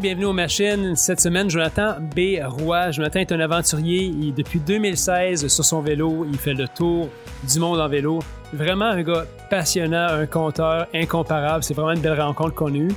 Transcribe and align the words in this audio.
Bienvenue 0.00 0.26
aux 0.26 0.32
machines. 0.32 0.94
Cette 0.94 1.20
semaine, 1.20 1.50
Jonathan 1.50 1.96
B. 2.14 2.38
Roy. 2.44 2.92
Jonathan 2.92 3.18
est 3.18 3.32
un 3.32 3.40
aventurier. 3.40 4.04
Il, 4.04 4.32
depuis 4.32 4.60
2016, 4.60 5.48
sur 5.48 5.64
son 5.64 5.80
vélo, 5.80 6.24
il 6.30 6.38
fait 6.38 6.54
le 6.54 6.68
tour 6.68 7.08
du 7.50 7.58
monde 7.58 7.80
en 7.80 7.88
vélo. 7.88 8.20
Vraiment 8.52 8.84
un 8.84 9.02
gars 9.02 9.24
passionnant, 9.50 10.06
un 10.08 10.26
conteur 10.26 10.86
incomparable. 10.94 11.64
C'est 11.64 11.74
vraiment 11.74 11.92
une 11.92 12.00
belle 12.00 12.20
rencontre 12.20 12.54
qu'on 12.54 12.72
a 12.74 12.76
eue 12.76 12.94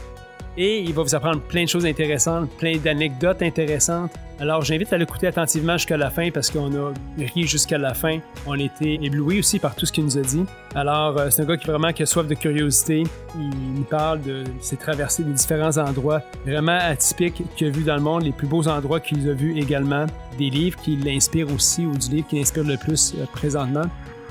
et 0.61 0.79
il 0.79 0.93
va 0.93 1.01
vous 1.01 1.15
apprendre 1.15 1.41
plein 1.41 1.63
de 1.63 1.69
choses 1.69 1.87
intéressantes, 1.87 2.47
plein 2.59 2.77
d'anecdotes 2.77 3.41
intéressantes. 3.41 4.11
Alors 4.39 4.61
j'invite 4.63 4.93
à 4.93 4.97
l'écouter 4.97 5.25
attentivement 5.25 5.73
jusqu'à 5.73 5.97
la 5.97 6.11
fin 6.11 6.29
parce 6.29 6.51
qu'on 6.51 6.71
a 6.75 6.93
ri 7.17 7.47
jusqu'à 7.47 7.79
la 7.79 7.95
fin. 7.95 8.19
On 8.45 8.53
a 8.53 8.61
été 8.61 9.03
éblouis 9.03 9.39
aussi 9.39 9.57
par 9.57 9.75
tout 9.75 9.87
ce 9.87 9.91
qu'il 9.91 10.03
nous 10.03 10.19
a 10.19 10.21
dit. 10.21 10.45
Alors 10.75 11.17
euh, 11.17 11.31
c'est 11.31 11.41
un 11.41 11.45
gars 11.45 11.57
qui 11.57 11.65
vraiment 11.65 11.87
a 11.87 12.05
soif 12.05 12.27
de 12.27 12.35
curiosité. 12.35 13.03
Il 13.35 13.73
nous 13.73 13.83
parle 13.83 14.21
de 14.21 14.43
ses 14.59 14.77
traversées 14.77 15.23
des 15.23 15.33
différents 15.33 15.77
endroits 15.77 16.21
vraiment 16.45 16.77
atypiques 16.79 17.41
qu'il 17.55 17.67
a 17.67 17.69
vus 17.71 17.83
dans 17.83 17.95
le 17.95 18.01
monde, 18.01 18.23
les 18.23 18.31
plus 18.31 18.47
beaux 18.47 18.67
endroits 18.67 18.99
qu'il 18.99 19.27
a 19.27 19.33
vus 19.33 19.57
également, 19.57 20.05
des 20.37 20.51
livres 20.51 20.79
qui 20.79 20.95
l'inspirent 20.95 21.51
aussi 21.51 21.87
ou 21.87 21.97
du 21.97 22.09
livre 22.09 22.27
qui 22.27 22.35
l'inspire 22.35 22.65
le 22.65 22.77
plus 22.77 23.15
euh, 23.15 23.25
présentement. 23.33 23.85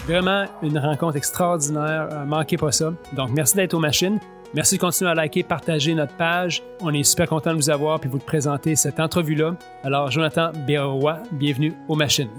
Vraiment 0.06 0.44
une 0.62 0.78
rencontre 0.78 1.16
extraordinaire, 1.16 2.08
euh, 2.12 2.24
manquez 2.24 2.56
pas 2.56 2.70
ça. 2.70 2.92
Donc 3.14 3.30
merci 3.34 3.56
d'être 3.56 3.74
aux 3.74 3.80
machines. 3.80 4.20
Merci 4.52 4.76
de 4.76 4.80
continuer 4.80 5.12
à 5.12 5.14
liker, 5.14 5.44
partager 5.44 5.94
notre 5.94 6.16
page. 6.16 6.62
On 6.80 6.92
est 6.92 7.04
super 7.04 7.28
content 7.28 7.52
de 7.52 7.56
vous 7.56 7.70
avoir 7.70 8.00
et 8.04 8.08
vous 8.08 8.18
présenter 8.18 8.74
cette 8.74 8.98
entrevue-là. 8.98 9.54
Alors, 9.84 10.10
Jonathan 10.10 10.50
Bérois, 10.66 11.18
bienvenue 11.30 11.72
aux 11.88 11.94
machines. 11.94 12.30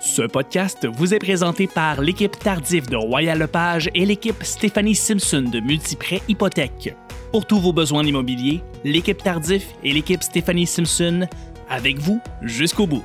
Ce 0.00 0.22
podcast 0.22 0.88
vous 0.92 1.14
est 1.14 1.20
présenté 1.20 1.68
par 1.68 2.00
l'équipe 2.00 2.36
Tardif 2.36 2.88
de 2.88 2.96
Royal 2.96 3.38
Lepage 3.38 3.90
et 3.94 4.04
l'équipe 4.04 4.42
Stéphanie 4.42 4.96
Simpson 4.96 5.42
de 5.42 5.60
Multiprêt 5.60 6.20
Hypothèque. 6.26 6.96
Pour 7.30 7.46
tous 7.46 7.60
vos 7.60 7.72
besoins 7.72 8.02
immobiliers, 8.02 8.60
l'équipe 8.82 9.22
Tardif 9.22 9.68
et 9.84 9.92
l'équipe 9.92 10.22
Stéphanie 10.22 10.66
Simpson, 10.66 11.28
avec 11.68 11.98
vous 11.98 12.20
jusqu'au 12.42 12.88
bout. 12.88 13.04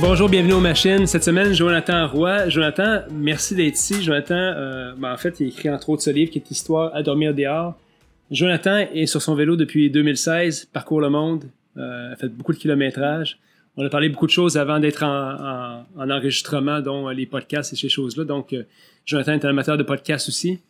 Bonjour, 0.00 0.28
bienvenue 0.28 0.52
aux 0.52 0.60
machines. 0.60 1.08
Cette 1.08 1.24
semaine, 1.24 1.52
Jonathan 1.52 2.06
Roy. 2.06 2.48
Jonathan, 2.48 3.00
merci 3.10 3.56
d'être 3.56 3.74
ici. 3.74 4.00
Jonathan, 4.00 4.36
euh, 4.36 4.92
ben, 4.96 5.12
en 5.12 5.16
fait, 5.16 5.40
il 5.40 5.48
écrit 5.48 5.68
entre 5.70 5.90
autres 5.90 6.02
ce 6.02 6.10
livre 6.10 6.30
qui 6.30 6.38
est 6.38 6.50
Histoire 6.52 6.94
à 6.94 7.02
dormir 7.02 7.34
dehors. 7.34 7.74
Jonathan 8.30 8.78
est 8.78 9.06
sur 9.06 9.20
son 9.20 9.34
vélo 9.34 9.56
depuis 9.56 9.90
2016, 9.90 10.66
parcourt 10.72 11.00
le 11.00 11.10
monde, 11.10 11.46
euh, 11.76 12.12
a 12.12 12.16
fait 12.16 12.28
beaucoup 12.28 12.52
de 12.52 12.58
kilométrage. 12.58 13.40
On 13.76 13.84
a 13.84 13.88
parlé 13.88 14.08
beaucoup 14.08 14.26
de 14.26 14.30
choses 14.30 14.56
avant 14.56 14.78
d'être 14.78 15.02
en, 15.02 15.84
enregistrement, 15.96 16.80
dont 16.80 17.08
les 17.08 17.26
podcasts 17.26 17.72
et 17.72 17.76
ces 17.76 17.88
choses-là. 17.88 18.22
Donc, 18.22 18.52
euh, 18.52 18.62
Jonathan 19.04 19.32
est 19.32 19.44
un 19.44 19.50
amateur 19.50 19.76
de 19.76 19.82
podcasts 19.82 20.28
aussi. 20.28 20.60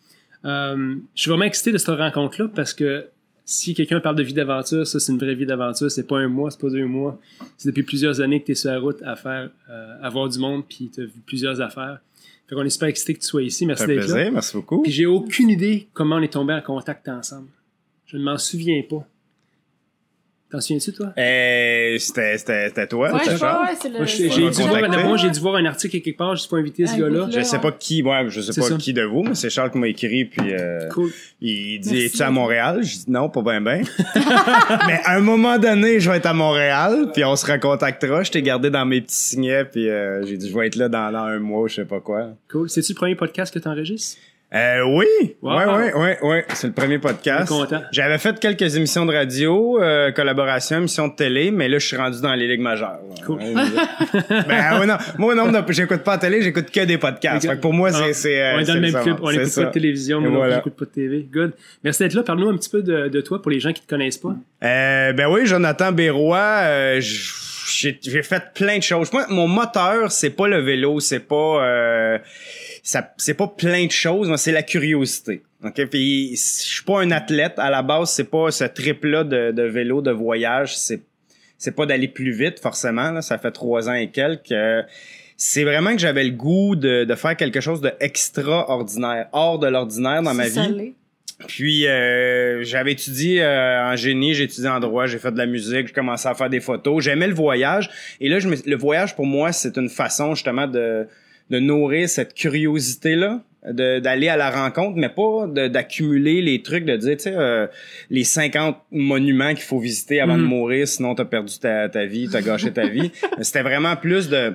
je 0.42 0.96
suis 1.14 1.28
vraiment 1.28 1.44
excité 1.44 1.70
de 1.70 1.78
cette 1.78 1.94
rencontre-là 1.94 2.48
parce 2.54 2.72
que 2.72 3.04
si 3.50 3.72
quelqu'un 3.72 3.98
parle 3.98 4.16
de 4.16 4.22
vie 4.22 4.34
d'aventure, 4.34 4.86
ça 4.86 5.00
c'est 5.00 5.10
une 5.10 5.18
vraie 5.18 5.34
vie 5.34 5.46
d'aventure, 5.46 5.90
c'est 5.90 6.06
pas 6.06 6.18
un 6.18 6.28
mois, 6.28 6.50
c'est 6.50 6.60
pas 6.60 6.68
deux 6.68 6.84
mois. 6.84 7.18
C'est 7.56 7.70
depuis 7.70 7.82
plusieurs 7.82 8.20
années 8.20 8.42
que 8.42 8.46
tu 8.46 8.52
es 8.52 8.54
sur 8.54 8.70
la 8.70 8.78
route 8.78 9.02
à 9.02 9.16
faire 9.16 9.48
euh, 9.70 9.96
à 10.02 10.10
voir 10.10 10.28
du 10.28 10.38
monde 10.38 10.64
puis 10.68 10.90
tu 10.94 11.00
as 11.00 11.04
vu 11.04 11.22
plusieurs 11.24 11.58
affaires. 11.62 11.98
Fait 12.46 12.54
qu'on 12.54 12.64
est 12.64 12.70
super 12.70 12.90
excité 12.90 13.14
que 13.14 13.20
tu 13.20 13.26
sois 13.26 13.42
ici. 13.42 13.64
Merci 13.64 13.86
d'être 13.86 14.06
là. 14.08 14.30
Merci 14.30 14.54
beaucoup. 14.54 14.82
Puis 14.82 14.92
j'ai 14.92 15.06
aucune 15.06 15.48
idée 15.48 15.88
comment 15.94 16.16
on 16.16 16.22
est 16.22 16.32
tombé 16.32 16.52
en 16.52 16.60
contact 16.60 17.08
ensemble. 17.08 17.48
Je 18.04 18.18
ne 18.18 18.22
m'en 18.22 18.36
souviens 18.36 18.82
pas. 18.88 19.06
T'en 20.50 20.62
souviens-tu, 20.62 20.94
toi? 20.94 21.12
Euh, 21.18 21.98
c'était, 21.98 22.38
c'était, 22.38 22.86
toi, 22.86 23.12
ouais, 23.12 23.20
je 23.22 23.32
vois, 23.32 23.64
ouais, 23.64 23.74
c'est 23.78 23.90
le... 23.90 24.06
J'ai, 24.06 24.30
j'ai, 24.30 24.48
dû 24.48 24.62
voir, 24.62 25.04
moi, 25.04 25.18
j'ai 25.18 25.28
dû 25.28 25.40
voir 25.40 25.56
un 25.56 25.66
article 25.66 26.00
quelque 26.00 26.16
part, 26.16 26.34
juste 26.36 26.48
pour 26.48 26.56
inviter 26.56 26.86
ce 26.86 26.96
gars-là. 26.98 27.28
Je 27.30 27.42
sais 27.42 27.58
pas 27.58 27.70
qui, 27.70 28.02
ouais, 28.02 28.24
je 28.28 28.40
sais 28.40 28.58
pas 28.58 28.76
qui 28.78 28.94
de 28.94 29.02
vous, 29.02 29.24
mais 29.24 29.34
c'est 29.34 29.50
Charles 29.50 29.70
qui 29.70 29.76
m'a 29.76 29.88
écrit, 29.88 30.24
puis 30.24 30.54
euh, 30.54 30.88
cool. 30.88 31.10
il 31.42 31.80
dit, 31.80 32.06
es-tu 32.06 32.22
à 32.22 32.30
Montréal? 32.30 32.82
Je 32.82 32.96
dis, 32.96 33.04
non, 33.08 33.28
pas 33.28 33.42
ben 33.42 33.60
ben. 33.60 33.84
mais 34.86 35.00
à 35.04 35.16
un 35.16 35.20
moment 35.20 35.58
donné, 35.58 36.00
je 36.00 36.10
vais 36.10 36.16
être 36.16 36.26
à 36.26 36.32
Montréal, 36.32 37.10
puis 37.12 37.24
on 37.24 37.36
se 37.36 37.44
recontactera. 37.44 38.22
Je 38.22 38.30
t'ai 38.30 38.40
gardé 38.40 38.70
dans 38.70 38.86
mes 38.86 39.02
petits 39.02 39.16
signets, 39.16 39.66
puis 39.66 39.90
euh, 39.90 40.24
j'ai 40.24 40.38
dit, 40.38 40.48
je 40.48 40.56
vais 40.56 40.68
être 40.68 40.76
là 40.76 40.88
dans, 40.88 41.12
dans 41.12 41.24
un 41.24 41.38
mois, 41.40 41.68
je 41.68 41.74
sais 41.74 41.84
pas 41.84 42.00
quoi. 42.00 42.30
Cool. 42.50 42.70
C'est-tu 42.70 42.92
le 42.92 42.96
premier 42.96 43.16
podcast 43.16 43.52
que 43.52 43.58
t'enregistres? 43.58 44.16
Euh, 44.54 44.82
oui, 44.82 45.36
wow. 45.42 45.58
ouais, 45.58 45.66
ouais, 45.66 45.94
ouais, 45.94 46.18
ouais. 46.22 46.44
C'est 46.54 46.68
le 46.68 46.72
premier 46.72 46.98
podcast. 46.98 47.52
J'avais 47.92 48.16
fait 48.16 48.40
quelques 48.40 48.76
émissions 48.76 49.04
de 49.04 49.12
radio, 49.12 49.78
euh, 49.82 50.10
collaboration, 50.10 50.78
émissions 50.78 51.08
de 51.08 51.14
télé, 51.14 51.50
mais 51.50 51.68
là, 51.68 51.78
je 51.78 51.86
suis 51.86 51.96
rendu 51.98 52.22
dans 52.22 52.32
les 52.32 52.48
ligues 52.48 52.62
majeures. 52.62 52.98
Cool. 53.26 53.40
ben, 54.30 54.80
ouais, 54.80 54.86
non. 54.86 54.96
Moi, 55.18 55.34
non, 55.34 55.52
j'écoute 55.68 56.02
pas 56.02 56.12
la 56.12 56.18
télé, 56.18 56.40
j'écoute 56.40 56.70
que 56.70 56.84
des 56.86 56.96
podcasts. 56.96 57.46
Fait 57.46 57.56
que 57.56 57.60
pour 57.60 57.74
moi, 57.74 57.92
c'est, 57.92 58.14
c'est, 58.14 58.54
On 58.54 58.60
est 58.60 58.64
dans 58.64 58.74
le 58.74 58.80
même 58.80 59.02
club. 59.02 59.18
On 59.20 59.30
écoute 59.30 59.54
pas 59.54 59.64
de 59.64 59.70
télévision, 59.70 60.22
mais 60.22 60.28
voilà. 60.28 60.62
on 60.64 60.70
pas 60.70 60.84
de 60.86 60.90
TV. 60.90 61.28
Good. 61.30 61.52
Merci 61.84 62.04
d'être 62.04 62.14
là. 62.14 62.22
Parle-nous 62.22 62.48
un 62.48 62.56
petit 62.56 62.70
peu 62.70 62.80
de, 62.82 63.08
de, 63.08 63.20
toi 63.20 63.42
pour 63.42 63.50
les 63.50 63.60
gens 63.60 63.74
qui 63.74 63.82
te 63.82 63.88
connaissent 63.88 64.16
pas. 64.16 64.34
Euh, 64.64 65.12
ben 65.12 65.28
oui, 65.30 65.44
Jonathan 65.44 65.92
Bérois, 65.92 66.60
euh, 66.62 67.00
j'ai 67.68 68.22
fait 68.22 68.42
plein 68.54 68.78
de 68.78 68.82
choses. 68.82 69.12
Moi, 69.12 69.26
mon 69.28 69.48
moteur, 69.48 70.10
c'est 70.10 70.30
pas 70.30 70.48
le 70.48 70.60
vélo, 70.60 71.00
c'est 71.00 71.20
pas, 71.20 71.64
euh, 71.64 72.18
ça 72.82 73.12
c'est 73.16 73.34
pas 73.34 73.48
plein 73.48 73.86
de 73.86 73.90
choses, 73.90 74.34
c'est 74.36 74.52
la 74.52 74.62
curiosité. 74.62 75.42
OK, 75.64 75.86
puis 75.86 76.30
je 76.32 76.36
suis 76.36 76.84
pas 76.84 77.00
un 77.00 77.10
athlète 77.10 77.54
à 77.58 77.70
la 77.70 77.82
base, 77.82 78.10
c'est 78.10 78.30
pas 78.30 78.50
ce 78.50 78.64
trip 78.64 79.04
là 79.04 79.24
de, 79.24 79.50
de 79.50 79.62
vélo 79.62 80.02
de 80.02 80.10
voyage, 80.10 80.76
c'est 80.76 81.02
c'est 81.60 81.74
pas 81.74 81.86
d'aller 81.86 82.06
plus 82.06 82.30
vite 82.30 82.60
forcément 82.60 83.10
là, 83.10 83.20
ça 83.20 83.36
fait 83.36 83.50
trois 83.50 83.88
ans 83.88 83.94
et 83.94 84.10
quelques. 84.10 84.54
c'est 85.36 85.64
vraiment 85.64 85.92
que 85.92 85.98
j'avais 85.98 86.22
le 86.22 86.30
goût 86.30 86.76
de, 86.76 87.02
de 87.02 87.14
faire 87.16 87.36
quelque 87.36 87.60
chose 87.60 87.80
de 87.80 87.92
extraordinaire, 87.98 89.28
hors 89.32 89.58
de 89.58 89.66
l'ordinaire 89.66 90.22
dans 90.22 90.34
ma 90.34 90.46
vie. 90.46 90.94
Puis 91.46 91.86
euh, 91.86 92.64
j'avais 92.64 92.92
étudié 92.92 93.42
euh, 93.42 93.92
en 93.92 93.96
génie, 93.96 94.34
j'ai 94.34 94.44
étudié 94.44 94.68
en 94.68 94.80
droit, 94.80 95.06
j'ai 95.06 95.18
fait 95.18 95.30
de 95.30 95.38
la 95.38 95.46
musique, 95.46 95.88
j'ai 95.88 95.92
commencé 95.92 96.28
à 96.28 96.34
faire 96.34 96.50
des 96.50 96.60
photos. 96.60 97.04
J'aimais 97.04 97.28
le 97.28 97.34
voyage 97.34 97.90
et 98.20 98.28
là 98.28 98.40
je 98.40 98.48
me, 98.48 98.56
le 98.66 98.76
voyage 98.76 99.14
pour 99.14 99.26
moi 99.26 99.52
c'est 99.52 99.76
une 99.76 99.88
façon 99.88 100.34
justement 100.34 100.66
de 100.66 101.06
de 101.50 101.58
nourrir 101.58 102.08
cette 102.08 102.34
curiosité-là, 102.34 103.40
d'aller 103.72 104.28
à 104.28 104.36
la 104.36 104.50
rencontre, 104.50 104.96
mais 104.96 105.08
pas 105.08 105.46
d'accumuler 105.68 106.42
les 106.42 106.62
trucs, 106.62 106.84
de 106.84 106.96
dire, 106.96 107.16
tu 107.16 107.24
sais, 107.24 107.34
euh, 107.34 107.66
les 108.10 108.24
50 108.24 108.76
monuments 108.92 109.50
qu'il 109.54 109.64
faut 109.64 109.78
visiter 109.78 110.20
avant 110.20 110.36
de 110.36 110.42
mm. 110.42 110.46
mourir, 110.46 110.86
sinon 110.88 111.14
t'as 111.14 111.24
perdu 111.24 111.58
ta, 111.58 111.88
ta 111.88 112.04
vie, 112.04 112.28
t'as 112.30 112.42
gâché 112.42 112.72
ta 112.72 112.86
vie. 112.86 113.10
C'était 113.40 113.62
vraiment 113.62 113.96
plus 113.96 114.28
de 114.28 114.54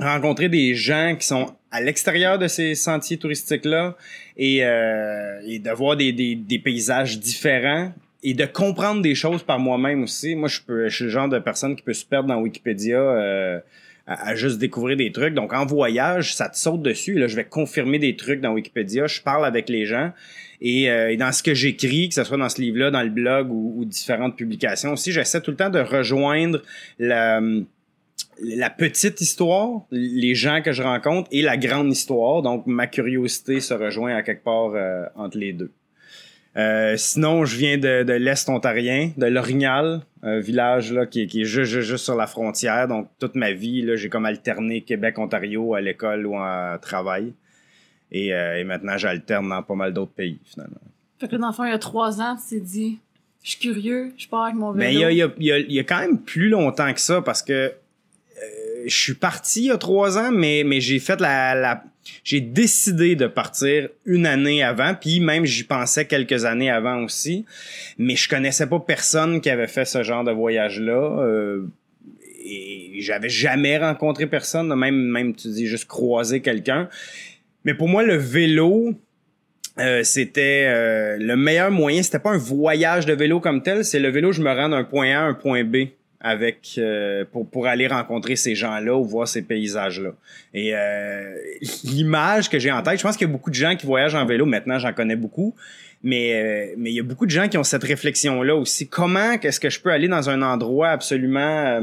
rencontrer 0.00 0.48
des 0.48 0.74
gens 0.74 1.14
qui 1.18 1.26
sont 1.26 1.54
à 1.70 1.80
l'extérieur 1.80 2.38
de 2.38 2.48
ces 2.48 2.74
sentiers 2.74 3.16
touristiques-là 3.16 3.96
et, 4.36 4.64
euh, 4.64 5.40
et 5.46 5.58
de 5.58 5.70
voir 5.70 5.96
des, 5.96 6.12
des, 6.12 6.34
des 6.34 6.58
paysages 6.58 7.18
différents 7.18 7.92
et 8.22 8.34
de 8.34 8.44
comprendre 8.44 9.02
des 9.02 9.14
choses 9.14 9.42
par 9.42 9.58
moi-même 9.58 10.02
aussi. 10.02 10.34
Moi, 10.34 10.48
je 10.48 10.60
peux, 10.60 10.88
je 10.88 10.94
suis 10.94 11.04
le 11.04 11.10
genre 11.10 11.28
de 11.28 11.38
personne 11.38 11.76
qui 11.76 11.82
peut 11.82 11.94
se 11.94 12.04
perdre 12.04 12.28
dans 12.28 12.40
Wikipédia 12.40 12.98
euh, 12.98 13.60
à, 14.06 14.34
juste 14.34 14.58
découvrir 14.58 14.96
des 14.96 15.12
trucs. 15.12 15.34
Donc, 15.34 15.52
en 15.52 15.64
voyage, 15.64 16.34
ça 16.34 16.48
te 16.48 16.56
saute 16.56 16.82
dessus. 16.82 17.14
Là, 17.14 17.28
je 17.28 17.36
vais 17.36 17.44
confirmer 17.44 17.98
des 17.98 18.16
trucs 18.16 18.40
dans 18.40 18.52
Wikipédia. 18.52 19.06
Je 19.06 19.22
parle 19.22 19.46
avec 19.46 19.68
les 19.68 19.86
gens. 19.86 20.12
Et, 20.60 20.90
euh, 20.90 21.16
dans 21.16 21.32
ce 21.32 21.42
que 21.42 21.54
j'écris, 21.54 22.08
que 22.08 22.14
ce 22.14 22.24
soit 22.24 22.36
dans 22.36 22.48
ce 22.48 22.60
livre-là, 22.60 22.90
dans 22.90 23.02
le 23.02 23.10
blog 23.10 23.50
ou, 23.50 23.84
différentes 23.86 24.36
publications 24.36 24.92
aussi, 24.92 25.12
j'essaie 25.12 25.40
tout 25.40 25.52
le 25.52 25.56
temps 25.56 25.70
de 25.70 25.80
rejoindre 25.80 26.62
la, 26.98 27.40
la 28.42 28.70
petite 28.70 29.20
histoire, 29.20 29.82
les 29.90 30.34
gens 30.34 30.62
que 30.62 30.72
je 30.72 30.82
rencontre 30.82 31.28
et 31.32 31.42
la 31.42 31.56
grande 31.56 31.90
histoire. 31.90 32.42
Donc, 32.42 32.66
ma 32.66 32.86
curiosité 32.86 33.60
se 33.60 33.74
rejoint 33.74 34.14
à 34.14 34.22
quelque 34.22 34.44
part 34.44 34.72
euh, 34.74 35.04
entre 35.14 35.38
les 35.38 35.52
deux. 35.52 35.72
Euh, 36.56 36.96
sinon, 36.96 37.44
je 37.44 37.56
viens 37.56 37.78
de, 37.78 38.02
de 38.02 38.12
l'Est 38.12 38.48
ontarien, 38.48 39.12
de 39.16 39.26
L'Orignal, 39.26 40.00
un 40.22 40.40
village 40.40 40.92
là, 40.92 41.06
qui, 41.06 41.26
qui 41.28 41.42
est 41.42 41.44
juste, 41.44 41.80
juste, 41.80 42.04
sur 42.04 42.16
la 42.16 42.26
frontière. 42.26 42.88
Donc, 42.88 43.08
toute 43.18 43.36
ma 43.36 43.52
vie, 43.52 43.86
j'ai 43.96 44.08
comme 44.08 44.26
alterné 44.26 44.80
Québec-Ontario 44.80 45.74
à 45.74 45.80
l'école 45.80 46.26
ou 46.26 46.36
à 46.36 46.78
travail. 46.82 47.32
Et, 48.10 48.34
euh, 48.34 48.58
et 48.58 48.64
maintenant, 48.64 48.98
j'alterne 48.98 49.48
dans 49.48 49.62
pas 49.62 49.76
mal 49.76 49.92
d'autres 49.92 50.12
pays, 50.12 50.40
finalement. 50.44 50.80
Fait 51.20 51.28
que 51.28 51.36
dans 51.36 51.48
le 51.48 51.52
fond, 51.52 51.64
il 51.64 51.70
y 51.70 51.74
a 51.74 51.78
trois 51.78 52.20
ans, 52.20 52.36
tu 52.36 52.56
t'es 52.56 52.60
dit, 52.60 52.98
je 53.44 53.50
suis 53.50 53.60
curieux, 53.60 54.12
je 54.16 54.26
pars 54.26 54.44
avec 54.44 54.56
mon 54.56 54.72
vélo. 54.72 54.84
Mais 54.84 54.94
il 54.94 55.00
y 55.00 55.04
a, 55.04 55.12
y, 55.12 55.22
a, 55.22 55.58
y 55.58 55.78
a, 55.78 55.84
quand 55.84 56.00
même 56.00 56.18
plus 56.18 56.48
longtemps 56.48 56.92
que 56.92 57.00
ça 57.00 57.22
parce 57.22 57.42
que 57.42 57.72
je 58.86 58.96
suis 58.96 59.14
parti 59.14 59.60
il 59.60 59.66
y 59.66 59.70
a 59.70 59.78
trois 59.78 60.18
ans, 60.18 60.30
mais, 60.32 60.64
j'ai 60.80 60.98
fait 60.98 61.20
la, 61.20 61.84
j'ai 62.24 62.40
décidé 62.40 63.16
de 63.16 63.26
partir 63.26 63.88
une 64.04 64.26
année 64.26 64.62
avant, 64.62 64.94
puis 64.94 65.20
même 65.20 65.44
j'y 65.44 65.64
pensais 65.64 66.06
quelques 66.06 66.44
années 66.44 66.70
avant 66.70 67.02
aussi, 67.02 67.44
mais 67.98 68.16
je 68.16 68.28
connaissais 68.28 68.66
pas 68.66 68.80
personne 68.80 69.40
qui 69.40 69.50
avait 69.50 69.66
fait 69.66 69.84
ce 69.84 70.02
genre 70.02 70.24
de 70.24 70.32
voyage-là. 70.32 71.22
Euh, 71.22 71.66
et 72.42 73.00
j'avais 73.00 73.28
jamais 73.28 73.78
rencontré 73.78 74.26
personne, 74.26 74.74
même, 74.74 75.34
tu 75.34 75.48
dis 75.48 75.66
juste 75.66 75.86
croiser 75.86 76.40
quelqu'un. 76.40 76.88
Mais 77.64 77.74
pour 77.74 77.88
moi, 77.88 78.02
le 78.02 78.16
vélo, 78.16 78.94
euh, 79.78 80.02
c'était 80.02 80.64
euh, 80.66 81.16
le 81.18 81.36
meilleur 81.36 81.70
moyen. 81.70 82.02
C'était 82.02 82.18
pas 82.18 82.30
un 82.30 82.38
voyage 82.38 83.04
de 83.04 83.12
vélo 83.12 83.40
comme 83.40 83.62
tel, 83.62 83.84
c'est 83.84 84.00
le 84.00 84.08
vélo, 84.08 84.32
je 84.32 84.42
me 84.42 84.50
rends 84.50 84.70
d'un 84.70 84.84
point 84.84 85.10
A 85.10 85.20
à 85.20 85.22
un 85.22 85.34
point 85.34 85.64
B 85.64 85.76
avec 86.20 86.74
euh, 86.78 87.24
pour, 87.30 87.48
pour 87.48 87.66
aller 87.66 87.86
rencontrer 87.86 88.36
ces 88.36 88.54
gens-là 88.54 88.94
ou 88.96 89.04
voir 89.04 89.26
ces 89.26 89.42
paysages-là. 89.42 90.10
Et 90.52 90.74
euh, 90.74 91.34
l'image 91.84 92.50
que 92.50 92.58
j'ai 92.58 92.70
en 92.70 92.82
tête, 92.82 92.98
je 92.98 93.02
pense 93.02 93.16
qu'il 93.16 93.26
y 93.26 93.30
a 93.30 93.32
beaucoup 93.32 93.50
de 93.50 93.54
gens 93.54 93.74
qui 93.76 93.86
voyagent 93.86 94.14
en 94.14 94.26
vélo. 94.26 94.44
Maintenant, 94.44 94.78
j'en 94.78 94.92
connais 94.92 95.16
beaucoup. 95.16 95.54
Mais 96.02 96.34
euh, 96.34 96.74
mais 96.78 96.90
il 96.90 96.96
y 96.96 97.00
a 97.00 97.02
beaucoup 97.02 97.26
de 97.26 97.30
gens 97.30 97.48
qui 97.48 97.58
ont 97.58 97.64
cette 97.64 97.84
réflexion-là 97.84 98.54
aussi. 98.54 98.88
Comment 98.88 99.32
est-ce 99.32 99.60
que 99.60 99.68
je 99.68 99.80
peux 99.80 99.90
aller 99.90 100.08
dans 100.08 100.30
un 100.30 100.40
endroit 100.40 100.88
absolument 100.88 101.80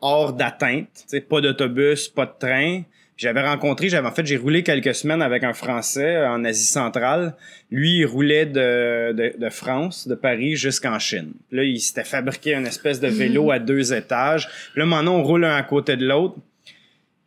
hors 0.00 0.32
d'atteinte, 0.32 1.06
pas 1.28 1.40
d'autobus, 1.40 2.08
pas 2.08 2.26
de 2.26 2.34
train. 2.38 2.82
J'avais 3.16 3.46
rencontré, 3.46 3.88
j'avais 3.88 4.08
en 4.08 4.12
fait, 4.12 4.26
j'ai 4.26 4.36
roulé 4.36 4.62
quelques 4.62 4.94
semaines 4.94 5.22
avec 5.22 5.44
un 5.44 5.52
Français 5.52 6.16
euh, 6.16 6.30
en 6.30 6.44
Asie 6.44 6.64
centrale. 6.64 7.34
Lui, 7.70 7.98
il 7.98 8.06
roulait 8.06 8.46
de, 8.46 9.12
de, 9.12 9.34
de 9.38 9.50
France, 9.50 10.08
de 10.08 10.14
Paris 10.14 10.56
jusqu'en 10.56 10.98
Chine. 10.98 11.32
Là, 11.50 11.62
il 11.62 11.80
s'était 11.80 12.04
fabriqué 12.04 12.54
une 12.54 12.66
espèce 12.66 13.00
de 13.00 13.08
vélo 13.08 13.50
à 13.50 13.58
deux 13.58 13.92
étages. 13.92 14.48
Là, 14.74 14.86
maintenant, 14.86 15.16
on 15.16 15.22
roule 15.22 15.44
un 15.44 15.54
à 15.54 15.62
côté 15.62 15.96
de 15.96 16.06
l'autre. 16.06 16.36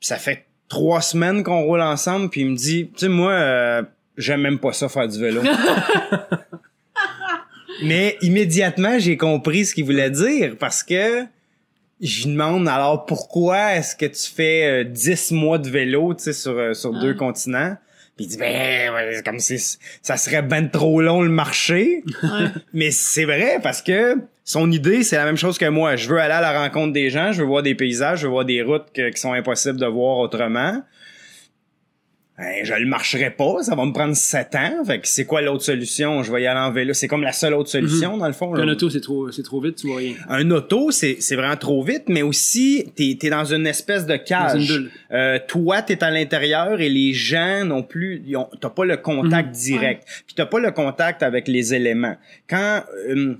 Ça 0.01 0.17
fait 0.17 0.45
trois 0.67 1.01
semaines 1.01 1.43
qu'on 1.43 1.61
roule 1.61 1.81
ensemble. 1.81 2.29
Puis 2.29 2.41
il 2.41 2.51
me 2.51 2.55
dit, 2.55 2.89
tu 2.93 3.01
sais, 3.01 3.07
moi, 3.07 3.31
euh, 3.31 3.83
j'aime 4.17 4.41
même 4.41 4.59
pas 4.59 4.73
ça 4.73 4.89
faire 4.89 5.07
du 5.07 5.19
vélo. 5.19 5.41
Mais 7.83 8.17
immédiatement, 8.21 8.99
j'ai 8.99 9.17
compris 9.17 9.65
ce 9.65 9.75
qu'il 9.75 9.85
voulait 9.85 10.09
dire 10.09 10.55
parce 10.57 10.81
que 10.81 11.25
je 12.01 12.25
lui 12.25 12.31
demande 12.33 12.67
alors 12.67 13.05
pourquoi 13.05 13.75
est-ce 13.75 13.95
que 13.95 14.05
tu 14.05 14.29
fais 14.31 14.81
euh, 14.81 14.83
10 14.83 15.31
mois 15.31 15.57
de 15.57 15.69
vélo, 15.69 16.13
tu 16.13 16.23
sais, 16.25 16.33
sur, 16.33 16.51
euh, 16.57 16.73
sur 16.73 16.91
deux 16.99 17.13
continents? 17.13 17.75
Puis 18.17 18.25
il 18.25 18.29
dit 18.29 18.37
ben 18.37 18.93
ouais, 18.93 19.11
c'est 19.13 19.25
comme 19.25 19.39
si 19.39 19.57
ça 20.01 20.15
serait 20.15 20.41
ben 20.41 20.69
trop 20.69 21.01
long 21.01 21.21
le 21.21 21.29
marché. 21.29 22.03
Mais 22.73 22.91
c'est 22.91 23.25
vrai 23.25 23.59
parce 23.61 23.81
que 23.81 24.17
son 24.45 24.71
idée, 24.71 25.03
c'est 25.03 25.17
la 25.17 25.25
même 25.25 25.35
chose 25.37 25.57
que 25.57 25.65
moi. 25.67 25.95
Je 25.97 26.07
veux 26.07 26.19
aller 26.19 26.33
à 26.33 26.39
la 26.41 26.57
rencontre 26.61 26.93
des 26.93 27.09
gens, 27.09 27.31
je 27.33 27.41
veux 27.41 27.47
voir 27.47 27.61
des 27.63 27.75
paysages, 27.75 28.19
je 28.19 28.25
veux 28.27 28.31
voir 28.31 28.45
des 28.45 28.61
routes 28.61 28.85
que- 28.93 29.09
qui 29.09 29.19
sont 29.19 29.33
impossibles 29.33 29.79
de 29.79 29.85
voir 29.85 30.19
autrement. 30.19 30.81
Ben, 32.37 32.65
je 32.65 32.73
le 32.73 32.85
marcherai 32.85 33.29
pas, 33.31 33.63
ça 33.63 33.75
va 33.75 33.85
me 33.85 33.93
prendre 33.93 34.13
sept 34.13 34.55
ans. 34.55 34.83
Fait 34.85 34.99
que 34.99 35.07
c'est 35.07 35.23
quoi 35.23 35.41
l'autre 35.41 35.63
solution? 35.63 36.21
Je 36.21 36.33
vais 36.33 36.41
y 36.43 36.47
aller 36.47 36.59
en 36.59 36.69
vélo. 36.69 36.93
C'est 36.93 37.07
comme 37.07 37.21
la 37.23 37.31
seule 37.31 37.53
autre 37.53 37.69
solution, 37.69 38.17
dans 38.17 38.27
le 38.27 38.33
fond. 38.33 38.53
là. 38.53 38.63
Un 38.63 38.67
auto, 38.67 38.89
c'est 38.89 38.99
trop, 38.99 39.31
c'est 39.31 39.41
trop 39.43 39.61
vite, 39.61 39.77
tu 39.77 39.87
vois 39.87 39.99
rien. 39.99 40.15
Un 40.27 40.51
auto, 40.51 40.91
c'est 40.91 41.15
c'est 41.21 41.37
vraiment 41.37 41.55
trop 41.55 41.81
vite, 41.81 42.03
mais 42.09 42.23
aussi, 42.23 42.91
t'es 42.93 43.17
es 43.23 43.29
dans 43.29 43.45
une 43.45 43.65
espèce 43.65 44.05
de 44.05 44.17
cage. 44.17 44.51
Dans 44.53 44.59
une 44.59 44.67
bulle. 44.67 44.91
Euh, 45.11 45.39
toi, 45.47 45.81
t'es 45.81 46.03
à 46.03 46.11
l'intérieur 46.11 46.81
et 46.81 46.89
les 46.89 47.13
gens 47.13 47.63
non 47.63 47.83
plus, 47.83 48.21
t'as 48.59 48.69
pas 48.69 48.83
le 48.83 48.97
contact 48.97 49.51
direct. 49.51 50.03
Puis 50.27 50.35
t'as 50.35 50.45
pas 50.45 50.59
le 50.59 50.71
contact 50.71 51.23
avec 51.23 51.47
les 51.47 51.73
éléments. 51.73 52.17
Quand, 52.49 52.83
euh, 53.09 53.35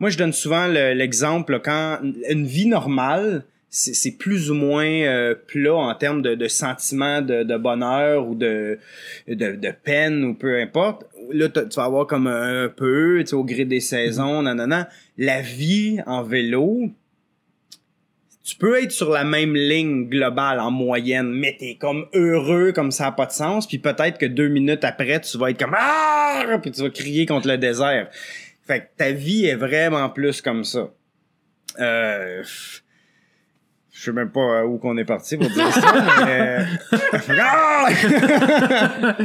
moi, 0.00 0.10
je 0.10 0.18
donne 0.18 0.32
souvent 0.32 0.66
le- 0.66 0.94
l'exemple, 0.94 1.60
quand 1.64 1.98
une 2.28 2.44
vie 2.46 2.66
normale, 2.66 3.44
c'est 3.74 4.18
plus 4.18 4.50
ou 4.50 4.54
moins 4.54 4.84
euh, 4.84 5.34
plat 5.34 5.74
en 5.74 5.94
termes 5.94 6.20
de, 6.20 6.34
de 6.34 6.46
sentiments 6.46 7.22
de, 7.22 7.42
de 7.42 7.56
bonheur 7.56 8.28
ou 8.28 8.34
de, 8.34 8.78
de, 9.26 9.56
de 9.56 9.72
peine 9.82 10.24
ou 10.24 10.34
peu 10.34 10.60
importe. 10.60 11.06
Là, 11.32 11.48
tu 11.48 11.62
vas 11.76 11.84
avoir 11.84 12.06
comme 12.06 12.26
un 12.26 12.68
peu, 12.68 13.20
tu 13.20 13.28
sais, 13.28 13.34
au 13.34 13.44
gré 13.44 13.64
des 13.64 13.80
saisons, 13.80 14.42
nanana. 14.42 14.90
La 15.16 15.40
vie 15.40 16.00
en 16.06 16.22
vélo, 16.22 16.90
tu 18.44 18.56
peux 18.56 18.82
être 18.82 18.92
sur 18.92 19.10
la 19.10 19.24
même 19.24 19.54
ligne 19.54 20.06
globale 20.06 20.60
en 20.60 20.70
moyenne, 20.70 21.30
mais 21.32 21.56
t'es 21.58 21.76
comme 21.76 22.06
heureux 22.12 22.72
comme 22.72 22.90
ça 22.90 23.06
a 23.06 23.12
pas 23.12 23.26
de 23.26 23.32
sens, 23.32 23.66
puis 23.66 23.78
peut-être 23.78 24.18
que 24.18 24.26
deux 24.26 24.48
minutes 24.48 24.84
après, 24.84 25.20
tu 25.20 25.38
vas 25.38 25.48
être 25.48 25.58
comme 25.58 25.76
ah, 25.78 26.58
puis 26.60 26.72
tu 26.72 26.82
vas 26.82 26.90
crier 26.90 27.24
contre 27.24 27.48
le 27.48 27.56
désert. 27.56 28.10
Fait 28.66 28.80
que 28.80 28.86
ta 28.98 29.12
vie 29.12 29.46
est 29.46 29.56
vraiment 29.56 30.10
plus 30.10 30.42
comme 30.42 30.64
ça. 30.64 30.90
Euh, 31.80 32.42
je 34.02 34.06
sais 34.06 34.12
même 34.12 34.30
pas 34.30 34.66
où 34.66 34.78
qu'on 34.78 34.96
est 34.98 35.04
parti 35.04 35.36
pour 35.36 35.48
dire 35.48 35.70
ça, 35.72 36.24
mais 36.26 36.58
Ah! 37.38 37.86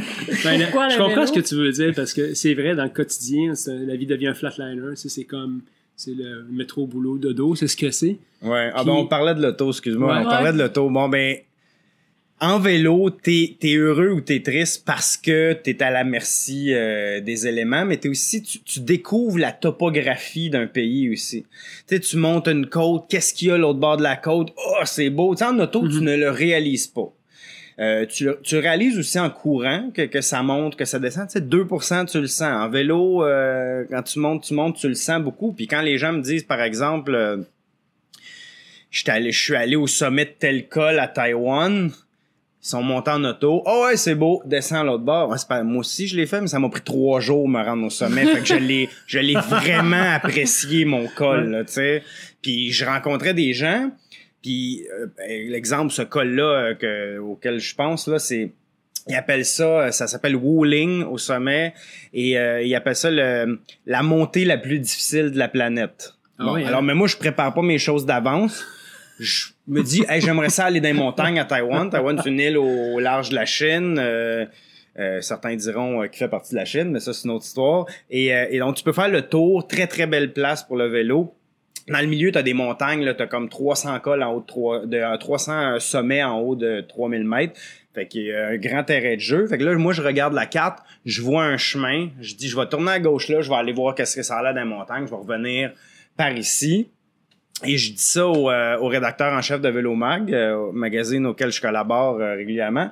Ben, 0.44 0.62
Pourquoi 0.64 0.90
je 0.90 0.98
comprends 0.98 1.10
vélo? 1.16 1.26
ce 1.26 1.32
que 1.34 1.40
tu 1.40 1.56
veux 1.56 1.72
dire 1.72 1.94
parce 1.96 2.14
que 2.14 2.36
c'est 2.36 2.54
vrai 2.54 2.76
dans 2.76 2.84
le 2.84 2.90
quotidien, 2.90 3.54
la 3.68 3.96
vie 3.96 4.06
devient 4.06 4.28
un 4.28 4.34
flatliner. 4.36 4.96
C'est 4.96 5.24
comme 5.24 5.62
c'est 5.96 6.14
le 6.14 6.46
métro 6.52 6.86
boulot 6.86 7.18
dodo, 7.18 7.56
c'est 7.56 7.68
ce 7.68 7.76
que 7.76 7.90
c'est. 7.90 8.18
Ouais. 8.44 8.70
Ah 8.72 8.78
Puis- 8.82 8.86
ben 8.86 8.92
on 8.94 9.08
parlait 9.08 9.34
de 9.34 9.42
l'auto, 9.42 9.70
excuse-moi. 9.72 10.14
Ouais. 10.16 10.22
On 10.26 10.30
parlait 10.30 10.54
de 10.54 10.60
l'auto. 10.60 10.90
Bon 10.92 11.10
ben 11.10 11.38
en 12.40 12.60
vélo, 12.60 13.10
t'es 13.10 13.58
es 13.62 13.76
heureux 13.76 14.12
ou 14.12 14.22
t'es 14.22 14.42
triste 14.42 14.86
parce 14.86 15.18
que 15.18 15.54
t'es 15.54 15.82
à 15.82 15.90
la 15.90 16.04
merci 16.04 16.72
euh, 16.74 17.20
des 17.20 17.48
éléments, 17.48 17.84
mais 17.84 17.98
t'es 17.98 18.10
aussi 18.10 18.44
tu, 18.44 18.60
tu 18.62 18.80
découvres 18.80 19.40
la 19.40 19.52
topographie 19.52 20.50
d'un 20.50 20.68
pays 20.68 21.10
aussi. 21.10 21.46
Tu 21.88 22.00
tu 22.00 22.18
montes 22.18 22.48
une 22.48 22.68
côte, 22.68 23.06
qu'est-ce 23.10 23.34
qu'il 23.34 23.48
y 23.48 23.52
a 23.52 23.58
l'autre 23.58 23.80
bord 23.80 23.98
de 23.98 24.04
la 24.04 24.16
côte? 24.16 24.54
Oh, 24.56 24.84
c'est 24.86 25.10
beau. 25.10 25.34
Tu 25.34 25.40
sais, 25.40 25.46
en 25.46 25.58
auto, 25.60 25.88
tu 25.88 26.02
ne 26.02 26.16
le 26.16 26.30
réalises 26.30 26.88
pas. 26.88 27.12
Euh, 27.80 28.06
tu, 28.08 28.28
tu 28.44 28.58
réalises 28.58 28.98
aussi 28.98 29.20
en 29.20 29.30
courant 29.30 29.92
que, 29.94 30.04
que 30.04 30.22
ça 30.22 30.42
monte, 30.42 30.76
que 30.76 30.86
ça 30.86 31.00
descend. 31.00 31.28
Tu 31.28 31.34
sais, 31.34 31.42
2% 31.42 32.10
tu 32.10 32.22
le 32.22 32.28
sens. 32.28 32.50
En 32.50 32.70
vélo, 32.70 33.24
euh, 33.24 33.84
quand 33.90 34.04
tu 34.04 34.20
montes, 34.20 34.44
tu 34.44 34.54
montes, 34.54 34.78
tu 34.78 34.88
le 34.88 34.96
sens 34.96 35.22
beaucoup. 35.22 35.54
Puis 35.54 35.68
quand 35.68 35.82
les 35.82 35.98
gens 35.98 36.14
me 36.14 36.22
disent, 36.22 36.44
par 36.44 36.62
exemple, 36.62 37.14
euh, 37.14 37.38
allé, 39.08 39.32
je 39.32 39.44
suis 39.44 39.56
allé 39.56 39.76
au 39.76 39.88
sommet 39.88 40.26
de 40.26 40.34
tel 40.38 40.68
col 40.68 41.00
à 41.00 41.08
Taïwan. 41.08 41.92
Ils 42.64 42.70
sont 42.70 42.84
montés 42.84 43.12
en 43.12 43.24
auto. 43.24 43.62
Oh 43.66 43.86
ouais, 43.86 43.98
c'est 43.98 44.16
beau. 44.16 44.42
Descends 44.46 44.82
à 44.82 44.84
l'autre 44.84 45.04
bord. 45.04 45.30
Ouais, 45.30 45.38
pas, 45.48 45.64
moi 45.64 45.80
aussi, 45.80 46.08
je 46.08 46.16
l'ai 46.16 46.26
fait, 46.26 46.42
mais 46.42 46.48
ça 46.48 46.60
m'a 46.60 46.70
pris 46.70 46.82
trois 46.82 47.20
jours 47.20 47.48
de 47.48 47.52
me 47.54 47.64
rendre 47.64 47.86
au 47.86 47.90
sommet. 47.90 48.26
fait 48.26 48.42
que 48.42 48.46
je 48.46 48.56
l'ai, 48.56 48.90
je 49.06 49.20
l'ai 49.20 49.36
vraiment 49.50 50.14
apprécié, 50.14 50.84
mon 50.84 51.08
col, 51.08 51.50
là, 51.50 51.64
tu 51.64 51.74
sais. 51.74 52.04
Puis 52.42 52.72
je 52.72 52.86
rencontrais 52.86 53.34
des 53.34 53.54
gens. 53.54 53.92
Puis 54.42 54.86
euh, 54.94 55.08
ben, 55.18 55.50
l'exemple, 55.50 55.92
ce 55.92 56.02
col-là 56.02 56.44
euh, 56.44 56.74
que, 56.74 57.18
auquel 57.20 57.60
je 57.60 57.76
pense, 57.76 58.08
là, 58.08 58.20
c'est... 58.20 58.54
Ils 59.10 59.16
appellent 59.16 59.46
ça, 59.46 59.94
ça 59.94 60.06
s'appelle 60.06 60.36
Wuling 60.36 61.04
au 61.04 61.18
sommet, 61.18 61.74
et 62.14 62.38
euh, 62.38 62.62
ils 62.62 62.76
appellent 62.76 62.94
ça 62.94 63.10
le, 63.10 63.58
la 63.86 64.04
montée 64.04 64.44
la 64.44 64.58
plus 64.58 64.80
difficile 64.80 65.32
de 65.32 65.38
la 65.38 65.48
planète. 65.48 66.16
Ah 66.40 66.52
oui, 66.52 66.64
hein? 66.64 66.68
alors, 66.68 66.84
mais 66.84 66.94
moi, 66.94 67.08
je 67.08 67.16
prépare 67.16 67.54
pas 67.54 67.62
mes 67.62 67.78
choses 67.78 68.06
d'avance. 68.06 68.66
Je 69.20 69.48
me 69.68 69.82
dis, 69.82 70.04
hey, 70.08 70.22
j'aimerais 70.22 70.50
ça 70.50 70.66
aller 70.66 70.80
dans 70.80 70.90
les 70.90 70.94
montagnes 70.94 71.40
à 71.40 71.46
Taïwan. 71.46 71.90
Taïwan, 71.90 72.20
c'est 72.24 72.30
une 72.30 72.40
île 72.40 72.58
au, 72.58 73.00
large 73.00 73.30
de 73.30 73.36
la 73.36 73.46
Chine. 73.46 73.98
euh, 74.00 74.46
euh, 75.00 75.22
certains 75.22 75.56
diront 75.56 76.02
euh, 76.04 76.08
qu'il 76.08 76.18
fait 76.18 76.28
partie 76.28 76.52
de 76.52 76.60
la 76.60 76.66
Chine, 76.66 76.90
mais 76.92 77.00
ça, 77.00 77.14
c'est 77.14 77.26
une 77.26 77.32
autre 77.32 77.46
histoire. 77.46 77.86
Et, 78.10 78.34
euh, 78.34 78.48
et 78.50 78.60
donc, 78.60 78.76
tu 78.76 78.84
peux 78.84 78.94
faire 78.94 79.10
le 79.10 79.22
tour. 79.22 79.68
Très, 79.68 79.88
très 79.88 80.08
belle 80.08 80.34
place 80.34 80.64
pour 80.64 80.76
le 80.76 80.88
vélo. 80.88 81.36
Dans 81.88 82.00
le 82.02 82.08
milieu, 82.08 82.32
tu 82.32 82.38
as 82.38 82.44
des 82.44 82.54
montagnes. 82.54 83.14
Tu 83.16 83.22
as 83.22 83.28
comme 83.28 83.48
300 83.50 84.00
cols 84.00 84.24
en 84.24 84.34
haut 84.34 84.42
de, 84.42 84.46
3, 84.46 84.86
de 84.88 84.98
euh, 84.98 85.18
300 85.18 85.80
sommets 85.80 86.24
en 86.24 86.40
haut 86.40 86.56
de 86.56 86.82
3000 86.82 87.24
mètres. 87.24 87.60
Fait 87.94 88.08
qu'il 88.08 88.24
y 88.24 88.34
a 88.34 88.48
un 88.48 88.58
grand 88.58 88.84
terrain 88.84 89.16
de 89.16 89.20
jeu. 89.20 89.48
Fait 89.48 89.58
que 89.58 89.64
là, 89.64 89.76
moi, 89.76 89.94
je 89.94 90.02
regarde 90.02 90.34
la 90.34 90.46
carte, 90.46 90.80
je 91.06 91.22
vois 91.22 91.44
un 91.44 91.58
chemin. 91.58 92.10
Je 92.20 92.36
dis, 92.36 92.48
je 92.48 92.58
vais 92.58 92.68
tourner 92.68 92.92
à 92.92 93.00
gauche 93.00 93.30
là, 93.30 93.42
je 93.42 93.50
vais 93.50 93.56
aller 93.56 93.74
voir 93.74 93.96
qu'est-ce 93.96 94.16
que 94.16 94.24
ça 94.24 94.38
a 94.38 94.44
l'air 94.44 94.54
dans 94.54 94.62
les 94.62 94.68
montagnes. 94.68 95.06
Je 95.06 95.12
vais 95.12 95.18
revenir 95.18 95.72
par 96.16 96.32
ici. 96.32 96.90
Et 97.66 97.78
je 97.78 97.92
dis 97.92 97.98
ça 98.04 98.28
au, 98.28 98.50
euh, 98.52 98.78
au 98.78 98.88
rédacteur 98.88 99.34
en 99.34 99.42
chef 99.42 99.62
de 99.62 99.70
Vélo 99.70 99.96
Mag, 99.96 100.32
euh, 100.34 100.72
magazine 100.72 101.26
auquel 101.26 101.52
je 101.52 101.60
collabore 101.60 102.20
euh, 102.20 102.36
régulièrement. 102.36 102.92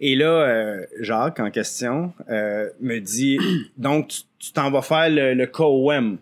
Et 0.00 0.16
là, 0.16 0.26
euh, 0.26 0.84
Jacques, 1.00 1.38
en 1.38 1.50
question, 1.50 2.12
euh, 2.28 2.68
me 2.80 2.98
dit 2.98 3.38
Donc, 3.76 4.08
tu- 4.38 4.52
t'en 4.52 4.70
vas 4.72 4.82
faire 4.82 5.08
le, 5.08 5.34
le 5.34 5.46
KOM. 5.46 6.18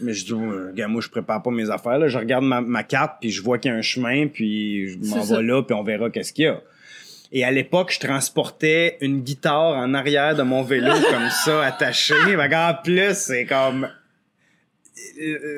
Mais 0.00 0.14
je 0.14 0.24
dis, 0.24 0.34
gars, 0.74 0.86
moi, 0.88 1.02
je 1.02 1.08
prépare 1.10 1.42
pas 1.42 1.50
mes 1.50 1.68
affaires. 1.70 1.98
Là. 1.98 2.08
Je 2.08 2.16
regarde 2.16 2.44
ma, 2.44 2.60
ma 2.60 2.84
carte, 2.84 3.16
puis 3.20 3.30
je 3.30 3.42
vois 3.42 3.58
qu'il 3.58 3.70
y 3.70 3.74
a 3.74 3.76
un 3.76 3.82
chemin, 3.82 4.28
puis 4.28 4.88
je 4.90 4.96
m'en 5.10 5.16
vais 5.24 5.42
là, 5.42 5.62
puis 5.62 5.74
on 5.74 5.82
verra 5.82 6.08
qu'est-ce 6.10 6.32
qu'il 6.32 6.44
y 6.44 6.48
a. 6.48 6.60
Et 7.32 7.44
à 7.44 7.50
l'époque, 7.50 7.92
je 7.92 8.00
transportais 8.00 8.96
une 9.02 9.20
guitare 9.20 9.74
en 9.76 9.92
arrière 9.92 10.34
de 10.34 10.42
mon 10.42 10.62
vélo 10.62 10.92
comme 11.10 11.28
ça, 11.44 11.64
attachée. 11.66 12.14
Qu'en 12.50 12.74
plus, 12.82 13.12
c'est 13.14 13.44
comme 13.44 13.84
euh, 13.84 13.88
tu 13.88 13.90
sais, 13.90 13.94
le- 14.86 14.87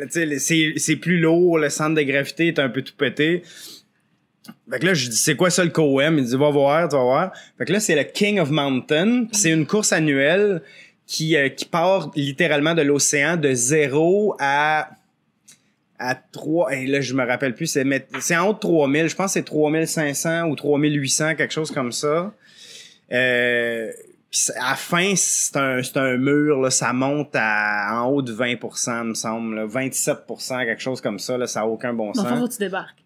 c'est 0.09 0.73
c'est 0.77 0.97
plus 0.97 1.19
lourd, 1.19 1.59
le 1.59 1.69
centre 1.69 1.95
de 1.95 2.03
gravité 2.03 2.49
est 2.49 2.59
un 2.59 2.69
peu 2.69 2.83
tout 2.83 2.95
pété. 2.97 3.43
Fait 4.71 4.79
que 4.79 4.87
là, 4.87 4.95
je 4.95 5.09
dis, 5.09 5.17
c'est 5.17 5.37
quoi 5.37 5.51
ça 5.51 5.65
le 5.65 5.71
KOM? 5.71 6.19
Il 6.19 6.25
dit, 6.25 6.37
va 6.37 6.51
voir, 6.51 6.89
tu 6.89 6.97
vas 6.97 7.03
voir. 7.03 7.33
Fait 7.59 7.65
que 7.67 7.73
là, 7.73 7.81
c'est 7.81 7.95
le 7.95 8.05
King 8.05 8.41
of 8.41 8.51
Mountain. 8.51 9.27
C'est 9.33 9.51
une 9.51 9.67
course 9.67 9.93
annuelle 9.93 10.63
qui, 11.07 11.37
euh, 11.37 11.49
qui 11.49 11.65
part 11.65 12.11
littéralement 12.15 12.75
de 12.75 12.83
l'océan 12.83 13.37
de 13.37 13.53
zéro 13.53 14.37
à 14.39 14.91
à 16.03 16.15
3 16.15 16.73
et 16.75 16.87
là 16.87 17.03
je 17.03 17.13
me 17.13 17.27
rappelle 17.27 17.55
plus 17.55 17.67
c'est 17.67 17.85
c'est 18.21 18.35
en 18.35 18.49
haut 18.49 18.53
de 18.55 18.59
3000 18.59 19.07
je 19.11 19.15
pense 19.15 19.27
que 19.27 19.33
c'est 19.35 19.43
3500 19.43 20.49
ou 20.49 20.57
3800 20.57 21.35
quelque 21.35 21.53
chose 21.53 21.71
comme 21.71 21.93
ça 21.93 22.33
euh, 23.13 23.93
puis 24.31 24.43
à 24.57 24.71
la 24.71 24.77
fin 24.77 25.15
c'est 25.17 25.57
un 25.57 25.83
c'est 25.83 25.97
un 25.97 26.17
mur 26.17 26.61
là 26.61 26.71
ça 26.71 26.93
monte 26.93 27.31
à 27.35 28.01
en 28.03 28.07
haut 28.09 28.23
de 28.23 28.33
20% 28.33 29.05
me 29.05 29.15
semble 29.15 29.57
là, 29.57 29.67
27% 29.67 30.65
quelque 30.67 30.81
chose 30.81 31.01
comme 31.01 31.19
ça 31.19 31.37
là 31.37 31.47
ça 31.47 31.63
a 31.63 31.65
aucun 31.67 31.93
bon 31.93 32.15
sens 32.15 32.27
que 32.49 32.53
tu 32.53 32.59
débarques. 32.59 33.03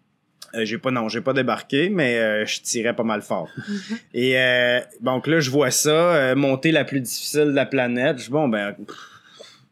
euh, 0.55 0.63
j'ai 0.65 0.77
pas 0.77 0.91
non, 0.91 1.09
j'ai 1.09 1.21
pas 1.21 1.33
débarqué, 1.33 1.89
mais 1.89 2.17
euh, 2.17 2.45
je 2.45 2.61
tirais 2.61 2.95
pas 2.95 3.03
mal 3.03 3.21
fort. 3.21 3.49
Et 4.13 4.39
euh, 4.39 4.79
donc 5.01 5.27
là, 5.27 5.39
je 5.41 5.49
vois 5.51 5.69
ça, 5.71 5.89
euh, 5.89 6.35
monter 6.35 6.71
la 6.71 6.85
plus 6.85 7.01
difficile 7.01 7.45
de 7.45 7.51
la 7.55 7.65
planète. 7.65 8.19
Je 8.19 8.29
bon 8.29 8.47
ben 8.47 8.73
pff, 8.73 8.95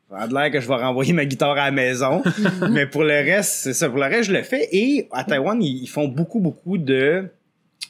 Ça 0.10 0.18
a 0.18 0.28
l'air 0.28 0.52
que 0.52 0.60
je 0.60 0.68
vais 0.68 0.76
renvoyer 0.76 1.14
ma 1.14 1.24
guitare 1.26 1.52
à 1.52 1.66
la 1.66 1.72
maison. 1.72 2.22
mais 2.70 2.86
pour 2.86 3.04
le 3.04 3.14
reste, 3.14 3.52
c'est 3.64 3.74
ça. 3.74 3.88
Pour 3.88 4.00
le 4.00 4.06
reste, 4.06 4.30
je 4.30 4.34
le 4.34 4.44
fais. 4.44 4.68
Et 4.74 5.08
à 5.12 5.24
Taïwan, 5.24 5.62
ils 5.64 5.84
ils 5.84 5.88
font 5.88 6.08
beaucoup, 6.10 6.40
beaucoup 6.42 6.78
de 6.78 7.30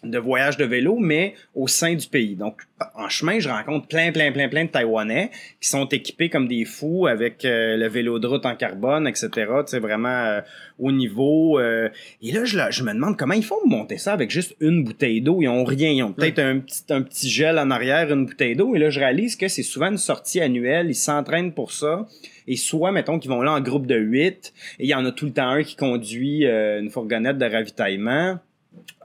de 0.03 0.17
voyages 0.17 0.57
de 0.57 0.65
vélo, 0.65 0.97
mais 0.99 1.33
au 1.55 1.67
sein 1.67 1.95
du 1.95 2.07
pays. 2.07 2.35
Donc, 2.35 2.61
en 2.95 3.07
chemin, 3.09 3.39
je 3.39 3.47
rencontre 3.49 3.87
plein, 3.87 4.11
plein, 4.11 4.31
plein, 4.31 4.49
plein 4.49 4.65
de 4.65 4.69
Taïwanais 4.69 5.31
qui 5.61 5.69
sont 5.69 5.85
équipés 5.87 6.29
comme 6.29 6.47
des 6.47 6.65
fous 6.65 7.07
avec 7.07 7.45
euh, 7.45 7.77
le 7.77 7.87
vélo 7.87 8.19
de 8.19 8.27
route 8.27 8.45
en 8.45 8.55
carbone, 8.55 9.07
etc. 9.07 9.29
Tu 9.31 9.45
sais, 9.67 9.79
vraiment 9.79 10.09
euh, 10.09 10.41
au 10.79 10.91
niveau. 10.91 11.59
euh, 11.59 11.89
et 12.21 12.31
là, 12.31 12.43
je, 12.45 12.57
la- 12.57 12.69
je 12.71 12.83
me 12.83 12.93
demande 12.93 13.17
comment 13.17 13.33
ils 13.33 13.43
font 13.45 13.55
monter 13.65 13.97
ça 13.97 14.13
avec 14.13 14.29
juste 14.29 14.55
une 14.59 14.83
bouteille 14.83 15.21
d'eau. 15.21 15.41
Ils 15.41 15.47
ont 15.47 15.63
rien. 15.63 15.89
Ils 15.91 16.03
ont 16.03 16.11
peut-être 16.11 16.39
un 16.39 16.59
petit, 16.59 16.83
un 16.89 17.01
petit 17.01 17.29
gel 17.29 17.57
en 17.57 17.71
arrière, 17.71 18.11
une 18.11 18.25
bouteille 18.25 18.55
d'eau. 18.55 18.75
Et 18.75 18.79
là, 18.79 18.89
je 18.89 18.99
réalise 18.99 19.35
que 19.37 19.47
c'est 19.47 19.63
souvent 19.63 19.89
une 19.91 19.97
sortie 19.97 20.41
annuelle. 20.41 20.87
Ils 20.89 20.95
s'entraînent 20.95 21.53
pour 21.53 21.71
ça. 21.71 22.05
Et 22.45 22.57
soit, 22.57 22.91
mettons, 22.91 23.19
qu'ils 23.19 23.31
vont 23.31 23.41
là 23.41 23.53
en 23.53 23.61
groupe 23.61 23.87
de 23.87 23.95
huit, 23.95 24.53
et 24.77 24.83
il 24.83 24.89
y 24.89 24.93
en 24.93 25.05
a 25.05 25.11
tout 25.13 25.25
le 25.25 25.31
temps 25.31 25.47
un 25.47 25.63
qui 25.63 25.77
conduit 25.77 26.45
euh, 26.45 26.81
une 26.81 26.89
fourgonnette 26.89 27.37
de 27.37 27.45
ravitaillement, 27.45 28.37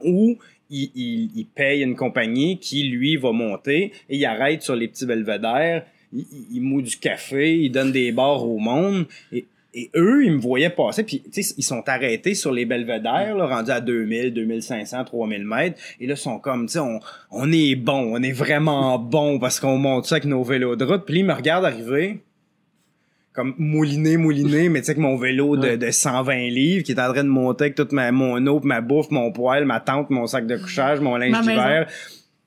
ou 0.03 0.37
il, 0.69 0.91
il, 0.95 1.31
il 1.35 1.45
paye 1.45 1.81
une 1.81 1.95
compagnie 1.95 2.59
qui, 2.59 2.83
lui, 2.83 3.17
va 3.17 3.31
monter 3.31 3.91
et 4.09 4.17
il 4.17 4.25
arrête 4.25 4.61
sur 4.61 4.75
les 4.75 4.87
petits 4.87 5.05
belvédères, 5.05 5.85
il, 6.13 6.25
il, 6.51 6.61
moue 6.61 6.81
du 6.81 6.97
café, 6.97 7.57
il 7.57 7.71
donne 7.71 7.91
des 7.91 8.11
bars 8.11 8.47
au 8.47 8.57
monde. 8.57 9.05
Et, 9.31 9.45
eux, 9.95 10.25
ils 10.25 10.31
me 10.31 10.39
voyaient 10.39 10.71
passer, 10.71 11.03
puis 11.03 11.21
ils 11.35 11.63
sont 11.63 11.87
arrêtés 11.87 12.33
sur 12.33 12.51
les 12.51 12.65
belvédères, 12.65 13.37
là, 13.37 13.45
rendus 13.45 13.69
à 13.69 13.79
2000, 13.79 14.33
2500, 14.33 15.05
3000 15.05 15.45
mètres. 15.45 15.79
Et 15.99 16.07
là, 16.07 16.15
ils 16.15 16.17
sont 16.17 16.39
comme, 16.39 16.65
tu 16.65 16.73
sais, 16.73 16.79
on, 16.79 16.99
on 17.29 17.51
est 17.51 17.75
bon, 17.75 18.15
on 18.15 18.21
est 18.23 18.31
vraiment 18.31 18.97
bon 18.99 19.37
parce 19.37 19.59
qu'on 19.59 19.77
monte 19.77 20.05
ça 20.05 20.15
avec 20.15 20.25
nos 20.25 20.43
vélos 20.43 20.75
de 20.75 20.85
route. 20.85 21.05
Puis 21.05 21.19
ils 21.19 21.25
me 21.25 21.33
regardent 21.33 21.65
arriver 21.65 22.19
comme 23.33 23.53
mouliné, 23.57 24.17
mouliné, 24.17 24.69
mais 24.69 24.79
tu 24.79 24.87
sais, 24.87 24.95
que 24.95 24.99
mon 24.99 25.15
vélo 25.15 25.55
de, 25.55 25.75
de 25.75 25.91
120 25.91 26.35
livres 26.49 26.83
qui 26.83 26.91
est 26.91 26.99
en 26.99 27.13
train 27.13 27.23
de 27.23 27.29
monter 27.29 27.65
avec 27.65 27.75
toute 27.75 27.91
ma, 27.91 28.11
mon 28.11 28.45
eau, 28.47 28.59
ma 28.63 28.81
bouffe, 28.81 29.11
mon 29.11 29.31
poêle, 29.31 29.65
ma 29.65 29.79
tente, 29.79 30.09
mon 30.09 30.27
sac 30.27 30.47
de 30.47 30.57
couchage, 30.57 30.99
mon 30.99 31.15
linge 31.15 31.39
d'hiver, 31.41 31.87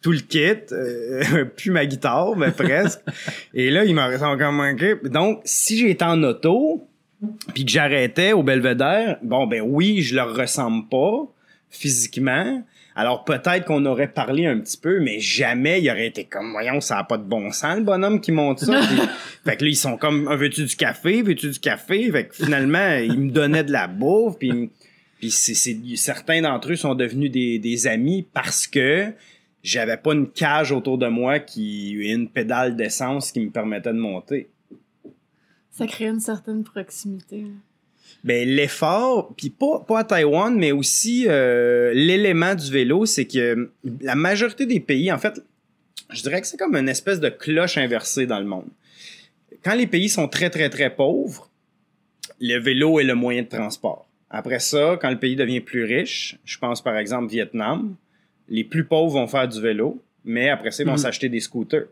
tout 0.03 0.12
le 0.12 0.19
kit, 0.19 0.57
euh, 0.73 1.45
puis 1.57 1.71
ma 1.71 1.87
guitare, 1.87 2.37
mais 2.37 2.51
presque. 2.51 3.01
Et 3.55 3.71
là, 3.71 3.85
ils 3.85 3.95
me 3.95 4.19
sont 4.19 4.37
comme 4.37 4.61
OK. 4.61 5.09
Donc, 5.11 5.41
si 5.45 5.79
j'étais 5.79 6.05
en 6.05 6.23
auto, 6.23 6.89
puis 7.55 7.65
que 7.65 7.71
j'arrêtais 7.71 8.33
au 8.33 8.43
belvédère, 8.43 9.19
bon, 9.23 9.47
ben 9.47 9.62
oui, 9.65 10.03
je 10.03 10.17
leur 10.17 10.35
ressemble 10.35 10.89
pas 10.89 11.29
physiquement. 11.71 12.62
Alors 12.95 13.25
peut-être 13.25 13.65
qu'on 13.65 13.85
aurait 13.87 14.13
parlé 14.13 14.47
un 14.47 14.59
petit 14.59 14.77
peu, 14.77 15.01
mais 15.01 15.19
jamais 15.19 15.81
il 15.81 15.91
aurait 15.91 16.07
été 16.09 16.25
comme, 16.25 16.53
voyons, 16.53 16.81
ça 16.81 16.99
a 16.99 17.05
pas 17.05 17.17
de 17.19 17.25
bon 17.25 17.51
sens, 17.51 17.79
le 17.79 17.85
bonhomme 17.85 18.21
qui 18.21 18.33
monte 18.33 18.61
ça. 18.61 18.81
Puis- 18.87 19.09
fait 19.45 19.57
que 19.57 19.65
là, 19.65 19.71
ils 19.71 19.77
sont 19.77 19.97
comme, 19.97 20.29
Ah, 20.31 20.37
veux-tu 20.37 20.65
du 20.65 20.77
café, 20.77 21.23
veux-tu 21.23 21.51
du 21.51 21.59
café? 21.59 22.11
Fait 22.11 22.27
que 22.27 22.35
finalement, 22.35 22.97
ils 22.97 23.19
me 23.19 23.31
donnaient 23.31 23.65
de 23.65 23.73
la 23.73 23.87
bouffe, 23.89 24.39
puis, 24.39 24.71
puis 25.19 25.31
c'est, 25.31 25.55
certains 25.97 26.43
d'entre 26.43 26.73
eux 26.73 26.77
sont 26.77 26.95
devenus 26.95 27.31
des, 27.31 27.59
des 27.59 27.87
amis 27.87 28.27
parce 28.33 28.67
que 28.67 29.13
j'avais 29.63 29.97
pas 29.97 30.13
une 30.13 30.29
cage 30.29 30.73
autour 30.73 30.99
de 30.99 31.07
moi 31.07 31.39
qui, 31.39 31.93
une 31.93 32.29
pédale 32.29 32.75
d'essence 32.77 33.31
qui 33.33 33.41
me 33.41 33.51
permettait 33.51 33.93
de 33.93 33.99
monter. 33.99 34.49
Ça 35.71 35.87
crée 35.87 36.09
une 36.09 36.21
certaine 36.21 36.65
proximité. 36.65 37.47
Ben 38.25 38.49
l'effort, 38.49 39.35
puis 39.37 39.50
pas 39.50 39.81
pas 39.87 40.00
à 40.00 40.05
Taïwan, 40.05 40.55
mais 40.57 40.71
aussi 40.73 41.26
euh, 41.29 41.93
l'élément 41.95 42.55
du 42.55 42.71
vélo, 42.71 43.05
c'est 43.05 43.26
que 43.26 43.71
la 44.00 44.14
majorité 44.14 44.64
des 44.64 44.79
pays, 44.81 45.11
en 45.11 45.19
fait, 45.19 45.43
je 46.11 46.23
dirais 46.23 46.41
que 46.41 46.47
c'est 46.47 46.57
comme 46.57 46.76
une 46.76 46.88
espèce 46.88 47.19
de 47.21 47.29
cloche 47.31 47.79
inversée 47.79 48.26
dans 48.26 48.38
le 48.38 48.45
monde. 48.45 48.69
Quand 49.64 49.75
les 49.75 49.87
pays 49.88 50.09
sont 50.09 50.29
très 50.29 50.50
très 50.50 50.69
très 50.71 50.91
pauvres, 50.95 51.50
le 52.41 52.59
vélo 52.59 53.00
est 53.00 53.05
le 53.05 53.14
moyen 53.14 53.43
de 53.43 53.49
transport. 53.49 54.07
Après 54.31 54.61
ça, 54.61 54.99
quand 55.00 55.11
le 55.11 55.19
pays 55.19 55.37
devient 55.37 55.61
plus 55.61 55.85
riche, 55.85 56.38
je 56.45 56.59
pense 56.59 56.83
par 56.83 56.97
exemple 56.97 57.29
Vietnam, 57.31 57.97
les 58.49 58.64
plus 58.64 58.85
pauvres 58.85 59.12
vont 59.14 59.26
faire 59.26 59.49
du 59.49 59.61
vélo, 59.61 60.00
mais 60.25 60.49
après 60.49 60.71
ça 60.71 60.83
ils 60.85 60.87
vont 60.87 60.93
Mhm. 60.93 60.99
s'acheter 60.99 61.29
des 61.29 61.41
scooters. 61.41 61.87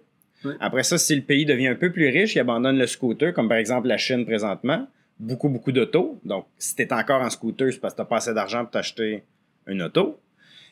Après 0.59 0.85
ça, 0.85 0.97
si 0.97 1.15
le 1.15 1.21
pays 1.23 1.45
devient 1.45 1.67
un 1.69 1.75
peu 1.75 1.91
plus 1.93 2.09
riche, 2.09 2.35
il 2.35 2.39
abandonne 2.39 2.79
le 2.79 2.87
scooter, 2.87 3.35
comme 3.35 3.49
par 3.49 3.59
exemple 3.59 3.89
la 3.89 3.99
Chine 3.99 4.25
présentement 4.25 4.87
beaucoup, 5.21 5.49
beaucoup 5.49 5.71
d'autos. 5.71 6.19
Donc, 6.25 6.47
si 6.59 6.75
t'es 6.75 6.93
encore 6.93 7.23
en 7.23 7.31
scooter, 7.31 7.73
c'est 7.73 7.79
parce 7.79 7.95
que 7.95 7.99
t'as 7.99 8.05
pas 8.05 8.17
assez 8.17 8.35
d'argent 8.35 8.63
pour 8.63 8.71
t'acheter 8.71 9.23
une 9.67 9.83
auto. 9.83 10.19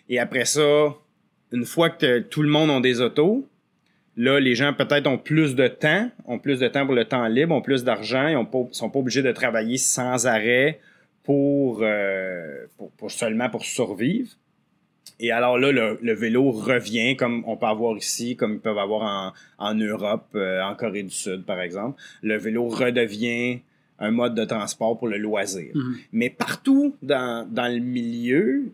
Et 0.09 0.19
après 0.19 0.47
ça, 0.47 0.95
une 1.53 1.65
fois 1.65 1.91
que 1.91 2.21
tout 2.21 2.43
le 2.43 2.49
monde 2.49 2.71
a 2.71 2.81
des 2.81 3.01
autos, 3.01 3.47
là, 4.17 4.41
les 4.41 4.55
gens 4.55 4.73
peut-être 4.73 5.07
ont 5.07 5.19
plus 5.19 5.55
de 5.55 5.69
temps, 5.69 6.11
ont 6.25 6.39
plus 6.39 6.59
de 6.59 6.69
temps 6.69 6.87
pour 6.87 6.95
le 6.95 7.05
temps 7.05 7.27
libre, 7.29 7.55
ont 7.55 7.63
plus 7.63 7.85
d'argent, 7.85 8.27
ils 8.27 8.47
pas, 8.47 8.67
sont 8.73 8.91
pas 8.91 8.99
obligés 8.99 9.23
de 9.23 9.33
travailler 9.33 9.77
sans 9.77 10.27
arrêt 10.27 10.81
pour, 11.23 11.81
euh, 11.83 12.65
seulement 13.09 13.51
pour 13.51 13.65
survivre. 13.65 14.31
Et 15.21 15.31
alors 15.31 15.59
là, 15.59 15.73
le, 15.73 16.13
vélo 16.15 16.51
revient 16.53 17.17
comme 17.17 17.43
on 17.47 17.57
peut 17.57 17.67
avoir 17.67 17.97
ici, 17.97 18.37
comme 18.37 18.55
ils 18.55 18.61
peuvent 18.61 18.79
avoir 18.79 19.35
en, 19.59 19.67
en 19.67 19.75
Europe, 19.75 20.29
euh, 20.35 20.63
en 20.63 20.75
Corée 20.75 21.03
du 21.03 21.11
Sud, 21.11 21.45
par 21.45 21.61
exemple. 21.61 22.01
Le 22.23 22.39
vélo 22.39 22.69
redevient 22.69 23.61
un 23.99 24.11
mode 24.11 24.35
de 24.35 24.45
transport 24.45 24.99
pour 24.99 25.09
le 25.09 25.19
loisir. 25.19 25.71
Mhm. 25.75 25.97
Mais 26.13 26.31
partout 26.31 26.97
dans, 27.03 27.47
dans 27.51 27.73
le 27.73 27.81
milieu, 27.81 28.73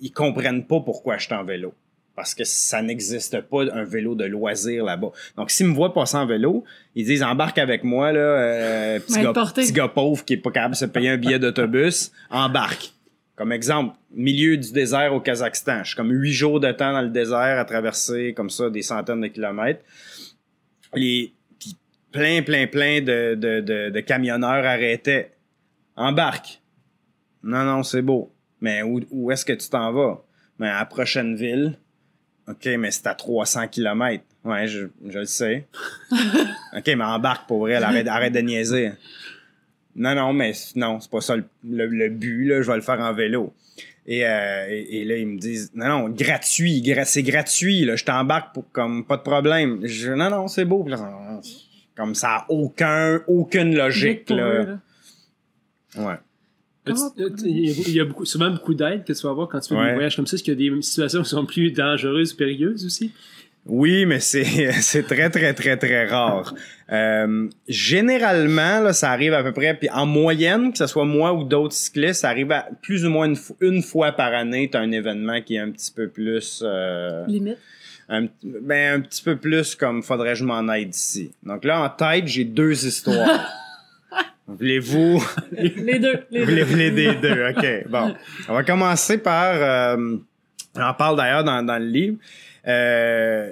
ils 0.00 0.12
comprennent 0.12 0.64
pas 0.64 0.80
pourquoi 0.80 1.18
je 1.18 1.26
suis 1.26 1.34
en 1.34 1.44
vélo. 1.44 1.72
Parce 2.14 2.34
que 2.34 2.44
ça 2.44 2.80
n'existe 2.80 3.42
pas 3.42 3.64
un 3.74 3.84
vélo 3.84 4.14
de 4.14 4.24
loisir 4.24 4.84
là-bas. 4.84 5.10
Donc, 5.36 5.50
s'ils 5.50 5.66
me 5.66 5.74
voient 5.74 5.92
passer 5.92 6.16
en 6.16 6.24
vélo, 6.24 6.64
ils 6.94 7.04
disent 7.04 7.22
embarque 7.22 7.58
avec 7.58 7.84
moi, 7.84 8.10
là, 8.10 8.20
euh, 8.20 9.00
petit, 9.06 9.20
gars, 9.20 9.32
porté. 9.34 9.62
petit 9.62 9.72
gars 9.72 9.88
pauvre 9.88 10.24
qui 10.24 10.32
est 10.32 10.38
pas 10.38 10.50
capable 10.50 10.74
de 10.74 10.78
se 10.78 10.86
payer 10.86 11.10
un 11.10 11.18
billet 11.18 11.38
d'autobus, 11.38 12.12
embarque. 12.30 12.92
Comme 13.36 13.52
exemple, 13.52 13.94
milieu 14.10 14.56
du 14.56 14.72
désert 14.72 15.12
au 15.12 15.20
Kazakhstan. 15.20 15.80
Je 15.84 15.88
suis 15.88 15.96
comme 15.96 16.10
huit 16.10 16.32
jours 16.32 16.58
de 16.58 16.72
temps 16.72 16.92
dans 16.92 17.02
le 17.02 17.10
désert 17.10 17.58
à 17.58 17.66
traverser 17.66 18.32
comme 18.34 18.48
ça 18.48 18.70
des 18.70 18.80
centaines 18.80 19.20
de 19.20 19.26
kilomètres. 19.26 19.82
Les 20.94 21.34
plein, 22.16 22.42
plein, 22.42 22.66
plein 22.66 23.00
de, 23.00 23.34
de, 23.34 23.60
de, 23.60 23.90
de 23.90 24.00
camionneurs 24.00 24.64
arrêtaient. 24.64 25.32
Embarque. 25.96 26.60
Non, 27.42 27.64
non, 27.64 27.82
c'est 27.82 28.02
beau. 28.02 28.32
Mais 28.60 28.82
où, 28.82 29.00
où 29.10 29.30
est-ce 29.30 29.44
que 29.44 29.52
tu 29.52 29.68
t'en 29.68 29.92
vas? 29.92 30.22
Mais 30.58 30.68
à 30.68 30.78
la 30.80 30.84
prochaine 30.86 31.36
ville. 31.36 31.78
OK, 32.48 32.66
mais 32.78 32.90
c'est 32.90 33.06
à 33.06 33.14
300 33.14 33.68
kilomètres. 33.68 34.24
Ouais, 34.44 34.66
je, 34.68 34.86
je 35.08 35.18
le 35.18 35.24
sais. 35.26 35.66
OK, 36.76 36.86
mais 36.86 37.04
embarque 37.04 37.46
pour 37.48 37.60
vrai. 37.60 37.74
Arrête, 37.74 38.06
arrête 38.08 38.32
de 38.32 38.40
niaiser. 38.40 38.92
Non, 39.94 40.14
non, 40.14 40.32
mais 40.32 40.52
non, 40.74 41.00
c'est 41.00 41.10
pas 41.10 41.20
ça 41.20 41.36
le, 41.36 41.44
le- 41.64 41.86
le 41.86 42.08
but. 42.08 42.46
Là, 42.46 42.62
je 42.62 42.68
vais 42.70 42.76
le 42.76 42.82
faire 42.82 43.00
en 43.00 43.12
vélo. 43.14 43.52
Et, 44.06 44.24
euh, 44.26 44.66
et, 44.68 45.00
et 45.00 45.04
là, 45.04 45.16
ils 45.16 45.26
me 45.26 45.38
disent, 45.38 45.72
non, 45.74 45.88
non, 45.88 46.08
gratuit, 46.10 46.80
gra- 46.82 47.04
c'est 47.04 47.22
gratuit. 47.24 47.84
Là, 47.84 47.96
je 47.96 48.04
t'embarque 48.04 48.54
pour 48.54 48.70
comme 48.70 49.04
pas 49.04 49.16
de 49.16 49.22
problème. 49.22 49.80
Je, 49.84 50.12
non, 50.12 50.30
non, 50.30 50.46
c'est 50.48 50.64
beau. 50.64 50.86
Là, 50.86 51.40
comme 51.96 52.14
ça 52.14 52.28
a 52.30 52.46
aucun, 52.48 53.20
aucune 53.26 53.74
logique. 53.76 54.30
Eux, 54.30 54.36
Là. 54.36 54.78
Ouais. 55.96 56.14
Tu- 56.84 56.92
tu- 56.94 57.48
Il 57.48 57.90
y 57.94 58.00
a, 58.00 58.04
beaucoup, 58.04 58.24
souvent 58.24 58.50
beaucoup 58.50 58.74
d'aide 58.74 59.02
que 59.04 59.12
tu 59.12 59.22
vas 59.22 59.30
avoir 59.30 59.48
quand 59.48 59.58
tu 59.60 59.70
fais 59.70 59.74
Ouais. 59.80 59.88
des 59.88 59.94
voyages 59.94 60.14
comme 60.14 60.26
ça. 60.26 60.34
Est-ce 60.36 60.44
qu'il 60.44 60.60
y 60.60 60.68
a 60.68 60.70
des 60.76 60.82
situations 60.82 61.22
qui 61.22 61.28
sont 61.30 61.44
plus 61.46 61.72
dangereuses, 61.72 62.32
périlleuses 62.32 62.84
aussi? 62.86 63.12
Oui, 63.68 64.06
mais 64.06 64.20
c'est 64.20 64.44
c'est 64.80 65.02
très 65.02 65.28
très 65.28 65.52
très 65.52 65.76
très 65.76 66.06
rare. 66.06 66.54
Euh, 66.92 67.48
généralement, 67.66 68.78
là, 68.80 68.92
ça 68.92 69.10
arrive 69.10 69.32
à 69.34 69.42
peu 69.42 69.52
près, 69.52 69.74
puis 69.74 69.90
en 69.90 70.06
moyenne, 70.06 70.70
que 70.70 70.78
ce 70.78 70.86
soit 70.86 71.04
moi 71.04 71.32
ou 71.32 71.42
d'autres 71.42 71.74
cyclistes, 71.74 72.20
ça 72.20 72.28
arrive 72.28 72.52
à 72.52 72.68
plus 72.82 73.04
ou 73.04 73.10
moins 73.10 73.26
une, 73.26 73.36
une 73.60 73.82
fois 73.82 74.12
par 74.12 74.32
année. 74.32 74.68
T'as 74.70 74.80
un 74.82 74.92
événement 74.92 75.40
qui 75.42 75.56
est 75.56 75.58
un 75.58 75.72
petit 75.72 75.90
peu 75.90 76.06
plus, 76.08 76.62
euh, 76.64 77.26
Limite. 77.26 77.58
Un, 78.08 78.26
ben 78.42 78.94
un 78.94 79.00
petit 79.00 79.22
peu 79.22 79.36
plus 79.36 79.74
comme 79.74 80.02
faudrait 80.02 80.30
que 80.30 80.38
je 80.38 80.44
m'en 80.44 80.72
aide 80.72 80.94
ici. 80.94 81.32
Donc 81.42 81.64
là, 81.64 81.82
en 81.82 81.88
tête, 81.88 82.26
j'ai 82.26 82.44
deux 82.44 82.86
histoires. 82.86 83.52
Voulez-vous? 84.46 85.24
Les 85.52 85.98
deux. 85.98 86.20
Les 86.30 86.46
les 86.46 86.62
voulez 86.62 86.90
des 86.92 87.14
deux, 87.16 87.48
ok. 87.48 87.88
Bon, 87.88 88.14
on 88.48 88.54
va 88.54 88.62
commencer 88.62 89.18
par. 89.18 89.54
Euh, 89.54 90.16
J'en 90.76 90.94
parle 90.94 91.16
d'ailleurs 91.16 91.42
dans, 91.42 91.62
dans 91.62 91.78
le 91.78 91.86
livre. 91.86 92.16
Euh, 92.66 93.50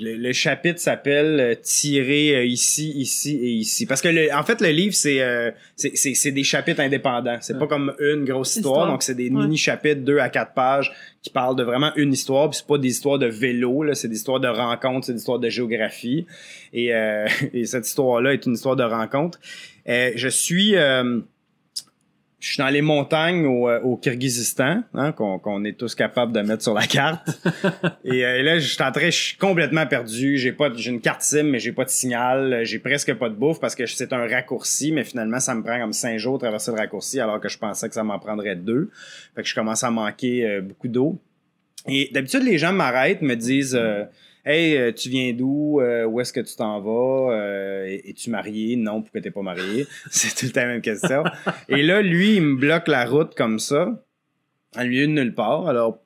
le, 0.00 0.16
le 0.16 0.32
chapitre 0.32 0.78
s'appelle 0.80 1.38
euh, 1.40 1.54
Tirer 1.60 2.36
euh, 2.36 2.44
ici, 2.44 2.90
ici 2.96 3.38
et 3.42 3.50
ici. 3.50 3.86
Parce 3.86 4.00
que 4.02 4.08
le, 4.08 4.32
en 4.34 4.42
fait, 4.42 4.60
le 4.60 4.68
livre, 4.70 4.94
c'est 4.94 5.20
euh, 5.20 5.50
c'est- 5.76 6.30
des 6.30 6.44
chapitres 6.44 6.80
indépendants. 6.80 7.38
C'est 7.40 7.58
pas 7.58 7.66
comme 7.66 7.94
une 8.00 8.24
grosse 8.24 8.56
histoire. 8.56 8.74
Histoire. 8.74 8.90
Donc, 8.92 9.02
c'est 9.02 9.14
des 9.14 9.30
Ouais. 9.30 9.42
mini-chapitres, 9.42 10.00
deux 10.02 10.18
à 10.18 10.28
quatre 10.28 10.54
pages, 10.54 10.92
qui 11.22 11.30
parlent 11.30 11.56
de 11.56 11.62
vraiment 11.64 11.92
une 11.96 12.12
histoire. 12.12 12.50
Puis 12.50 12.58
c'est 12.60 12.66
pas 12.66 12.78
des 12.78 12.88
histoires 12.88 13.18
de 13.18 13.26
vélo, 13.26 13.82
là. 13.82 13.94
C'est 13.94 14.08
des 14.08 14.16
histoires 14.16 14.40
de 14.40 14.48
rencontres, 14.48 15.06
c'est 15.06 15.12
des 15.12 15.18
histoires 15.18 15.38
de 15.38 15.48
géographie. 15.48 16.26
Et, 16.72 16.94
euh, 16.94 17.26
et 17.52 17.64
cette 17.66 17.86
histoire-là 17.86 18.32
est 18.32 18.46
une 18.46 18.54
histoire 18.54 18.76
de 18.76 18.84
rencontre. 18.84 19.38
Euh, 19.88 20.12
je 20.16 20.28
suis... 20.28 20.76
euh, 20.76 21.20
je 22.44 22.50
suis 22.50 22.58
dans 22.58 22.68
les 22.68 22.82
montagnes 22.82 23.46
au, 23.46 23.70
euh, 23.70 23.80
au 23.80 23.96
Kyrgyzstan, 23.96 24.82
hein, 24.92 25.12
qu'on 25.12 25.64
est 25.64 25.78
tous 25.78 25.94
capables 25.94 26.30
de 26.30 26.42
mettre 26.42 26.62
sur 26.62 26.74
la 26.74 26.86
carte. 26.86 27.26
et 28.04 28.22
euh, 28.22 28.42
là, 28.42 28.58
je 28.58 28.68
suis 28.68 28.82
en 28.82 28.92
train, 28.92 29.06
je 29.06 29.16
suis 29.16 29.36
complètement 29.38 29.86
perdu. 29.86 30.36
J'ai 30.36 30.52
pas, 30.52 30.70
j'ai 30.76 30.90
une 30.90 31.00
carte 31.00 31.22
SIM, 31.22 31.44
mais 31.44 31.58
j'ai 31.58 31.72
pas 31.72 31.86
de 31.86 31.88
signal. 31.88 32.60
J'ai 32.64 32.78
presque 32.80 33.14
pas 33.14 33.30
de 33.30 33.34
bouffe 33.34 33.60
parce 33.60 33.74
que 33.74 33.86
c'est 33.86 34.12
un 34.12 34.28
raccourci, 34.28 34.92
mais 34.92 35.04
finalement, 35.04 35.40
ça 35.40 35.54
me 35.54 35.62
prend 35.62 35.80
comme 35.80 35.94
cinq 35.94 36.18
jours 36.18 36.34
de 36.34 36.42
traverser 36.42 36.70
le 36.70 36.76
raccourci, 36.76 37.18
alors 37.18 37.40
que 37.40 37.48
je 37.48 37.56
pensais 37.56 37.88
que 37.88 37.94
ça 37.94 38.04
m'en 38.04 38.18
prendrait 38.18 38.56
deux. 38.56 38.90
Fait 39.34 39.42
que 39.42 39.48
je 39.48 39.54
commence 39.54 39.82
à 39.82 39.90
manquer 39.90 40.44
euh, 40.44 40.60
beaucoup 40.60 40.88
d'eau. 40.88 41.18
Et 41.88 42.10
d'habitude, 42.12 42.42
les 42.42 42.58
gens 42.58 42.74
m'arrêtent, 42.74 43.22
me 43.22 43.36
disent 43.36 43.74
euh, 43.74 44.04
Hey, 44.46 44.76
euh, 44.76 44.92
tu 44.92 45.08
viens 45.08 45.32
d'où? 45.32 45.80
Euh, 45.80 46.04
où 46.04 46.20
est-ce 46.20 46.32
que 46.32 46.40
tu 46.40 46.54
t'en 46.54 46.80
vas? 46.80 47.32
Euh, 47.34 47.86
es- 47.86 48.10
Es-tu 48.10 48.28
marié? 48.30 48.76
Non, 48.76 49.00
pourquoi 49.00 49.20
t'es 49.22 49.30
pas 49.30 49.40
marié? 49.42 49.86
C'est 50.10 50.34
tout 50.36 50.46
le 50.46 50.52
temps 50.52 50.60
la 50.60 50.66
même 50.66 50.82
question. 50.82 51.24
Et 51.68 51.82
là, 51.82 52.02
lui, 52.02 52.36
il 52.36 52.42
me 52.42 52.56
bloque 52.56 52.88
la 52.88 53.06
route 53.06 53.34
comme 53.34 53.58
ça, 53.58 54.04
en 54.76 54.82
lieu 54.82 55.06
de 55.06 55.12
nulle 55.12 55.34
part. 55.34 55.66
Alors, 55.66 55.98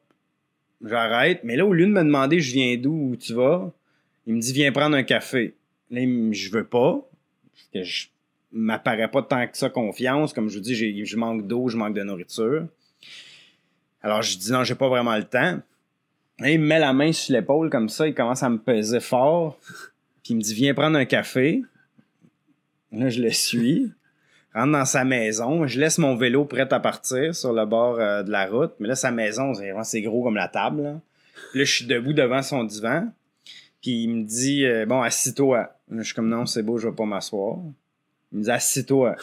j'arrête. 0.84 1.40
Mais 1.42 1.56
là, 1.56 1.66
au 1.66 1.72
lieu 1.72 1.86
de 1.86 1.90
me 1.90 2.02
demander 2.04 2.38
je 2.40 2.52
viens 2.52 2.76
d'où, 2.76 3.10
où 3.12 3.16
tu 3.16 3.34
vas, 3.34 3.72
il 4.26 4.34
me 4.34 4.40
dit 4.40 4.52
viens 4.52 4.70
prendre 4.70 4.96
un 4.96 5.02
café. 5.02 5.54
Là, 5.90 6.00
il 6.00 6.08
me- 6.08 6.32
je 6.32 6.50
veux 6.52 6.64
pas. 6.64 7.04
Parce 7.52 7.68
que 7.72 7.82
je 7.82 8.06
m'apparaît 8.52 9.10
pas 9.10 9.22
tant 9.22 9.46
que 9.48 9.56
ça 9.58 9.68
confiance. 9.68 10.32
Comme 10.32 10.48
je 10.48 10.54
vous 10.58 10.62
dis, 10.62 11.04
je 11.04 11.16
manque 11.16 11.44
d'eau, 11.48 11.68
je 11.68 11.76
manque 11.76 11.94
de 11.94 12.02
nourriture. 12.04 12.66
Alors, 14.00 14.22
je 14.22 14.38
dis 14.38 14.52
non, 14.52 14.62
j'ai 14.62 14.76
pas 14.76 14.88
vraiment 14.88 15.16
le 15.16 15.24
temps. 15.24 15.58
Il 16.40 16.60
me 16.60 16.66
met 16.66 16.78
la 16.78 16.92
main 16.92 17.12
sur 17.12 17.34
l'épaule 17.34 17.68
comme 17.68 17.88
ça, 17.88 18.06
il 18.06 18.14
commence 18.14 18.42
à 18.42 18.48
me 18.48 18.58
peser 18.58 19.00
fort. 19.00 19.58
Puis 20.22 20.34
il 20.34 20.36
me 20.36 20.40
dit 20.40 20.54
Viens 20.54 20.74
prendre 20.74 20.96
un 20.96 21.04
café. 21.04 21.62
Là, 22.92 23.08
je 23.08 23.20
le 23.20 23.30
suis. 23.30 23.92
Rentre 24.54 24.72
dans 24.72 24.84
sa 24.84 25.04
maison. 25.04 25.66
Je 25.66 25.78
laisse 25.78 25.98
mon 25.98 26.16
vélo 26.16 26.44
prêt 26.44 26.72
à 26.72 26.80
partir 26.80 27.34
sur 27.34 27.52
le 27.52 27.66
bord 27.66 27.98
euh, 27.98 28.22
de 28.22 28.30
la 28.30 28.46
route. 28.46 28.72
Mais 28.78 28.88
là, 28.88 28.94
sa 28.94 29.10
maison, 29.10 29.52
c'est 29.82 30.02
gros 30.02 30.22
comme 30.22 30.36
la 30.36 30.48
table. 30.48 30.82
Là. 30.82 31.00
Je 31.54 31.64
suis 31.64 31.86
debout 31.86 32.12
devant 32.12 32.42
son 32.42 32.64
divan. 32.64 33.08
Puis 33.82 34.04
il 34.04 34.08
me 34.08 34.24
dit 34.24 34.64
euh, 34.64 34.86
Bon, 34.86 35.02
assis-toi. 35.02 35.74
Je 35.90 36.02
suis 36.02 36.14
comme 36.14 36.28
Non, 36.28 36.46
c'est 36.46 36.62
beau, 36.62 36.78
je 36.78 36.88
vais 36.88 36.94
pas 36.94 37.04
m'asseoir. 37.04 37.58
Il 38.32 38.38
me 38.38 38.44
dit 38.44 38.50
Assis-toi. 38.50 39.16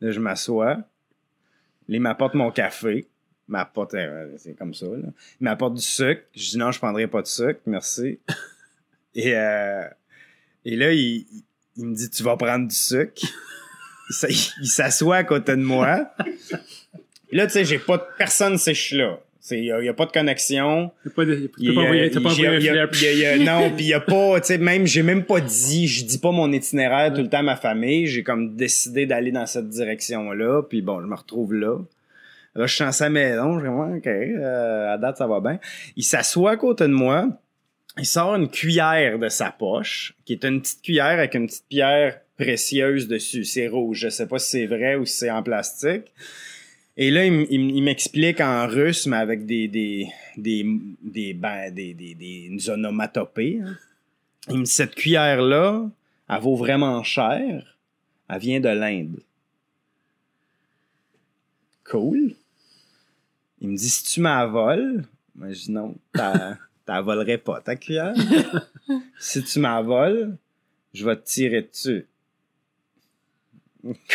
Là, 0.00 0.10
je 0.10 0.20
m'assois. 0.20 0.78
Il 1.88 2.00
m'apporte 2.00 2.34
mon 2.34 2.50
café. 2.50 3.06
Il 3.50 3.52
m'apporte, 3.52 3.94
euh, 3.94 4.28
c'est 4.38 4.56
comme 4.56 4.72
ça. 4.74 4.86
Là. 4.86 5.08
Il 5.40 5.44
m'apporte 5.44 5.74
du 5.74 5.82
sucre. 5.82 6.22
Je 6.36 6.50
dis 6.50 6.56
non, 6.56 6.70
je 6.70 6.78
prendrai 6.78 7.08
pas 7.08 7.20
de 7.20 7.26
sucre, 7.26 7.58
merci. 7.66 8.20
Et, 9.16 9.34
euh, 9.34 9.82
et 10.64 10.76
là, 10.76 10.92
il, 10.92 11.26
il 11.76 11.84
me 11.86 11.94
dit 11.96 12.08
Tu 12.10 12.22
vas 12.22 12.36
prendre 12.36 12.68
du 12.68 12.74
sucre. 12.74 13.22
Il 14.28 14.66
s'assoit 14.66 15.16
à 15.18 15.24
côté 15.24 15.52
de 15.52 15.62
moi. 15.62 16.12
Et 17.32 17.36
là, 17.36 17.46
tu 17.46 17.52
sais, 17.54 17.64
j'ai 17.64 17.78
pas 17.78 17.96
de 17.96 18.02
personne, 18.18 18.56
c'est 18.58 18.74
je 18.74 18.80
suis 18.80 18.96
là. 18.96 19.18
Il 19.52 19.62
n'y 19.80 19.88
a, 19.88 19.94
pas 19.94 20.06
de 20.06 20.12
connexion. 20.12 20.92
T'as 21.02 21.10
pas, 21.10 21.24
de- 21.24 21.34
t'as 21.34 21.52
Il, 21.58 21.74
pas 21.74 21.80
a- 21.80 21.84
a- 21.84 21.92
a- 23.32 23.36
non, 23.38 23.70
puis 23.74 23.86
il 23.86 23.88
y 23.88 23.94
a 23.94 24.00
pas, 24.00 24.40
tu 24.40 24.46
sais, 24.48 24.58
même, 24.58 24.86
j'ai 24.86 25.02
même 25.02 25.24
pas 25.24 25.40
dit, 25.40 25.88
je 25.88 26.04
dis 26.04 26.18
pas 26.18 26.30
mon 26.30 26.52
itinéraire 26.52 27.12
tout 27.12 27.22
le 27.22 27.28
temps 27.28 27.38
à 27.38 27.42
ma 27.42 27.56
famille. 27.56 28.06
J'ai 28.06 28.22
comme 28.22 28.54
décidé 28.54 29.06
d'aller 29.06 29.32
dans 29.32 29.46
cette 29.46 29.68
direction-là, 29.68 30.62
puis 30.62 30.82
bon, 30.82 31.00
je 31.00 31.06
me 31.06 31.14
retrouve 31.16 31.54
là. 31.54 31.78
Là, 32.54 32.66
je 32.66 32.74
suis 32.74 32.84
dans 32.84 32.92
sa 32.92 33.08
maison, 33.08 33.60
je 33.60 33.64
dis, 33.64 33.98
ok, 33.98 34.06
euh, 34.06 34.94
à 34.94 34.98
date, 34.98 35.18
ça 35.18 35.26
va 35.26 35.40
bien. 35.40 35.58
Il 35.96 36.04
s'assoit 36.04 36.52
à 36.52 36.56
côté 36.56 36.84
de 36.84 36.92
moi, 36.92 37.28
il 37.96 38.06
sort 38.06 38.34
une 38.34 38.48
cuillère 38.48 39.18
de 39.18 39.28
sa 39.28 39.50
poche, 39.50 40.14
qui 40.24 40.32
est 40.32 40.44
une 40.44 40.60
petite 40.60 40.82
cuillère 40.82 41.06
avec 41.18 41.34
une 41.34 41.46
petite 41.46 41.66
pierre 41.68 42.20
précieuse 42.36 43.08
dessus. 43.08 43.44
C'est 43.44 43.68
rouge. 43.68 44.00
Je 44.00 44.08
sais 44.08 44.26
pas 44.26 44.38
si 44.38 44.50
c'est 44.50 44.66
vrai 44.66 44.96
ou 44.96 45.04
si 45.06 45.16
c'est 45.16 45.30
en 45.30 45.42
plastique. 45.42 46.12
Et 46.96 47.10
là, 47.10 47.24
il, 47.24 47.82
m'explique 47.82 48.40
en 48.40 48.66
russe, 48.66 49.06
mais 49.06 49.16
avec 49.16 49.46
des 49.46 49.68
des 49.68 50.08
des 50.36 50.66
des 51.02 51.34
ben, 51.34 51.72
des, 51.72 51.94
des, 51.94 52.14
des 52.14 52.70
onomatopées. 52.70 53.60
hein. 53.64 53.76
Il 54.48 54.58
me 54.58 54.64
dit 54.64 54.70
cette 54.70 54.94
cuillère 54.94 55.40
là, 55.40 55.88
elle 56.28 56.40
vaut 56.40 56.56
vraiment 56.56 57.02
cher. 57.02 57.76
Elle 58.28 58.38
vient 58.38 58.60
de 58.60 58.68
l'Inde. 58.68 59.20
Cool. 61.84 62.34
Il 63.60 63.68
me 63.68 63.76
dit 63.76 63.88
si 63.88 64.04
tu 64.04 64.20
m'as 64.20 64.46
voles, 64.46 65.04
moi 65.34 65.48
je 65.50 65.64
dis 65.64 65.72
non, 65.72 65.94
t'as 66.12 66.56
t'as 66.86 67.00
volerais 67.02 67.38
pas 67.38 67.60
ta 67.60 67.76
cuillère. 67.76 68.14
si 69.18 69.42
tu 69.42 69.58
m'as 69.58 69.82
voles, 69.82 70.36
je 70.94 71.04
vais 71.04 71.16
te 71.16 71.26
tirer 71.26 71.62
dessus. 71.62 72.06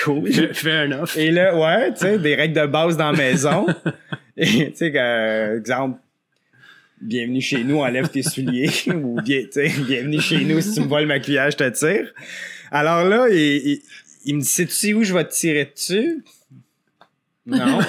Cool. 0.03 0.31
Fair 0.53 0.85
enough. 0.85 1.15
Et 1.15 1.31
là, 1.31 1.57
ouais, 1.57 1.93
tu 1.93 2.01
sais, 2.01 2.19
des 2.19 2.35
règles 2.35 2.59
de 2.59 2.67
base 2.67 2.97
dans 2.97 3.11
la 3.11 3.17
maison. 3.17 3.65
Et 4.37 4.71
tu 4.71 4.77
sais, 4.77 4.91
que, 4.91 4.97
euh, 4.97 5.59
exemple, 5.59 5.99
bienvenue 7.01 7.41
chez 7.41 7.63
nous, 7.63 7.79
enlève 7.79 8.09
tes 8.09 8.21
souliers. 8.21 8.69
ou 8.93 9.19
bien, 9.21 9.41
tu 9.43 9.51
sais, 9.53 9.69
bienvenue 9.87 10.21
chez 10.21 10.43
nous, 10.43 10.61
si 10.61 10.73
tu 10.73 10.81
me 10.81 10.87
voles 10.87 11.07
ma 11.07 11.19
cuillère, 11.19 11.49
je 11.49 11.57
te 11.57 11.69
tire. 11.69 12.13
Alors 12.69 13.05
là, 13.05 13.27
il, 13.29 13.37
il, 13.37 13.81
il 14.25 14.35
me 14.35 14.41
dit, 14.41 14.47
sais-tu 14.47 14.93
où 14.93 15.03
je 15.03 15.13
vais 15.13 15.23
te 15.23 15.33
tirer 15.33 15.71
dessus? 15.73 16.23
Non. 17.45 17.79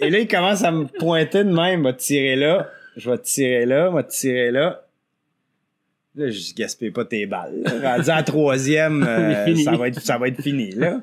Et 0.00 0.10
là, 0.10 0.18
il 0.18 0.28
commence 0.28 0.62
à 0.64 0.70
me 0.70 0.86
pointer 0.86 1.44
de 1.44 1.52
même, 1.52 1.82
va 1.82 1.92
te 1.92 1.98
tirer 2.02 2.36
là, 2.36 2.68
je 2.96 3.10
vais 3.10 3.18
te 3.18 3.24
tirer 3.24 3.66
là, 3.66 3.90
va 3.90 4.02
te 4.02 4.10
tirer 4.10 4.50
là. 4.50 4.84
Là, 6.16 6.28
je 6.30 6.54
gaspille 6.54 6.90
pas 6.90 7.04
tes 7.04 7.26
balles. 7.26 7.62
là. 7.62 7.96
Rendu 7.96 8.10
à 8.10 8.16
la 8.16 8.22
troisième, 8.22 9.02
euh, 9.08 9.54
ça, 9.64 9.76
va 9.76 9.88
être, 9.88 10.00
ça 10.00 10.18
va 10.18 10.28
être 10.28 10.42
fini, 10.42 10.70
là. 10.72 11.00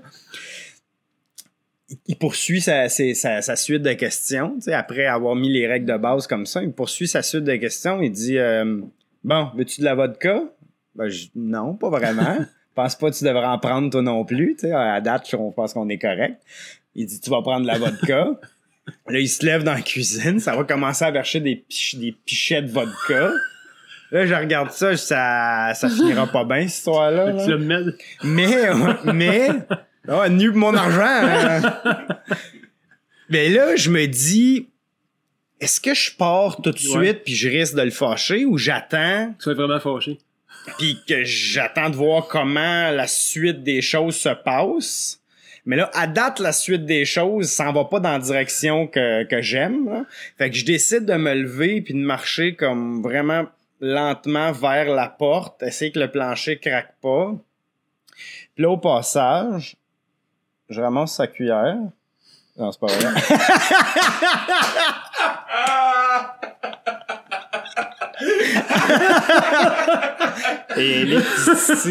Il- 2.07 2.17
poursuit 2.17 2.59
sa, 2.59 2.89
ses- 2.89 3.13
sa, 3.13 3.41
sa 3.41 3.55
suite 3.55 3.81
de 3.81 3.93
questions. 3.93 4.57
après 4.73 5.05
avoir 5.05 5.35
mis 5.35 5.49
les 5.49 5.65
règles 5.67 5.85
de 5.85 5.95
base 5.97 6.27
comme 6.27 6.45
ça, 6.45 6.61
il 6.61 6.71
poursuit 6.73 7.07
sa 7.07 7.21
suite 7.21 7.45
de 7.45 7.55
questions. 7.55 8.01
Il 8.01 8.11
dit 8.11 8.37
euh, 8.37 8.81
Bon, 9.23 9.49
veux-tu 9.55 9.79
de 9.79 9.85
la 9.85 9.95
vodka? 9.95 10.43
Ben, 10.95 11.07
je, 11.07 11.27
non, 11.35 11.75
pas 11.75 11.89
vraiment. 11.89 12.37
pense 12.75 12.95
pas 12.95 13.09
que 13.09 13.15
tu 13.15 13.23
devrais 13.23 13.45
en 13.45 13.57
prendre 13.59 13.89
toi 13.89 14.01
non 14.01 14.25
plus. 14.25 14.57
À 14.73 14.99
date, 14.99 15.33
on 15.39 15.51
pense 15.51 15.73
qu'on 15.73 15.87
est 15.87 15.97
correct. 15.97 16.41
Il 16.95 17.05
dit 17.05 17.21
Tu 17.21 17.29
vas 17.29 17.41
prendre 17.41 17.61
de 17.61 17.67
la 17.67 17.77
vodka. 17.77 18.31
Là, 19.09 19.19
il 19.19 19.27
se 19.29 19.45
lève 19.45 19.63
dans 19.63 19.73
la 19.73 19.81
cuisine. 19.81 20.39
Ça 20.39 20.55
va 20.55 20.63
commencer 20.63 21.03
à 21.05 21.11
verser 21.11 21.39
des, 21.39 21.63
pich- 21.69 21.97
des 21.99 22.11
pichets 22.25 22.61
de 22.61 22.71
vodka. 22.71 23.31
Là, 24.11 24.25
je 24.25 24.33
regarde 24.33 24.71
ça, 24.71 24.95
ça, 24.95 25.73
ça 25.75 25.89
finira 25.89 26.27
pas 26.27 26.45
bien, 26.45 26.67
cette 26.67 26.77
histoire-là. 26.77 27.31
là. 27.33 27.43
Tu 27.45 27.51
le 27.51 27.57
mets. 27.59 27.79
Mais, 28.23 28.55
mais, 29.13 29.49
oh, 30.07 30.27
nu 30.29 30.49
pour 30.51 30.59
mon 30.59 30.73
argent. 30.75 31.01
hein. 31.03 32.07
Mais 33.29 33.49
là, 33.49 33.75
je 33.75 33.89
me 33.89 34.05
dis, 34.07 34.69
est-ce 35.59 35.81
que 35.81 35.93
je 35.93 36.11
pars 36.15 36.61
tout 36.61 36.71
de 36.71 36.77
suite 36.77 36.95
Ouais. 36.95 37.13
puis 37.13 37.35
je 37.35 37.49
risque 37.49 37.75
de 37.75 37.81
le 37.81 37.91
fâcher 37.91 38.45
ou 38.45 38.57
j'attends? 38.57 39.33
Tu 39.41 39.49
vas 39.49 39.55
vraiment 39.55 39.79
fâché. 39.81 40.17
puis 40.77 40.97
que 41.07 41.23
j'attends 41.25 41.89
de 41.89 41.95
voir 41.97 42.27
comment 42.27 42.89
la 42.91 43.07
suite 43.07 43.63
des 43.63 43.81
choses 43.81 44.15
se 44.15 44.29
passe? 44.29 45.19
Mais 45.67 45.75
là, 45.75 45.91
à 45.93 46.07
date, 46.07 46.39
la 46.39 46.53
suite 46.53 46.85
des 46.85 47.03
choses 47.03 47.51
s'en 47.51 47.73
va 47.73 47.83
pas 47.83 47.99
dans 47.99 48.13
la 48.13 48.19
direction 48.19 48.87
que, 48.87 49.25
que 49.25 49.41
j'aime. 49.41 49.89
là. 49.89 50.05
Fait 50.37 50.49
que 50.49 50.55
je 50.55 50.63
décide 50.63 51.03
de 51.03 51.15
me 51.15 51.33
lever 51.33 51.81
puis 51.81 51.93
de 51.93 51.99
marcher 51.99 52.55
comme 52.55 53.03
vraiment 53.03 53.47
lentement 53.81 54.53
vers 54.53 54.89
la 54.89 55.09
porte, 55.09 55.61
essayer 55.61 55.91
que 55.91 55.99
le 55.99 56.09
plancher 56.09 56.57
craque 56.57 56.95
pas. 57.01 57.33
Puis 58.55 58.63
là, 58.63 58.69
au 58.69 58.77
passage, 58.77 59.75
je 60.69 60.79
ramasse 60.79 61.15
sa 61.15 61.27
cuillère. 61.27 61.75
Non, 62.57 62.71
c'est 62.71 62.79
pas 62.79 62.87
vrai. 62.87 63.09
Et 70.77 71.01
elle 71.01 71.13
est 71.13 71.17
ici. 71.17 71.89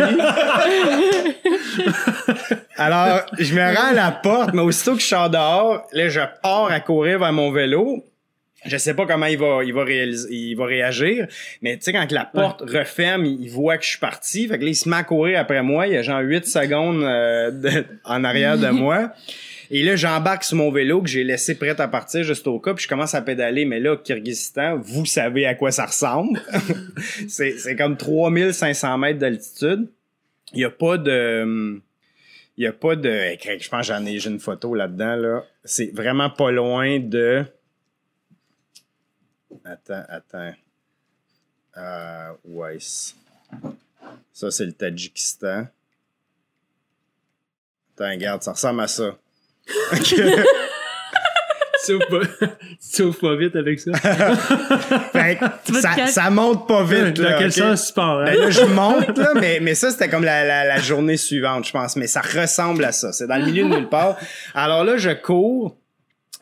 Alors, 2.76 3.22
je 3.38 3.54
me 3.54 3.60
rends 3.60 3.90
à 3.90 3.92
la 3.92 4.10
porte, 4.10 4.52
mais 4.52 4.62
aussitôt 4.62 4.94
que 4.94 5.00
je 5.00 5.06
sors 5.06 5.30
dehors, 5.30 5.86
là, 5.92 6.08
je 6.08 6.20
pars 6.42 6.70
à 6.70 6.80
courir 6.80 7.18
vers 7.18 7.32
mon 7.32 7.50
vélo. 7.50 8.04
Je 8.64 8.76
sais 8.76 8.94
pas 8.94 9.06
comment 9.06 9.26
il 9.26 9.38
va, 9.38 9.62
il 9.64 9.72
va, 9.72 9.84
réaliser, 9.84 10.28
il 10.30 10.54
va 10.56 10.66
réagir, 10.66 11.28
mais 11.62 11.76
tu 11.76 11.84
sais, 11.84 11.92
quand 11.92 12.10
la 12.10 12.24
porte 12.24 12.62
referme, 12.62 13.24
il, 13.24 13.48
voit 13.48 13.78
que 13.78 13.84
je 13.84 13.90
suis 13.90 13.98
parti. 13.98 14.48
Fait 14.48 14.58
que 14.58 14.64
là, 14.64 14.70
il 14.70 14.74
se 14.74 14.88
met 14.88 14.96
à 14.96 15.04
courir 15.04 15.38
après 15.38 15.62
moi. 15.62 15.86
Il 15.86 15.92
y 15.92 15.96
a 15.96 16.02
genre 16.02 16.20
8 16.20 16.46
secondes 16.46 17.02
euh, 17.04 17.50
de- 17.50 17.84
en 18.04 18.24
arrière 18.24 18.58
de 18.58 18.68
moi. 18.68 19.12
Et 19.70 19.82
là, 19.82 19.96
j'embarque 19.96 20.44
sur 20.44 20.56
mon 20.56 20.70
vélo 20.70 21.02
que 21.02 21.08
j'ai 21.08 21.24
laissé 21.24 21.56
prêt 21.56 21.80
à 21.80 21.88
partir 21.88 22.22
juste 22.24 22.46
au 22.46 22.58
cas, 22.58 22.74
puis 22.74 22.84
je 22.84 22.88
commence 22.88 23.14
à 23.14 23.22
pédaler. 23.22 23.64
Mais 23.64 23.78
là, 23.80 23.92
au 23.92 23.96
Kyrgyzstan, 23.96 24.78
vous 24.78 25.06
savez 25.06 25.46
à 25.46 25.54
quoi 25.54 25.70
ça 25.70 25.86
ressemble. 25.86 26.40
c'est, 27.28 27.58
c'est 27.58 27.76
comme 27.76 27.96
3500 27.96 28.98
mètres 28.98 29.18
d'altitude. 29.18 29.88
Il 30.52 30.60
y 30.60 30.64
a 30.64 30.70
pas 30.70 30.98
de... 30.98 31.80
Il 32.56 32.64
y 32.64 32.66
a 32.66 32.72
pas 32.72 32.96
de... 32.96 33.08
Je 33.08 33.68
pense 33.68 33.86
que 33.86 33.92
j'en 33.92 34.04
ai, 34.06 34.18
j'ai 34.18 34.30
une 34.30 34.40
photo 34.40 34.74
là-dedans, 34.74 35.16
là. 35.16 35.44
C'est 35.64 35.94
vraiment 35.94 36.30
pas 36.30 36.50
loin 36.50 36.98
de... 36.98 37.44
Attends, 39.64 40.04
attends. 40.08 40.54
Euh, 41.76 42.32
Weiss. 42.44 43.14
Ça, 44.32 44.50
c'est 44.50 44.64
le 44.64 44.72
Tadjikistan. 44.72 45.66
Attends, 47.94 48.10
regarde, 48.10 48.42
ça 48.42 48.52
ressemble 48.52 48.80
à 48.80 48.88
ça. 48.88 49.18
Ok. 51.94 52.00
sauves 52.10 52.20
pas, 52.38 52.46
tu 53.14 53.20
pas 53.20 53.36
vite 53.36 53.56
avec 53.56 53.80
ça. 53.80 53.92
Fait 55.12 55.38
que 55.38 56.10
ça, 56.10 56.30
monte 56.30 56.66
pas 56.66 56.84
vite. 56.84 57.14
Dans 57.16 57.22
là, 57.22 57.36
quel 57.38 57.52
sens 57.52 57.88
tu 57.88 57.92
pars, 57.94 58.20
hein? 58.20 58.24
Ben 58.26 58.38
là, 58.38 58.50
je 58.50 58.62
monte, 58.62 59.18
là, 59.18 59.32
mais, 59.34 59.60
mais 59.60 59.74
ça, 59.74 59.90
c'était 59.90 60.08
comme 60.08 60.24
la, 60.24 60.44
la, 60.44 60.64
la 60.64 60.78
journée 60.78 61.16
suivante, 61.16 61.66
je 61.66 61.72
pense. 61.72 61.96
Mais 61.96 62.06
ça 62.06 62.20
ressemble 62.20 62.84
à 62.84 62.92
ça. 62.92 63.12
C'est 63.12 63.26
dans 63.26 63.36
le 63.36 63.46
milieu 63.46 63.64
de 63.64 63.68
nulle 63.68 63.88
part. 63.88 64.16
Alors 64.54 64.84
là, 64.84 64.96
je 64.96 65.10
cours. 65.10 65.76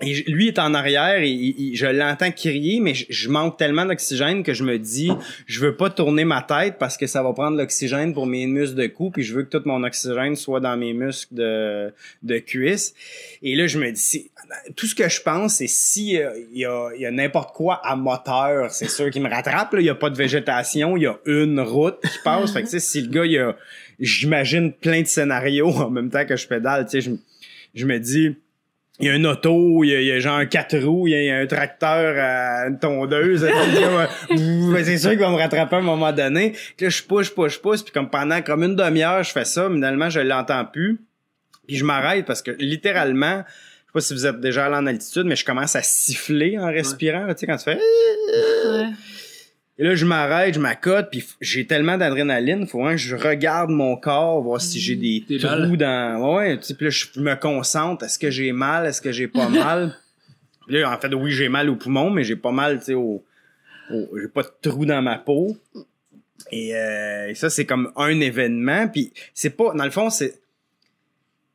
Et 0.00 0.24
lui 0.26 0.48
est 0.48 0.58
en 0.58 0.74
arrière 0.74 1.20
et 1.22 1.70
je 1.74 1.86
l'entends 1.86 2.32
crier, 2.32 2.80
mais 2.80 2.94
je, 2.94 3.28
manque 3.28 3.56
tellement 3.56 3.86
d'oxygène 3.86 4.42
que 4.42 4.52
je 4.52 4.64
me 4.64 4.76
dis, 4.76 5.12
je 5.46 5.60
veux 5.60 5.76
pas 5.76 5.88
tourner 5.88 6.24
ma 6.24 6.42
tête 6.42 6.78
parce 6.80 6.96
que 6.96 7.06
ça 7.06 7.22
va 7.22 7.32
prendre 7.32 7.56
l'oxygène 7.56 8.12
pour 8.12 8.26
mes 8.26 8.48
muscles 8.48 8.74
de 8.74 8.88
cou, 8.88 9.10
puis 9.12 9.22
je 9.22 9.32
veux 9.32 9.44
que 9.44 9.56
tout 9.56 9.62
mon 9.66 9.84
oxygène 9.84 10.34
soit 10.34 10.58
dans 10.58 10.76
mes 10.76 10.92
muscles 10.92 11.34
de, 11.36 11.92
de 12.24 12.38
cuisse. 12.38 12.92
Et 13.40 13.54
là, 13.54 13.68
je 13.68 13.78
me 13.78 13.92
dis, 13.92 14.30
tout 14.74 14.86
ce 14.86 14.96
que 14.96 15.08
je 15.08 15.22
pense, 15.22 15.56
c'est 15.56 15.68
si 15.68 16.18
euh, 16.18 16.32
il 16.52 16.58
y 16.58 16.64
a, 16.64 16.88
a 16.88 17.10
n'importe 17.12 17.54
quoi 17.54 17.80
à 17.86 17.94
moteur, 17.94 18.72
c'est 18.72 18.90
sûr 18.90 19.10
qu'il 19.10 19.22
me 19.22 19.30
rattrape. 19.30 19.76
Il 19.78 19.84
y 19.84 19.90
a 19.90 19.94
pas 19.94 20.10
de 20.10 20.16
végétation, 20.16 20.96
il 20.96 21.04
y 21.04 21.06
a 21.06 21.18
une 21.24 21.60
route 21.60 22.00
qui 22.02 22.18
passe. 22.24 22.52
fait 22.52 22.64
que 22.64 22.78
si 22.80 23.00
le 23.00 23.08
gars, 23.10 23.26
il 23.26 23.38
a, 23.38 23.56
j'imagine 24.00 24.72
plein 24.72 25.02
de 25.02 25.06
scénarios 25.06 25.70
en 25.70 25.90
même 25.90 26.10
temps 26.10 26.26
que 26.26 26.36
je 26.36 26.48
pédale. 26.48 26.86
Je, 26.92 27.12
je 27.74 27.86
me 27.86 27.98
dis, 28.00 28.36
il 29.00 29.06
y 29.06 29.10
a 29.10 29.16
une 29.16 29.26
auto, 29.26 29.82
il 29.82 29.90
y 29.90 29.94
a, 29.96 30.00
il 30.00 30.06
y 30.06 30.12
a 30.12 30.20
genre 30.20 30.36
un 30.36 30.46
quatre 30.46 30.78
roues, 30.78 31.08
il 31.08 31.24
y 31.24 31.30
a, 31.30 31.38
un 31.38 31.46
tracteur, 31.46 32.14
à 32.16 32.68
une 32.68 32.78
tondeuse. 32.78 33.44
c'est 34.84 34.98
sûr 34.98 35.10
qu'il 35.10 35.18
va 35.18 35.30
me 35.30 35.36
rattraper 35.36 35.76
à 35.76 35.78
un 35.80 35.82
moment 35.82 36.12
donné. 36.12 36.52
Puis 36.76 36.86
là, 36.86 36.88
je 36.90 37.02
pousse, 37.02 37.26
je 37.26 37.32
pousse, 37.32 37.54
je 37.54 37.60
pousse, 37.60 37.82
puis 37.82 37.92
comme 37.92 38.08
pendant 38.08 38.40
comme 38.42 38.62
une 38.62 38.76
demi-heure, 38.76 39.24
je 39.24 39.32
fais 39.32 39.44
ça, 39.44 39.68
finalement, 39.68 40.10
je 40.10 40.20
l'entends 40.20 40.64
plus. 40.64 41.00
Puis 41.66 41.76
je 41.76 41.84
m'arrête 41.84 42.24
parce 42.24 42.42
que 42.42 42.52
littéralement, 42.52 43.42
je 43.46 43.86
sais 43.86 43.92
pas 43.92 44.00
si 44.00 44.14
vous 44.14 44.26
êtes 44.26 44.40
déjà 44.40 44.66
allé 44.66 44.76
en 44.76 44.86
altitude, 44.86 45.24
mais 45.24 45.36
je 45.36 45.44
commence 45.44 45.74
à 45.74 45.82
siffler 45.82 46.58
en 46.58 46.66
respirant. 46.66 47.26
Tu 47.28 47.34
sais, 47.38 47.46
quand 47.46 47.56
tu 47.56 47.64
fais... 47.64 47.76
Ouais. 47.76 48.90
Et 49.78 49.82
là, 49.84 49.94
je 49.96 50.04
m'arrête, 50.06 50.54
je 50.54 50.60
m'accote, 50.60 51.08
puis 51.10 51.26
j'ai 51.40 51.66
tellement 51.66 51.98
d'adrénaline, 51.98 52.64
faut 52.66 52.78
vraiment 52.78 52.92
que 52.92 52.96
je 52.96 53.16
regarde 53.16 53.70
mon 53.70 53.96
corps, 53.96 54.40
voir 54.40 54.60
si 54.60 54.78
j'ai 54.78 54.94
des 54.94 55.24
trous 55.66 55.76
dans... 55.76 56.20
Ouais, 56.36 56.36
ouais, 56.50 56.56
tu 56.58 56.62
sais, 56.64 56.74
puis 56.74 56.84
là, 56.84 56.90
je 56.90 57.20
me 57.20 57.34
concentre. 57.34 58.04
Est-ce 58.04 58.18
que 58.18 58.30
j'ai 58.30 58.52
mal? 58.52 58.86
Est-ce 58.86 59.00
que 59.00 59.10
j'ai 59.10 59.26
pas 59.26 59.48
mal? 59.50 59.96
Puis 60.68 60.78
là, 60.78 60.94
en 60.94 61.00
fait, 61.00 61.12
oui, 61.12 61.32
j'ai 61.32 61.48
mal 61.48 61.68
au 61.68 61.74
poumon, 61.76 62.08
mais 62.10 62.22
j'ai 62.22 62.36
pas 62.36 62.52
mal, 62.52 62.78
tu 62.78 62.84
sais, 62.86 62.94
au... 62.94 63.24
au- 63.90 64.18
J'ai 64.20 64.28
pas 64.28 64.42
de 64.44 64.50
trou 64.62 64.86
dans 64.86 65.02
ma 65.02 65.18
peau. 65.18 65.56
Et, 66.52 66.76
euh, 66.76 67.30
et 67.30 67.34
ça, 67.34 67.50
c'est 67.50 67.66
comme 67.66 67.90
un 67.96 68.20
événement. 68.20 68.86
Puis 68.86 69.12
c'est 69.34 69.50
pas... 69.56 69.72
Dans 69.74 69.84
le 69.84 69.90
fond, 69.90 70.08
c'est... 70.08 70.40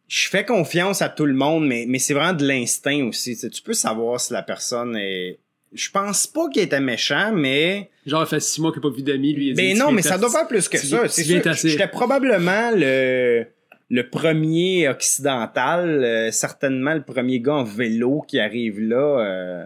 Je 0.09 0.27
fais 0.27 0.43
confiance 0.43 1.01
à 1.01 1.07
tout 1.07 1.25
le 1.25 1.35
monde, 1.35 1.65
mais, 1.67 1.85
mais 1.87 1.99
c'est 1.99 2.13
vraiment 2.15 2.33
de 2.33 2.45
l'instinct 2.45 3.05
aussi. 3.05 3.35
Tu 3.35 3.39
sais, 3.41 3.49
tu 3.49 3.61
peux 3.61 3.73
savoir 3.73 4.19
si 4.19 4.33
la 4.33 4.41
personne 4.43 4.97
est... 4.97 5.39
Je 5.73 5.89
pense 5.91 6.25
pas 6.27 6.49
qu'il 6.49 6.61
était 6.63 6.79
méchant, 6.79 7.31
mais... 7.33 7.89
Genre, 8.05 8.23
il 8.23 8.27
fait 8.27 8.39
six 8.39 8.59
mois 8.59 8.71
qu'il 8.71 8.81
n'a 8.81 8.89
pas 8.89 8.95
vu 8.95 9.03
d'amis, 9.03 9.33
lui. 9.33 9.47
il 9.47 9.51
a 9.51 9.53
dit, 9.53 9.61
Ben 9.61 9.73
tu 9.73 9.79
non, 9.79 9.91
mais 9.91 10.01
ça 10.01 10.17
doit 10.17 10.31
faire 10.31 10.47
plus 10.47 10.67
que 10.67 10.77
ça. 10.77 11.07
C'est 11.07 11.23
sûr. 11.23 11.41
J'étais 11.63 11.87
probablement 11.87 12.71
le 12.73 13.45
le 13.89 14.07
premier 14.07 14.87
occidental, 14.87 16.03
euh, 16.03 16.31
certainement 16.31 16.93
le 16.93 17.01
premier 17.01 17.39
gars 17.39 17.55
en 17.55 17.63
vélo 17.63 18.23
qui 18.27 18.39
arrive 18.39 18.79
là. 18.79 18.95
euh, 19.19 19.65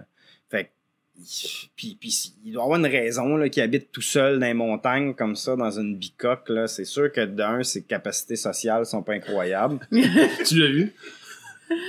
fait 0.49 0.71
puis, 1.75 1.97
puis 1.99 2.33
il 2.45 2.53
doit 2.53 2.63
avoir 2.63 2.79
une 2.79 2.87
raison 2.87 3.35
là, 3.35 3.49
qui 3.49 3.61
habite 3.61 3.91
tout 3.91 4.01
seul 4.01 4.39
dans 4.39 4.45
les 4.45 4.53
montagnes 4.53 5.13
comme 5.13 5.35
ça, 5.35 5.55
dans 5.55 5.71
une 5.77 5.97
bicoque. 5.97 6.49
là. 6.49 6.67
C'est 6.67 6.85
sûr 6.85 7.11
que 7.11 7.25
d'un, 7.25 7.63
ses 7.63 7.83
capacités 7.83 8.35
sociales 8.35 8.85
sont 8.85 9.03
pas 9.03 9.13
incroyables. 9.13 9.79
Tu 9.91 10.57
l'as 10.59 10.67
vu? 10.71 10.93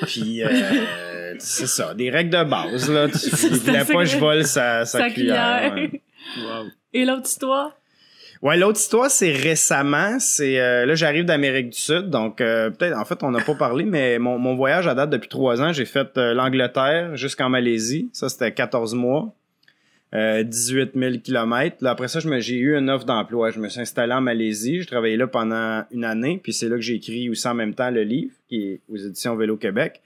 Puis 0.03 0.42
euh, 0.42 1.35
c'est 1.38 1.66
ça, 1.66 1.94
des 1.94 2.11
règles 2.11 2.31
de 2.31 2.44
base. 2.44 2.90
Là. 2.90 3.09
Tu, 3.09 3.18
C'est 3.18 3.49
il 3.49 3.55
voulait 3.59 3.81
ça 3.81 3.85
pas 3.87 3.92
que- 3.92 3.99
que 3.99 4.05
je 4.05 4.18
vole 4.18 4.44
sa, 4.44 4.85
sa, 4.85 4.99
Sa 4.99 5.11
cuillère. 5.11 5.73
cuillère. 5.73 5.90
ouais. 5.92 6.01
Wow. 6.38 6.66
Et 6.92 7.05
l'autre 7.05 7.27
histoire? 7.29 7.73
Ouais, 8.42 8.57
l'autre 8.59 8.79
histoire, 8.79 9.11
c'est 9.11 9.33
récemment. 9.33 10.18
C'est 10.18 10.61
euh, 10.61 10.85
là, 10.85 10.94
j'arrive 10.94 11.25
d'Amérique 11.25 11.70
du 11.70 11.79
Sud, 11.79 12.11
donc 12.11 12.40
euh, 12.42 12.68
peut-être. 12.70 12.97
En 12.99 13.05
fait, 13.07 13.23
on 13.23 13.31
n'a 13.31 13.40
pas 13.42 13.55
parlé, 13.55 13.85
mais 13.85 14.18
mon, 14.18 14.38
mon 14.38 14.55
voyage 14.55 14.87
à 14.87 14.94
date 14.94 15.09
depuis 15.11 15.29
trois 15.31 15.62
ans, 15.62 15.73
j'ai 15.73 15.87
fait 15.87 16.09
euh, 16.18 16.35
l'Angleterre 16.35 17.16
jusqu'en 17.16 17.49
Malaisie. 17.49 18.11
Ça, 18.12 18.29
c'était 18.29 18.53
14 18.53 18.94
mois, 18.94 19.35
euh, 20.14 20.42
18 20.42 20.92
000 20.94 21.18
kilomètres. 21.18 21.77
Là, 21.81 21.90
après 21.90 22.09
ça, 22.09 22.20
j'ai 22.20 22.57
eu 22.57 22.77
une 22.77 22.88
offre 22.88 23.05
d'emploi. 23.05 23.50
Je 23.50 23.59
me 23.59 23.68
suis 23.68 23.81
installé 23.81 24.12
en 24.12 24.20
Malaisie. 24.20 24.83
Je 24.83 24.87
travaillais 24.87 25.16
là 25.16 25.27
pendant 25.27 25.85
une 25.90 26.05
année, 26.05 26.40
puis 26.42 26.53
c'est 26.53 26.68
là 26.68 26.77
que 26.77 26.83
j'ai 26.83 26.94
écrit 26.94 27.29
aussi 27.29 27.48
en 27.48 27.55
même 27.55 27.74
temps 27.74 27.90
le 27.90 28.03
livre, 28.03 28.33
qui 28.48 28.62
est 28.62 28.81
aux 28.88 28.96
éditions 28.96 29.35
Vélo 29.37 29.57
Québec. 29.57 30.03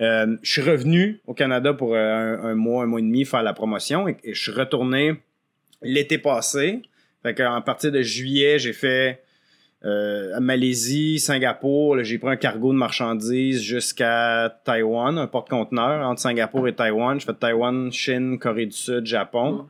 Euh, 0.00 0.36
je 0.42 0.52
suis 0.52 0.62
revenu 0.62 1.20
au 1.26 1.34
Canada 1.34 1.74
pour 1.74 1.94
euh, 1.94 1.98
un, 1.98 2.50
un 2.50 2.54
mois, 2.54 2.84
un 2.84 2.86
mois 2.86 3.00
et 3.00 3.02
demi 3.02 3.24
faire 3.24 3.42
la 3.42 3.52
promotion 3.52 4.06
et, 4.06 4.16
et 4.22 4.32
je 4.32 4.40
suis 4.40 4.52
retourné 4.52 5.14
l'été 5.82 6.18
passé. 6.18 6.82
Fait 7.24 7.34
qu'en 7.34 7.60
partir 7.62 7.90
de 7.90 8.00
juillet, 8.02 8.60
j'ai 8.60 8.72
fait 8.72 9.20
euh, 9.84 10.40
Malaisie, 10.40 11.20
Singapour. 11.20 12.02
J'ai 12.02 12.18
pris 12.18 12.30
un 12.30 12.36
cargo 12.36 12.72
de 12.72 12.78
marchandises 12.78 13.62
jusqu'à 13.62 14.58
Taïwan, 14.64 15.18
un 15.18 15.26
porte-conteneur 15.26 16.06
entre 16.06 16.20
Singapour 16.20 16.66
et 16.68 16.74
Taïwan. 16.74 17.20
Je 17.20 17.26
fais 17.26 17.34
Taïwan, 17.34 17.92
Chine, 17.92 18.38
Corée 18.38 18.66
du 18.66 18.76
Sud, 18.76 19.06
Japon. 19.06 19.68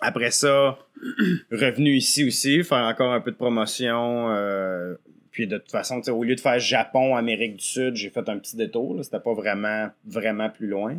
Après 0.00 0.30
ça, 0.30 0.78
revenu 1.52 1.94
ici 1.94 2.24
aussi, 2.24 2.62
faire 2.64 2.84
encore 2.84 3.12
un 3.12 3.20
peu 3.20 3.30
de 3.30 3.36
promotion. 3.36 4.30
euh, 4.30 4.96
puis 5.30 5.46
de 5.46 5.58
toute 5.58 5.70
façon, 5.70 6.00
au 6.08 6.24
lieu 6.24 6.34
de 6.34 6.40
faire 6.40 6.58
Japon, 6.58 7.14
Amérique 7.14 7.56
du 7.56 7.64
Sud, 7.64 7.94
j'ai 7.94 8.10
fait 8.10 8.28
un 8.28 8.38
petit 8.38 8.56
détour. 8.56 8.98
C'était 9.04 9.20
pas 9.20 9.34
vraiment, 9.34 9.90
vraiment 10.06 10.48
plus 10.48 10.66
loin 10.66 10.98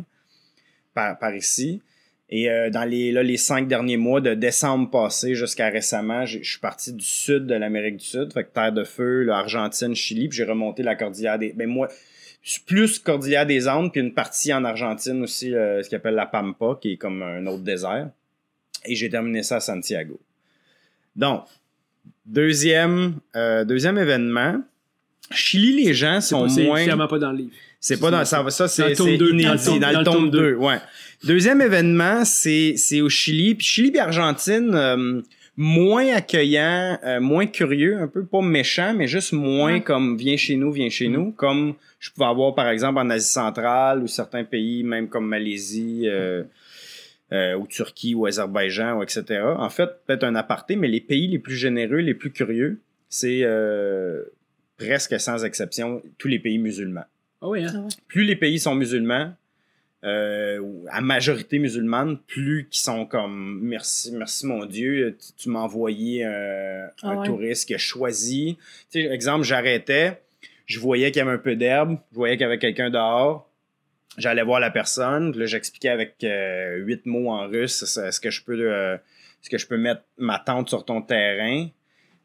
par, 0.94 1.18
par 1.18 1.34
ici. 1.34 1.82
Et 2.30 2.50
euh, 2.50 2.68
dans 2.68 2.84
les, 2.84 3.10
là, 3.10 3.22
les 3.22 3.38
cinq 3.38 3.68
derniers 3.68 3.96
mois, 3.96 4.20
de 4.20 4.34
décembre 4.34 4.90
passé 4.90 5.34
jusqu'à 5.34 5.70
récemment, 5.70 6.26
je 6.26 6.42
suis 6.42 6.58
parti 6.60 6.92
du 6.92 7.04
sud 7.04 7.46
de 7.46 7.54
l'Amérique 7.54 7.96
du 7.96 8.04
Sud, 8.04 8.32
fait 8.32 8.44
que 8.44 8.52
Terre 8.52 8.72
de 8.72 8.84
Feu, 8.84 9.22
là, 9.22 9.38
Argentine, 9.38 9.94
Chili, 9.94 10.28
puis 10.28 10.36
j'ai 10.36 10.44
remonté 10.44 10.82
la 10.82 10.94
cordillère 10.94 11.38
des... 11.38 11.52
Ben 11.54 11.66
moi, 11.66 11.88
plus 12.66 12.98
cordillère 12.98 13.46
des 13.46 13.66
Andes, 13.66 13.92
puis 13.92 14.00
une 14.00 14.12
partie 14.12 14.52
en 14.52 14.64
Argentine 14.64 15.22
aussi, 15.22 15.54
euh, 15.54 15.82
ce 15.82 15.88
qu'ils 15.88 15.96
appelle 15.96 16.14
la 16.14 16.26
Pampa, 16.26 16.78
qui 16.80 16.92
est 16.92 16.96
comme 16.96 17.22
un 17.22 17.46
autre 17.46 17.62
désert. 17.62 18.10
Et 18.84 18.94
j'ai 18.94 19.08
terminé 19.08 19.42
ça 19.42 19.56
à 19.56 19.60
Santiago. 19.60 20.20
Donc, 21.16 21.44
deuxième, 22.26 23.16
euh, 23.36 23.64
deuxième 23.64 23.98
événement. 23.98 24.62
Chili, 25.30 25.84
les 25.84 25.94
gens 25.94 26.20
C'est 26.20 26.30
sont 26.30 26.48
c'est 26.48 26.64
moins... 26.64 26.84
clairement 26.84 27.08
pas 27.08 27.18
dans 27.18 27.32
le 27.32 27.38
livre. 27.38 27.54
C'est 27.80 28.00
pas 28.00 28.10
dans 28.10 28.24
ça, 28.24 28.48
ça 28.50 28.66
c'est 28.68 28.82
Dans 28.82 28.88
le 28.88 29.16
tome- 29.16 29.78
dans 29.80 29.98
le 29.98 30.04
tome 30.04 30.30
2, 30.30 30.54
ouais. 30.54 30.78
Deuxième 31.24 31.60
événement, 31.60 32.24
c'est 32.24 32.74
c'est 32.76 33.00
au 33.00 33.08
Chili, 33.08 33.54
puis 33.54 33.66
Chili 33.66 33.90
puis 33.90 34.00
Argentine 34.00 34.74
euh, 34.74 35.20
moins 35.56 36.12
accueillant, 36.14 36.98
euh, 37.04 37.20
moins 37.20 37.46
curieux, 37.46 37.98
un 37.98 38.08
peu 38.08 38.24
pas 38.24 38.40
méchant, 38.40 38.94
mais 38.94 39.06
juste 39.08 39.32
moins 39.32 39.74
Ouais. 39.74 39.80
comme 39.80 40.16
viens 40.16 40.36
chez 40.36 40.56
nous, 40.56 40.72
viens 40.72 40.88
chez 40.90 41.08
nous, 41.08 41.30
comme 41.32 41.74
je 42.00 42.10
pouvais 42.10 42.26
avoir 42.26 42.54
par 42.54 42.68
exemple 42.68 42.98
en 42.98 43.10
Asie 43.10 43.28
centrale 43.28 44.02
ou 44.02 44.06
certains 44.08 44.44
pays 44.44 44.82
même 44.84 45.08
comme 45.08 45.26
Malaisie 45.26 46.02
euh, 46.06 46.42
euh, 47.32 47.54
ou 47.56 47.66
Turquie 47.66 48.14
ou 48.14 48.26
Azerbaïdjan 48.26 48.98
ou 48.98 49.02
etc. 49.02 49.24
En 49.56 49.68
fait, 49.70 49.88
peut-être 50.06 50.24
un 50.24 50.34
aparté, 50.34 50.74
mais 50.76 50.88
les 50.88 51.00
pays 51.00 51.28
les 51.28 51.38
plus 51.38 51.56
généreux, 51.56 51.98
les 51.98 52.14
plus 52.14 52.30
curieux, 52.32 52.80
c'est 53.08 53.40
euh, 53.42 54.22
presque 54.78 55.18
sans 55.20 55.44
exception 55.44 56.02
tous 56.18 56.28
les 56.28 56.38
pays 56.38 56.58
musulmans 56.58 57.04
Ah 57.40 57.48
oui, 57.48 57.64
hein? 57.64 57.86
plus 58.08 58.24
les 58.24 58.36
pays 58.36 58.58
sont 58.58 58.74
musulmans, 58.74 59.32
euh, 60.04 60.58
ou 60.58 60.86
à 60.90 61.00
majorité 61.00 61.58
musulmane, 61.58 62.18
plus 62.26 62.68
qui 62.70 62.80
sont 62.80 63.06
comme 63.06 63.60
merci, 63.62 64.12
merci 64.12 64.46
mon 64.46 64.64
Dieu, 64.64 65.16
tu, 65.20 65.32
tu 65.44 65.48
m'as 65.48 65.60
envoyé 65.60 66.24
euh, 66.24 66.86
Ah 67.02 67.10
un 67.10 67.16
ouais. 67.18 67.26
touriste 67.26 67.66
qui 67.66 67.74
a 67.74 67.78
choisi. 67.78 68.56
Tu 68.90 69.02
sais, 69.02 69.12
exemple, 69.12 69.44
j'arrêtais, 69.44 70.20
je 70.66 70.78
voyais 70.80 71.10
qu'il 71.10 71.20
y 71.20 71.22
avait 71.22 71.32
un 71.32 71.38
peu 71.38 71.56
d'herbe, 71.56 71.98
je 72.12 72.16
voyais 72.16 72.36
qu'il 72.36 72.42
y 72.42 72.46
avait 72.46 72.58
quelqu'un 72.58 72.90
dehors. 72.90 73.48
J'allais 74.16 74.42
voir 74.42 74.58
la 74.58 74.70
personne, 74.70 75.30
puis 75.30 75.40
là 75.40 75.46
j'expliquais 75.46 75.90
avec 75.90 76.16
euh, 76.24 76.76
huit 76.78 77.06
mots 77.06 77.30
en 77.30 77.46
russe, 77.46 77.82
est-ce 77.82 78.00
est-ce 78.00 78.20
que 78.20 78.30
je 78.30 78.42
peux 78.42 78.58
euh, 78.58 78.94
est-ce 78.96 79.48
que 79.48 79.58
je 79.58 79.66
peux 79.66 79.76
mettre 79.78 80.02
ma 80.16 80.40
tente 80.40 80.68
sur 80.68 80.84
ton 80.84 81.02
terrain? 81.02 81.68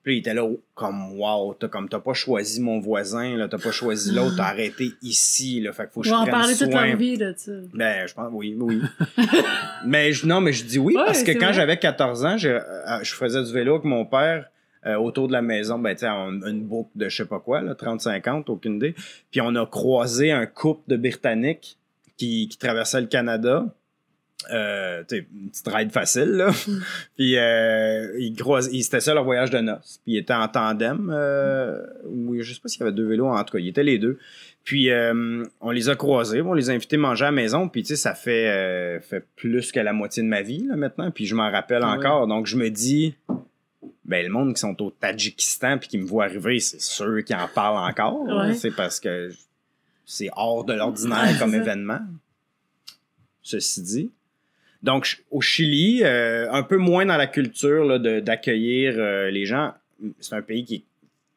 Puis 0.03 0.11
là, 0.11 0.15
il 0.17 0.19
était 0.19 0.33
là, 0.33 0.47
comme, 0.75 1.17
wow, 1.17 1.53
t'as 1.53 1.69
comme, 1.69 1.87
t'as 1.87 1.99
pas 1.99 2.13
choisi 2.13 2.59
mon 2.61 2.79
voisin, 2.79 3.37
là, 3.37 3.47
t'as 3.47 3.57
pas 3.57 3.71
choisi 3.71 4.11
l'autre, 4.13 4.35
t'as 4.35 4.47
arrêté 4.47 4.91
ici, 5.01 5.61
là, 5.61 5.71
fait 5.71 5.83
qu'il 5.83 5.91
faut 5.93 6.01
que 6.01 6.07
je 6.07 6.11
vont 6.11 6.17
en 6.17 6.21
prenne 6.23 6.31
parler 6.41 6.55
toute 6.57 6.71
soin. 6.71 6.87
leur 6.87 6.97
vie 6.97 7.17
de 7.17 7.33
ça. 7.37 7.51
Ben, 7.73 8.05
je 8.07 8.13
pense, 8.13 8.29
oui, 8.33 8.55
oui. 8.59 8.81
mais 9.85 10.11
je, 10.13 10.25
non, 10.25 10.41
mais 10.41 10.53
je 10.53 10.65
dis 10.65 10.79
oui, 10.79 10.95
Ouais, 10.95 11.03
parce 11.05 11.23
que 11.23 11.31
quand 11.31 11.53
j'avais 11.53 11.77
14 11.77 12.25
ans, 12.25 12.37
j'ai- 12.37 12.49
euh, 12.49 12.99
je 13.03 13.13
faisais 13.13 13.43
du 13.43 13.51
vélo 13.53 13.73
avec 13.75 13.85
mon 13.85 14.05
père 14.05 14.49
euh, 14.85 14.95
autour 14.97 15.27
de 15.29 15.33
la 15.33 15.41
maison, 15.41 15.79
ben, 15.79 15.95
tu 15.95 16.03
une 16.05 16.63
boucle 16.63 16.89
de 16.95 17.07
je 17.07 17.15
sais 17.15 17.25
pas 17.25 17.39
quoi, 17.39 17.61
là, 17.61 17.73
30-50, 17.73 18.49
aucune 18.49 18.75
idée. 18.75 18.95
Puis 19.31 19.39
on 19.39 19.55
a 19.55 19.65
croisé 19.65 20.31
un 20.31 20.45
couple 20.45 20.81
de 20.89 20.97
Britanniques 20.97 21.77
qui, 22.17 22.49
qui 22.49 22.57
traversait 22.57 22.99
le 22.99 23.07
Canada. 23.07 23.65
Euh, 24.51 25.03
une 25.11 25.49
petite 25.49 25.67
ride 25.67 25.91
facile, 25.91 26.31
là. 26.31 26.51
puis 27.15 27.37
euh, 27.37 28.17
il 28.19 28.35
croise, 28.35 28.69
il, 28.71 28.83
c'était 28.83 28.99
ça 28.99 29.13
leur 29.13 29.23
voyage 29.23 29.49
de 29.49 29.59
noces. 29.59 29.99
Puis 30.03 30.13
il 30.13 30.17
était 30.17 30.33
en 30.33 30.47
tandem, 30.47 31.11
euh, 31.13 31.81
ou 32.05 32.39
je 32.41 32.53
sais 32.53 32.59
pas 32.59 32.67
s'il 32.67 32.81
y 32.81 32.83
avait 32.83 32.91
deux 32.91 33.07
vélos, 33.07 33.27
en 33.27 33.43
tout 33.43 33.53
cas, 33.53 33.59
ils 33.59 33.69
étaient 33.69 33.83
les 33.83 33.99
deux. 33.99 34.19
Puis 34.63 34.89
euh, 34.91 35.43
on 35.59 35.71
les 35.71 35.89
a 35.89 35.95
croisés, 35.95 36.41
on 36.41 36.53
les 36.53 36.69
a 36.69 36.73
invités 36.73 36.95
à 36.95 36.99
manger 36.99 37.25
à 37.25 37.27
la 37.27 37.33
maison, 37.33 37.67
puis 37.67 37.83
tu 37.83 37.89
sais, 37.89 37.95
ça 37.97 38.15
fait, 38.15 38.47
euh, 38.47 38.99
fait 39.01 39.25
plus 39.35 39.71
que 39.71 39.79
la 39.79 39.91
moitié 39.91 40.23
de 40.23 40.27
ma 40.27 40.41
vie, 40.41 40.65
là, 40.65 40.77
maintenant, 40.77 41.11
puis 41.11 41.25
je 41.25 41.35
m'en 41.35 41.51
rappelle 41.51 41.83
Ah 41.83 41.91
encore. 41.91 42.27
Donc 42.27 42.47
je 42.47 42.55
me 42.55 42.69
dis, 42.69 43.15
ben 44.05 44.25
le 44.25 44.31
monde 44.31 44.53
qui 44.53 44.61
sont 44.61 44.81
au 44.81 44.89
Tadjikistan 44.89 45.77
puis 45.79 45.89
qui 45.89 45.97
me 45.97 46.05
voit 46.05 46.25
arriver, 46.25 46.59
c'est 46.59 46.81
sûr 46.81 47.23
qu'ils 47.25 47.35
en 47.35 47.47
parlent 47.53 47.89
encore. 47.89 48.25
C'est 48.55 48.73
parce 48.73 48.99
que 49.01 49.31
c'est 50.05 50.29
hors 50.35 50.63
de 50.63 50.73
l'ordinaire 50.73 51.35
comme 51.39 51.53
événement. 51.53 52.01
Ceci 53.41 53.81
dit. 53.81 54.11
Donc, 54.83 55.23
au 55.31 55.41
Chili, 55.41 56.01
euh, 56.03 56.51
un 56.51 56.61
peu 56.63 56.77
moins 56.77 57.05
dans 57.05 57.17
la 57.17 57.27
culture 57.27 57.85
là, 57.85 57.99
de- 57.99 58.19
d'accueillir 58.19 58.95
euh, 58.97 59.31
les 59.31 59.45
gens. 59.45 59.73
C'est 60.19 60.35
un 60.35 60.41
pays 60.41 60.65
qui 60.65 60.75
est 60.75 60.83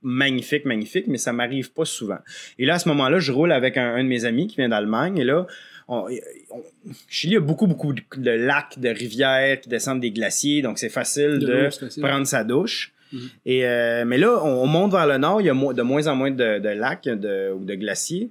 magnifique, 0.02 0.64
magnifique, 0.64 1.06
mais 1.06 1.18
ça 1.18 1.32
m'arrive 1.32 1.72
pas 1.72 1.84
souvent. 1.84 2.18
Et 2.58 2.66
là, 2.66 2.74
à 2.74 2.78
ce 2.78 2.88
moment-là, 2.88 3.18
je 3.20 3.32
roule 3.32 3.52
avec 3.52 3.76
un, 3.76 3.94
un 3.94 4.02
de 4.04 4.08
mes 4.08 4.24
amis 4.24 4.46
qui 4.48 4.56
vient 4.56 4.68
d'Allemagne. 4.68 5.16
Et 5.18 5.24
là, 5.24 5.46
on, 5.88 6.06
on- 6.50 6.62
Chili 7.08 7.36
a 7.36 7.40
beaucoup, 7.40 7.66
beaucoup 7.66 7.92
de 7.92 8.30
lacs, 8.30 8.78
de 8.78 8.88
rivières 8.88 9.60
qui 9.60 9.68
descendent 9.68 10.00
des 10.00 10.10
glaciers. 10.10 10.62
Donc, 10.62 10.78
c'est 10.78 10.88
facile 10.88 11.38
De 11.38 11.70
facile. 11.70 12.02
prendre 12.02 12.26
sa 12.26 12.42
douche. 12.44 12.92
Mhm. 13.12 13.20
Et, 13.46 13.64
euh, 13.66 14.04
mais 14.04 14.18
là, 14.18 14.40
on, 14.44 14.62
on 14.64 14.66
monte 14.66 14.90
vers 14.92 15.06
le 15.06 15.18
nord. 15.18 15.40
Il 15.40 15.46
y 15.46 15.50
a 15.50 15.54
mo- 15.54 15.72
de 15.72 15.82
moins 15.82 16.06
en 16.08 16.16
moins 16.16 16.32
de, 16.32 16.58
de 16.58 16.68
lacs 16.70 17.04
de, 17.04 17.52
ou 17.52 17.64
de 17.64 17.74
glaciers. 17.76 18.30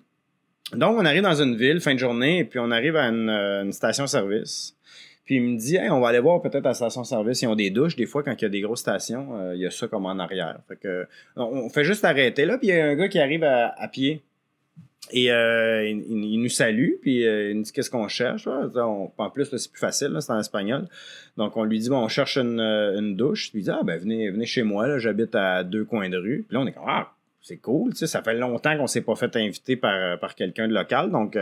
Donc, 0.74 0.98
on 1.00 1.06
arrive 1.06 1.22
dans 1.22 1.42
une 1.42 1.56
ville, 1.56 1.80
fin 1.80 1.94
de 1.94 2.00
journée, 2.00 2.40
et 2.40 2.44
puis 2.44 2.60
on 2.60 2.72
arrive 2.72 2.96
à 2.98 3.06
une, 3.08 3.30
euh, 3.30 3.64
une 3.64 3.72
station-service. 3.72 4.75
Puis 5.26 5.36
il 5.36 5.42
me 5.42 5.58
dit, 5.58 5.76
hey, 5.76 5.90
on 5.90 6.00
va 6.00 6.10
aller 6.10 6.20
voir 6.20 6.40
peut-être 6.42 6.66
à 6.66 6.70
la 6.70 6.74
station-service, 6.76 7.42
ils 7.42 7.48
ont 7.48 7.56
des 7.56 7.72
douches. 7.72 7.96
Des 7.96 8.06
fois, 8.06 8.22
quand 8.22 8.40
il 8.40 8.42
y 8.44 8.46
a 8.46 8.50
des 8.50 8.62
grosses 8.62 8.82
stations, 8.82 9.36
euh, 9.40 9.56
il 9.56 9.62
y 9.62 9.66
a 9.66 9.72
ça 9.72 9.88
comme 9.88 10.06
en 10.06 10.20
arrière. 10.20 10.60
Fait 10.68 10.76
que, 10.76 11.08
on, 11.36 11.68
fait 11.70 11.84
juste 11.84 12.06
arrêter 12.06 12.46
là, 12.46 12.60
puis 12.60 12.68
il 12.68 12.76
y 12.76 12.80
a 12.80 12.86
un 12.86 12.96
gars 12.96 13.08
qui 13.08 13.18
arrive 13.18 13.44
à, 13.44 13.88
pied. 13.92 14.22
Et 15.12 15.32
euh, 15.32 15.88
il, 15.88 16.42
nous 16.42 16.50
salue, 16.50 16.94
puis 17.02 17.28
euh, 17.28 17.52
il 17.52 17.58
nous 17.58 17.64
dit 17.64 17.72
qu'est-ce 17.72 17.90
qu'on 17.90 18.08
cherche. 18.08 18.48
En 18.48 19.30
plus, 19.32 19.46
c'est 19.46 19.72
plus 19.72 19.80
facile, 19.80 20.16
c'est 20.20 20.32
en 20.32 20.40
espagnol. 20.40 20.88
Donc 21.38 21.58
on 21.58 21.64
lui 21.64 21.80
dit, 21.80 21.90
bon, 21.90 21.98
on 21.98 22.08
cherche 22.08 22.38
une, 22.38 23.16
douche. 23.16 23.50
Puis 23.50 23.62
il 23.62 23.64
dit, 23.64 23.72
ah 23.72 23.82
ben 23.84 24.00
venez, 24.00 24.46
chez 24.46 24.64
moi, 24.64 25.00
j'habite 25.00 25.34
à 25.34 25.64
deux 25.64 25.86
coins 25.86 26.10
de 26.10 26.18
rue. 26.18 26.46
Puis 26.48 26.56
là, 26.56 26.62
on 26.62 26.68
est 26.68 26.72
comme, 26.72 26.86
ah, 26.88 27.12
c'est 27.42 27.58
cool, 27.58 27.96
ça 27.96 28.22
fait 28.24 28.34
longtemps 28.36 28.76
qu'on 28.78 28.88
s'est 28.88 29.02
pas 29.02 29.16
fait 29.16 29.36
inviter 29.36 29.76
par, 29.76 30.36
quelqu'un 30.36 30.68
de 30.68 30.74
local. 30.74 31.10
Donc 31.10 31.36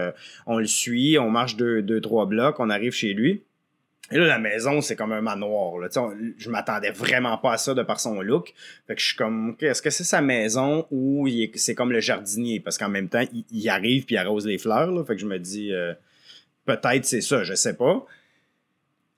on 0.46 0.58
le 0.58 0.68
suit, 0.68 1.18
on 1.20 1.30
marche 1.30 1.58
deux, 1.58 2.00
trois 2.02 2.26
blocs, 2.26 2.60
on 2.60 2.70
arrive 2.70 2.94
chez 2.94 3.14
lui. 3.14 3.42
Et 4.14 4.18
là, 4.18 4.28
la 4.28 4.38
maison, 4.38 4.80
c'est 4.80 4.96
comme 4.96 5.12
un 5.12 5.22
manoir. 5.22 5.80
Là. 5.80 5.88
On- 5.96 6.14
je 6.38 6.50
m'attendais 6.50 6.92
vraiment 6.92 7.38
pas 7.38 7.54
à 7.54 7.58
ça 7.58 7.74
de 7.74 7.82
par 7.82 8.00
son 8.00 8.22
look. 8.22 8.54
Fait 8.88 8.94
que 8.94 9.02
je 9.02 9.08
suis 9.08 9.16
comme, 9.16 9.52
OK, 9.52 9.64
est-ce 9.64 9.82
que 9.82 9.90
c'est 9.90 10.04
sa 10.04 10.22
maison 10.22 10.86
ou 10.92 11.28
c'est 11.56 11.74
comme 11.74 11.92
le 11.92 12.00
jardinier? 12.00 12.60
Parce 12.60 12.78
qu'en 12.78 12.90
même 12.90 13.10
temps, 13.10 13.24
il, 13.52 13.70
arrive 13.70 14.06
puis 14.06 14.16
il 14.16 14.18
arrose 14.20 14.46
les 14.46 14.60
fleurs. 14.60 14.92
Là. 14.92 15.04
Fait 15.04 15.16
que 15.16 15.22
je 15.22 15.26
me 15.26 15.40
dis, 15.40 15.74
euh, 15.74 15.94
peut-être 16.66 17.06
c'est 17.06 17.22
ça, 17.22 17.44
je 17.44 17.56
sais 17.56 17.76
pas. 17.76 18.06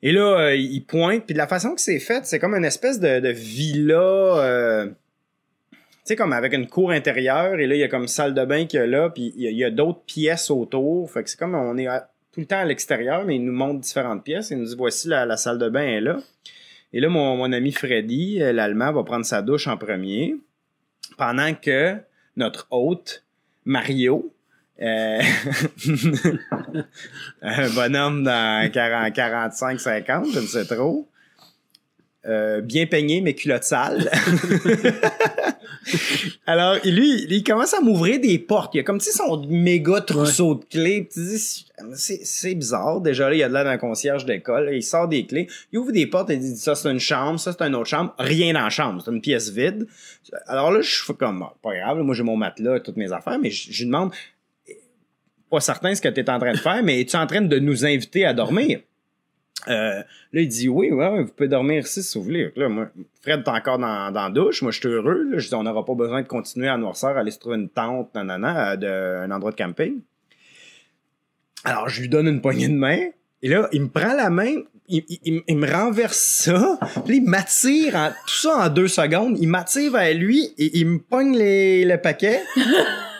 Et 0.01 0.13
là, 0.13 0.39
euh, 0.39 0.55
il 0.55 0.81
pointe. 0.86 1.25
Puis 1.25 1.34
de 1.34 1.39
la 1.39 1.47
façon 1.47 1.75
que 1.75 1.81
c'est 1.81 1.99
fait, 1.99 2.25
c'est 2.25 2.39
comme 2.39 2.55
une 2.55 2.65
espèce 2.65 2.99
de, 2.99 3.29
villa... 3.29 3.99
euh, 3.99 4.88
tu 4.88 6.10
sais, 6.10 6.15
comme 6.15 6.34
avec 6.34 6.53
une 6.53 6.67
cour 6.67 6.91
intérieure, 6.91 7.60
et 7.60 7.65
là, 7.65 7.75
il 7.75 7.79
y 7.79 7.84
a 7.84 7.88
comme 7.88 8.08
salle 8.08 8.36
de 8.36 8.45
bain 8.45 8.67
qu'il 8.67 8.79
y 8.79 8.88
là, 8.88 9.10
puis 9.10 9.34
il 9.36 9.58
y 9.58 9.63
a, 9.63 9.71
d'autres 9.71 10.03
pièces 10.05 10.51
autour. 10.51 11.10
Fait 11.12 11.23
que 11.23 11.29
c'est 11.29 11.39
comme 11.39 11.55
on 11.55 11.75
est 11.77 11.88
tout 12.36 12.41
le 12.41 12.48
temps 12.48 12.60
à 12.60 12.65
l'extérieur, 12.65 13.24
mais 13.24 13.38
il 13.38 13.45
nous 13.45 13.54
montre 13.54 13.80
différentes 13.80 14.26
pièces. 14.26 14.50
Il 14.50 14.58
nous 14.58 14.65
dit, 14.65 14.76
voici 14.76 15.08
la, 15.08 15.38
salle 15.38 15.58
de 15.58 15.69
bain 15.69 15.84
est 15.84 16.02
là. 16.02 16.17
Et 16.91 17.00
là, 17.00 17.08
mon, 17.08 17.38
mon 17.38 17.54
ami 17.54 17.71
Freddy, 17.71 18.41
euh, 18.41 18.52
l'Allemand, 18.52 18.91
va 18.91 19.04
prendre 19.06 19.26
sa 19.26 19.41
douche 19.41 19.67
en 19.67 19.78
premier, 19.78 20.36
pendant 21.17 21.54
que 21.54 21.95
notre 22.36 22.67
hôte, 22.71 23.24
Mario, 23.63 24.34
euh, 24.82 25.21
un 27.41 27.69
bonhomme 27.69 28.26
dans 28.26 28.69
40, 28.69 29.13
45, 29.13 29.80
50, 29.80 30.26
je 30.34 30.39
ne 30.41 30.45
sais 30.45 30.65
trop, 30.65 31.08
euh, 32.26 32.60
bien 32.60 32.86
peigné, 32.86 33.21
mais 33.21 33.34
culotte 33.34 33.63
sale. 33.63 34.12
Alors, 36.48 36.78
lui, 36.84 37.26
il 37.30 37.43
commence 37.43 37.74
à 37.74 37.82
m'ouvrir 37.82 38.19
des 38.19 38.39
portes. 38.39 38.74
Il 38.76 38.80
a 38.80 38.84
comme, 38.84 39.00
tu 39.00 39.06
sais, 39.06 39.17
son 39.17 39.45
méga 39.48 40.02
trousseau 40.02 40.56
de 40.56 40.65
clés. 40.65 41.08
Tu 41.12 41.19
dis, 41.19 41.65
c'est, 41.95 42.56
bizarre. 42.56 43.02
Déjà, 43.02 43.30
là, 43.30 43.36
il 43.36 43.39
y 43.39 43.43
a 43.43 43.48
de 43.48 43.54
l'air 43.54 43.63
d'un 43.65 43.78
concierge 43.78 44.26
d'école. 44.26 44.71
Il 44.74 44.84
sort 44.84 45.08
des 45.08 45.26
clés. 45.26 45.48
Il 45.71 45.80
ouvre 45.80 45.91
des 45.91 46.08
portes 46.08 46.30
et 46.30 46.36
il 46.36 46.39
dit, 46.39 46.58
ça, 46.58 46.76
c'est 46.76 46.89
une 46.89 47.00
chambre. 47.00 47.39
Ça, 47.39 47.52
c'est 47.52 47.63
une 47.63 47.76
autre 47.76 47.89
chambre. 47.89 48.13
Rien 48.17 48.54
dans 48.54 48.62
la 48.62 48.69
chambre. 48.69 49.02
C'est 49.04 49.12
une 49.12 49.21
pièce 49.21 49.50
vide. 49.50 49.88
Alors 50.48 50.71
là, 50.71 50.82
je 50.82 51.04
fais 51.04 51.13
comme, 51.13 51.45
pas 51.62 51.76
grave. 51.76 52.00
moi, 52.00 52.15
j'ai 52.15 52.24
mon 52.24 52.38
matelas, 52.38 52.80
toutes 52.80 52.98
mes 52.98 53.12
affaires. 53.12 53.39
Mais 53.39 53.52
je, 53.52 53.71
je 53.71 53.80
lui 53.80 53.86
demande, 53.86 54.12
pas 55.50 55.60
certain 55.60 55.93
ce 55.93 56.02
que 56.02 56.10
tu 56.10 56.19
es 56.19 56.30
en 56.30 56.39
train 56.39 56.54
de 56.54 56.58
faire, 56.58 56.84
mais 56.84 57.02
es-tu 57.02 57.15
en 57.15 57.28
train 57.28 57.41
de 57.41 57.60
nous 57.60 57.86
inviter 57.86 58.26
à 58.26 58.34
dormir? 58.34 58.80
Euh, 59.67 60.01
là, 60.34 60.41
il 60.41 60.47
dit 60.47 60.69
oui, 60.69 60.91
ouais, 60.91 61.23
vous 61.23 61.32
pouvez 61.32 61.49
dormir 61.49 61.82
ici 61.84 62.04
si 62.04 62.17
vous 62.17 62.23
voulez. 62.23 62.51
Là, 62.56 62.69
moi, 62.69 62.88
Fred 63.21 63.41
est 63.45 63.49
encore 63.49 63.80
dans, 63.80 64.12
dans 64.12 64.30
douche. 64.30 64.62
Moi, 64.62 64.71
je 64.71 64.80
suis 64.80 64.88
heureux. 64.88 65.23
Là. 65.32 65.38
Je 65.39 65.47
dis, 65.47 65.56
on 65.56 65.63
n'aura 65.63 65.84
pas 65.86 65.95
besoin 65.95 66.21
de 66.21 66.28
continuer 66.28 66.67
à 66.67 66.78
noirceur, 66.78 67.17
aller 67.17 67.32
se 67.32 67.39
trouver 67.39 67.58
une 67.58 67.69
tente, 67.69 68.13
nanana, 68.15 68.78
de, 68.78 68.88
un 69.23 69.32
endroit 69.32 69.51
de 69.51 69.56
camping. 69.58 70.01
Alors, 71.63 71.89
je 71.89 72.01
lui 72.01 72.10
donne 72.10 72.28
une 72.28 72.41
poignée 72.41 72.67
de 72.67 72.75
main. 72.75 72.99
Et 73.41 73.49
là, 73.49 73.67
il 73.71 73.82
me 73.84 73.88
prend 73.89 74.13
la 74.13 74.30
main, 74.30 74.54
il, 74.88 75.04
il- 75.23 75.41
il- 75.47 75.58
me 75.58 75.71
renverse 75.71 76.17
ça, 76.17 76.80
puis 77.06 77.17
il 77.17 77.23
m'attire, 77.23 77.95
en- 77.95 78.10
tout 78.10 78.36
ça 78.36 78.65
en 78.65 78.69
deux 78.69 78.88
secondes, 78.88 79.38
il 79.39 79.47
m'attire 79.47 79.91
vers 79.91 80.13
lui 80.15 80.45
et 80.58 80.78
il 80.80 80.88
me 80.88 80.99
pogne 80.99 81.36
les, 81.38 81.86
le 81.86 81.97
paquet. 81.99 82.41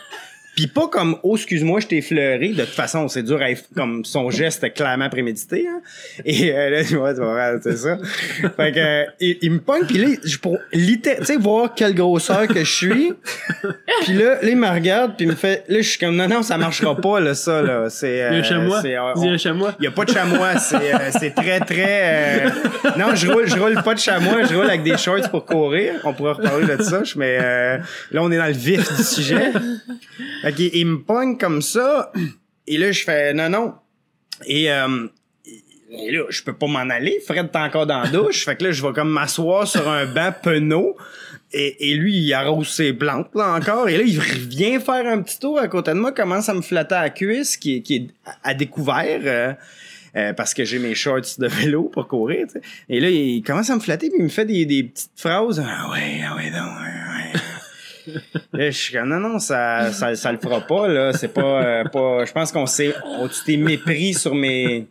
Puis 0.56 0.66
pas 0.68 0.88
comme 0.88 1.18
oh 1.22 1.36
excuse-moi 1.36 1.80
je 1.80 1.86
t'ai 1.86 2.00
fleuré 2.00 2.48
de 2.48 2.64
toute 2.64 2.74
façon 2.74 3.06
c'est 3.08 3.22
dur 3.22 3.40
à 3.42 3.48
comme 3.74 4.04
son 4.06 4.30
geste 4.30 4.64
est 4.64 4.70
clairement 4.70 5.08
prémédité 5.10 5.66
hein. 5.68 5.80
et 6.24 6.50
euh, 6.52 6.70
là 6.70 6.82
tu 6.84 6.96
vois 6.96 7.12
c'est 7.62 7.76
ça 7.76 7.98
fait 8.56 8.72
que 8.72 8.78
euh, 8.78 9.04
il, 9.20 9.36
il 9.42 9.50
me 9.52 9.58
pogne 9.60 9.84
puis 9.86 9.98
là 9.98 10.08
je 10.24 10.38
pour 10.38 10.56
tu 10.72 10.98
sais 11.22 11.36
voir 11.36 11.74
quelle 11.74 11.94
grosseur 11.94 12.46
que 12.48 12.60
je 12.64 12.72
suis 12.72 13.12
puis 14.02 14.14
là, 14.14 14.36
là 14.42 14.48
il 14.48 14.56
me 14.56 14.66
regarde 14.68 15.14
puis 15.16 15.26
il 15.26 15.30
me 15.30 15.34
fait 15.36 15.62
là 15.68 15.76
je 15.82 15.88
suis 15.88 15.98
comme 15.98 16.16
non 16.16 16.26
non 16.26 16.42
ça 16.42 16.56
marchera 16.56 16.96
pas 16.96 17.20
là 17.20 17.34
ça 17.34 17.60
là 17.60 17.90
c'est 17.90 18.12
Il 18.14 18.16
y 18.16 18.20
a 18.22 18.24
euh, 18.32 18.40
un 18.40 18.42
chamois. 18.42 18.80
c'est, 18.82 18.96
euh, 18.96 19.12
Il 19.16 19.22
y 19.22 19.26
a 19.26 19.30
on- 19.30 19.34
un 19.34 19.38
chamois. 19.38 19.74
il 19.78 19.84
y 19.84 19.88
a 19.88 19.90
pas 19.90 20.04
de 20.06 20.10
chamois, 20.12 20.56
c'est 20.58 20.94
euh, 20.94 20.98
c'est 21.18 21.34
très 21.34 21.60
très 21.60 22.46
euh, 22.46 22.50
Non, 22.98 23.14
je 23.14 23.30
roule 23.30 23.46
je 23.46 23.58
roule 23.58 23.82
pas 23.82 23.92
de 23.94 23.98
chamois, 24.00 24.42
je 24.44 24.54
roule 24.54 24.66
avec 24.66 24.82
des 24.82 24.96
shorts 24.96 25.28
pour 25.30 25.44
courir. 25.44 25.94
On 26.04 26.14
pourra 26.14 26.32
reparler 26.32 26.76
de 26.76 26.82
ça, 26.82 27.02
mais 27.16 27.38
euh, 27.42 27.76
là 28.12 28.22
on 28.22 28.30
est 28.32 28.38
dans 28.38 28.46
le 28.46 28.52
vif 28.52 28.96
du 28.96 29.02
sujet. 29.02 29.52
Fait 30.46 30.52
qu'il- 30.54 30.74
il 30.74 30.86
me 30.86 30.98
pogne 31.02 31.36
comme 31.38 31.60
ça 31.62 32.12
et 32.66 32.78
là 32.78 32.92
je 32.92 33.02
fais 33.04 33.34
non 33.34 33.48
non. 33.48 33.74
Et 34.46 34.70
euh, 34.70 35.06
et 35.90 36.10
là, 36.10 36.24
je 36.28 36.42
peux 36.42 36.52
pas 36.52 36.66
m'en 36.66 36.80
aller. 36.90 37.20
Fred 37.24 37.48
est 37.54 37.56
encore 37.56 37.86
dans 37.86 38.00
la 38.02 38.08
douche. 38.08 38.44
Fait 38.44 38.56
que 38.56 38.64
là, 38.64 38.72
je 38.72 38.82
vais 38.84 38.92
comme 38.92 39.08
m'asseoir 39.08 39.66
sur 39.68 39.88
un 39.88 40.04
banc 40.04 40.32
penaud. 40.42 40.96
Et, 41.52 41.90
et 41.90 41.94
lui, 41.94 42.16
il 42.18 42.34
arrose 42.34 42.68
ses 42.68 42.92
plantes, 42.92 43.30
là, 43.36 43.54
encore. 43.54 43.88
Et 43.88 43.96
là, 43.96 44.02
il 44.04 44.18
vient 44.20 44.80
faire 44.80 45.06
un 45.06 45.22
petit 45.22 45.38
tour 45.38 45.58
à 45.60 45.68
côté 45.68 45.92
de 45.92 45.96
moi, 45.98 46.10
commence 46.10 46.48
à 46.48 46.54
me 46.54 46.60
flatter 46.60 46.96
à 46.96 47.02
la 47.02 47.10
cuisse, 47.10 47.56
qui, 47.56 47.76
est- 47.76 47.82
qui 47.82 47.94
est 47.94 48.06
à 48.26 48.50
à 48.50 48.54
découvert, 48.54 49.20
euh, 49.24 49.52
euh, 50.16 50.32
parce 50.32 50.54
que 50.54 50.64
j'ai 50.64 50.80
mes 50.80 50.96
shorts 50.96 51.38
de 51.38 51.46
vélo 51.46 51.84
pour 51.84 52.08
courir. 52.08 52.46
Et 52.88 52.98
là, 52.98 53.08
il 53.08 53.42
commence 53.42 53.70
à 53.70 53.76
me 53.76 53.80
flatter, 53.80 54.08
puis 54.10 54.18
il 54.18 54.24
me 54.24 54.28
fait 54.28 54.44
des, 54.44 54.66
des 54.66 54.82
petites 54.82 55.12
phrases. 55.16 55.64
Ah 55.64 55.88
ouais, 55.92 56.20
ah 56.28 56.34
ouais, 56.34 56.50
non, 56.50 56.58
ouais, 56.58 57.32
ouais. 57.32 57.40
Là, 58.52 58.70
je 58.70 58.76
suis 58.76 58.94
comme, 58.94 59.08
non, 59.08 59.20
non, 59.20 59.38
ça, 59.38 59.92
ça, 59.92 60.14
ça 60.14 60.32
le 60.32 60.38
fera 60.38 60.60
pas, 60.60 60.88
là. 60.88 61.12
C'est 61.12 61.32
pas, 61.32 61.64
euh, 61.64 61.84
pas, 61.84 62.24
je 62.24 62.32
pense 62.32 62.52
qu'on 62.52 62.66
s'est, 62.66 62.94
on, 63.18 63.28
tu 63.28 63.42
t'es 63.44 63.56
mépris 63.56 64.14
sur 64.14 64.34
mes, 64.34 64.86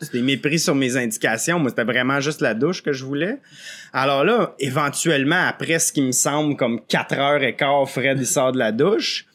c'était 0.00 0.20
mépris 0.20 0.58
sur 0.58 0.74
mes 0.74 0.96
indications. 0.96 1.58
Moi, 1.58 1.70
c'était 1.70 1.84
vraiment 1.84 2.20
juste 2.20 2.40
la 2.42 2.54
douche 2.54 2.82
que 2.82 2.92
je 2.92 3.04
voulais. 3.04 3.38
Alors 3.92 4.24
là, 4.24 4.54
éventuellement, 4.58 5.46
après 5.48 5.78
ce 5.78 5.92
qui 5.92 6.02
me 6.02 6.12
semble 6.12 6.56
comme 6.56 6.80
4 6.86 7.18
heures 7.18 7.42
et 7.42 7.56
quart, 7.56 7.88
Fred, 7.88 8.18
il 8.18 8.26
sort 8.26 8.52
de 8.52 8.58
la 8.58 8.72
douche. 8.72 9.26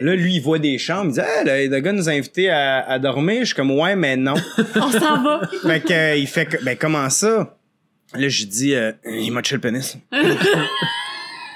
Là, 0.00 0.14
lui, 0.14 0.36
il 0.36 0.40
voit 0.40 0.58
des 0.58 0.78
chambres. 0.78 1.10
Il 1.10 1.14
dit, 1.14 1.20
ah, 1.20 1.44
le, 1.44 1.68
le 1.68 1.80
gars 1.80 1.92
nous 1.92 2.08
a 2.08 2.12
invités 2.12 2.48
à, 2.50 2.86
à 2.88 2.98
dormir. 2.98 3.40
Je 3.40 3.46
suis 3.46 3.54
comme, 3.54 3.70
ouais, 3.70 3.96
mais 3.96 4.16
non. 4.16 4.34
On 4.76 4.90
s'en 4.90 5.22
va. 5.22 5.40
fait 5.62 5.80
que, 5.80 5.92
euh, 5.92 6.16
il 6.16 6.26
fait 6.26 6.46
que, 6.46 6.62
ben, 6.62 6.76
comment 6.78 7.08
ça? 7.10 7.56
Là, 8.14 8.28
je 8.28 8.44
dis, 8.44 8.74
euh, 8.74 8.92
il 9.04 9.32
m'a 9.32 9.40
touché 9.42 9.56
le 9.56 9.60
pénis. 9.60 9.96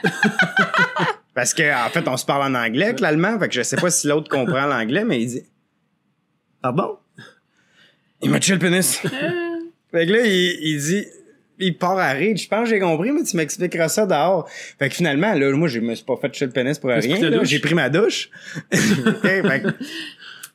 Parce 1.35 1.53
que, 1.53 1.87
en 1.87 1.88
fait, 1.90 2.07
on 2.07 2.17
se 2.17 2.25
parle 2.25 2.55
en 2.55 2.59
anglais 2.59 2.87
avec 2.87 3.01
l'allemand. 3.01 3.38
Fait 3.38 3.49
que 3.49 3.55
je 3.55 3.62
sais 3.62 3.77
pas 3.77 3.90
si 3.90 4.07
l'autre 4.07 4.29
comprend 4.29 4.67
l'anglais, 4.67 5.05
mais 5.05 5.21
il 5.21 5.27
dit, 5.29 5.43
ah 6.62 6.71
bon? 6.73 6.97
Il 8.23 8.31
m'a 8.31 8.38
touché 8.38 8.53
le 8.55 8.59
pénis. 8.61 8.99
Fait 9.90 10.07
que 10.07 10.12
là, 10.12 10.21
il, 10.25 10.59
il 10.62 10.79
dit, 10.81 11.07
il 11.59 11.77
part 11.77 11.99
à 11.99 12.11
rire. 12.12 12.37
Je 12.37 12.49
pense 12.49 12.64
que 12.64 12.71
j'ai 12.71 12.81
compris, 12.81 13.11
mais 13.12 13.23
tu 13.25 13.37
m'expliqueras 13.37 13.88
ça 13.88 14.07
dehors. 14.07 14.49
Fait 14.79 14.88
que 14.88 14.95
finalement, 14.95 15.35
là, 15.35 15.51
moi, 15.53 15.69
je 15.69 15.81
me 15.81 15.95
suis 15.95 16.05
pas 16.05 16.17
fait 16.17 16.29
toucher 16.31 16.47
le 16.47 16.53
pénis 16.53 16.79
pour 16.79 16.90
rien. 16.90 17.01
J'ai 17.45 17.59
pris 17.61 17.75
ma 17.75 17.88
douche. 17.90 18.31
Fait, 18.73 19.43
que- 19.62 19.71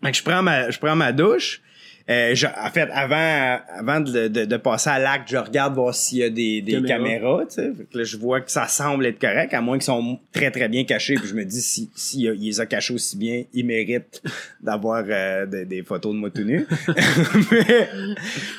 fait 0.02 0.12
que 0.12 0.18
je 0.18 0.24
prends 0.24 0.42
ma, 0.42 0.70
je 0.72 0.80
prends 0.80 0.96
ma 0.96 1.12
douche. 1.12 1.62
Euh, 2.10 2.34
je- 2.34 2.48
en 2.48 2.69
fait, 2.72 2.89
avant, 2.91 3.60
avant 3.78 4.00
de, 4.00 4.28
de, 4.28 4.45
de 4.45 4.58
passer 4.58 4.89
à 4.89 4.98
l'acte, 4.98 5.30
je 5.30 5.38
regarde 5.38 5.76
voir 5.76 5.93
s'il 5.93 6.17
y 6.17 6.24
a 6.24 6.30
des, 6.32 6.62
des 6.63 6.82
Caméra. 6.82 6.88
caméras. 6.88 7.45
tu 7.45 7.54
sais. 7.56 7.72
Fait 7.78 7.84
que 7.84 7.98
là, 8.00 8.04
je 8.04 8.17
vois 8.17 8.41
que 8.41 8.50
ça 8.52 8.67
semble 8.67 9.06
être 9.06 9.19
correct, 9.19 9.54
à 9.54 9.62
moins 9.62 9.78
qu'ils 9.78 9.84
sont 9.86 10.19
très 10.34 10.50
très 10.50 10.67
bien 10.69 10.86
cachés. 10.86 11.13
Puis 11.15 11.28
je 11.28 11.36
me 11.36 11.45
dis, 11.45 11.62
si, 11.62 11.91
si 11.95 12.24
il 12.24 12.32
les 12.32 12.60
a 12.60 12.65
cachés 12.65 12.93
aussi 12.95 13.15
bien, 13.15 13.43
ils 13.54 13.63
méritent 13.65 14.24
d'avoir 14.60 15.04
euh, 15.08 15.45
des, 15.45 15.65
des 15.65 15.84
photos 15.84 16.13
de 16.13 16.17
moi 16.19 16.30
tout 16.32 16.43
nu. 16.43 16.65
Mais 17.52 17.88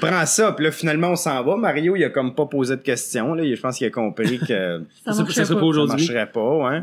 prends 0.00 0.26
ça. 0.26 0.52
Puis 0.52 0.64
là, 0.66 0.70
finalement, 0.70 1.08
on 1.10 1.16
s'en 1.16 1.42
va. 1.42 1.56
Mario, 1.56 1.96
il 1.96 2.04
a 2.04 2.10
comme 2.10 2.34
pas 2.34 2.46
posé 2.46 2.76
de 2.76 2.82
questions. 2.82 3.34
Là. 3.34 3.42
Je 3.44 3.60
pense 3.60 3.78
qu'il 3.78 3.86
a 3.86 3.90
compris 3.90 4.38
que 4.38 4.82
Ça 5.04 5.12
Ça, 5.12 5.14
ça 5.14 5.24
pas. 5.24 5.32
pas 5.34 5.44
ça 5.44 5.54
aujourd'hui. 5.56 6.06
marcherait 6.06 6.30
pas, 6.30 6.56
ouais. 6.56 6.82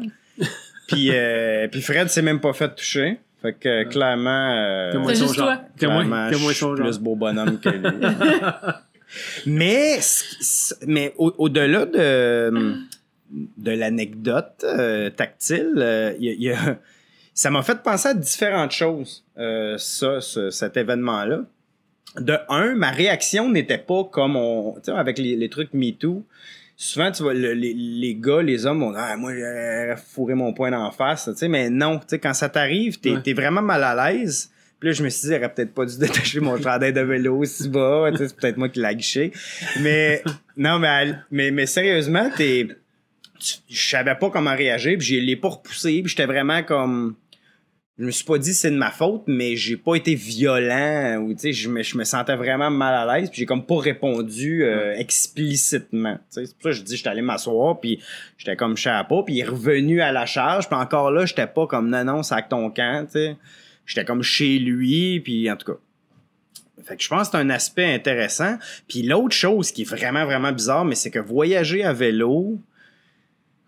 puis, 0.87 1.09
euh, 1.11 1.67
puis 1.69 1.81
Fred 1.81 2.09
s'est 2.09 2.21
même 2.21 2.39
pas 2.39 2.53
fait 2.53 2.73
toucher. 2.75 3.19
Fait 3.41 3.53
que 3.53 3.69
euh, 3.69 3.85
clairement, 3.85 4.51
euh, 4.55 4.91
son 5.15 5.33
genre. 5.33 5.45
toi. 5.45 5.61
Témoin, 5.77 6.03
clairement, 6.05 6.27
je 6.29 6.35
suis 6.37 6.65
plus 6.83 6.97
beau 6.99 7.15
bonhomme 7.15 7.59
que 7.59 7.69
lui. 7.69 7.87
mais 9.45 9.99
mais 10.85 11.13
au- 11.17 11.33
au-delà 11.37 11.85
de 11.85 12.75
de 13.57 13.71
l'anecdote 13.71 14.63
euh, 14.63 15.09
tactile, 15.09 15.73
euh, 15.77 16.13
il 16.19 16.25
y 16.25 16.29
a- 16.29 16.33
il 16.33 16.41
y 16.43 16.51
a- 16.51 16.79
ça 17.33 17.49
m'a 17.51 17.61
fait 17.61 17.81
penser 17.83 18.09
à 18.09 18.13
différentes 18.13 18.71
choses. 18.71 19.23
euh, 19.37 19.75
ça, 19.77 20.19
ce- 20.21 20.49
cet 20.49 20.77
événement-là. 20.77 21.41
De 22.19 22.35
un, 22.49 22.73
ma 22.73 22.89
réaction 22.89 23.51
n'était 23.51 23.77
pas 23.77 24.03
comme 24.05 24.35
on, 24.35 24.73
tu 24.77 24.85
sais, 24.85 24.91
avec 24.91 25.19
les, 25.19 25.35
les 25.35 25.49
trucs 25.49 25.71
MeToo. 25.75 26.25
Souvent, 26.79 27.11
tu 27.11 27.23
vois, 27.23 27.33
le- 27.33 27.53
les, 27.53 27.73
les 27.73 28.13
gars, 28.15 28.43
les 28.43 28.67
hommes, 28.67 28.83
on 28.83 28.93
ah, 28.95 29.17
moi, 29.17 29.33
j'ai 29.33 29.95
fourré 30.13 30.35
mon 30.35 30.53
poing 30.53 30.71
en 30.73 30.91
face, 30.91 31.25
tu 31.31 31.35
sais, 31.35 31.47
mais 31.47 31.71
non, 31.71 31.97
tu 31.97 32.05
sais, 32.09 32.19
quand 32.19 32.33
ça 32.35 32.49
t'arrive, 32.49 32.99
t'es, 32.99 33.11
Ouais. 33.13 33.21
t'es 33.23 33.33
vraiment 33.33 33.63
mal 33.63 33.83
à 33.83 34.11
l'aise. 34.11 34.51
Puis 34.79 34.89
là, 34.89 34.93
je 34.93 35.03
me 35.03 35.09
suis 35.09 35.27
dit, 35.27 35.33
j'aurais 35.33 35.51
peut-être 35.51 35.73
pas 35.73 35.85
dû 35.87 35.97
détacher 35.99 36.39
mon 36.39 36.61
chandail 36.61 36.93
de 36.93 37.01
vélo 37.01 37.43
si 37.45 37.67
bas, 37.67 38.09
tu 38.11 38.17
sais, 38.17 38.27
c'est 38.27 38.37
peut-être 38.37 38.57
moi 38.57 38.69
qui 38.69 38.79
l'ai 38.79 38.95
guiché. 38.95 39.31
Mais, 39.81 40.21
non, 40.57 40.77
mais, 40.77 41.13
mais, 41.31 41.49
mais 41.49 41.65
sérieusement, 41.65 42.29
t'es, 42.37 42.67
je 43.39 43.89
savais 43.89 44.13
pas 44.13 44.29
comment 44.29 44.55
réagir, 44.55 44.99
puis 44.99 45.07
je 45.07 45.15
l'ai 45.15 45.35
pas 45.35 45.47
repoussé, 45.49 46.01
puis 46.03 46.09
j'étais 46.09 46.27
vraiment 46.27 46.61
comme 46.61 47.15
je 47.99 48.05
me 48.05 48.11
suis 48.11 48.25
pas 48.25 48.37
dit 48.37 48.53
c'est 48.53 48.69
de 48.69 48.77
ma 48.77 48.91
faute, 48.91 49.23
mais 49.27 49.55
j'ai 49.55 49.75
pas 49.75 49.95
été 49.95 50.13
violent 50.13 51.17
ou 51.17 51.33
tu 51.33 51.39
sais 51.39 51.53
je 51.53 51.67
me, 51.67 51.81
je 51.81 51.97
me 51.97 52.03
sentais 52.03 52.35
vraiment 52.35 52.69
mal 52.69 53.09
à 53.09 53.17
l'aise, 53.17 53.29
puis 53.29 53.39
j'ai 53.39 53.45
comme 53.45 53.65
pas 53.65 53.79
répondu 53.79 54.63
euh, 54.63 54.95
explicitement. 54.95 56.19
sais. 56.29 56.45
C'est 56.45 56.53
pour 56.53 56.63
ça 56.63 56.69
que 56.69 56.75
je 56.75 56.81
dis 56.83 56.97
j'étais 56.97 57.09
allé 57.09 57.21
m'asseoir 57.21 57.79
puis 57.79 57.99
j'étais 58.37 58.55
comme 58.55 58.77
chapeau, 58.77 59.23
puis 59.23 59.35
il 59.35 59.39
est 59.39 59.45
revenu 59.45 60.01
à 60.01 60.11
la 60.11 60.25
charge, 60.25 60.67
puis 60.67 60.77
encore 60.77 61.11
là, 61.11 61.25
j'étais 61.25 61.47
pas 61.47 61.65
comme 61.65 61.89
non 61.89 62.03
non, 62.03 62.21
ton 62.49 62.69
camp, 62.69 63.05
tu 63.05 63.13
sais. 63.13 63.35
J'étais 63.85 64.05
comme 64.05 64.21
chez 64.21 64.59
lui, 64.59 65.19
puis 65.21 65.49
en 65.49 65.55
tout 65.55 65.73
cas 65.73 65.79
fait 66.87 66.95
que 66.95 67.03
je 67.03 67.09
pense 67.09 67.27
que 67.27 67.37
c'est 67.37 67.43
un 67.43 67.49
aspect 67.49 67.93
intéressant. 67.93 68.57
Puis 68.87 69.03
l'autre 69.03 69.35
chose 69.35 69.71
qui 69.71 69.81
est 69.81 69.89
vraiment, 69.89 70.25
vraiment 70.25 70.51
bizarre, 70.51 70.85
mais 70.85 70.95
c'est 70.95 71.11
que 71.11 71.19
voyager 71.19 71.83
à 71.83 71.91
vélo, 71.91 72.59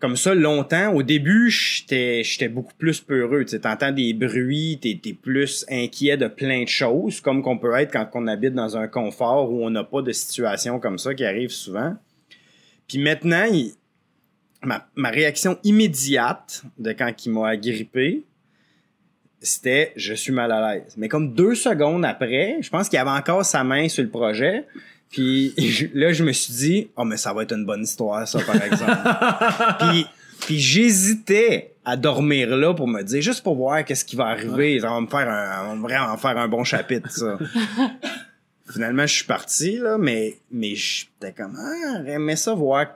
comme 0.00 0.16
ça, 0.16 0.34
longtemps, 0.34 0.94
au 0.94 1.02
début, 1.02 1.50
j'étais 1.50 2.24
j'étais 2.24 2.48
beaucoup 2.48 2.72
plus 2.78 3.00
peureux. 3.00 3.44
Tu 3.44 3.50
sais, 3.50 3.60
t'entends 3.60 3.92
des 3.92 4.14
bruits, 4.14 4.78
t'es 4.80 4.98
es 5.04 5.12
plus 5.12 5.66
inquiet 5.70 6.16
de 6.16 6.26
plein 6.26 6.62
de 6.62 6.68
choses, 6.68 7.20
comme 7.20 7.42
qu'on 7.42 7.58
peut 7.58 7.74
être 7.74 7.92
quand 7.92 8.08
on 8.14 8.26
habite 8.26 8.54
dans 8.54 8.78
un 8.78 8.88
confort 8.88 9.52
où 9.52 9.62
on 9.62 9.68
n'a 9.68 9.84
pas 9.84 10.00
de 10.00 10.12
situation 10.12 10.80
comme 10.80 10.98
ça 10.98 11.14
qui 11.14 11.24
arrive 11.24 11.50
souvent. 11.50 11.96
Puis 12.88 12.98
maintenant, 12.98 13.46
ma, 14.62 14.88
ma 14.96 15.10
réaction 15.10 15.58
immédiate 15.64 16.62
de 16.78 16.92
quand 16.92 17.12
il 17.26 17.32
m'a 17.32 17.48
agrippé, 17.48 18.24
c'était 19.38 19.92
je 19.96 20.14
suis 20.14 20.32
mal 20.32 20.50
à 20.50 20.74
l'aise. 20.74 20.94
Mais 20.96 21.08
comme 21.08 21.34
deux 21.34 21.54
secondes 21.54 22.06
après, 22.06 22.56
je 22.62 22.70
pense 22.70 22.88
qu'il 22.88 22.98
avait 22.98 23.10
encore 23.10 23.44
sa 23.44 23.64
main 23.64 23.86
sur 23.88 24.02
le 24.02 24.10
projet. 24.10 24.64
Puis 25.10 25.54
là, 25.94 26.12
je 26.12 26.24
me 26.24 26.32
suis 26.32 26.52
dit, 26.54 26.90
oh, 26.96 27.04
mais 27.04 27.16
ça 27.16 27.32
va 27.32 27.42
être 27.42 27.52
une 27.52 27.66
bonne 27.66 27.82
histoire, 27.82 28.26
ça, 28.26 28.40
par 28.40 28.62
exemple. 28.62 28.96
puis 29.92 30.06
puis 30.40 30.58
j'hésitais 30.58 31.74
à 31.84 31.96
dormir 31.96 32.56
là 32.56 32.74
pour 32.74 32.88
me 32.88 33.02
dire, 33.02 33.22
juste 33.22 33.42
pour 33.42 33.56
voir 33.56 33.84
qu'est-ce 33.84 34.04
qui 34.04 34.16
va 34.16 34.26
arriver. 34.26 34.80
Ça 34.80 34.90
va 34.90 35.00
me 35.00 35.06
faire 35.06 35.28
un, 35.28 35.46
ça 35.46 35.62
va 35.62 35.74
vraiment 35.74 36.16
faire 36.16 36.38
un 36.38 36.48
bon 36.48 36.64
chapitre, 36.64 37.10
ça. 37.10 37.38
Finalement, 38.72 39.06
je 39.06 39.14
suis 39.14 39.24
parti, 39.24 39.78
là, 39.78 39.98
mais, 39.98 40.38
mais 40.50 40.74
j'étais 40.74 41.32
comme, 41.32 41.56
ah, 41.58 42.02
aimé 42.06 42.36
ça 42.36 42.54
voir. 42.54 42.86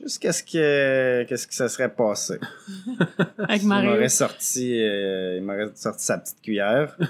Juste 0.00 0.22
qu'est-ce 0.22 0.44
que, 0.44 1.24
qu'est-ce 1.24 1.46
que 1.46 1.54
ça 1.54 1.68
serait 1.68 1.92
passé? 1.92 2.38
Avec 3.38 3.62
Il 3.62 3.68
Mario. 3.68 3.90
m'aurait 3.90 4.08
sorti, 4.08 4.80
euh, 4.80 5.36
il 5.38 5.42
m'aurait 5.42 5.68
sorti 5.74 6.04
sa 6.04 6.18
petite 6.18 6.40
cuillère. 6.40 6.96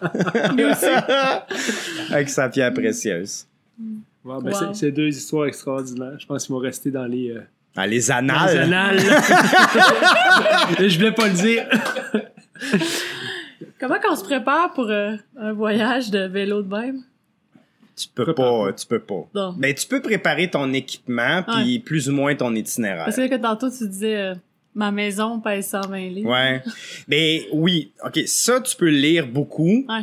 Avec 2.10 2.28
sa 2.28 2.48
pierre 2.48 2.72
précieuse. 2.72 3.46
Wow, 4.24 4.40
ben 4.40 4.52
Wow. 4.52 4.74
c'est- 4.74 4.90
deux 4.92 5.08
histoires 5.08 5.46
extraordinaires. 5.46 6.16
Je 6.18 6.26
pense 6.26 6.46
qu'ils 6.46 6.54
vont 6.54 6.60
rester 6.60 6.90
dans 6.90 7.04
les, 7.06 7.30
euh, 7.30 7.42
Ah, 7.76 7.86
les 7.86 8.00
dans 8.00 8.06
les 8.06 8.10
annales. 8.10 8.58
annales. 8.58 8.98
je 10.78 10.96
voulais 10.96 11.12
pas 11.12 11.28
le 11.28 11.34
dire. 11.34 11.68
Comment 13.80 14.00
qu'on 14.00 14.16
se 14.16 14.24
prépare 14.24 14.72
pour 14.72 14.88
euh, 14.90 15.16
un 15.36 15.52
voyage 15.52 16.10
de 16.10 16.20
vélo 16.26 16.62
de 16.62 16.68
même? 16.74 17.02
Tu 17.96 18.08
peux 18.14 18.34
pas, 18.34 18.64
pas. 18.66 18.72
tu 18.72 18.86
peux 18.86 18.98
pas. 18.98 19.28
Non. 19.34 19.54
Mais 19.58 19.72
tu 19.74 19.86
peux 19.86 20.02
préparer 20.02 20.50
ton 20.50 20.72
équipement 20.72 21.42
puis 21.44 21.78
plus 21.78 22.08
ou 22.08 22.12
moins 22.12 22.34
ton 22.34 22.54
itinéraire. 22.54 23.04
Parce 23.04 23.16
que 23.16 23.36
tantôt, 23.36 23.70
tu 23.70 23.86
disais, 23.88 24.16
euh, 24.16 24.34
ma 24.74 24.90
maison 24.90 25.38
pèse 25.40 25.68
120 25.68 25.98
livres. 26.10 26.30
Ouais. 26.30 26.62
Mais 27.08 27.46
oui, 27.52 27.92
OK, 28.04 28.20
ça 28.26 28.60
tu 28.60 28.76
peux 28.76 28.88
lire 28.90 29.26
beaucoup 29.28 29.84
Ouais. 29.88 30.02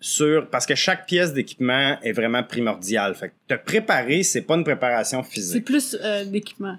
sur 0.00 0.48
parce 0.50 0.66
que 0.66 0.74
chaque 0.74 1.06
pièce 1.06 1.32
d'équipement 1.32 1.96
est 2.02 2.12
vraiment 2.12 2.42
primordiale. 2.42 3.14
Fait 3.14 3.30
que 3.30 3.54
te 3.56 3.64
préparer, 3.64 4.22
c'est 4.22 4.42
pas 4.42 4.54
une 4.56 4.64
préparation 4.64 5.22
C'est 5.22 5.30
physique. 5.30 5.64
plus 5.64 5.96
euh, 6.02 6.24
d'équipement. 6.26 6.76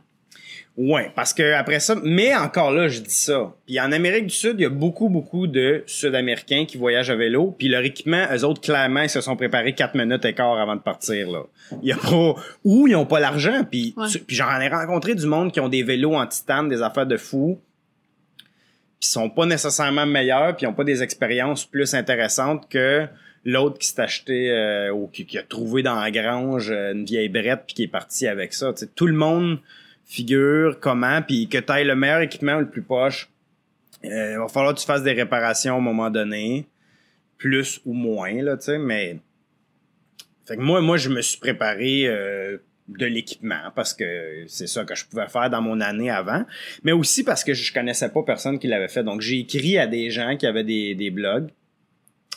Ouais, 0.77 1.11
parce 1.15 1.33
que 1.33 1.53
après 1.53 1.79
ça, 1.79 1.95
mais 2.03 2.35
encore 2.35 2.69
là, 2.71 2.87
je 2.87 2.99
dis 2.99 3.09
ça. 3.13 3.51
Puis 3.65 3.79
en 3.79 3.91
Amérique 3.91 4.27
du 4.27 4.33
Sud, 4.35 4.57
il 4.59 4.61
y 4.61 4.65
a 4.65 4.69
beaucoup, 4.69 5.09
beaucoup 5.09 5.47
de 5.47 5.83
Sud-Américains 5.87 6.65
qui 6.67 6.77
voyagent 6.77 7.09
à 7.09 7.15
vélo. 7.15 7.55
Puis 7.57 7.67
leur 7.67 7.81
équipement, 7.83 8.27
eux 8.31 8.43
autres, 8.45 8.61
clairement, 8.61 9.01
ils 9.01 9.09
se 9.09 9.19
sont 9.21 9.35
préparés 9.35 9.73
quatre 9.73 9.95
minutes 9.95 10.23
et 10.25 10.33
quart 10.35 10.55
avant 10.59 10.75
de 10.75 10.81
partir, 10.81 11.31
là. 11.31 11.41
Il 11.81 11.89
y 11.89 11.91
a 11.91 11.97
pas, 11.97 12.35
ou 12.63 12.87
ils 12.87 12.95
ont 12.95 13.07
pas 13.07 13.19
l'argent. 13.19 13.63
Puis, 13.69 13.95
Ouais. 13.97 14.07
tu- 14.07 14.19
puis 14.19 14.35
j'en 14.35 14.59
ai 14.61 14.67
rencontré 14.67 15.15
du 15.15 15.25
monde 15.25 15.51
qui 15.51 15.59
ont 15.59 15.67
des 15.69 15.81
vélos 15.81 16.13
en 16.13 16.27
titane, 16.27 16.69
des 16.69 16.83
affaires 16.83 17.07
de 17.07 17.17
fous. 17.17 17.59
Puis 18.99 19.09
sont 19.09 19.29
pas 19.31 19.45
nécessairement 19.47 20.05
meilleurs, 20.05 20.55
puis 20.55 20.65
ils 20.65 20.69
ont 20.69 20.73
pas 20.73 20.83
des 20.83 21.01
expériences 21.01 21.65
plus 21.65 21.93
intéressantes 21.95 22.69
que 22.69 23.07
l'autre 23.45 23.79
qui 23.79 23.87
s'est 23.87 24.01
acheté 24.01 24.51
euh, 24.51 24.91
ou 24.91 25.07
qui, 25.07 25.25
qui 25.25 25.37
a 25.39 25.43
trouvé 25.43 25.81
dans 25.81 25.95
la 25.99 26.11
grange 26.11 26.69
euh, 26.71 26.93
une 26.93 27.05
vieille 27.05 27.29
brette 27.29 27.61
puis 27.65 27.75
qui 27.75 27.83
est 27.83 27.87
parti 27.87 28.27
avec 28.27 28.53
ça. 28.53 28.73
Tout 28.95 29.07
le 29.07 29.13
monde 29.13 29.59
figure 30.07 30.79
comment, 30.79 31.21
puis 31.21 31.47
que 31.47 31.57
tu 31.57 31.71
aies 31.73 31.83
le 31.83 31.95
meilleur 31.95 32.21
équipement 32.21 32.55
ou 32.55 32.61
le 32.61 32.69
plus 32.69 32.81
poche. 32.81 33.29
Euh, 34.05 34.33
il 34.33 34.37
va 34.39 34.47
falloir 34.47 34.73
que 34.73 34.79
tu 34.79 34.85
fasses 34.85 35.03
des 35.03 35.11
réparations 35.11 35.77
un 35.77 35.81
moment 35.81 36.09
donné, 36.09 36.65
plus 37.37 37.81
ou 37.85 37.93
moins, 37.93 38.41
là, 38.41 38.57
tu 38.57 38.65
sais, 38.65 38.77
mais... 38.79 39.19
Fait 40.45 40.55
que 40.55 40.61
moi, 40.61 40.79
moi, 40.79 40.95
je 40.95 41.09
me 41.09 41.21
suis 41.21 41.37
préparé 41.37 42.07
euh, 42.07 42.57
de 42.87 43.05
l'équipement 43.05 43.69
parce 43.75 43.93
que 43.93 44.45
c'est 44.47 44.67
ça 44.67 44.85
que 44.85 44.95
je 44.95 45.05
pouvais 45.05 45.27
faire 45.27 45.49
dans 45.49 45.61
mon 45.61 45.81
année 45.81 46.09
avant, 46.09 46.45
mais 46.83 46.93
aussi 46.93 47.25
parce 47.25 47.43
que 47.43 47.53
je 47.53 47.73
connaissais 47.73 48.07
pas 48.07 48.23
personne 48.23 48.57
qui 48.57 48.67
l'avait 48.67 48.87
fait. 48.87 49.03
Donc, 49.03 49.19
j'ai 49.19 49.39
écrit 49.39 49.77
à 49.77 49.87
des 49.87 50.09
gens 50.09 50.37
qui 50.37 50.47
avaient 50.47 50.63
des, 50.63 50.95
des 50.95 51.09
blogs, 51.09 51.49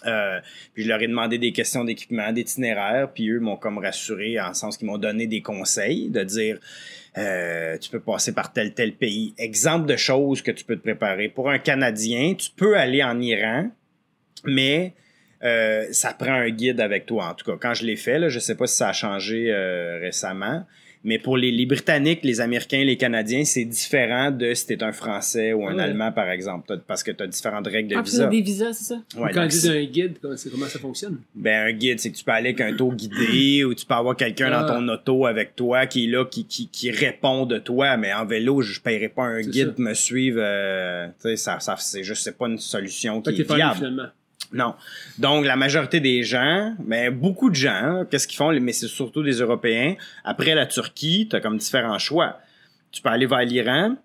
euh, 0.06 0.40
puis 0.74 0.82
je 0.82 0.88
leur 0.88 1.00
ai 1.00 1.06
demandé 1.06 1.38
des 1.38 1.52
questions 1.52 1.84
d'équipement, 1.84 2.32
d'itinéraire, 2.32 3.12
puis 3.12 3.28
eux 3.28 3.38
m'ont 3.38 3.56
comme 3.56 3.78
rassuré 3.78 4.40
en 4.40 4.54
sens 4.54 4.76
qu'ils 4.76 4.88
m'ont 4.88 4.98
donné 4.98 5.28
des 5.28 5.42
conseils 5.42 6.08
de 6.08 6.24
dire 6.24 6.58
euh, 7.18 7.76
tu 7.78 7.90
peux 7.90 8.00
passer 8.00 8.32
par 8.32 8.52
tel 8.52 8.72
tel 8.72 8.94
pays. 8.94 9.34
Exemple 9.38 9.86
de 9.86 9.96
choses 9.96 10.42
que 10.42 10.50
tu 10.50 10.64
peux 10.64 10.76
te 10.76 10.82
préparer. 10.82 11.28
Pour 11.28 11.50
un 11.50 11.58
Canadien, 11.58 12.34
tu 12.34 12.50
peux 12.50 12.76
aller 12.76 13.02
en 13.02 13.20
Iran, 13.20 13.70
mais 14.44 14.94
euh, 15.42 15.86
ça 15.90 16.12
prend 16.12 16.32
un 16.32 16.50
guide 16.50 16.80
avec 16.80 17.06
toi. 17.06 17.30
En 17.30 17.34
tout 17.34 17.50
cas, 17.50 17.56
quand 17.60 17.74
je 17.74 17.84
l'ai 17.84 17.96
fait, 17.96 18.28
je 18.28 18.38
sais 18.38 18.54
pas 18.54 18.66
si 18.66 18.76
ça 18.76 18.90
a 18.90 18.92
changé 18.92 19.50
euh, 19.50 19.98
récemment. 20.00 20.64
Mais 21.02 21.18
pour 21.18 21.38
les, 21.38 21.50
les 21.50 21.64
Britanniques, 21.64 22.20
les 22.24 22.42
Américains, 22.42 22.84
les 22.84 22.98
Canadiens, 22.98 23.44
c'est 23.44 23.64
différent 23.64 24.30
de 24.30 24.52
si 24.52 24.66
t'es 24.66 24.82
un 24.82 24.92
Français 24.92 25.54
ou 25.54 25.66
un 25.66 25.74
Ouais. 25.74 25.82
Allemand, 25.82 26.12
par 26.12 26.28
exemple, 26.30 26.66
T'as- 26.68 26.76
parce 26.76 27.02
que 27.02 27.10
tu 27.10 27.22
as 27.22 27.26
différentes 27.26 27.66
règles 27.66 27.88
de 27.88 27.96
Ah, 27.96 28.02
visa. 28.02 28.24
c'est 28.24 28.28
des 28.30 28.42
visas, 28.42 28.72
c'est 28.74 28.84
ça? 28.84 29.02
Ouais, 29.16 29.30
Quand 29.32 29.46
disent 29.46 29.70
un 29.70 29.82
guide, 29.84 30.18
comment, 30.20 30.36
ça 30.36 30.78
fonctionne? 30.78 31.18
ben, 31.34 31.68
un 31.68 31.72
guide, 31.72 32.00
c'est 32.00 32.10
que 32.10 32.16
tu 32.18 32.22
peux 32.24 32.32
aller 32.32 32.50
avec 32.50 32.60
un 32.60 32.76
tour 32.76 32.94
guidé 32.94 33.64
ou 33.64 33.72
tu 33.74 33.86
peux 33.86 33.94
avoir 33.94 34.14
quelqu'un 34.14 34.50
dans 34.50 34.66
Ah. 34.66 34.74
ton 34.74 34.86
auto 34.88 35.24
avec 35.24 35.56
toi 35.56 35.86
qui 35.86 36.04
est 36.04 36.08
là, 36.08 36.26
qui, 36.26 36.44
qui, 36.44 36.68
qui 36.68 36.90
répond 36.90 37.46
de 37.46 37.58
toi. 37.58 37.96
Mais 37.96 38.12
en 38.12 38.26
vélo, 38.26 38.60
je 38.60 38.78
paierai 38.80 39.08
pas 39.08 39.22
un 39.24 39.40
guide 39.40 39.68
ça. 39.68 39.72
pour 39.72 39.80
me 39.80 39.94
suivre. 39.94 40.40
euh, 40.42 41.06
tu 41.22 41.30
sais, 41.30 41.36
ça, 41.36 41.60
ça, 41.60 41.76
c'est 41.78 42.04
juste, 42.04 42.24
c'est 42.24 42.36
pas 42.36 42.46
une 42.46 42.58
solution 42.58 43.22
qui 43.22 43.34
que 43.36 43.40
est 43.40 43.54
viable. 43.54 43.76
finalement. 43.76 44.08
Non. 44.52 44.74
Donc, 45.18 45.44
la 45.46 45.56
majorité 45.56 46.00
des 46.00 46.22
gens, 46.22 46.74
mais 46.84 47.10
beaucoup 47.10 47.50
de 47.50 47.54
gens, 47.54 48.04
qu'est-ce 48.10 48.26
qu'ils 48.26 48.36
font? 48.36 48.52
Mais 48.60 48.72
c'est 48.72 48.88
surtout 48.88 49.22
des 49.22 49.40
Européens. 49.40 49.94
Après 50.24 50.54
la 50.54 50.66
Turquie, 50.66 51.28
tu 51.30 51.36
as 51.36 51.40
comme 51.40 51.56
différents 51.56 51.98
choix. 51.98 52.40
Tu 52.90 53.00
peux 53.00 53.08
aller 53.08 53.26
vers 53.26 53.44
l'Iran 53.44 53.96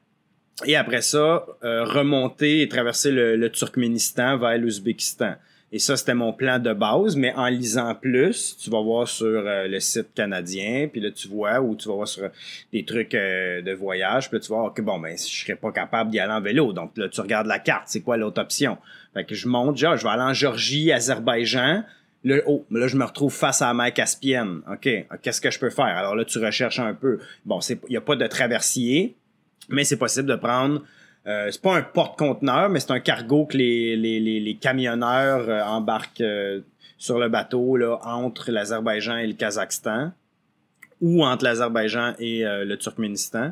et 0.64 0.76
après 0.76 1.02
ça, 1.02 1.46
euh, 1.64 1.84
remonter 1.84 2.62
et 2.62 2.70
traverser 2.70 3.12
le, 3.12 3.36
le 3.36 3.50
Turkménistan 3.50 4.38
vers 4.38 4.58
l'Ouzbékistan. 4.58 5.36
Et 5.76 5.80
ça, 5.80 5.98
c'était 5.98 6.14
mon 6.14 6.32
plan 6.32 6.58
de 6.58 6.72
base, 6.72 7.18
mais 7.18 7.34
en 7.34 7.48
lisant 7.48 7.96
plus, 7.96 8.56
tu 8.58 8.70
vas 8.70 8.82
voir 8.82 9.10
sur 9.10 9.26
euh, 9.26 9.68
le 9.68 9.82
site 9.82 10.14
canadien, 10.16 10.88
puis 10.90 11.02
là, 11.02 11.12
tu 11.12 11.28
vois, 11.28 11.60
ou 11.60 11.76
tu 11.76 11.90
vas 11.90 11.96
voir 11.96 12.08
sur 12.08 12.24
euh, 12.24 12.30
des 12.72 12.86
trucs 12.86 13.14
euh, 13.14 13.62
de 13.62 13.74
voyage, 13.74 14.30
puis 14.30 14.38
là, 14.38 14.40
tu 14.40 14.48
voir, 14.48 14.68
OK, 14.68 14.80
bon, 14.80 15.00
ben, 15.00 15.18
je 15.18 15.24
serais 15.24 15.58
pas 15.58 15.74
capable 15.74 16.12
d'y 16.12 16.20
aller 16.22 16.32
en 16.32 16.40
vélo. 16.40 16.72
Donc 16.72 16.98
là, 16.98 17.10
tu 17.10 17.20
regardes 17.20 17.48
la 17.48 17.60
carte, 17.60 17.88
c'est 17.88 18.00
quoi 18.00 18.16
l'autre 18.16 18.42
option? 18.42 18.78
Fait 19.14 19.26
que 19.26 19.36
je 19.36 19.50
monte, 19.50 19.76
genre, 19.76 19.98
je 19.98 20.04
vais 20.04 20.12
aller 20.12 20.24
en 20.24 20.34
Georgie, 20.34 20.94
Azerbaïdjan. 20.94 21.84
Là, 22.24 22.38
oh, 22.46 22.66
là, 22.72 22.88
je 22.88 22.96
me 22.96 23.04
retrouve 23.04 23.34
face 23.34 23.62
à 23.62 23.68
la 23.68 23.74
mer 23.74 23.94
Caspienne. 23.94 24.62
OK, 24.72 24.88
qu'est-ce 25.22 25.42
que 25.42 25.52
je 25.52 25.60
peux 25.60 25.72
faire? 25.72 25.84
Alors 25.84 26.16
là, 26.16 26.24
tu 26.24 26.40
recherches 26.40 26.80
un 26.80 26.94
peu. 26.94 27.20
Bon, 27.46 27.60
il 27.60 27.78
n'y 27.90 27.98
a 27.98 28.02
pas 28.02 28.16
de 28.16 28.28
traversier, 28.28 29.18
mais 29.68 29.84
c'est 29.84 29.98
possible 29.98 30.30
de 30.30 30.38
prendre 30.38 30.84
euh, 31.28 31.50
c'est 31.50 31.62
pas 31.62 31.76
un 31.76 31.82
porte-conteneur, 31.82 32.70
mais 32.70 32.80
c'est 32.80 32.92
un 32.92 33.00
cargo 33.00 33.46
que 33.46 33.58
les, 33.58 33.96
les, 33.96 34.20
les, 34.20 34.40
les 34.40 34.56
camionneurs 34.56 35.50
euh, 35.50 35.64
embarquent 35.64 36.22
euh, 36.22 36.62
sur 37.00 37.18
le 37.18 37.30
bateau 37.30 37.78
là, 37.78 38.00
entre 38.04 38.52
l'Azerbaïdjan 38.52 39.18
et 39.18 39.28
le 39.28 39.34
Kazakhstan 39.34 40.12
ou 41.02 41.26
entre 41.26 41.44
l'Azerbaïdjan 41.44 42.14
et 42.20 42.44
le 42.46 42.76
Turkménistan. 42.78 43.52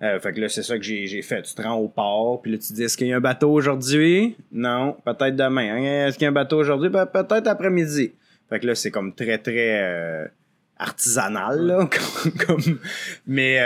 fait 0.00 0.32
que 0.34 0.40
là, 0.40 0.50
c'est 0.50 0.62
ça 0.62 0.76
que 0.76 0.84
j'ai 0.84 1.22
fait. 1.22 1.40
Tu 1.42 1.54
te 1.54 1.62
rends 1.62 1.76
au 1.76 1.88
port, 1.88 2.42
puis 2.42 2.52
là, 2.52 2.58
tu 2.58 2.74
dis, 2.74 2.82
est-ce 2.82 2.96
qu'il 2.98 3.06
y 3.06 3.12
a 3.12 3.16
un 3.16 3.20
bateau 3.20 3.50
aujourd'hui? 3.50 4.36
Non, 4.52 4.94
peut-être 5.02 5.34
demain. 5.34 5.76
Hein? 5.76 6.06
Est-ce 6.06 6.18
qu'il 6.18 6.24
y 6.24 6.26
a 6.26 6.28
un 6.28 6.32
bateau 6.32 6.58
aujourd'hui? 6.58 6.90
peut-être 6.90 7.46
après-midi. 7.46 8.12
Fait 8.50 8.60
que 8.60 8.66
là, 8.66 8.74
c'est 8.74 8.90
comme 8.90 9.14
très, 9.14 9.38
très 9.38 10.30
artisanal, 10.76 11.66
là. 11.66 11.88
comme, 12.46 12.78
mais 13.26 13.58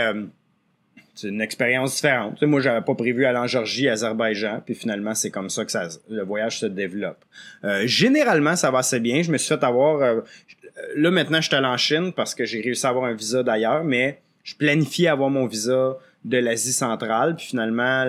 c'est 1.20 1.28
une 1.28 1.40
expérience 1.40 1.96
différente. 1.96 2.34
Tu 2.34 2.40
sais, 2.40 2.46
moi, 2.46 2.60
j'avais 2.60 2.80
pas 2.80 2.94
prévu 2.94 3.24
aller 3.24 3.38
en 3.38 3.48
Georgie, 3.48 3.88
Azerbaïdjan, 3.88 4.62
puis 4.64 4.76
finalement, 4.76 5.16
c'est 5.16 5.30
comme 5.30 5.50
ça 5.50 5.64
que 5.64 5.72
ça, 5.72 5.88
le 6.08 6.22
voyage 6.22 6.60
se 6.60 6.66
développe. 6.66 7.24
Euh, 7.64 7.82
généralement, 7.86 8.54
ça 8.54 8.70
va 8.70 8.78
assez 8.78 9.00
bien. 9.00 9.22
Je 9.22 9.32
me 9.32 9.36
suis 9.36 9.48
fait 9.48 9.64
avoir... 9.64 10.00
Euh, 10.00 10.20
là, 10.94 11.10
maintenant, 11.10 11.40
je 11.40 11.48
suis 11.48 11.56
allé 11.56 11.66
en 11.66 11.76
Chine 11.76 12.12
parce 12.12 12.36
que 12.36 12.44
j'ai 12.44 12.60
réussi 12.60 12.86
à 12.86 12.90
avoir 12.90 13.06
un 13.06 13.14
visa 13.14 13.42
d'ailleurs, 13.42 13.82
mais 13.82 14.20
je 14.44 14.54
planifie 14.54 15.08
avoir 15.08 15.28
mon 15.28 15.46
visa 15.46 15.96
de 16.24 16.38
l'Asie 16.38 16.72
centrale. 16.72 17.34
Puis 17.34 17.46
finalement, 17.46 18.04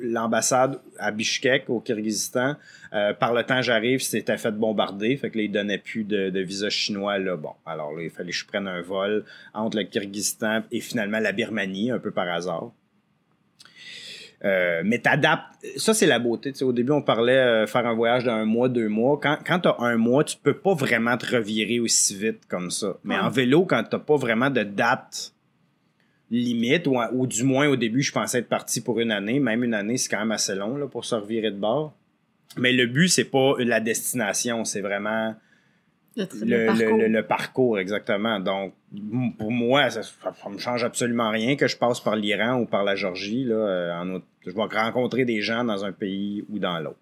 l'ambassade 0.00 0.80
à 0.98 1.10
Bishkek, 1.10 1.68
au 1.68 1.80
Kyrgyzstan, 1.80 2.56
euh, 2.94 3.12
par 3.12 3.32
le 3.32 3.42
temps 3.42 3.60
j'arrive, 3.60 4.00
c'était 4.00 4.36
fait 4.36 4.52
bombarder. 4.52 5.16
Fait 5.16 5.30
que 5.30 5.38
là, 5.38 5.44
ils 5.44 5.52
donnaient 5.52 5.78
plus 5.78 6.04
de, 6.04 6.30
de, 6.30 6.40
visa 6.40 6.70
chinois. 6.70 7.18
Là. 7.18 7.36
Bon, 7.36 7.54
alors 7.66 7.92
là, 7.92 8.02
il 8.02 8.10
fallait 8.10 8.30
que 8.30 8.36
je 8.36 8.46
prenne 8.46 8.68
un 8.68 8.82
vol 8.82 9.24
entre 9.52 9.78
le 9.78 9.84
Kyrgyzstan 9.84 10.62
et 10.70 10.80
finalement 10.80 11.18
la 11.18 11.32
Birmanie, 11.32 11.90
un 11.90 11.98
peu 11.98 12.10
par 12.12 12.28
hasard. 12.28 12.70
Euh, 14.44 14.82
mais 14.84 14.98
t'adaptes. 14.98 15.66
Ça, 15.76 15.94
c'est 15.94 16.06
la 16.06 16.18
beauté. 16.18 16.52
au 16.62 16.72
début, 16.72 16.92
on 16.92 17.02
parlait 17.02 17.32
euh, 17.32 17.66
faire 17.66 17.86
un 17.86 17.94
voyage 17.94 18.24
d'un 18.24 18.44
mois, 18.44 18.68
deux 18.68 18.88
mois. 18.88 19.18
Quand, 19.20 19.38
quand 19.44 19.60
t'as 19.60 19.76
un 19.78 19.96
mois, 19.96 20.22
tu 20.22 20.36
peux 20.36 20.54
pas 20.54 20.74
vraiment 20.74 21.16
te 21.16 21.34
revirer 21.34 21.80
aussi 21.80 22.14
vite 22.14 22.46
comme 22.46 22.70
ça. 22.70 22.98
Mais 23.04 23.16
en 23.16 23.30
vélo, 23.30 23.64
quand 23.64 23.82
t'as 23.84 23.98
pas 23.98 24.16
vraiment 24.16 24.50
de 24.50 24.62
date 24.62 25.32
limite, 26.30 26.86
ou, 26.86 27.26
du 27.26 27.44
moins 27.44 27.68
au 27.68 27.76
début, 27.76 28.02
je 28.02 28.12
pensais 28.12 28.38
être 28.38 28.48
parti 28.48 28.80
pour 28.80 29.00
une 29.00 29.12
année. 29.12 29.40
Même 29.40 29.64
une 29.64 29.74
année, 29.74 29.96
c'est 29.96 30.10
quand 30.10 30.18
même 30.18 30.32
assez 30.32 30.54
long 30.54 30.76
là, 30.76 30.86
pour 30.86 31.04
se 31.04 31.14
revirer 31.14 31.50
de 31.50 31.58
bord. 31.58 31.94
Mais 32.56 32.72
le 32.72 32.86
but, 32.86 33.08
c'est 33.08 33.24
pas 33.24 33.54
la 33.58 33.80
destination, 33.80 34.64
c'est 34.64 34.80
vraiment 34.80 35.34
le, 36.16 37.20
parcours. 37.22 37.78
exactement. 37.78 38.40
Donc, 38.40 38.74
pour 39.38 39.50
moi, 39.50 39.90
ça, 39.90 40.02
ça, 40.02 40.48
me 40.48 40.58
change 40.58 40.84
absolument 40.84 41.30
rien 41.30 41.56
que 41.56 41.66
je 41.66 41.76
passe 41.76 42.00
par 42.00 42.16
l'Iran 42.16 42.60
ou 42.60 42.66
par 42.66 42.84
la 42.84 42.94
Georgie. 42.94 43.44
Là, 43.44 43.54
euh, 43.54 43.92
en 43.92 44.20
je 44.46 44.50
vais 44.50 44.62
rencontrer 44.62 45.24
des 45.24 45.40
gens 45.40 45.64
dans 45.64 45.84
un 45.84 45.92
pays 45.92 46.44
ou 46.50 46.58
dans 46.58 46.78
l'autre. 46.78 46.98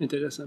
Intéressant. 0.00 0.44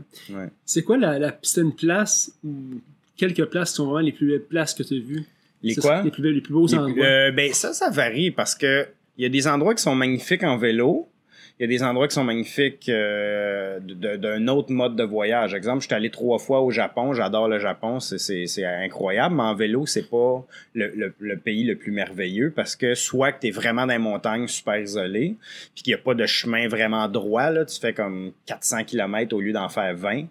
C'est 0.66 0.84
quoi 0.84 0.98
la, 0.98 1.38
une 1.58 1.76
place 1.76 2.32
ou 2.44 2.80
quelques 3.18 3.46
places 3.46 3.72
qui 3.72 3.76
sont 3.78 3.86
vraiment 3.86 4.06
les 4.06 4.12
plus 4.12 4.28
belles 4.28 4.44
places 4.44 4.74
que 4.74 4.84
tu 4.84 4.96
as 4.96 5.00
vues? 5.00 5.26
Les 5.62 5.76
quoi? 5.76 6.04
Les 6.04 6.12
plus, 6.12 6.34
les 6.34 6.42
plus 6.42 6.54
beaux 6.54 6.74
endroits. 6.74 7.06
Euh, 7.06 7.32
ben, 7.32 7.52
ça, 7.54 7.74
ça 7.74 7.90
varie 7.90 8.32
parce 8.32 8.56
que 8.56 8.88
il 9.18 9.24
y 9.24 9.26
a 9.26 9.30
des 9.30 9.48
endroits 9.48 9.76
qui 9.76 9.84
sont 9.84 9.96
magnifiques 9.96 10.44
en 10.44 10.58
vélo. 10.58 11.10
Il 11.60 11.64
y 11.64 11.66
a 11.66 11.68
des 11.68 11.84
endroits 11.84 12.08
qui 12.08 12.16
sont 12.16 12.24
magnifiques 12.24 12.88
euh, 12.88 13.82
d'un 13.82 14.48
autre 14.48 14.72
mode 14.72 14.96
de 14.96 15.04
voyage. 15.04 15.54
Exemple, 15.54 15.82
je 15.82 15.88
suis 15.88 15.94
allé 15.94 16.10
trois 16.10 16.40
fois 16.40 16.62
au 16.62 16.72
Japon. 16.72 17.14
J'adore 17.14 17.50
le 17.50 17.60
Japon. 17.60 18.00
C'est 18.00 18.64
incroyable. 18.64 19.36
Mais 19.36 19.44
en 19.44 19.56
vélo, 19.56 19.86
c'est 19.86 20.10
pas 20.10 20.46
le, 20.74 21.14
le, 21.20 21.38
pays 21.38 21.66
le 21.66 21.76
plus 21.76 21.92
merveilleux 21.92 22.54
parce 22.56 22.78
que 22.78 22.96
soit 22.96 23.34
que 23.34 23.42
tu 23.42 23.48
es 23.48 23.52
vraiment 23.52 23.86
dans 23.86 23.92
les 23.92 24.00
montagnes 24.00 24.48
super 24.48 24.80
isolé, 24.80 25.36
puis 25.76 25.84
qu'il 25.84 25.94
n'y 25.94 26.00
a 26.00 26.02
pas 26.02 26.14
de 26.14 26.26
chemin 26.26 26.70
vraiment 26.70 27.10
droit. 27.10 27.50
Là, 27.50 27.66
tu 27.66 27.78
fais 27.78 27.94
comme 27.94 28.32
400 28.46 28.86
km 28.86 29.36
au 29.36 29.42
lieu 29.42 29.52
d'en 29.52 29.68
faire 29.68 29.94
20 29.94 30.28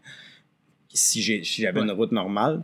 si 0.95 1.21
j'avais 1.21 1.45
si 1.45 1.67
une 1.67 1.91
route 1.91 2.13
normale. 2.13 2.63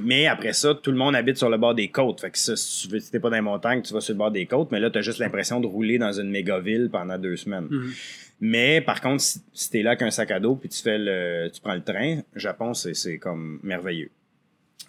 Mais 0.00 0.26
après 0.26 0.52
ça, 0.52 0.74
tout 0.74 0.90
le 0.90 0.96
monde 0.96 1.14
habite 1.14 1.36
sur 1.36 1.50
le 1.50 1.58
bord 1.58 1.74
des 1.74 1.88
côtes. 1.88 2.20
Fait 2.20 2.30
que 2.30 2.38
ça, 2.38 2.56
si 2.56 2.88
tu 2.88 2.94
n'es 2.94 3.20
pas 3.20 3.30
dans 3.30 3.36
les 3.36 3.42
montagnes, 3.42 3.82
tu 3.82 3.92
vas 3.92 4.00
sur 4.00 4.14
le 4.14 4.18
bord 4.18 4.30
des 4.30 4.46
côtes, 4.46 4.70
mais 4.72 4.80
là, 4.80 4.90
tu 4.90 4.98
as 4.98 5.02
juste 5.02 5.18
l'impression 5.18 5.60
de 5.60 5.66
rouler 5.66 5.98
dans 5.98 6.12
une 6.12 6.30
méga 6.30 6.60
ville 6.60 6.88
pendant 6.90 7.18
deux 7.18 7.36
semaines. 7.36 7.68
Mhm. 7.70 7.92
Mais 8.40 8.80
par 8.80 9.00
contre, 9.00 9.22
si, 9.22 9.70
tu 9.70 9.78
es 9.78 9.82
là 9.82 9.94
qu'un 9.94 10.10
sac 10.10 10.30
à 10.32 10.40
dos 10.40 10.56
puis 10.56 10.68
tu 10.68 10.82
fais 10.82 10.98
le 10.98 11.48
tu 11.52 11.60
prends 11.60 11.74
le 11.74 11.82
train, 11.82 12.22
Japon, 12.34 12.74
c'est 12.74 13.18
comme 13.18 13.60
merveilleux. 13.62 14.10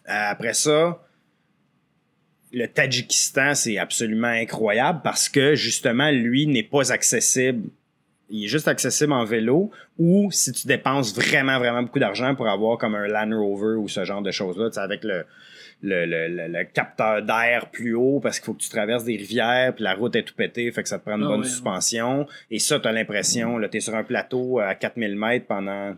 Après 0.05 0.53
ça, 0.53 1.03
le 2.51 2.67
Tadjikistan, 2.67 3.55
c'est 3.55 3.77
absolument 3.77 4.27
incroyable 4.27 5.01
parce 5.03 5.29
que 5.29 5.55
justement, 5.55 6.09
lui 6.11 6.47
n'est 6.47 6.63
pas 6.63 6.91
accessible 6.91 7.69
il 8.33 8.45
est 8.45 8.47
juste 8.47 8.67
accessible 8.67 9.13
en 9.13 9.25
vélo 9.25 9.69
ou 9.99 10.29
si 10.31 10.51
tu 10.51 10.65
dépenses 10.65 11.13
vraiment, 11.13 11.59
vraiment 11.59 11.83
beaucoup 11.83 11.99
d'argent 11.99 12.33
pour 12.33 12.49
avoir 12.49 12.79
comme 12.79 12.95
un 12.95 13.07
Land 13.07 13.37
Rover 13.37 13.77
ou 13.77 13.87
ce 13.87 14.03
genre 14.05 14.23
de 14.23 14.31
choses-là, 14.31 14.69
avec 14.81 15.03
le, 15.03 15.23
le, 15.83 16.05
le, 16.07 16.47
le, 16.47 16.63
capteur 16.63 17.21
d'air 17.21 17.69
plus 17.71 17.93
haut 17.93 18.19
parce 18.19 18.39
qu'il 18.39 18.47
faut 18.47 18.55
que 18.55 18.63
tu 18.63 18.69
traverses 18.69 19.03
des 19.03 19.17
rivières 19.17 19.75
puis 19.75 19.83
la 19.83 19.93
route 19.93 20.15
est 20.15 20.23
tout 20.23 20.33
pétée, 20.33 20.71
fait 20.71 20.81
que 20.81 20.89
ça 20.89 20.97
te 20.97 21.03
prend 21.03 21.15
une 21.15 21.25
ah 21.25 21.27
bonne 21.27 21.43
suspension. 21.43 22.25
Et 22.49 22.57
ça, 22.57 22.79
tu 22.79 22.87
as 22.87 22.91
l'impression, 22.91 23.59
là, 23.59 23.69
tu 23.69 23.77
es 23.77 23.81
sur 23.81 23.93
un 23.93 24.03
plateau 24.03 24.59
à 24.59 24.73
4000 24.73 25.15
mètres 25.15 25.45
pendant 25.45 25.95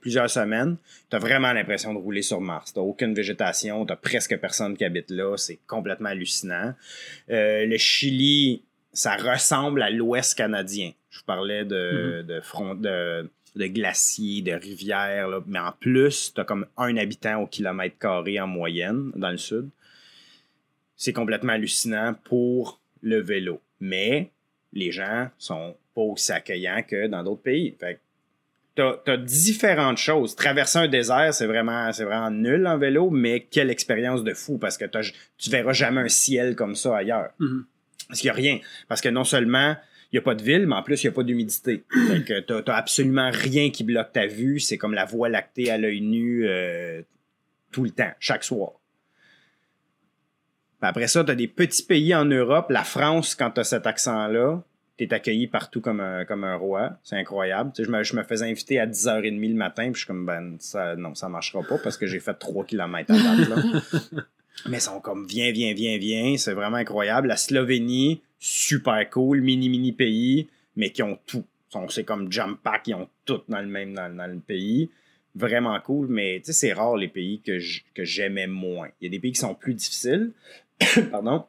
plusieurs 0.00 0.28
semaines, 0.28 0.78
tu 1.10 1.16
as 1.16 1.20
vraiment 1.20 1.52
l'impression 1.52 1.94
de 1.94 1.98
rouler 1.98 2.22
sur 2.22 2.40
Mars. 2.40 2.72
Tu 2.72 2.80
aucune 2.80 3.14
végétation, 3.14 3.86
tu 3.86 3.94
presque 4.02 4.36
personne 4.38 4.76
qui 4.76 4.84
habite 4.84 5.10
là, 5.10 5.36
c'est 5.36 5.60
complètement 5.68 6.08
hallucinant. 6.08 6.74
Euh, 7.30 7.66
le 7.66 7.76
Chili, 7.76 8.64
ça 8.92 9.14
ressemble 9.14 9.80
à 9.80 9.90
l'Ouest 9.90 10.36
canadien. 10.36 10.90
Je 11.12 11.18
vous 11.18 11.24
parlais 11.24 11.64
de, 11.64 12.22
mm-hmm. 12.22 12.26
de, 12.26 12.40
front, 12.40 12.74
de, 12.74 13.30
de 13.54 13.66
glaciers, 13.66 14.40
de 14.42 14.52
rivières, 14.52 15.28
là. 15.28 15.40
mais 15.46 15.58
en 15.58 15.72
plus, 15.72 16.32
tu 16.34 16.40
as 16.40 16.44
comme 16.44 16.66
un 16.78 16.96
habitant 16.96 17.42
au 17.42 17.46
kilomètre 17.46 17.98
carré 17.98 18.40
en 18.40 18.46
moyenne 18.46 19.12
dans 19.14 19.30
le 19.30 19.36
sud. 19.36 19.68
C'est 20.96 21.12
complètement 21.12 21.52
hallucinant 21.52 22.14
pour 22.24 22.80
le 23.02 23.20
vélo. 23.20 23.60
Mais 23.80 24.30
les 24.72 24.90
gens 24.90 25.28
sont 25.36 25.76
pas 25.94 26.00
aussi 26.00 26.32
accueillants 26.32 26.82
que 26.82 27.06
dans 27.08 27.22
d'autres 27.22 27.42
pays. 27.42 27.76
Fait 27.78 28.00
t'as 28.74 28.94
as 29.06 29.16
différentes 29.18 29.98
choses. 29.98 30.34
Traverser 30.34 30.78
un 30.78 30.88
désert, 30.88 31.34
c'est 31.34 31.46
vraiment, 31.46 31.92
c'est 31.92 32.04
vraiment 32.04 32.30
nul 32.30 32.66
en 32.66 32.78
vélo, 32.78 33.10
mais 33.10 33.40
quelle 33.50 33.68
expérience 33.68 34.24
de 34.24 34.32
fou 34.32 34.56
parce 34.56 34.78
que 34.78 34.86
tu 35.36 35.50
verras 35.50 35.74
jamais 35.74 36.00
un 36.00 36.08
ciel 36.08 36.56
comme 36.56 36.74
ça 36.74 36.96
ailleurs. 36.96 37.32
Mm-hmm. 37.38 37.64
Parce 38.08 38.20
qu'il 38.20 38.28
y 38.28 38.30
a 38.30 38.34
rien. 38.34 38.60
Parce 38.88 39.02
que 39.02 39.10
non 39.10 39.24
seulement 39.24 39.76
il 40.12 40.16
n'y 40.16 40.18
a 40.18 40.22
pas 40.22 40.34
de 40.34 40.42
ville, 40.42 40.66
mais 40.66 40.74
en 40.74 40.82
plus, 40.82 41.02
il 41.02 41.06
n'y 41.06 41.12
a 41.12 41.14
pas 41.14 41.22
d'humidité. 41.22 41.84
fait 42.08 42.22
que 42.22 42.40
t'as, 42.40 42.62
t'as 42.62 42.76
absolument 42.76 43.30
rien 43.32 43.70
qui 43.70 43.82
bloque 43.82 44.12
ta 44.12 44.26
vue. 44.26 44.60
C'est 44.60 44.76
comme 44.76 44.92
la 44.92 45.06
voie 45.06 45.30
lactée 45.30 45.70
à 45.70 45.78
l'œil 45.78 46.02
nu 46.02 46.46
euh, 46.46 47.00
tout 47.70 47.82
le 47.82 47.90
temps, 47.90 48.12
chaque 48.20 48.44
soir. 48.44 48.72
après 50.82 51.06
ça, 51.06 51.24
tu 51.24 51.30
as 51.30 51.34
des 51.34 51.48
petits 51.48 51.84
pays 51.84 52.14
en 52.14 52.26
Europe. 52.26 52.66
La 52.68 52.84
France, 52.84 53.34
quand 53.34 53.52
tu 53.52 53.60
as 53.60 53.64
cet 53.64 53.86
accent-là, 53.86 54.62
tu 54.98 55.04
es 55.04 55.14
accueilli 55.14 55.46
partout 55.46 55.80
comme 55.80 56.00
un, 56.00 56.26
comme 56.26 56.44
un 56.44 56.56
roi. 56.56 56.98
C'est 57.02 57.16
incroyable. 57.16 57.72
je, 57.78 57.90
me, 57.90 58.02
je 58.02 58.14
me 58.14 58.22
faisais 58.22 58.50
inviter 58.50 58.78
à 58.78 58.86
10h30 58.86 59.48
le 59.48 59.54
matin, 59.54 59.84
puis 59.84 59.94
je 59.94 59.98
suis 60.00 60.06
comme, 60.06 60.26
ben, 60.26 60.56
ça, 60.58 60.94
non, 60.94 61.14
ça 61.14 61.30
marchera 61.30 61.62
pas 61.62 61.78
parce 61.78 61.96
que 61.96 62.06
j'ai 62.06 62.20
fait 62.20 62.34
3 62.34 62.66
km 62.66 63.14
à 63.14 63.16
date, 63.16 63.48
là. 63.48 63.56
mais 64.68 64.76
ils 64.76 64.82
sont 64.82 65.00
comme, 65.00 65.26
viens, 65.26 65.52
viens, 65.52 65.72
viens, 65.72 65.96
viens. 65.96 66.36
C'est 66.36 66.52
vraiment 66.52 66.76
incroyable. 66.76 67.28
La 67.28 67.38
Slovénie, 67.38 68.20
super 68.42 69.08
cool, 69.08 69.40
mini 69.40 69.68
mini 69.68 69.92
pays, 69.92 70.48
mais 70.74 70.90
qui 70.90 71.02
ont 71.04 71.16
tout. 71.26 71.44
C'est 71.88 72.04
comme 72.04 72.30
Jump 72.30 72.60
Pack, 72.60 72.88
ils 72.88 72.94
ont 72.94 73.08
tout 73.24 73.40
dans 73.48 73.60
le 73.60 73.68
même 73.68 73.94
dans, 73.94 74.30
le 74.30 74.40
pays. 74.40 74.90
Vraiment 75.34 75.80
cool, 75.80 76.08
mais 76.08 76.40
tu 76.40 76.46
sais, 76.46 76.52
c'est 76.52 76.72
rare 76.74 76.96
les 76.96 77.08
pays 77.08 77.40
que 77.40 77.58
j'aimais 78.04 78.48
moins. 78.48 78.88
Il 79.00 79.04
y 79.04 79.06
a 79.06 79.10
des 79.10 79.20
pays 79.20 79.32
qui 79.32 79.40
sont 79.40 79.54
plus 79.54 79.74
difficiles, 79.74 80.32
pardon, 81.10 81.46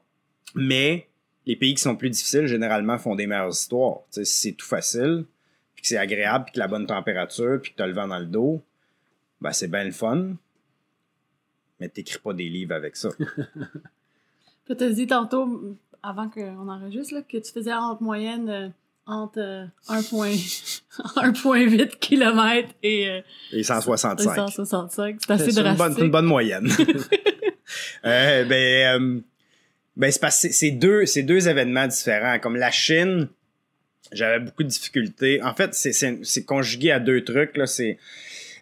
mais 0.56 1.08
les 1.46 1.56
pays 1.58 1.74
qui 1.74 1.82
sont 1.82 1.98
plus 1.98 2.12
difficiles, 2.12 2.46
généralement, 2.46 2.98
font 2.98 3.16
des 3.16 3.28
meilleures 3.28 3.50
histoires. 3.50 4.02
Tu 4.12 4.24
sais, 4.24 4.26
si 4.26 4.42
c'est 4.50 4.54
tout 4.54 4.66
facile, 4.66 5.26
puis 5.74 5.82
que 5.82 5.88
c'est 5.88 5.98
agréable, 5.98 6.46
puis 6.46 6.54
que 6.54 6.60
la 6.60 6.68
bonne 6.68 6.86
température, 6.86 7.60
puis 7.62 7.72
que 7.72 7.78
t'as 7.78 7.88
le 7.88 7.94
vent 7.94 8.08
dans 8.08 8.20
le 8.20 8.28
dos, 8.28 8.62
ben 9.42 9.52
c'est 9.52 9.68
bien 9.68 9.84
le 9.84 9.92
fun, 9.92 10.36
mais 11.80 11.90
t'écris 11.90 12.20
pas 12.20 12.34
des 12.34 12.48
livres 12.48 12.76
avec 12.76 12.96
ça. 12.96 13.10
tu 14.68 14.72
as 14.72 14.90
dit 14.90 15.08
tantôt, 15.08 15.76
avant 16.04 16.30
qu'on 16.30 16.68
enregistre, 16.70 17.14
là, 17.16 17.22
que 17.22 17.38
tu 17.38 17.52
faisais 17.52 17.74
entre 17.74 18.04
moyenne 18.04 18.50
euh, 18.50 18.68
entre 19.06 19.68
1.1 19.90 20.82
1,8 21.16 21.98
km 22.00 22.70
et, 22.84 23.10
euh, 23.10 23.22
Et 23.52 23.64
165. 23.64 24.36
165. 24.36 25.18
C'est 25.20 25.32
assez 25.32 25.52
C'est 25.52 25.60
une 25.60 25.64
bonne, 25.64 25.76
drastique. 25.76 25.98
c'est 26.00 26.06
une 26.06 26.12
bonne 26.12 26.26
moyenne. 26.26 26.68
Euh, 28.06 28.44
ben, 28.46 29.02
euh, 29.02 29.20
ben 29.96 30.12
c'est 30.12 30.72
deux, 30.72 31.06
deux 31.24 31.48
événements 31.50 31.88
différents. 31.88 32.38
Comme 32.38 32.56
la 32.58 32.70
Chine, 32.70 33.30
j'avais 34.12 34.40
beaucoup 34.40 34.64
de 34.64 34.68
difficultés. 34.68 35.42
En 35.42 35.56
fait, 35.56 35.74
c'est- 35.74 36.46
conjugué 36.46 36.92
à 36.92 37.00
deux 37.00 37.24
trucs. 37.24 37.58
Là, 37.58 37.66
c'est 37.66 37.98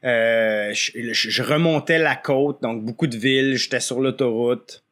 euh, 0.05 0.71
je 0.73 1.43
remontais 1.43 1.97
la 1.97 2.15
côte, 2.15 2.61
donc 2.61 2.85
beaucoup 2.85 3.07
de 3.07 3.17
villes. 3.17 3.57
J'étais 3.57 3.79
sur 3.81 3.99
l'autoroute. 3.99 4.83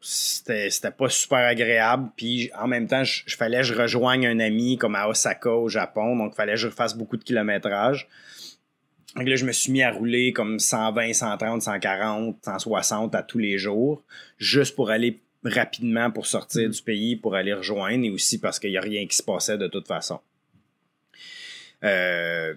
C'était 0.00 0.90
pas 0.90 1.08
super 1.08 1.38
agréable. 1.38 2.10
Puis 2.16 2.50
en 2.58 2.68
même 2.68 2.86
temps, 2.86 3.04
je, 3.04 3.22
je 3.26 3.36
fallait 3.36 3.58
que 3.58 3.64
je 3.64 3.74
rejoigne 3.74 4.26
un 4.26 4.40
ami 4.40 4.76
comme 4.78 4.94
à 4.94 5.08
Osaka 5.08 5.50
au 5.50 5.68
Japon, 5.68 6.16
donc 6.16 6.34
fallait 6.34 6.52
que 6.52 6.58
je 6.58 6.68
fasse 6.68 6.96
beaucoup 6.96 7.16
de 7.16 7.24
kilométrage. 7.24 8.08
Donc 9.16 9.26
là, 9.26 9.36
je 9.36 9.44
me 9.44 9.52
suis 9.52 9.72
mis 9.72 9.82
à 9.82 9.90
rouler 9.90 10.32
comme 10.32 10.58
120, 10.58 11.12
130, 11.12 11.62
140, 11.62 12.36
160 12.44 13.14
à 13.14 13.22
tous 13.22 13.38
les 13.38 13.58
jours, 13.58 14.04
juste 14.38 14.76
pour 14.76 14.90
aller 14.90 15.18
rapidement 15.44 16.10
pour 16.10 16.26
sortir 16.26 16.68
du 16.68 16.82
pays, 16.82 17.16
pour 17.16 17.34
aller 17.34 17.54
rejoindre, 17.54 18.04
et 18.04 18.10
aussi 18.10 18.38
parce 18.38 18.58
qu'il 18.58 18.70
n'y 18.70 18.76
a 18.76 18.82
rien 18.82 19.06
qui 19.06 19.16
se 19.16 19.22
passait 19.22 19.58
de 19.58 19.66
toute 19.66 19.88
façon. 19.88 20.20
Euh, 21.84 22.54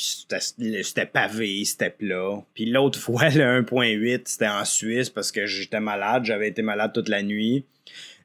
c'était 0.00 1.06
pavé, 1.06 1.64
c'était 1.64 1.90
plat. 1.90 2.42
Puis 2.54 2.66
l'autre 2.66 2.98
fois, 3.00 3.28
le 3.28 3.62
1.8, 3.62 4.22
c'était 4.24 4.48
en 4.48 4.64
Suisse 4.64 5.10
parce 5.10 5.32
que 5.32 5.46
j'étais 5.46 5.80
malade, 5.80 6.24
j'avais 6.24 6.48
été 6.48 6.62
malade 6.62 6.92
toute 6.92 7.08
la 7.08 7.22
nuit. 7.22 7.64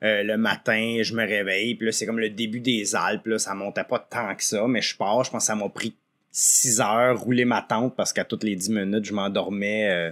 Euh, 0.04 0.24
le 0.24 0.38
matin, 0.38 1.00
je 1.02 1.14
me 1.14 1.26
réveille, 1.26 1.76
puis 1.76 1.88
là, 1.88 1.92
c'est 1.92 2.06
comme 2.06 2.20
le 2.20 2.30
début 2.30 2.60
des 2.60 2.96
Alpes, 2.96 3.28
là, 3.28 3.40
ça 3.40 3.56
montait 3.56 3.86
pas 3.86 3.98
tant 3.98 4.36
que 4.36 4.44
ça, 4.44 4.68
mais 4.68 4.82
je 4.82 4.96
pars, 4.96 5.24
je 5.24 5.32
pense 5.32 5.44
que 5.44 5.48
ça 5.48 5.56
m'a 5.56 5.70
pris 5.70 5.96
6 6.32 6.82
heures 6.82 7.20
rouler 7.20 7.46
ma 7.46 7.62
tente 7.62 7.96
parce 7.96 8.12
qu'à 8.12 8.26
toutes 8.26 8.44
les 8.44 8.56
10 8.56 8.70
minutes, 8.72 9.06
je 9.06 9.14
m'endormais 9.14 9.90
euh, 9.90 10.12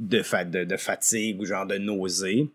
de, 0.00 0.64
de, 0.64 0.76
fatigue 0.76 1.40
ou 1.40 1.44
genre 1.44 1.66
de 1.66 1.78
nausée. 1.78 2.48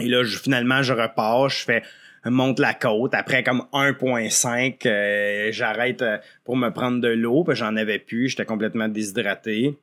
Et 0.00 0.06
là, 0.06 0.22
finalement, 0.24 0.82
je 0.82 0.92
repars, 0.92 1.48
je 1.48 1.64
fais 1.64 1.82
monte 2.30 2.58
la 2.58 2.74
côte. 2.74 3.14
Après, 3.14 3.42
comme 3.42 3.64
1.5, 3.72 4.86
euh, 4.86 5.48
j'arrête 5.52 6.02
euh, 6.02 6.18
pour 6.44 6.56
me 6.56 6.70
prendre 6.70 7.00
de 7.00 7.08
l'eau, 7.08 7.44
que 7.44 7.54
j'en 7.54 7.76
avais 7.76 7.98
plus, 7.98 8.30
j'étais 8.30 8.44
complètement 8.44 8.88
déshydraté. 8.88 9.76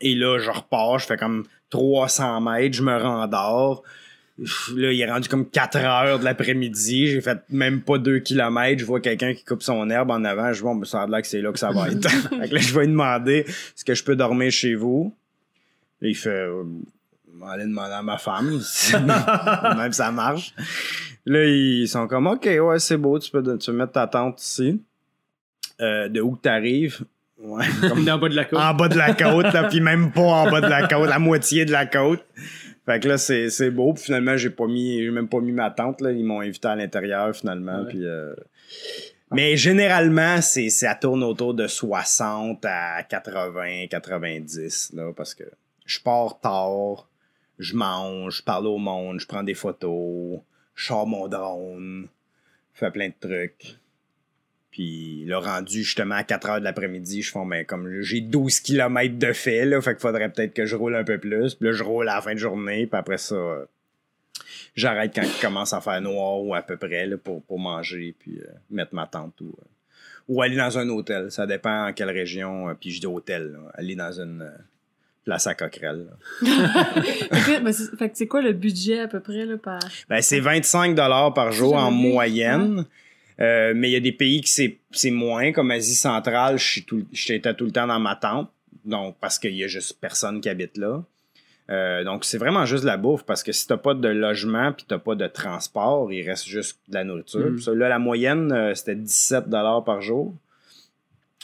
Et 0.00 0.14
là, 0.14 0.38
je 0.38 0.50
repars, 0.50 0.98
je 0.98 1.06
fais 1.06 1.16
comme 1.16 1.44
300 1.70 2.40
mètres, 2.40 2.76
je 2.76 2.82
me 2.82 2.96
rendors. 2.96 3.82
Là, 4.38 4.92
il 4.92 5.00
est 5.00 5.10
rendu 5.10 5.28
comme 5.28 5.48
4 5.48 5.76
heures 5.76 6.18
de 6.18 6.24
l'après-midi. 6.24 7.06
J'ai 7.06 7.20
fait 7.22 7.38
même 7.48 7.80
pas 7.80 7.96
2 7.96 8.18
kilomètres. 8.18 8.80
Je 8.80 8.84
vois 8.84 9.00
quelqu'un 9.00 9.32
qui 9.32 9.44
coupe 9.44 9.62
son 9.62 9.88
herbe 9.88 10.10
en 10.10 10.24
avant. 10.24 10.52
Je 10.52 10.60
vois, 10.60 10.74
bon, 10.74 10.80
ben, 10.80 10.84
ça 10.84 11.02
a 11.02 11.06
l'air 11.06 11.22
que 11.22 11.26
c'est 11.26 11.40
là 11.40 11.52
que 11.52 11.58
ça 11.58 11.70
va 11.70 11.88
être. 11.88 12.08
fait 12.10 12.48
que 12.48 12.54
là, 12.54 12.60
je 12.60 12.74
vais 12.74 12.80
lui 12.82 12.92
demander, 12.92 13.46
est-ce 13.46 13.84
que 13.84 13.94
je 13.94 14.04
peux 14.04 14.14
dormir 14.14 14.52
chez 14.52 14.74
vous? 14.74 15.14
Il 16.02 16.14
fait, 16.14 16.28
euh, 16.28 16.64
vais 17.38 17.50
aller 17.50 17.64
demander 17.64 17.94
à 17.94 18.02
ma 18.02 18.18
femme. 18.18 18.50
même 19.76 19.92
ça 19.92 20.10
marche. 20.10 20.54
Là, 21.24 21.44
ils 21.44 21.88
sont 21.88 22.06
comme, 22.06 22.26
OK, 22.28 22.46
ouais, 22.46 22.78
c'est 22.78 22.96
beau, 22.96 23.18
tu 23.18 23.30
peux, 23.30 23.42
tu 23.58 23.70
peux 23.70 23.76
mettre 23.76 23.92
ta 23.92 24.06
tente 24.06 24.40
ici. 24.42 24.80
Euh, 25.80 26.08
de 26.08 26.20
où 26.20 26.36
que 26.36 26.42
t'arrives? 26.42 27.04
Ouais, 27.38 27.66
comme 27.88 28.04
le 28.04 28.16
bas 28.16 28.28
de 28.28 28.34
la 28.34 28.44
côte. 28.44 28.58
en 28.58 28.74
bas 28.74 28.88
de 28.88 28.96
la 28.96 29.12
côte, 29.12 29.52
là, 29.52 29.64
puis 29.64 29.80
même 29.80 30.10
pas 30.12 30.22
en 30.22 30.50
bas 30.50 30.60
de 30.60 30.68
la 30.68 30.86
côte, 30.86 31.08
la 31.08 31.18
moitié 31.18 31.64
de 31.64 31.72
la 31.72 31.84
côte. 31.84 32.24
Fait 32.86 33.00
que 33.00 33.08
là, 33.08 33.18
c'est, 33.18 33.50
c'est 33.50 33.70
beau. 33.70 33.92
Puis 33.92 34.04
finalement, 34.04 34.36
j'ai 34.36 34.50
pas 34.50 34.66
mis, 34.66 35.02
j'ai 35.02 35.10
même 35.10 35.28
pas 35.28 35.40
mis 35.40 35.52
ma 35.52 35.70
tente, 35.70 36.00
là. 36.00 36.12
Ils 36.12 36.24
m'ont 36.24 36.40
invité 36.40 36.68
à 36.68 36.76
l'intérieur, 36.76 37.34
finalement. 37.34 37.80
Ouais. 37.80 37.88
Puis, 37.88 38.06
euh, 38.06 38.32
Mais 39.32 39.56
généralement, 39.56 40.40
c'est, 40.40 40.70
ça 40.70 40.94
tourne 40.94 41.24
autour 41.24 41.52
de 41.52 41.66
60 41.66 42.64
à 42.64 43.02
80, 43.02 43.88
90, 43.90 44.92
là, 44.94 45.12
parce 45.14 45.34
que 45.34 45.44
je 45.84 45.98
pars 46.00 46.38
tard, 46.40 47.08
je 47.58 47.76
mange, 47.76 48.38
je 48.38 48.42
parle 48.42 48.66
au 48.66 48.78
monde, 48.78 49.20
je 49.20 49.26
prends 49.26 49.42
des 49.42 49.54
photos, 49.54 50.40
je 50.74 50.86
sors 50.86 51.06
mon 51.06 51.28
drone, 51.28 52.08
je 52.74 52.78
fais 52.78 52.90
plein 52.90 53.08
de 53.08 53.14
trucs. 53.18 53.78
Puis 54.70 55.24
le 55.24 55.38
rendu 55.38 55.82
justement 55.82 56.16
à 56.16 56.22
4 56.22 56.50
heures 56.50 56.58
de 56.58 56.64
l'après-midi, 56.64 57.22
je 57.22 57.32
fais 57.32 57.44
mais 57.46 57.64
comme 57.64 58.02
j'ai 58.02 58.20
12 58.20 58.60
km 58.60 59.18
de 59.18 59.32
fait 59.32 59.64
là, 59.64 59.80
fait 59.80 59.92
qu'il 59.92 60.00
faudrait 60.00 60.30
peut-être 60.30 60.52
que 60.52 60.66
je 60.66 60.76
roule 60.76 60.94
un 60.94 61.04
peu 61.04 61.18
plus. 61.18 61.54
Puis 61.54 61.66
là 61.68 61.72
je 61.72 61.82
roule 61.82 62.08
à 62.08 62.16
la 62.16 62.22
fin 62.22 62.34
de 62.34 62.38
journée, 62.38 62.86
puis 62.86 62.98
après 62.98 63.18
ça 63.18 63.66
j'arrête 64.74 65.14
quand 65.14 65.22
il 65.22 65.40
commence 65.40 65.72
à 65.72 65.80
faire 65.80 66.00
noir 66.02 66.42
ou 66.42 66.54
à 66.54 66.62
peu 66.62 66.76
près 66.76 67.06
là, 67.06 67.16
pour, 67.16 67.58
manger 67.58 68.14
puis 68.18 68.38
euh, 68.38 68.46
mettre 68.70 68.94
ma 68.94 69.06
tente 69.06 69.40
ou 69.40 69.56
euh, 69.58 69.64
ou 70.28 70.42
aller 70.42 70.56
dans 70.56 70.76
un 70.76 70.88
hôtel, 70.88 71.30
ça 71.30 71.46
dépend 71.46 71.86
en 71.86 71.92
quelle 71.92 72.10
région, 72.10 72.68
euh, 72.68 72.74
puis 72.74 72.90
je 72.90 73.00
dis 73.00 73.06
hôtel, 73.06 73.56
aller 73.74 73.94
dans 73.94 74.20
une 74.20 74.52
place 75.26 75.46
à 75.46 75.54
ben, 76.40 77.72
c'est- 77.72 77.96
fait 77.98 78.08
que 78.10 78.16
c'est 78.16 78.26
quoi 78.28 78.40
le 78.40 78.52
budget 78.52 79.00
à 79.00 79.08
peu 79.08 79.20
près 79.20 79.44
là, 79.44 79.56
par... 79.58 79.80
Ben, 80.08 80.22
c'est 80.22 80.40
25 80.40 80.94
dollars 80.94 81.34
par 81.34 81.52
jour 81.52 81.74
en 81.74 81.90
vu, 81.90 81.96
moyenne. 81.96 82.86
Euh, 83.38 83.74
mais 83.76 83.90
il 83.90 83.92
y 83.92 83.96
a 83.96 84.00
des 84.00 84.12
pays 84.12 84.40
qui 84.40 84.48
c'est, 84.50 84.78
moins, 85.10 85.52
comme 85.52 85.70
Asie 85.70 85.94
centrale, 85.96 86.58
je 86.58 86.64
suis 86.64 86.84
tout, 86.84 87.04
j'étais 87.12 87.52
tout 87.52 87.66
le 87.66 87.72
temps 87.72 87.86
dans 87.86 87.98
ma 88.00 88.16
tente. 88.16 88.50
Donc, 88.86 89.16
parce 89.20 89.38
qu'il 89.38 89.54
y 89.54 89.64
a 89.64 89.66
juste 89.66 89.98
personne 90.00 90.40
qui 90.40 90.48
habite 90.48 90.78
là. 90.78 91.02
Euh, 91.68 92.04
donc, 92.04 92.24
c'est 92.24 92.38
vraiment 92.38 92.64
juste 92.64 92.84
la 92.84 92.96
bouffe 92.96 93.24
parce 93.24 93.42
que 93.42 93.50
si 93.50 93.66
t'as 93.66 93.76
pas 93.76 93.94
de 93.94 94.08
logement 94.08 94.72
puis 94.72 94.86
t'as 94.88 94.98
pas 94.98 95.16
de 95.16 95.26
transport, 95.26 96.12
il 96.12 96.22
reste 96.22 96.46
juste 96.46 96.78
de 96.88 96.94
la 96.94 97.02
nourriture. 97.02 97.50
Mm. 97.50 97.58
Ça, 97.58 97.74
là, 97.74 97.88
la 97.88 97.98
moyenne, 97.98 98.52
euh, 98.52 98.74
c'était 98.76 98.94
17 98.94 99.48
dollars 99.48 99.82
par 99.82 100.00
jour. 100.00 100.32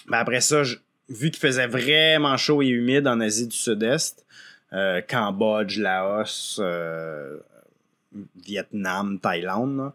Ben, 0.06 0.18
après 0.18 0.40
ça, 0.40 0.62
je- 0.62 0.76
vu 1.08 1.30
qu'il 1.30 1.40
faisait 1.40 1.66
vraiment 1.66 2.36
chaud 2.36 2.62
et 2.62 2.68
humide 2.68 3.06
en 3.06 3.20
Asie 3.20 3.46
du 3.48 3.56
Sud-Est, 3.56 4.24
euh, 4.72 5.00
Cambodge, 5.06 5.78
Laos, 5.78 6.58
euh, 6.60 7.38
Vietnam, 8.44 9.18
Thaïlande, 9.20 9.76
là, 9.76 9.92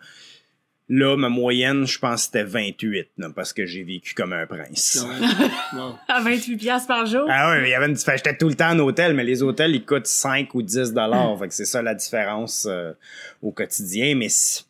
Là, 0.90 1.18
ma 1.18 1.28
moyenne, 1.28 1.86
je 1.86 2.00
pense 2.00 2.22
que 2.22 2.26
c'était 2.28 2.44
28, 2.46 3.10
là, 3.18 3.30
parce 3.36 3.52
que 3.52 3.66
j'ai 3.66 3.84
vécu 3.84 4.14
comme 4.14 4.32
un 4.32 4.46
prince. 4.48 5.06
À 6.08 6.22
28 6.22 6.56
piastres 6.56 6.88
par 6.88 7.06
jour? 7.06 7.26
Ah 7.30 7.50
ouais, 7.52 7.60
mais 7.62 7.68
il 7.68 7.72
y 7.72 7.74
avait 7.74 7.88
une 7.88 7.98
j'étais 7.98 8.38
tout 8.38 8.48
le 8.48 8.56
temps 8.56 8.70
en 8.70 8.80
hôtel, 8.80 9.14
mais 9.14 9.26
les 9.26 9.44
hôtels, 9.44 9.76
ils 9.76 9.84
coûtent 9.84 10.08
5 10.08 10.56
ou 10.56 10.62
10 10.62 10.94
dollars. 10.94 11.38
Fait 11.40 11.50
que 11.50 11.54
c'est 11.54 11.66
ça 11.66 11.82
la 11.82 11.94
différence 11.94 12.66
euh, 12.70 12.94
au 13.42 13.52
quotidien. 13.52 14.16
Mais, 14.16 14.30
c'est- 14.30 14.64
tu 14.64 14.66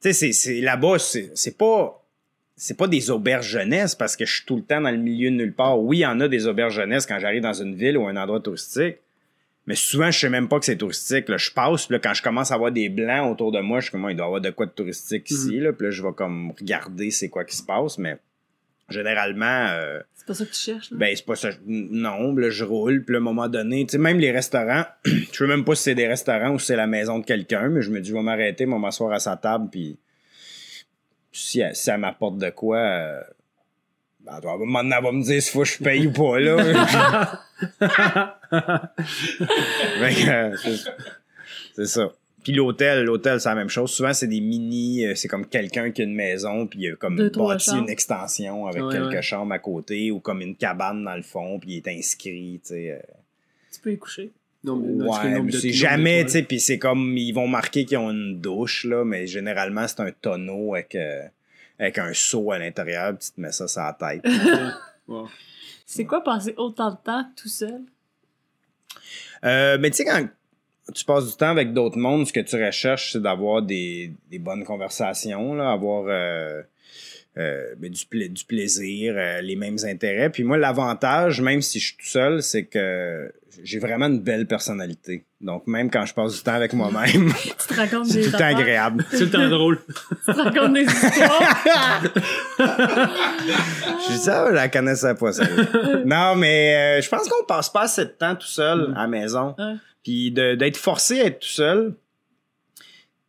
sais, 0.00 0.12
c'est, 0.14 0.32
c'est, 0.32 0.60
là-bas, 0.62 0.98
c'est, 0.98 1.30
c'est 1.34 1.58
pas, 1.58 2.02
c'est 2.56 2.76
pas 2.76 2.88
des 2.88 3.10
auberges 3.10 3.48
jeunesse 3.48 3.94
parce 3.94 4.16
que 4.16 4.24
je 4.24 4.36
suis 4.36 4.44
tout 4.46 4.56
le 4.56 4.62
temps 4.62 4.80
dans 4.80 4.90
le 4.90 4.96
milieu 4.96 5.30
de 5.30 5.36
nulle 5.36 5.52
part. 5.52 5.78
Oui, 5.78 5.98
il 5.98 6.00
y 6.00 6.06
en 6.06 6.20
a 6.20 6.28
des 6.28 6.46
auberges 6.46 6.74
jeunesse 6.74 7.04
quand 7.06 7.18
j'arrive 7.18 7.42
dans 7.42 7.52
une 7.52 7.74
ville 7.74 7.98
ou 7.98 8.06
un 8.06 8.16
endroit 8.16 8.40
touristique. 8.40 8.96
Mais 9.66 9.74
souvent, 9.74 10.10
je 10.10 10.18
sais 10.18 10.30
même 10.30 10.48
pas 10.48 10.58
que 10.58 10.64
c'est 10.64 10.76
touristique. 10.76 11.28
Là. 11.28 11.36
Je 11.36 11.50
passe, 11.50 11.86
puis 11.86 11.94
là, 11.94 11.98
quand 11.98 12.14
je 12.14 12.22
commence 12.22 12.52
à 12.52 12.56
voir 12.56 12.70
des 12.72 12.88
blancs 12.88 13.32
autour 13.32 13.52
de 13.52 13.60
moi, 13.60 13.80
je 13.80 13.86
suis 13.86 13.92
comme, 13.92 14.06
il 14.08 14.16
doit 14.16 14.24
y 14.24 14.28
avoir 14.28 14.40
de 14.40 14.50
quoi 14.50 14.66
de 14.66 14.70
touristique 14.70 15.30
ici. 15.30 15.58
Là. 15.58 15.72
Puis 15.72 15.86
là, 15.86 15.90
je 15.90 16.02
vais 16.02 16.12
comme 16.16 16.52
regarder 16.58 17.10
c'est 17.10 17.28
quoi 17.28 17.44
qui 17.44 17.56
se 17.56 17.64
passe. 17.64 17.98
Mais 17.98 18.16
généralement, 18.88 19.66
euh, 19.72 19.98
C'est 20.14 20.26
pas 20.26 20.34
ça 20.34 20.44
que 20.46 20.52
tu 20.52 20.60
cherches, 20.60 20.90
là? 20.92 20.96
ben, 20.98 21.16
c'est 21.16 21.26
pas 21.26 21.34
ça. 21.34 21.50
Non, 21.66 22.34
là, 22.36 22.48
je 22.48 22.64
roule, 22.64 23.04
puis 23.04 23.16
à 23.16 23.18
un 23.18 23.22
moment 23.22 23.48
donné, 23.48 23.84
tu 23.86 23.92
sais, 23.92 23.98
même 23.98 24.18
les 24.18 24.30
restaurants, 24.30 24.84
je 25.04 25.26
sais 25.30 25.46
même 25.46 25.64
pas 25.64 25.74
si 25.74 25.82
c'est 25.82 25.94
des 25.96 26.06
restaurants 26.06 26.54
ou 26.54 26.58
si 26.60 26.66
c'est 26.66 26.76
la 26.76 26.86
maison 26.86 27.18
de 27.18 27.24
quelqu'un, 27.24 27.68
mais 27.68 27.82
je 27.82 27.90
me 27.90 28.00
dis, 28.00 28.10
je 28.10 28.14
vais 28.14 28.22
m'arrêter, 28.22 28.64
je 28.64 28.70
vais 28.70 28.78
m'asseoir 28.78 29.12
à 29.12 29.18
sa 29.18 29.36
table, 29.36 29.68
puis 29.70 29.98
si, 31.36 31.60
elle- 31.60 31.74
si 31.76 31.90
elle 31.90 31.98
m'apporte 31.98 32.38
de 32.38 32.50
quoi, 32.50 32.78
euh, 32.78 33.20
ben, 34.20 34.40
donné, 34.40 34.94
elle 34.96 35.02
va 35.04 35.12
me 35.12 35.22
dire 35.22 35.40
s'il 35.42 35.52
faut 35.52 35.60
que 35.62 35.68
je 35.68 35.78
paye 35.82 36.06
ou 36.06 36.12
pas, 36.12 36.38
là. 36.40 37.42
Euh, 40.02 40.56
c'est- 41.74 41.84
ça. 41.86 42.12
Puis 42.42 42.52
l'hôtel, 42.52 43.02
l'hôtel, 43.04 43.40
c'est 43.40 43.48
la 43.48 43.54
même 43.56 43.68
chose. 43.68 43.90
Souvent, 43.90 44.12
c'est 44.14 44.28
des 44.28 44.40
mini, 44.40 45.04
euh, 45.04 45.14
c'est 45.16 45.26
comme 45.28 45.46
quelqu'un 45.46 45.90
qui 45.90 46.02
a 46.02 46.04
une 46.04 46.14
maison, 46.14 46.66
puis 46.66 46.80
il 46.82 46.92
a 46.92 46.96
comme 46.96 47.16
Deux, 47.16 47.30
trois 47.30 47.54
bâti 47.54 47.66
chambres. 47.70 47.82
une 47.82 47.90
extension 47.90 48.66
avec 48.66 48.82
Ouais, 48.84 48.92
quelques 48.92 49.10
ouais. 49.14 49.22
chambres 49.22 49.52
à 49.52 49.58
côté, 49.58 50.10
ou 50.12 50.20
comme 50.20 50.40
une 50.42 50.54
cabane 50.56 51.04
dans 51.04 51.16
le 51.16 51.22
fond, 51.22 51.58
puis 51.58 51.72
il 51.72 51.76
est 51.78 51.88
inscrit, 51.88 52.60
tu 52.62 52.68
sais. 52.74 52.90
euh, 52.92 52.98
Tu 53.72 53.80
peux 53.80 53.92
y 53.92 53.98
coucher. 53.98 54.30
Ouais, 54.66 55.40
mais 55.40 55.52
c'est 55.52 55.72
jamais, 55.72 56.24
tu 56.24 56.32
sais, 56.32 56.42
puis 56.42 56.60
c'est 56.60 56.78
comme, 56.78 57.16
ils 57.16 57.32
vont 57.32 57.46
marquer 57.46 57.84
qu'ils 57.84 57.98
ont 57.98 58.10
une 58.10 58.40
douche, 58.40 58.84
là, 58.84 59.04
mais 59.04 59.26
généralement, 59.26 59.86
c'est 59.86 60.00
un 60.00 60.10
tonneau 60.10 60.74
avec, 60.74 60.94
euh, 60.94 61.22
avec 61.78 61.98
un 61.98 62.12
seau 62.12 62.50
à 62.50 62.58
l'intérieur, 62.58 63.16
puis 63.16 63.28
tu 63.28 63.32
te 63.32 63.40
mets 63.40 63.52
ça 63.52 63.68
sur 63.68 63.82
la 63.82 63.92
tête. 63.92 64.24
Wow. 65.08 65.28
C'est 65.86 66.04
quoi 66.04 66.24
passer 66.24 66.52
autant 66.56 66.90
de 66.90 66.96
temps 66.96 67.24
tout 67.36 67.48
seul? 67.48 67.80
Euh, 69.44 69.78
mais 69.80 69.90
tu 69.90 69.98
sais, 69.98 70.04
quand 70.04 70.26
tu 70.92 71.04
passes 71.04 71.30
du 71.30 71.36
temps 71.36 71.50
avec 71.50 71.72
d'autres 71.72 71.96
mondes, 71.96 72.26
ce 72.26 72.32
que 72.32 72.40
tu 72.40 72.56
recherches, 72.56 73.12
c'est 73.12 73.22
d'avoir 73.22 73.62
des, 73.62 74.12
des 74.28 74.40
bonnes 74.40 74.64
conversations, 74.64 75.54
là, 75.54 75.70
avoir, 75.70 76.06
euh, 76.08 76.60
euh, 77.38 77.74
ben, 77.78 77.90
du, 77.90 78.06
pla- 78.06 78.28
du 78.28 78.44
plaisir, 78.44 79.14
euh, 79.16 79.40
les 79.42 79.56
mêmes 79.56 79.76
intérêts. 79.84 80.30
Puis 80.30 80.42
moi, 80.44 80.56
l'avantage, 80.56 81.40
même 81.40 81.60
si 81.62 81.78
je 81.80 81.86
suis 81.88 81.96
tout 81.96 82.06
seul, 82.06 82.42
c'est 82.42 82.64
que 82.64 83.30
j'ai 83.62 83.78
vraiment 83.78 84.06
une 84.06 84.20
belle 84.20 84.46
personnalité. 84.46 85.24
Donc 85.40 85.66
même 85.66 85.90
quand 85.90 86.04
je 86.06 86.12
passe 86.14 86.34
du 86.36 86.42
temps 86.42 86.54
avec 86.54 86.72
moi-même, 86.72 87.32
Tu 87.58 87.66
te 87.68 87.74
racontes 87.74 88.06
c'est 88.06 88.20
tout 88.22 88.32
le 88.32 88.38
temps 88.38 88.44
agréable. 88.58 89.04
C'est 89.10 89.20
le 89.20 89.30
temps 89.30 89.48
drôle. 89.48 89.78
Tu 90.26 90.32
te 90.32 90.38
racontes 90.40 90.72
des 90.74 90.82
histoires. 90.84 92.02
Je 94.08 94.12
dis 94.12 94.18
ça, 94.18 94.46
je 94.48 94.54
la 94.54 94.68
connaissais 94.68 95.14
pas 95.14 95.32
celle 95.32 95.68
Non, 96.06 96.34
mais 96.36 96.98
euh, 96.98 97.02
je 97.02 97.08
pense 97.08 97.28
qu'on 97.28 97.44
passe 97.44 97.70
pas 97.70 97.82
assez 97.82 98.04
de 98.04 98.10
temps 98.10 98.34
tout 98.36 98.46
seul 98.46 98.92
à 98.96 99.02
la 99.02 99.06
maison. 99.08 99.54
Puis 100.02 100.30
de- 100.30 100.54
d'être 100.54 100.76
forcé 100.76 101.20
à 101.20 101.24
être 101.26 101.40
tout 101.40 101.48
seul, 101.48 101.94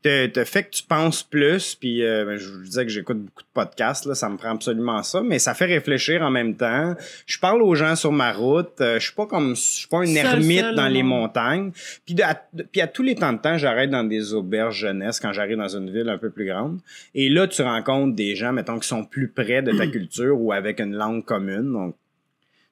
te, 0.04 0.28
te 0.28 0.44
fait 0.44 0.64
que 0.64 0.70
tu 0.70 0.84
penses 0.84 1.24
plus. 1.24 1.76
Puis 1.76 2.04
euh, 2.04 2.24
ben, 2.26 2.38
je 2.38 2.50
vous 2.50 2.64
disais 2.64 2.86
que 2.86 2.92
j'écoute 2.92 3.18
beaucoup 3.18 3.42
de 3.42 3.48
podcasts, 3.54 4.06
là, 4.06 4.14
ça 4.16 4.30
me 4.30 4.38
prend 4.38 4.52
absolument 4.52 5.02
ça, 5.04 5.22
mais 5.22 5.40
ça 5.40 5.54
fait 5.54 5.66
réfléchir 5.66 6.22
en 6.22 6.30
même 6.30 6.56
temps. 6.56 6.96
Je 7.26 7.40
parle 7.40 7.62
aux 7.64 7.74
gens 7.76 7.96
sur 7.96 8.12
ma 8.12 8.32
route. 8.32 8.80
euh, 8.82 9.00
je 9.00 9.06
suis 9.06 9.16
pas 9.16 9.26
comme, 9.26 9.56
je 9.56 9.62
suis 9.62 9.88
pas 9.88 9.98
un 10.00 10.06
Seul, 10.06 10.18
ermite 10.18 10.60
seul, 10.62 10.76
dans 10.76 10.88
les 10.88 11.04
montagnes. 11.04 11.72
Puis 12.06 12.14
de- 12.16 12.24
à, 12.24 12.36
puis 12.72 12.80
à 12.82 12.88
tous 12.88 13.04
les 13.04 13.16
temps 13.16 13.34
de 13.34 13.40
temps, 13.40 13.58
j'arrête 13.58 13.90
dans 13.90 14.04
des 14.04 14.34
auberges 14.34 14.78
jeunesse 14.78 15.20
quand 15.20 15.34
j'arrive 15.34 15.58
dans 15.58 15.76
une 15.76 15.90
ville 15.92 16.10
un 16.10 16.18
peu 16.18 16.30
plus 16.30 16.46
grande. 16.46 16.80
Et 17.16 17.30
là, 17.30 17.48
tu 17.48 17.62
rencontres 17.64 18.16
des 18.16 18.36
gens, 18.36 18.54
mettons, 18.54 18.80
qui 18.80 18.88
sont 18.88 19.04
plus 19.04 19.28
près 19.30 19.62
de 19.62 19.72
ta 19.76 19.88
culture 19.92 20.40
ou 20.40 20.52
avec 20.54 20.80
une 20.80 20.96
langue 20.96 21.26
commune. 21.26 21.74
Donc, 21.74 21.96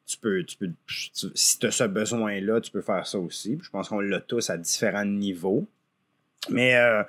tu 0.08 0.18
peux, 0.20 0.44
tu 0.44 0.56
peux, 0.58 0.68
tu- 0.86 1.28
si 1.34 1.58
tu 1.58 1.66
as 1.66 1.72
ce 1.72 1.84
besoin-là, 1.86 2.62
tu 2.62 2.70
peux 2.70 2.82
faire 2.82 3.08
ça 3.08 3.18
aussi. 3.18 3.56
Puis 3.56 3.66
Je 3.66 3.70
pense 3.72 3.90
qu'on 3.90 4.00
l'a 4.00 4.20
tous 4.20 4.52
à 4.52 4.58
différents 4.58 5.04
niveaux. 5.06 5.68
Mais, 6.50 6.76
euh, 6.76 7.04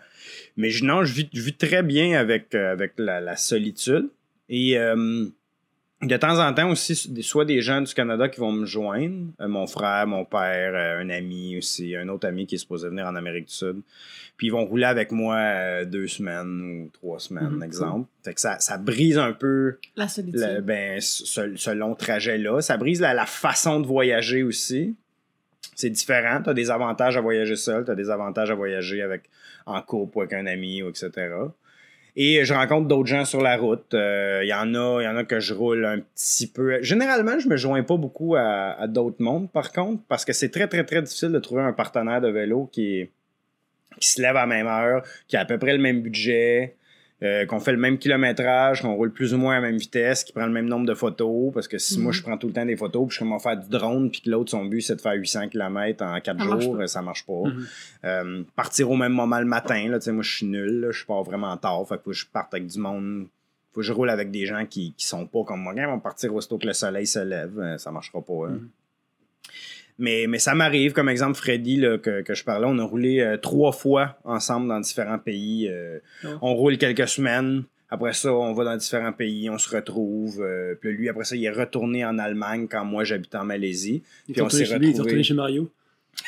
mais 0.56 0.70
je, 0.70 0.84
non, 0.84 1.04
je 1.04 1.12
vis, 1.12 1.28
je 1.32 1.40
vis 1.42 1.54
très 1.54 1.82
bien 1.82 2.18
avec, 2.18 2.54
euh, 2.54 2.72
avec 2.72 2.92
la, 2.98 3.20
la 3.20 3.36
solitude. 3.36 4.08
Et 4.48 4.78
euh, 4.78 5.26
de 6.02 6.16
temps 6.18 6.38
en 6.46 6.52
temps 6.52 6.70
aussi, 6.70 6.94
soit 7.22 7.44
des 7.46 7.62
gens 7.62 7.80
du 7.80 7.92
Canada 7.94 8.28
qui 8.28 8.38
vont 8.38 8.52
me 8.52 8.66
joindre, 8.66 9.32
mon 9.40 9.66
frère, 9.66 10.06
mon 10.06 10.24
père, 10.26 10.74
un 11.00 11.08
ami 11.08 11.56
aussi, 11.56 11.96
un 11.96 12.08
autre 12.08 12.28
ami 12.28 12.46
qui 12.46 12.54
est 12.56 12.58
supposé 12.58 12.88
venir 12.88 13.06
en 13.06 13.16
Amérique 13.16 13.46
du 13.48 13.54
Sud. 13.54 13.80
Puis 14.36 14.48
ils 14.48 14.50
vont 14.50 14.66
rouler 14.66 14.84
avec 14.84 15.10
moi 15.12 15.84
deux 15.86 16.06
semaines 16.06 16.60
ou 16.84 16.90
trois 16.92 17.18
semaines, 17.18 17.48
Mhm, 17.54 17.62
exemple. 17.62 18.06
Fait 18.22 18.34
que 18.34 18.40
ça, 18.40 18.58
ça 18.58 18.76
brise 18.76 19.16
un 19.16 19.32
peu 19.32 19.78
La 19.96 20.06
solitude. 20.08 20.38
le- 20.40 20.60
ben, 20.60 21.00
ce, 21.00 21.56
ce 21.56 21.70
long 21.70 21.94
trajet-là. 21.94 22.60
Ça 22.60 22.76
brise 22.76 23.00
la, 23.00 23.14
la 23.14 23.24
façon 23.26 23.80
de 23.80 23.86
voyager 23.86 24.42
aussi. 24.42 24.94
C'est 25.74 25.90
différent. 25.90 26.40
Tu 26.42 26.50
as 26.50 26.54
des 26.54 26.70
avantages 26.70 27.16
à 27.16 27.20
voyager 27.20 27.56
seul, 27.56 27.84
tu 27.84 27.90
as 27.90 27.94
des 27.94 28.10
avantages 28.10 28.50
à 28.50 28.54
voyager 28.54 29.02
avec 29.02 29.22
en 29.66 29.80
couple 29.82 30.18
ou 30.18 30.20
avec 30.22 30.32
un 30.32 30.46
ami, 30.46 30.82
ou 30.82 30.88
etc. 30.88 31.10
Et 32.18 32.44
je 32.46 32.54
rencontre 32.54 32.88
d'autres 32.88 33.08
gens 33.08 33.26
sur 33.26 33.42
la 33.42 33.58
route. 33.58 33.92
Euh, 33.92 34.40
Il 34.42 34.48
y 34.48 34.54
en 34.54 34.74
a, 34.74 35.02
y 35.02 35.06
en 35.06 35.16
a 35.16 35.24
que 35.24 35.38
je 35.38 35.52
roule 35.52 35.84
un 35.84 35.98
petit 36.00 36.46
peu. 36.46 36.82
Généralement, 36.82 37.38
je 37.38 37.48
me 37.48 37.56
joins 37.56 37.82
pas 37.82 37.96
beaucoup 37.96 38.36
à, 38.36 38.86
d'autres 38.88 39.20
mondes, 39.22 39.50
par 39.50 39.70
contre, 39.72 40.02
parce 40.08 40.24
que 40.24 40.32
c'est 40.32 40.48
très, 40.48 40.66
très, 40.66 40.84
très 40.84 41.02
difficile 41.02 41.30
de 41.30 41.38
trouver 41.38 41.62
un 41.62 41.74
partenaire 41.74 42.20
de 42.20 42.28
vélo 42.28 42.70
qui 42.72 43.10
qui 43.98 44.08
se 44.08 44.20
lève 44.20 44.36
à 44.36 44.40
la 44.40 44.46
même 44.46 44.66
heure, 44.66 45.02
qui 45.26 45.36
a 45.36 45.40
à 45.40 45.44
peu 45.46 45.58
près 45.58 45.72
le 45.72 45.78
même 45.78 46.02
budget, 46.02 46.76
euh, 47.22 47.46
qu'on 47.46 47.60
fait 47.60 47.72
le 47.72 47.78
même 47.78 47.96
kilométrage, 47.98 48.82
qu'on 48.82 48.94
roule 48.94 49.10
plus 49.10 49.32
ou 49.32 49.38
moins 49.38 49.56
à 49.56 49.60
la 49.60 49.68
même 49.68 49.78
vitesse, 49.78 50.22
qui 50.22 50.32
prend 50.32 50.44
le 50.46 50.52
même 50.52 50.66
nombre 50.66 50.84
de 50.86 50.92
photos, 50.94 51.52
parce 51.54 51.66
que 51.66 51.78
si 51.78 51.96
Mhm. 51.96 52.02
moi 52.04 52.12
je 52.12 52.22
prends 52.22 52.36
tout 52.36 52.46
le 52.48 52.52
temps 52.52 52.66
des 52.66 52.76
photos, 52.76 53.06
puis 53.08 53.14
je 53.14 53.18
commence 53.20 53.46
à 53.46 53.50
faire 53.50 53.62
du 53.62 53.68
drone, 53.70 54.10
puis 54.10 54.20
que 54.20 54.28
l'autre 54.30 54.50
son 54.50 54.64
but 54.66 54.82
c'est 54.82 54.96
de 54.96 55.00
faire 55.00 55.14
800 55.14 55.48
km 55.48 56.04
en 56.04 56.20
4 56.20 56.26
Ça 56.38 56.44
marche 56.44 56.62
jours, 56.64 56.76
pas. 56.76 56.82
euh, 56.82 56.86
ça 56.86 57.00
marche 57.02 57.24
pas. 57.26 57.42
Mhm. 57.46 57.66
Euh, 58.04 58.42
partir 58.54 58.90
au 58.90 58.96
même 58.96 59.12
moment 59.12 59.38
le 59.38 59.46
matin, 59.46 59.88
là, 59.88 59.98
moi 60.12 60.22
je 60.22 60.36
suis 60.36 60.46
nul, 60.46 60.80
là, 60.80 60.90
je 60.90 61.04
pars 61.06 61.22
vraiment 61.22 61.56
tard, 61.56 61.86
fait 61.88 61.96
que 61.96 62.02
faut 62.02 62.10
que 62.10 62.16
je 62.16 62.26
parte 62.26 62.52
avec 62.52 62.66
du 62.66 62.78
monde, 62.78 63.26
faut 63.72 63.80
que 63.80 63.86
je 63.86 63.92
roule 63.94 64.10
avec 64.10 64.30
des 64.30 64.44
gens 64.46 64.66
qui, 64.66 64.92
qui 64.94 65.06
sont 65.06 65.26
pas 65.26 65.42
comme 65.44 65.60
moi, 65.60 65.72
ils 65.74 65.86
vont 65.86 66.00
partir 66.00 66.34
aussitôt 66.34 66.58
que 66.58 66.66
le 66.66 66.72
soleil 66.74 67.06
se 67.06 67.18
lève, 67.20 67.76
ça 67.78 67.90
marchera 67.90 68.20
pas. 68.20 68.48
hein. 68.48 68.50
Mhm. 68.60 68.68
Mais, 69.98 70.26
mais 70.28 70.38
ça 70.38 70.54
m'arrive, 70.54 70.92
comme 70.92 71.08
exemple 71.08 71.36
Freddy 71.36 71.76
là, 71.76 71.96
que, 71.98 72.20
que 72.22 72.34
je 72.34 72.44
parlais, 72.44 72.66
on 72.68 72.78
a 72.78 72.84
roulé 72.84 73.20
euh, 73.20 73.36
trois 73.38 73.72
fois 73.72 74.18
ensemble 74.24 74.68
dans 74.68 74.80
différents 74.80 75.18
pays. 75.18 75.68
euh. 75.70 75.98
On 76.42 76.54
roule 76.54 76.76
quelques 76.76 77.08
semaines. 77.08 77.64
Après 77.88 78.12
ça, 78.12 78.32
on 78.32 78.52
va 78.52 78.64
dans 78.64 78.76
différents 78.76 79.12
pays, 79.12 79.48
on 79.48 79.58
se 79.58 79.74
retrouve. 79.74 80.42
euh, 80.42 80.74
puis 80.80 80.92
lui, 80.92 81.08
après 81.08 81.24
ça, 81.24 81.36
il 81.36 81.44
est 81.44 81.50
retourné 81.50 82.04
en 82.04 82.18
Allemagne 82.18 82.66
quand 82.68 82.84
moi 82.84 83.04
j'habitais 83.04 83.38
en 83.38 83.44
Malaisie. 83.44 84.02
Il 84.28 84.32
Puis 84.34 84.42
on 84.42 84.48
s'est 84.48 84.64
lui, 84.78 84.88
il 84.90 84.96
est 84.96 84.98
retourné 84.98 85.22
chez 85.22 85.34
Mario. 85.34 85.70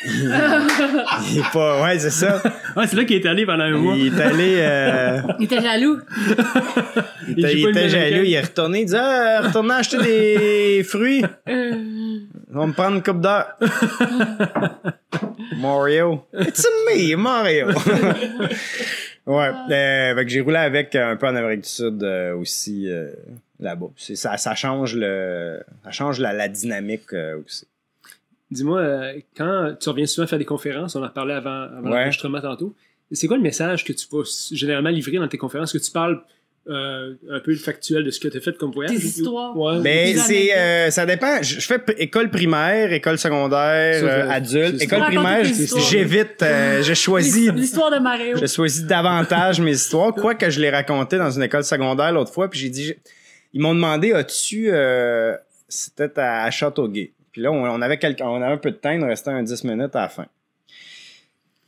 Il 0.04 1.38
est 1.38 1.52
pas. 1.52 1.82
Ouais, 1.82 1.98
c'est 1.98 2.10
ça. 2.10 2.40
Ah, 2.76 2.86
c'est 2.86 2.94
là 2.96 3.04
qu'il 3.04 3.16
est 3.16 3.26
allé 3.26 3.44
pendant 3.44 3.64
un 3.64 3.72
mois. 3.76 3.94
Il 3.96 4.16
est 4.16 4.20
allé. 4.20 4.54
euh, 4.58 5.20
Il 5.40 5.46
était 5.46 5.60
jaloux. 5.60 5.98
il 7.28 7.38
Il 7.38 7.44
était, 7.68 7.84
il 7.84 7.88
jaloux. 7.90 8.22
Il 8.24 8.32
est 8.32 8.40
retourné. 8.40 8.80
Il 8.82 8.86
dit 8.86 8.94
Ah, 8.96 9.40
retourner 9.42 9.74
acheter 9.74 9.98
des 9.98 10.84
fruits. 10.84 11.24
On 11.48 12.60
va 12.60 12.66
me 12.66 12.72
prendre 12.72 12.96
une 12.96 13.02
coupe 13.02 13.20
d'heure. 13.20 13.56
Mario. 15.56 16.24
It's 16.38 16.66
me, 16.86 17.16
Mario. 17.16 17.66
ouais. 19.26 19.50
Euh, 19.70 20.14
fait 20.14 20.24
que 20.24 20.28
j'ai 20.30 20.40
roulé 20.40 20.56
avec 20.56 20.94
un 20.94 21.16
peu 21.16 21.26
en 21.26 21.34
Amérique 21.36 21.62
du 21.62 21.68
Sud 21.68 22.02
euh, 22.02 22.34
aussi 22.36 22.88
euh, 22.90 23.08
là-bas. 23.60 23.88
C'est- 23.96 24.16
Ça, 24.16 24.36
ça 24.36 24.54
change 24.54 24.94
le. 24.94 25.60
Ça 25.84 25.90
change 25.90 26.20
la, 26.20 26.32
la 26.32 26.48
dynamique 26.48 27.12
euh, 27.12 27.38
aussi. 27.44 27.66
Dis-moi, 28.50 28.80
euh, 28.80 29.12
quand 29.36 29.74
tu 29.80 29.88
reviens 29.90 30.06
souvent 30.06 30.26
faire 30.26 30.38
des 30.38 30.44
conférences, 30.44 30.96
on 30.96 31.02
en 31.04 31.08
parlait 31.10 31.34
avant, 31.34 31.62
avant 31.76 31.90
Ouais. 31.90 31.98
l'enregistrement 32.00 32.40
tantôt, 32.40 32.74
c'est 33.12 33.26
quoi 33.26 33.36
le 33.36 33.42
message 33.42 33.84
que 33.84 33.92
tu 33.92 34.06
vas 34.10 34.22
généralement 34.52 34.90
livrer 34.90 35.18
dans 35.18 35.28
tes 35.28 35.38
conférences? 35.38 35.72
Que 35.72 35.78
tu 35.78 35.90
parles 35.90 36.22
euh, 36.70 37.14
un 37.30 37.40
peu 37.40 37.54
factuel 37.54 38.04
de 38.04 38.10
ce 38.10 38.20
que 38.20 38.28
tu 38.28 38.36
as 38.36 38.40
fait 38.42 38.54
comme 38.58 38.72
voyage? 38.72 38.94
Des 38.94 39.06
histoires. 39.06 39.56
Ouais. 39.56 39.80
Ben, 39.80 40.12
Des 40.14 40.18
c'est, 40.18 40.54
euh, 40.54 40.90
ça 40.90 41.06
dépend. 41.06 41.42
Je, 41.42 41.60
je 41.60 41.66
fais 41.66 41.80
école 41.96 42.28
primaire, 42.30 42.92
école 42.92 43.18
secondaire, 43.18 44.00
Ça, 44.00 44.06
euh, 44.06 44.28
adulte. 44.30 44.76
c'est- 44.78 44.84
École 44.84 45.00
primaire, 45.04 45.44
j'évite, 45.90 46.42
euh, 46.42 46.82
je 46.82 46.92
choisis 46.92 47.50
L'histoire 47.52 47.90
de 47.90 47.98
Mario. 47.98 48.36
Je 48.36 48.44
choisis 48.46 48.84
davantage 48.84 49.60
mes 49.62 49.72
histoires. 49.72 50.12
Quoi 50.12 50.34
que 50.34 50.50
je 50.50 50.60
l'ai 50.60 50.68
raconté 50.70 51.16
dans 51.16 51.30
une 51.30 51.42
école 51.42 51.64
secondaire 51.64 52.12
l'autre 52.12 52.32
fois, 52.34 52.50
puis 52.50 52.60
j'ai 52.60 52.68
dit, 52.70 52.94
ils 53.54 53.62
m'ont 53.62 53.74
demandé, 53.74 54.12
as-tu, 54.12 54.68
euh, 54.70 55.34
c'était 55.68 56.18
à, 56.20 56.42
à 56.44 56.50
Châteauguay. 56.50 57.12
Puis 57.32 57.42
là, 57.42 57.50
on, 57.52 57.82
avait 57.82 57.98
quelqu'un, 57.98 58.26
on 58.26 58.40
avait 58.42 58.52
un 58.54 58.58
peu 58.58 58.70
de 58.70 58.76
temps, 58.76 58.90
il 58.90 58.98
nous 59.00 59.06
restait 59.06 59.30
un 59.30 59.42
10 59.42 59.64
minutes 59.64 59.94
à 59.96 60.02
la 60.02 60.08
fin. 60.08 60.26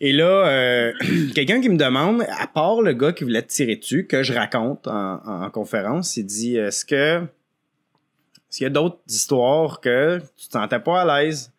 Et 0.00 0.12
là, 0.12 0.46
euh, 0.48 0.92
quelqu'un 1.34 1.60
qui 1.60 1.68
me 1.68 1.76
demande, 1.76 2.24
à 2.38 2.46
part 2.46 2.80
le 2.80 2.92
gars 2.94 3.12
qui 3.12 3.24
voulait 3.24 3.42
te 3.42 3.48
tirer 3.52 3.76
dessus, 3.76 4.06
que 4.06 4.22
je 4.22 4.32
raconte 4.32 4.86
en, 4.88 5.20
en- 5.24 5.42
en 5.44 5.50
conférence, 5.50 6.16
il 6.16 6.24
dit, 6.24 6.56
est-ce 6.56 6.84
que, 6.84 7.22
est-ce 7.22 8.58
qu'il 8.58 8.64
y 8.64 8.66
a 8.66 8.70
d'autres 8.70 9.00
histoires 9.08 9.80
que 9.80 10.20
tu 10.36 10.46
te 10.48 10.52
sentais 10.52 10.80
pas 10.80 11.02
à 11.02 11.22
l'aise? 11.22 11.52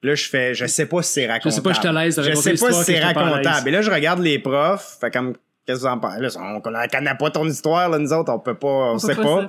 Puis 0.00 0.08
Là, 0.10 0.14
je 0.14 0.28
fais, 0.28 0.54
je 0.54 0.64
sais 0.66 0.86
pas 0.86 1.02
si 1.02 1.12
c'est 1.14 1.26
racontable. 1.26 1.50
Je 1.50 1.56
sais 1.56 1.62
pas, 1.62 1.72
je 1.72 1.78
suis 1.80 1.88
à 1.88 1.92
l'aise 1.92 2.16
de 2.16 2.22
Je 2.22 2.34
sais 2.34 2.50
pas 2.54 2.72
si 2.72 2.84
c'est 2.84 3.00
racontable. 3.00 3.68
Et 3.68 3.72
là, 3.72 3.82
je 3.82 3.90
regarde 3.90 4.20
les 4.20 4.38
profs, 4.38 4.98
fait 5.00 5.10
comme, 5.10 5.34
qu'est-ce 5.66 5.78
que 5.78 5.82
vous 5.82 5.86
en 5.92 5.98
pensez? 5.98 6.20
Là, 6.20 6.28
on, 6.38 6.56
on 6.56 6.60
connaît 6.60 7.14
pas 7.18 7.30
ton 7.30 7.46
histoire, 7.46 7.88
là, 7.90 7.98
nous 7.98 8.12
autres, 8.12 8.32
on 8.32 8.38
peut 8.38 8.54
pas, 8.56 8.68
on, 8.68 8.98
sait 8.98 9.14
pas. 9.16 9.46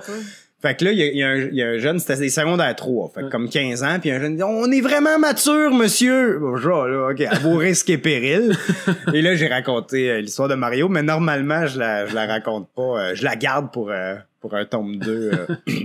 Fait 0.62 0.76
que 0.76 0.84
là, 0.84 0.92
il 0.92 0.98
y 0.98 1.18
y 1.18 1.22
a 1.22 1.28
un, 1.28 1.36
il 1.36 1.54
y 1.54 1.62
a 1.62 1.68
un 1.68 1.78
jeune, 1.78 1.98
c'était 1.98 2.16
des 2.18 2.28
secondaires 2.28 2.76
3, 2.76 3.08
fait 3.14 3.20
que 3.20 3.24
Ouais. 3.26 3.30
comme 3.30 3.48
15 3.48 3.82
ans, 3.82 3.96
puis 3.98 4.10
un 4.10 4.20
jeune 4.20 4.36
dit, 4.36 4.42
on 4.42 4.70
est 4.70 4.82
vraiment 4.82 5.18
mature, 5.18 5.72
monsieur! 5.72 6.38
Bon, 6.38 6.56
genre, 6.58 6.86
là, 6.86 7.08
OK, 7.12 7.20
à 7.22 7.38
vos 7.38 7.56
risques 7.56 7.88
et 7.88 7.96
périls. 7.98 8.54
et 9.14 9.22
là, 9.22 9.34
j'ai 9.36 9.46
raconté 9.48 10.10
euh, 10.10 10.20
l'histoire 10.20 10.48
de 10.48 10.54
Mario, 10.54 10.88
mais 10.90 11.02
normalement, 11.02 11.66
je 11.66 11.78
la, 11.78 12.04
je 12.06 12.14
la 12.14 12.26
raconte 12.26 12.68
pas, 12.76 12.82
euh, 12.82 13.14
je 13.14 13.24
la 13.24 13.36
garde 13.36 13.72
pour, 13.72 13.90
euh, 13.90 14.16
pour 14.40 14.54
un 14.54 14.64
tome 14.66 14.96
2. 14.96 15.30
euh. 15.32 15.54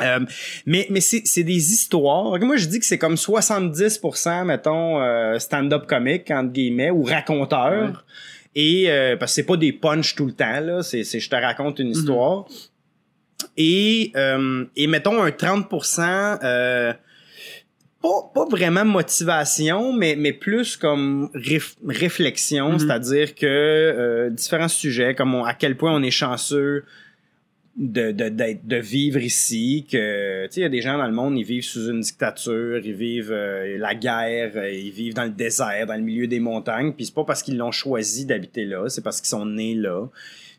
Euh, 0.00 0.18
mais 0.66 0.88
mais 0.90 1.00
c'est 1.00 1.22
c'est 1.24 1.44
des 1.44 1.70
histoires. 1.72 2.36
Moi, 2.40 2.56
je 2.56 2.66
dis 2.66 2.80
que 2.80 2.84
c'est 2.84 2.98
comme 2.98 3.14
70%, 3.14 4.44
mettons, 4.44 5.00
euh, 5.00 5.38
stand-up 5.38 5.86
comique, 5.86 6.32
entre 6.32 6.50
guillemets, 6.50 6.90
ou 6.90 7.04
raconteur. 7.04 8.04
Et 8.56 8.86
euh, 8.90 9.16
parce 9.16 9.30
que 9.30 9.34
c'est 9.36 9.42
pas 9.46 9.56
des 9.56 9.72
punchs 9.72 10.16
tout 10.16 10.26
le 10.26 10.32
temps, 10.32 10.58
là. 10.60 10.82
C'est 10.82 11.04
c'est 11.04 11.20
je 11.20 11.30
te 11.30 11.36
raconte 11.36 11.78
une 11.78 11.90
histoire. 11.90 12.46
Et, 13.56 14.12
euh, 14.16 14.64
et 14.76 14.86
mettons 14.86 15.22
un 15.22 15.30
30%, 15.30 16.38
euh, 16.42 16.92
pas, 18.02 18.30
pas 18.34 18.44
vraiment 18.46 18.84
motivation, 18.84 19.92
mais, 19.92 20.14
mais 20.16 20.32
plus 20.32 20.76
comme 20.76 21.30
réf- 21.34 21.76
réflexion, 21.86 22.72
Mhm. 22.72 22.78
c'est-à-dire 22.80 23.34
que 23.34 23.46
euh, 23.46 24.30
différents 24.30 24.68
sujets, 24.68 25.14
comme 25.14 25.34
on- 25.34 25.44
à 25.44 25.54
quel 25.54 25.76
point 25.76 25.94
on 25.94 26.02
est 26.02 26.10
chanceux 26.10 26.84
de, 27.76 28.12
de, 28.12 28.28
de 28.62 28.76
vivre 28.76 29.18
ici, 29.20 29.84
que 29.90 30.46
tu 30.46 30.52
sais, 30.52 30.60
il 30.60 30.62
y 30.62 30.66
a 30.66 30.68
des 30.68 30.80
gens 30.80 30.96
dans 30.96 31.06
le 31.08 31.12
monde, 31.12 31.36
ils 31.36 31.44
vivent 31.44 31.64
sous 31.64 31.88
une 31.90 32.00
dictature, 32.02 32.78
ils 32.84 32.94
vivent 32.94 33.32
euh, 33.32 33.78
la 33.78 33.96
guerre, 33.96 34.52
ils 34.68 34.92
vivent 34.92 35.14
dans 35.14 35.24
le 35.24 35.30
désert, 35.30 35.86
dans 35.86 35.96
le 35.96 36.02
milieu 36.02 36.28
des 36.28 36.38
montagnes, 36.40 36.92
puis 36.92 37.06
c'est 37.06 37.14
pas 37.14 37.24
parce 37.24 37.42
qu'ils 37.42 37.56
l'ont 37.56 37.72
choisi 37.72 38.26
d'habiter 38.26 38.64
là, 38.64 38.88
c'est 38.88 39.02
parce 39.02 39.20
qu'ils 39.20 39.28
sont 39.30 39.44
nés 39.46 39.74
là. 39.74 40.06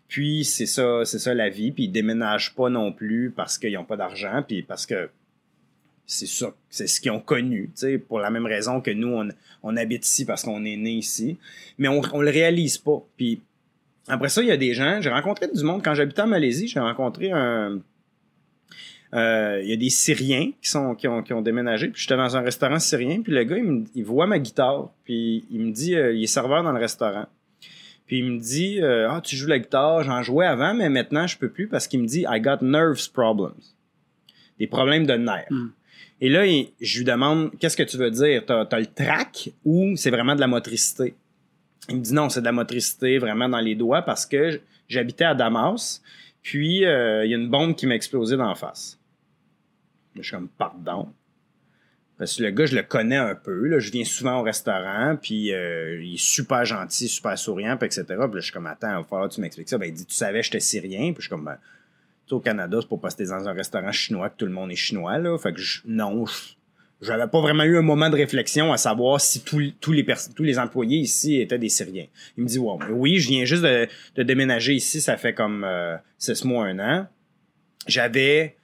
Puis 0.08 0.44
c'est 0.46 0.66
ça, 0.68 1.04
c'est 1.06 1.20
ça 1.20 1.34
la 1.34 1.50
vie, 1.50 1.72
puis 1.72 1.86
ils 1.86 1.92
déménagent 1.92 2.54
pas 2.56 2.70
non 2.70 2.92
plus 2.92 3.32
parce 3.36 3.58
qu'ils 3.58 3.78
ont 3.78 3.86
pas 3.86 3.98
d'argent, 3.98 4.44
puis 4.48 4.62
parce 4.62 4.86
que 4.86 5.10
c'est 6.06 6.28
ça, 6.28 6.54
c'est 6.70 6.86
ce 6.88 7.02
qu'ils 7.02 7.10
ont 7.12 7.20
connu, 7.20 7.72
pour 8.08 8.20
la 8.20 8.30
même 8.30 8.46
raison 8.46 8.80
que 8.82 8.92
nous 8.92 9.08
on, 9.08 9.28
on 9.64 9.76
habite 9.76 10.06
ici 10.06 10.24
parce 10.24 10.44
qu'on 10.44 10.64
est 10.64 10.78
né 10.78 10.92
ici, 10.92 11.38
mais 11.80 11.88
on 11.88 12.02
on 12.14 12.22
le 12.22 12.30
réalise 12.30 12.78
pas. 12.78 13.02
Puis 13.18 13.42
Après 14.08 14.30
ça, 14.30 14.44
il 14.44 14.48
y 14.48 14.52
a 14.52 14.58
des 14.58 14.76
gens, 14.76 15.02
j'ai 15.02 15.10
rencontré 15.10 15.48
du 15.52 15.64
monde, 15.64 15.82
quand 15.84 15.96
j'habitais 15.96 16.22
en 16.22 16.28
Malaisie, 16.28 16.68
j'ai 16.68 16.80
rencontré 16.80 17.32
un... 17.32 17.80
euh, 19.16 19.60
il 19.64 19.70
y 19.70 19.74
a 19.74 19.78
des 19.78 19.90
Syriens 19.90 20.52
qui 20.62 20.70
sont 20.70 20.94
qui 20.94 21.08
ont, 21.08 21.24
qui 21.24 21.34
ont 21.34 21.42
déménagé, 21.42 21.88
puis 21.88 22.00
j'étais 22.04 22.18
dans 22.18 22.38
un 22.38 22.42
restaurant 22.42 22.78
syrien, 22.78 23.22
puis 23.24 23.34
le 23.34 23.44
gars, 23.44 23.58
il, 23.58 23.64
me- 23.64 23.86
il 23.96 24.04
voit 24.06 24.28
ma 24.28 24.38
guitare, 24.38 24.92
puis 25.06 25.46
il 25.50 25.60
me 25.62 25.72
dit, 25.72 25.96
euh, 25.96 26.14
il 26.14 26.24
est 26.24 26.28
serveur 26.28 26.62
dans 26.64 26.72
le 26.72 26.80
restaurant. 26.80 27.26
Puis 28.08 28.20
il 28.20 28.26
me 28.26 28.40
dit, 28.40 28.82
euh, 28.82 29.10
ah, 29.10 29.22
tu 29.22 29.36
joues 29.36 29.48
la 29.48 29.58
guitare, 29.60 30.04
j'en 30.04 30.22
jouais 30.22 30.46
avant, 30.46 30.74
mais 30.76 30.90
maintenant, 30.90 31.26
je 31.26 31.38
peux 31.38 31.50
plus 31.50 31.68
parce 31.68 31.88
qu'il 31.88 32.02
me 32.02 32.06
dit, 32.08 32.26
I 32.30 32.40
got 32.40 32.58
nerves 32.62 33.12
problems. 33.12 33.60
Des 34.60 34.68
problèmes 34.68 35.06
de 35.08 35.14
nerfs. 35.14 35.48
Mm. 35.52 35.68
Et 36.22 36.30
là, 36.30 36.46
il- 36.46 36.70
je 36.80 37.00
lui 37.00 37.06
demande, 37.06 37.52
qu'est-ce 37.60 37.76
que 37.76 37.84
tu 37.84 37.98
veux 37.98 38.12
dire? 38.12 38.44
T'as, 38.46 38.66
t'as 38.66 38.80
le 38.80 38.86
trac 38.86 39.50
ou 39.66 39.96
c'est 39.98 40.12
vraiment 40.12 40.36
de 40.36 40.40
la 40.40 40.48
motricité? 40.48 41.16
Il 41.90 41.98
me 41.98 42.02
dit 42.02 42.14
non, 42.14 42.30
c'est 42.30 42.40
de 42.42 42.46
la 42.46 42.52
motricité 42.52 43.18
vraiment 43.18 43.50
dans 43.50 43.60
les 43.60 43.76
doigts 43.76 44.02
parce 44.02 44.26
que 44.26 44.62
j'habitais 44.88 45.26
à 45.26 45.36
Damas, 45.36 46.02
puis 46.42 46.86
euh, 46.86 47.26
il 47.26 47.32
y 47.32 47.34
a 47.34 47.38
une 47.38 47.50
bombe 47.50 47.76
qui 47.76 47.86
m'a 47.88 47.96
explosé 47.96 48.38
dans 48.38 48.48
la 48.48 48.56
face. 48.56 48.98
Je 50.16 50.22
suis 50.22 50.32
comme, 50.32 50.48
pardon. 50.48 51.10
Parce 52.18 52.38
que 52.38 52.44
le 52.44 52.52
gars, 52.52 52.66
je 52.66 52.76
le 52.76 52.84
connais 52.84 53.18
un 53.18 53.36
peu. 53.36 53.68
Là. 53.68 53.80
Je 53.80 53.92
viens 53.92 54.06
souvent 54.06 54.40
au 54.40 54.44
restaurant, 54.44 55.18
puis 55.22 55.54
euh, 55.54 56.02
il 56.02 56.14
est 56.14 56.18
super 56.24 56.64
gentil, 56.64 57.10
super 57.10 57.38
souriant, 57.38 57.76
puis 57.76 57.88
etc. 57.88 58.04
Puis 58.08 58.18
là, 58.18 58.30
je 58.36 58.40
suis 58.42 58.54
comme, 58.54 58.68
attends, 58.68 58.90
il 58.92 58.96
va 58.98 59.04
falloir 59.04 59.30
que 59.30 59.36
tu 59.36 59.42
m'expliques 59.42 59.68
ça. 59.70 59.78
Ben, 59.78 59.88
il 59.88 59.94
dit, 59.94 60.06
tu 60.06 60.16
savais, 60.16 60.42
j'étais 60.42 60.62
syrien. 60.62 61.12
Puis 61.12 61.16
je 61.18 61.22
suis 61.24 61.30
comme, 61.30 61.44
ben, 61.44 61.58
tu 62.28 62.34
au 62.34 62.40
Canada, 62.40 62.78
c'est 62.82 62.88
pour 62.88 63.02
pas 63.02 63.10
que 63.10 63.16
t'es 63.16 63.26
dans 63.26 63.48
un 63.48 63.54
restaurant 63.54 63.92
chinois 63.92 64.30
que 64.30 64.38
tout 64.38 64.46
le 64.46 64.52
monde 64.52 64.72
est 64.72 64.76
chinois. 64.76 65.18
Là. 65.20 65.38
Fait 65.38 65.52
que 65.54 65.60
je- 65.60 65.82
non, 65.86 66.26
j'avais 67.02 67.28
pas 67.28 67.42
vraiment 67.42 67.64
eu 67.66 67.78
un 67.78 67.82
moment 67.84 68.10
de 68.10 68.16
réflexion 68.16 68.72
à 68.72 68.78
savoir 68.78 69.20
si 69.20 69.44
tous 69.44 69.74
tous 69.82 69.92
les 69.92 70.06
tous 70.36 70.44
les 70.44 70.58
employés 70.58 71.00
ici 71.00 71.42
étaient 71.42 71.60
des 71.60 71.70
Syriens. 71.70 72.08
Il 72.38 72.44
me 72.46 72.48
dit, 72.48 72.58
wow, 72.58 72.80
mais 72.80 72.92
oui, 72.92 73.20
je 73.20 73.28
viens 73.28 73.44
juste 73.46 73.62
de, 73.64 73.88
de 74.16 74.24
déménager 74.24 74.74
ici, 74.74 75.02
ça 75.02 75.18
fait 75.18 75.34
comme 75.34 75.64
euh, 75.66 75.98
six 76.18 76.46
mois, 76.46 76.66
un 76.68 76.80
an. 76.80 77.08
J'avais 77.88 78.56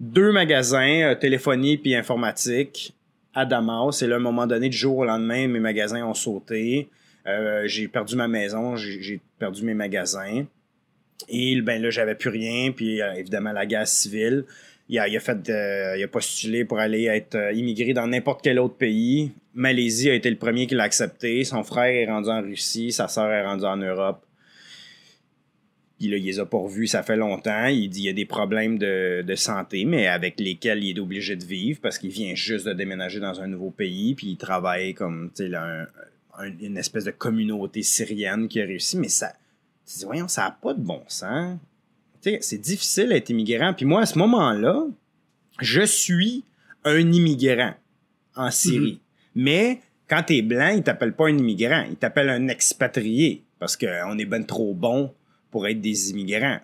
deux 0.00 0.32
magasins, 0.32 1.02
euh, 1.02 1.14
téléphonie 1.14 1.76
puis 1.76 1.94
informatique, 1.94 2.94
à 3.34 3.44
Damas. 3.44 4.02
Et 4.02 4.06
là, 4.06 4.16
à 4.16 4.18
un 4.18 4.22
moment 4.22 4.46
donné, 4.46 4.68
du 4.68 4.76
jour 4.76 4.98
au 4.98 5.04
lendemain, 5.04 5.48
mes 5.48 5.60
magasins 5.60 6.04
ont 6.04 6.14
sauté. 6.14 6.88
Euh, 7.26 7.62
j'ai 7.66 7.88
perdu 7.88 8.16
ma 8.16 8.28
maison, 8.28 8.76
j'ai 8.76 9.20
perdu 9.38 9.64
mes 9.64 9.74
magasins. 9.74 10.44
Et 11.28 11.60
ben 11.62 11.80
là, 11.80 11.90
j'avais 11.90 12.14
plus 12.14 12.30
rien. 12.30 12.72
Puis 12.72 13.00
euh, 13.00 13.14
évidemment, 13.14 13.52
la 13.52 13.66
guerre 13.66 13.88
civile. 13.88 14.44
Il 14.90 14.98
a, 14.98 15.18
fait, 15.18 15.48
il 15.96 16.04
a 16.04 16.08
postulé 16.08 16.66
pour 16.66 16.78
aller 16.78 17.04
être 17.04 17.54
immigré 17.54 17.94
dans 17.94 18.06
n'importe 18.06 18.42
quel 18.42 18.58
autre 18.58 18.74
pays. 18.74 19.32
Malaisie 19.54 20.10
a 20.10 20.14
été 20.14 20.28
le 20.28 20.36
premier 20.36 20.66
qui 20.66 20.74
l'a 20.74 20.82
accepté. 20.82 21.42
Son 21.44 21.64
frère 21.64 21.86
est 21.86 22.04
rendu 22.04 22.28
en 22.28 22.42
Russie, 22.42 22.92
sa 22.92 23.08
sœur 23.08 23.30
est 23.30 23.46
rendue 23.46 23.64
en 23.64 23.78
Europe. 23.78 24.22
Puis 26.04 26.10
là, 26.10 26.18
il 26.18 26.24
les 26.24 26.38
a 26.38 26.44
pas 26.44 26.58
revus, 26.58 26.86
ça 26.86 27.02
fait 27.02 27.16
longtemps. 27.16 27.64
Il 27.66 27.88
dit 27.88 28.00
qu'il 28.00 28.06
y 28.06 28.10
a 28.10 28.12
des 28.12 28.26
problèmes 28.26 28.76
de, 28.76 29.22
de 29.26 29.34
santé, 29.36 29.86
mais 29.86 30.06
avec 30.06 30.38
lesquels 30.38 30.84
il 30.84 30.94
est 30.98 31.00
obligé 31.00 31.34
de 31.34 31.44
vivre 31.46 31.80
parce 31.82 31.96
qu'il 31.96 32.10
vient 32.10 32.34
juste 32.34 32.66
de 32.66 32.74
déménager 32.74 33.20
dans 33.20 33.40
un 33.40 33.46
nouveau 33.46 33.70
pays, 33.70 34.14
puis 34.14 34.26
il 34.32 34.36
travaille 34.36 34.92
comme 34.92 35.30
tu 35.34 35.44
sais, 35.44 35.48
là, 35.48 35.64
un- 35.64 36.44
un- 36.44 36.58
une 36.60 36.76
espèce 36.76 37.04
de 37.04 37.10
communauté 37.10 37.82
syrienne 37.82 38.48
qui 38.48 38.60
a 38.60 38.66
réussi. 38.66 38.98
Mais 38.98 39.08
ça, 39.08 39.32
tu 39.90 39.98
dis, 39.98 40.04
voyons, 40.04 40.28
ça 40.28 40.42
n'a 40.42 40.50
pas 40.50 40.74
de 40.74 40.80
bon 40.82 41.00
sens. 41.08 41.56
Tu 42.22 42.36
c'est 42.42 42.58
difficile 42.60 43.08
d'être 43.08 43.30
immigrant. 43.30 43.72
Puis 43.72 43.86
moi, 43.86 44.02
à 44.02 44.06
ce 44.06 44.18
moment-là, 44.18 44.84
je 45.62 45.82
suis 45.86 46.44
un 46.84 47.12
immigrant 47.12 47.72
en 48.36 48.50
Syrie. 48.50 49.00
Mais 49.34 49.80
quand 50.06 50.22
t'es 50.22 50.42
blanc, 50.42 50.68
ils 50.76 50.82
t'appellent 50.82 51.14
pas 51.14 51.28
un 51.28 51.38
immigrant, 51.38 51.86
ils 51.88 51.96
t'appellent 51.96 52.28
un 52.28 52.48
expatrié 52.48 53.42
parce 53.58 53.74
qu'on 53.76 54.18
est 54.18 54.26
ben 54.26 54.44
trop 54.44 54.74
bon 54.74 55.10
pour 55.54 55.68
être 55.68 55.80
des 55.80 56.10
immigrants. 56.10 56.58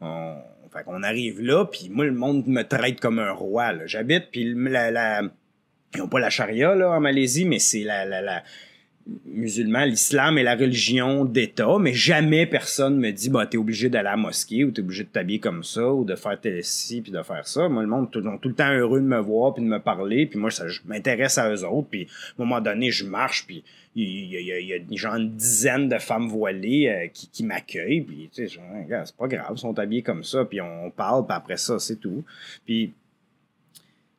On, 0.00 0.36
fait 0.72 0.82
qu'on 0.82 1.04
arrive 1.04 1.40
là, 1.40 1.64
puis 1.64 1.88
moi, 1.90 2.04
le 2.04 2.10
monde 2.10 2.44
me 2.48 2.62
traite 2.62 2.98
comme 2.98 3.20
un 3.20 3.30
roi. 3.30 3.86
J'habite, 3.86 4.32
puis 4.32 4.40
ils 4.40 5.30
n'ont 5.96 6.08
pas 6.08 6.18
la 6.18 6.28
charia 6.28 6.74
là, 6.74 6.90
en 6.90 6.98
Malaisie, 6.98 7.44
mais 7.44 7.60
c'est 7.60 7.84
la, 7.84 8.04
la 8.04 8.42
musulman, 9.26 9.84
l'islam 9.84 10.38
est 10.38 10.42
la 10.42 10.56
religion 10.56 11.24
d'État, 11.24 11.76
mais 11.78 11.92
jamais 11.92 12.46
personne 12.46 12.98
me 12.98 13.10
dit 13.10 13.28
bah 13.28 13.46
t'es 13.46 13.58
obligé 13.58 13.90
d'aller 13.90 14.08
à 14.08 14.12
la 14.12 14.16
mosquée 14.16 14.64
ou 14.64 14.70
t'es 14.70 14.80
obligé 14.80 15.04
de 15.04 15.08
t'habiller 15.08 15.40
comme 15.40 15.62
ça 15.62 15.92
ou 15.92 16.04
de 16.04 16.14
faire 16.14 16.40
tel 16.40 16.64
ci 16.64 17.02
puis 17.02 17.12
de 17.12 17.22
faire 17.22 17.46
ça. 17.46 17.68
Moi 17.68 17.82
le 17.82 17.88
monde 17.88 18.10
tout, 18.10 18.22
tout 18.40 18.48
le 18.48 18.54
temps 18.54 18.72
heureux 18.72 19.00
de 19.00 19.06
me 19.06 19.20
voir 19.20 19.54
puis 19.54 19.62
de 19.62 19.68
me 19.68 19.78
parler 19.78 20.26
puis 20.26 20.38
moi 20.38 20.50
ça, 20.50 20.68
je 20.68 20.80
m'intéresse 20.86 21.36
à 21.36 21.52
eux 21.52 21.64
autres 21.64 21.88
puis 21.90 22.06
à 22.38 22.42
un 22.42 22.46
moment 22.46 22.60
donné 22.60 22.90
je 22.90 23.04
marche 23.04 23.46
puis 23.46 23.62
il 23.94 24.04
y, 24.04 24.36
y 24.36 24.60
il 24.60 24.90
y 24.90 24.94
a 24.94 24.96
genre 24.96 25.16
une 25.16 25.36
dizaine 25.36 25.88
de 25.88 25.98
femmes 25.98 26.28
voilées 26.28 26.88
euh, 26.88 27.08
qui, 27.12 27.28
qui 27.28 27.44
m'accueillent 27.44 28.02
puis 28.02 28.30
tu 28.32 28.48
sais 28.48 28.58
c'est 29.04 29.16
pas 29.16 29.28
grave 29.28 29.52
ils 29.54 29.58
sont 29.58 29.78
habillés 29.78 30.02
comme 30.02 30.24
ça 30.24 30.44
puis 30.44 30.60
on 30.60 30.90
parle 30.90 31.26
puis 31.26 31.36
après 31.36 31.56
ça 31.58 31.78
c'est 31.78 31.96
tout 31.96 32.24
puis 32.64 32.92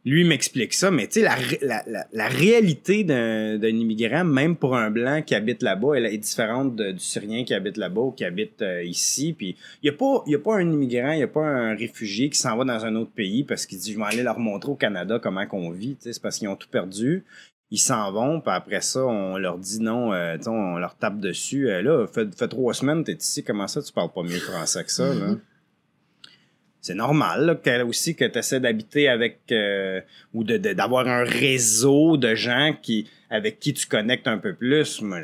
lui 0.06 0.24
m'explique 0.24 0.74
ça, 0.76 0.92
mais 0.92 1.08
tu 1.08 1.22
sais, 1.22 1.22
la, 1.24 1.84
la, 1.88 2.06
la, 2.14 2.28
réalité 2.28 3.04
d'un 3.04 3.60
immigrant, 3.68 4.24
même 4.24 4.56
pour 4.56 4.76
un 4.76 4.92
blanc 4.92 5.24
qui 5.24 5.34
habite 5.34 5.64
là-bas, 5.64 5.96
elle 5.96 6.06
est 6.06 6.18
différente 6.20 6.76
du 6.76 7.00
Syrien 7.00 7.44
qui 7.44 7.56
habite 7.56 7.78
là-bas 7.78 8.02
ou 8.02 8.12
qui 8.12 8.24
habite 8.24 8.62
euh, 8.62 8.84
ici. 8.84 9.34
Puis 9.34 9.58
il 9.82 9.88
y 9.88 9.90
a 9.90 9.94
pas, 9.94 10.24
a 10.28 10.38
pas 10.38 10.58
un 10.58 10.72
immigrant, 10.72 11.12
il 11.12 11.20
y 11.20 11.24
a 11.24 11.28
pas 11.28 11.46
un 11.46 11.76
réfugié 11.76 12.30
qui 12.30 12.38
s'en 12.38 12.56
va 12.56 12.66
dans 12.66 12.86
un 12.86 12.96
autre 12.96 13.12
pays 13.12 13.44
parce 13.44 13.66
qu'il 13.66 13.80
dit 13.80 13.94
je 13.94 13.98
vais 13.98 14.06
aller 14.06 14.22
leur 14.22 14.38
montrer 14.38 14.72
au 14.72 14.76
Canada 14.76 15.20
comment 15.22 15.48
qu'on 15.48 15.72
vit. 15.72 15.98
C'est 16.00 16.22
parce 16.22 16.38
qu'ils 16.38 16.50
ont 16.50 16.56
tout 16.56 16.70
perdu. 16.70 17.24
Ils 17.72 17.80
s'en 17.80 18.12
vont, 18.12 18.42
puis 18.42 18.54
après 18.54 18.82
ça, 18.82 19.04
on 19.04 19.38
leur 19.38 19.58
dit 19.58 19.82
non, 19.82 20.14
euh, 20.14 20.38
on 20.46 20.78
leur 20.78 20.96
tape 20.98 21.20
dessus. 21.20 21.68
Euh, 21.68 21.82
là, 21.82 22.06
fait, 22.06 22.34
fait 22.38 22.48
trois 22.48 22.76
semaines, 22.76 23.04
t'es 23.04 23.14
ici, 23.14 23.44
comment 23.44 23.68
ça, 23.68 23.82
tu 23.82 23.92
parles 23.92 24.14
pas 24.14 24.22
mieux 24.22 24.38
français 24.38 24.84
que 24.84 24.92
ça, 24.92 25.12
là? 25.16 25.36
C'est 26.86 26.94
normal 26.94 27.60
que, 27.64 27.82
aussi 27.82 28.16
que 28.16 28.26
tu 28.26 28.38
essaies 28.38 28.60
d'habiter 28.60 29.08
avec 29.08 29.40
euh, 29.52 30.02
ou 30.36 30.44
de 30.44 30.58
de- 30.58 30.74
d'avoir 30.74 31.08
un 31.08 31.24
réseau 31.24 32.16
de 32.16 32.36
gens 32.36 32.76
qui 32.80 33.10
avec 33.32 33.60
qui 33.60 33.74
tu 33.74 33.88
connectes 33.88 34.28
un 34.28 34.38
peu 34.38 34.54
plus. 34.54 35.02
Moi, 35.02 35.22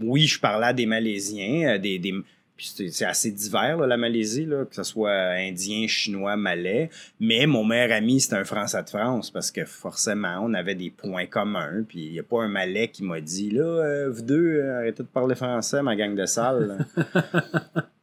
oui, 0.00 0.26
je 0.26 0.38
parlais 0.38 0.66
à 0.66 0.72
des 0.74 0.84
Malaisiens, 0.84 1.76
euh, 1.76 1.78
des, 1.78 1.98
des 1.98 2.12
c'est 2.58 2.90
c'est 2.90 3.06
assez 3.06 3.30
divers 3.30 3.78
la 3.86 3.96
Malaisie 3.96 4.44
là, 4.44 4.66
que 4.66 4.74
ce 4.74 4.82
soit 4.82 5.30
indien, 5.48 5.86
chinois, 5.86 6.36
malais. 6.36 6.90
Mais 7.20 7.46
mon 7.46 7.64
meilleur 7.64 7.92
ami 7.96 8.20
c'était 8.20 8.36
un 8.36 8.44
Français 8.44 8.82
de 8.82 8.90
France 8.90 9.30
parce 9.30 9.50
que 9.50 9.64
forcément 9.64 10.40
on 10.42 10.52
avait 10.52 10.74
des 10.74 10.90
points 10.90 11.24
communs. 11.26 11.84
Puis 11.88 12.00
il 12.00 12.12
y 12.12 12.18
a 12.18 12.22
pas 12.22 12.42
un 12.42 12.48
Malais 12.48 12.88
qui 12.88 13.02
m'a 13.02 13.22
dit 13.22 13.50
là, 13.50 13.62
euh, 13.64 14.10
vous 14.10 14.22
deux 14.22 14.62
arrêtez 14.78 15.04
de 15.04 15.08
parler 15.08 15.36
français, 15.36 15.82
ma 15.82 15.96
gang 15.96 16.14
de 16.14 16.26
salles. 16.26 16.76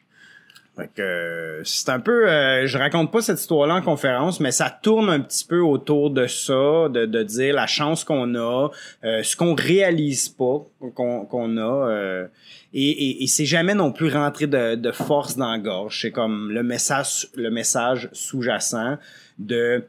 Fait 0.76 0.90
que 0.94 1.62
c'est 1.64 1.88
un 1.90 2.02
peu, 2.02 2.30
euh, 2.30 2.68
je 2.68 2.78
raconte 2.78 3.10
pas 3.10 3.22
cette 3.22 3.40
histoire-là 3.40 3.76
en 3.76 3.82
conférence, 3.82 4.42
mais 4.42 4.52
ça 4.52 4.70
tourne 4.70 5.10
un 5.10 5.22
petit 5.22 5.46
peu 5.46 5.62
autour 5.62 6.10
de 6.10 6.28
ça, 6.28 6.90
de, 6.90 7.06
de 7.06 7.24
dire 7.24 7.56
la 7.56 7.66
chance 7.66 8.04
qu'on 8.04 8.36
a, 8.36 8.70
euh, 9.06 9.24
ce 9.24 9.38
qu'on 9.38 9.56
réalise 9.56 10.28
pas 10.28 10.66
qu'on 10.94 11.26
qu'on 11.26 11.58
a, 11.58 11.90
euh, 11.90 12.28
et, 12.74 13.24
et, 13.24 13.28
c'est 13.28 13.46
jamais 13.46 13.74
non 13.74 13.94
plus 13.94 14.10
rentré 14.10 14.48
de, 14.48 14.76
de 14.76 14.92
force 14.92 15.38
dans 15.38 15.50
la 15.50 15.60
gorge. 15.60 16.02
C'est 16.02 16.12
comme 16.12 16.52
le 16.52 16.62
message, 16.62 17.30
le 17.36 17.50
message 17.50 18.10
sous-jacent 18.12 18.98
de 19.40 19.86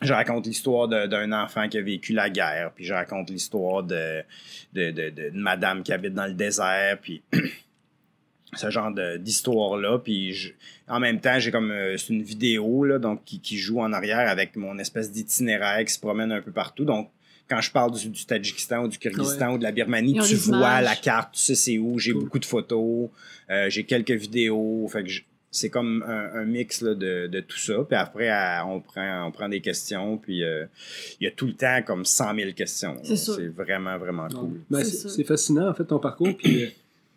je 0.00 0.14
raconte 0.14 0.46
l'histoire 0.46 0.88
d'un 0.88 1.32
enfant 1.32 1.68
qui 1.68 1.76
a 1.76 1.82
vécu 1.82 2.14
la 2.14 2.30
guerre, 2.30 2.72
puis 2.74 2.84
je 2.84 2.94
raconte 2.94 3.28
l'histoire 3.28 3.82
de, 3.82 4.22
de, 4.72 4.90
de, 4.90 5.10
de, 5.10 5.30
de 5.30 5.38
madame 5.38 5.82
qui 5.82 5.92
habite 5.92 6.14
dans 6.14 6.26
le 6.26 6.32
désert, 6.32 6.98
puis 7.00 7.22
ce 8.54 8.70
genre 8.70 8.92
de- 8.92 9.16
d'histoire-là. 9.16 9.98
Puis 9.98 10.32
je- 10.32 10.52
en 10.88 11.00
même 11.00 11.20
temps, 11.20 11.38
j'ai 11.38 11.50
comme 11.50 11.70
euh, 11.70 11.96
c'est 11.96 12.12
une 12.12 12.22
vidéo 12.22 12.84
là, 12.84 12.98
donc 12.98 13.24
qui, 13.24 13.40
qui 13.40 13.56
joue 13.56 13.80
en 13.80 13.92
arrière 13.92 14.28
avec 14.28 14.56
mon 14.56 14.78
espèce 14.78 15.10
d'itinéraire 15.10 15.84
qui 15.84 15.92
se 15.92 16.00
promène 16.00 16.32
un 16.32 16.42
peu 16.42 16.52
partout. 16.52 16.84
Donc 16.84 17.10
quand 17.48 17.60
je 17.60 17.70
parle 17.70 17.92
du, 17.92 18.08
du 18.08 18.24
Tadjikistan 18.24 18.84
ou 18.84 18.88
du 18.88 18.98
Kyrgyzstan 18.98 19.54
ou 19.54 19.58
de 19.58 19.62
la 19.62 19.72
Birmanie, 19.72 20.18
tu 20.26 20.34
vois 20.36 20.56
images. 20.58 20.84
la 20.84 20.96
carte, 20.96 21.34
tu 21.34 21.40
sais 21.40 21.54
c'est 21.54 21.78
où. 21.78 21.98
J'ai 21.98 22.12
Cool. 22.12 22.24
beaucoup 22.24 22.38
de 22.38 22.44
photos, 22.44 23.08
euh, 23.50 23.70
j'ai 23.70 23.84
quelques 23.84 24.10
vidéos. 24.12 24.86
Fait 24.92 25.02
que 25.02 25.08
je- 25.08 25.22
c'est 25.50 25.68
comme 25.68 26.02
un, 26.06 26.40
un 26.40 26.44
mix 26.46 26.80
là, 26.80 26.94
de, 26.94 27.26
de 27.26 27.40
tout 27.40 27.58
ça. 27.58 27.74
Puis 27.86 27.96
après, 27.96 28.28
à- 28.30 28.64
on 28.66 28.80
prend, 28.80 29.26
on 29.26 29.30
prend 29.32 29.48
des 29.48 29.60
questions. 29.60 30.16
Puis 30.18 30.44
euh, 30.44 30.64
il 31.20 31.24
y 31.24 31.26
a 31.26 31.30
tout 31.30 31.46
le 31.46 31.52
temps 31.54 31.80
comme 31.86 32.04
100 32.04 32.34
000 32.36 32.52
questions. 32.52 32.96
C'est 33.02 33.48
vraiment, 33.48 33.96
vraiment 33.98 34.28
cool. 34.28 34.60
Ben, 34.70 34.82
C'est 34.84 35.24
fascinant, 35.24 35.68
en 35.68 35.74
fait, 35.74 35.84
ton 35.84 35.98
parcours. 35.98 36.34
Puis, 36.36 36.64
euh, 36.64 36.68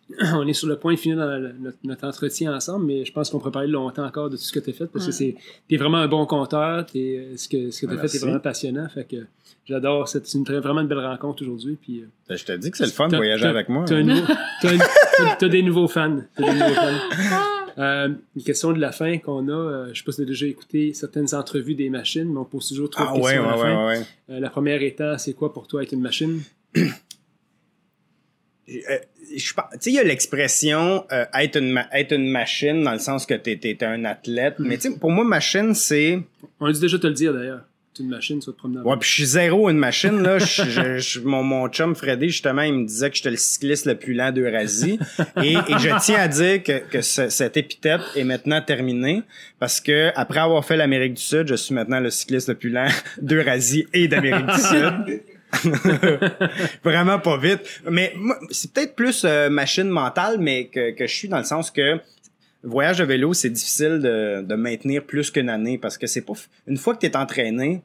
on 0.34 0.46
est 0.46 0.52
sur 0.52 0.68
le 0.68 0.76
point 0.76 0.94
de 0.94 0.98
finir 0.98 1.18
dans 1.18 1.38
notre, 1.58 1.78
notre 1.84 2.06
entretien 2.06 2.54
ensemble, 2.54 2.86
mais 2.86 3.04
je 3.04 3.12
pense 3.12 3.30
qu'on 3.30 3.38
pourrait 3.38 3.50
parler 3.52 3.68
longtemps 3.68 4.04
encore 4.04 4.30
de 4.30 4.36
tout 4.36 4.42
ce 4.42 4.52
que 4.52 4.60
tu 4.60 4.70
as 4.70 4.72
fait 4.72 4.86
parce 4.86 5.06
que 5.06 5.12
c'est 5.12 5.34
t'es 5.68 5.76
vraiment 5.76 5.98
un 5.98 6.08
bon 6.08 6.24
conteur. 6.26 6.86
T'es, 6.86 7.18
euh, 7.18 7.36
ce 7.36 7.48
que, 7.48 7.70
ce 7.70 7.84
que 7.84 7.86
tu 7.92 7.98
as 7.98 8.08
fait 8.08 8.16
est 8.16 8.20
vraiment 8.20 8.38
passionnant. 8.40 8.88
Fait 8.88 9.04
que 9.04 9.16
j'adore. 9.64 10.08
C'est 10.08 10.32
une 10.34 10.44
très- 10.44 10.60
vraiment 10.60 10.80
une 10.82 10.88
belle 10.88 11.04
rencontre 11.04 11.42
aujourd'hui. 11.42 11.76
Puis, 11.80 12.00
euh, 12.00 12.06
Ben, 12.28 12.36
Je 12.36 12.44
te 12.44 12.52
dis 12.52 12.70
que 12.70 12.76
c'est 12.76 12.84
le 12.86 12.90
fun 12.90 13.08
de 13.08 13.16
voyager 13.16 13.46
avec 13.46 13.68
moi. 13.68 13.84
T'as, 13.86 13.96
un 13.96 14.08
hein. 14.08 15.36
des 15.48 15.62
nouveaux 15.62 15.88
fans. 15.88 16.18
T'as 16.36 16.44
des 16.52 16.58
nouveaux 16.58 16.74
fans. 16.74 17.42
Euh, 17.78 18.08
une 18.34 18.42
question 18.42 18.72
de 18.72 18.80
la 18.80 18.90
fin 18.90 19.18
qu'on 19.18 19.48
a, 19.48 19.52
euh, 19.52 19.88
je 19.92 19.98
sais 19.98 20.04
pas 20.04 20.10
si 20.12 20.16
tu 20.16 20.22
as 20.22 20.24
déjà 20.24 20.46
écouté 20.46 20.94
certaines 20.94 21.34
entrevues 21.34 21.74
des 21.74 21.90
machines, 21.90 22.24
mais 22.24 22.38
on 22.38 22.46
pose 22.46 22.68
toujours 22.68 22.88
trois 22.88 23.08
Ah 23.10 23.12
questions 23.14 23.42
ouais, 23.42 23.48
à 23.48 23.50
la 23.50 23.56
ouais, 23.58 23.62
fin. 23.62 23.86
ouais, 23.86 23.98
ouais. 23.98 24.06
Euh, 24.30 24.40
la 24.40 24.48
première 24.48 24.80
étant, 24.80 25.18
c'est 25.18 25.34
quoi 25.34 25.52
pour 25.52 25.68
toi 25.68 25.82
être 25.82 25.92
une 25.92 26.00
machine? 26.00 26.40
euh, 28.68 28.98
tu 29.30 29.38
sais, 29.38 29.90
il 29.90 29.94
y 29.94 29.98
a 29.98 30.02
l'expression 30.04 31.04
euh, 31.12 31.24
être, 31.34 31.56
une 31.56 31.84
être 31.92 32.12
une 32.12 32.30
machine 32.30 32.82
dans 32.84 32.92
le 32.92 32.98
sens 32.98 33.26
que 33.26 33.34
t'es 33.34 33.58
es, 33.62 33.84
un 33.84 34.04
athlète. 34.04 34.54
Mais 34.58 34.76
tu 34.78 34.90
sais, 34.92 34.98
pour 34.98 35.10
moi, 35.10 35.24
machine, 35.24 35.74
c'est. 35.74 36.18
On 36.60 36.66
a 36.66 36.72
dit 36.72 36.80
déjà 36.80 36.98
te 36.98 37.06
le 37.06 37.12
dire 37.14 37.32
d'ailleurs. 37.32 37.62
C'est 37.94 38.02
une 38.02 38.10
machine, 38.10 38.38
tu 38.40 38.46
vas 38.46 38.52
te 38.52 38.58
promener. 38.58 38.80
Ouais, 38.82 38.96
puis 39.00 39.08
je 39.08 39.14
suis 39.14 39.24
zéro 39.26 39.70
une 39.70 39.78
machine, 39.78 40.20
là. 40.22 40.38
Je- 40.38 40.64
je- 40.64 40.98
je- 40.98 41.20
mon, 41.20 41.42
mon 41.42 41.66
chum 41.68 41.94
Freddy, 41.96 42.28
justement, 42.28 42.60
il 42.60 42.74
me 42.74 42.84
disait 42.86 43.08
que 43.08 43.16
j'étais 43.16 43.30
le 43.30 43.38
cycliste 43.38 43.86
le 43.86 43.94
plus 43.94 44.12
lent 44.12 44.30
d'Eurasie. 44.32 44.98
et, 45.42 45.52
et 45.54 45.78
je 45.78 46.04
tiens 46.04 46.18
à 46.20 46.28
dire 46.28 46.62
que, 46.62 46.78
que 46.90 47.00
ce- 47.00 47.30
cette 47.30 47.56
épithète 47.56 48.02
est 48.14 48.24
maintenant 48.24 48.60
terminée 48.60 49.22
parce 49.58 49.80
que 49.80 50.10
après 50.14 50.40
avoir 50.40 50.62
fait 50.62 50.76
l'Amérique 50.76 51.14
du 51.14 51.22
Sud, 51.22 51.48
je 51.48 51.54
suis 51.54 51.74
maintenant 51.74 51.98
le 52.00 52.10
cycliste 52.10 52.48
le 52.50 52.54
plus 52.56 52.68
lent 52.68 52.88
d'Eurasie 53.22 53.86
et 53.94 54.08
d'Amérique 54.08 54.44
du 54.46 54.60
Sud. 54.60 55.20
Vraiment 56.84 57.18
pas 57.18 57.36
vite. 57.38 57.60
Mais 57.90 58.14
c'est 58.50 58.72
peut-être 58.72 58.94
plus 58.94 59.24
euh, 59.24 59.48
machine 59.50 59.88
mentale, 59.88 60.38
mais 60.38 60.66
que, 60.66 60.92
que 60.92 61.06
je 61.06 61.14
suis 61.14 61.28
dans 61.28 61.38
le 61.38 61.44
sens 61.44 61.70
que 61.70 62.00
voyage 62.62 62.98
de 62.98 63.04
vélo, 63.04 63.32
c'est 63.34 63.50
difficile 63.50 64.00
de, 64.00 64.42
de 64.42 64.54
maintenir 64.54 65.04
plus 65.04 65.30
qu'une 65.30 65.48
année 65.48 65.78
parce 65.78 65.98
que 65.98 66.06
c'est 66.06 66.22
pas 66.22 66.34
une 66.66 66.76
fois 66.76 66.94
que 66.94 67.00
tu 67.00 67.06
es 67.06 67.16
entraîné, 67.16 67.82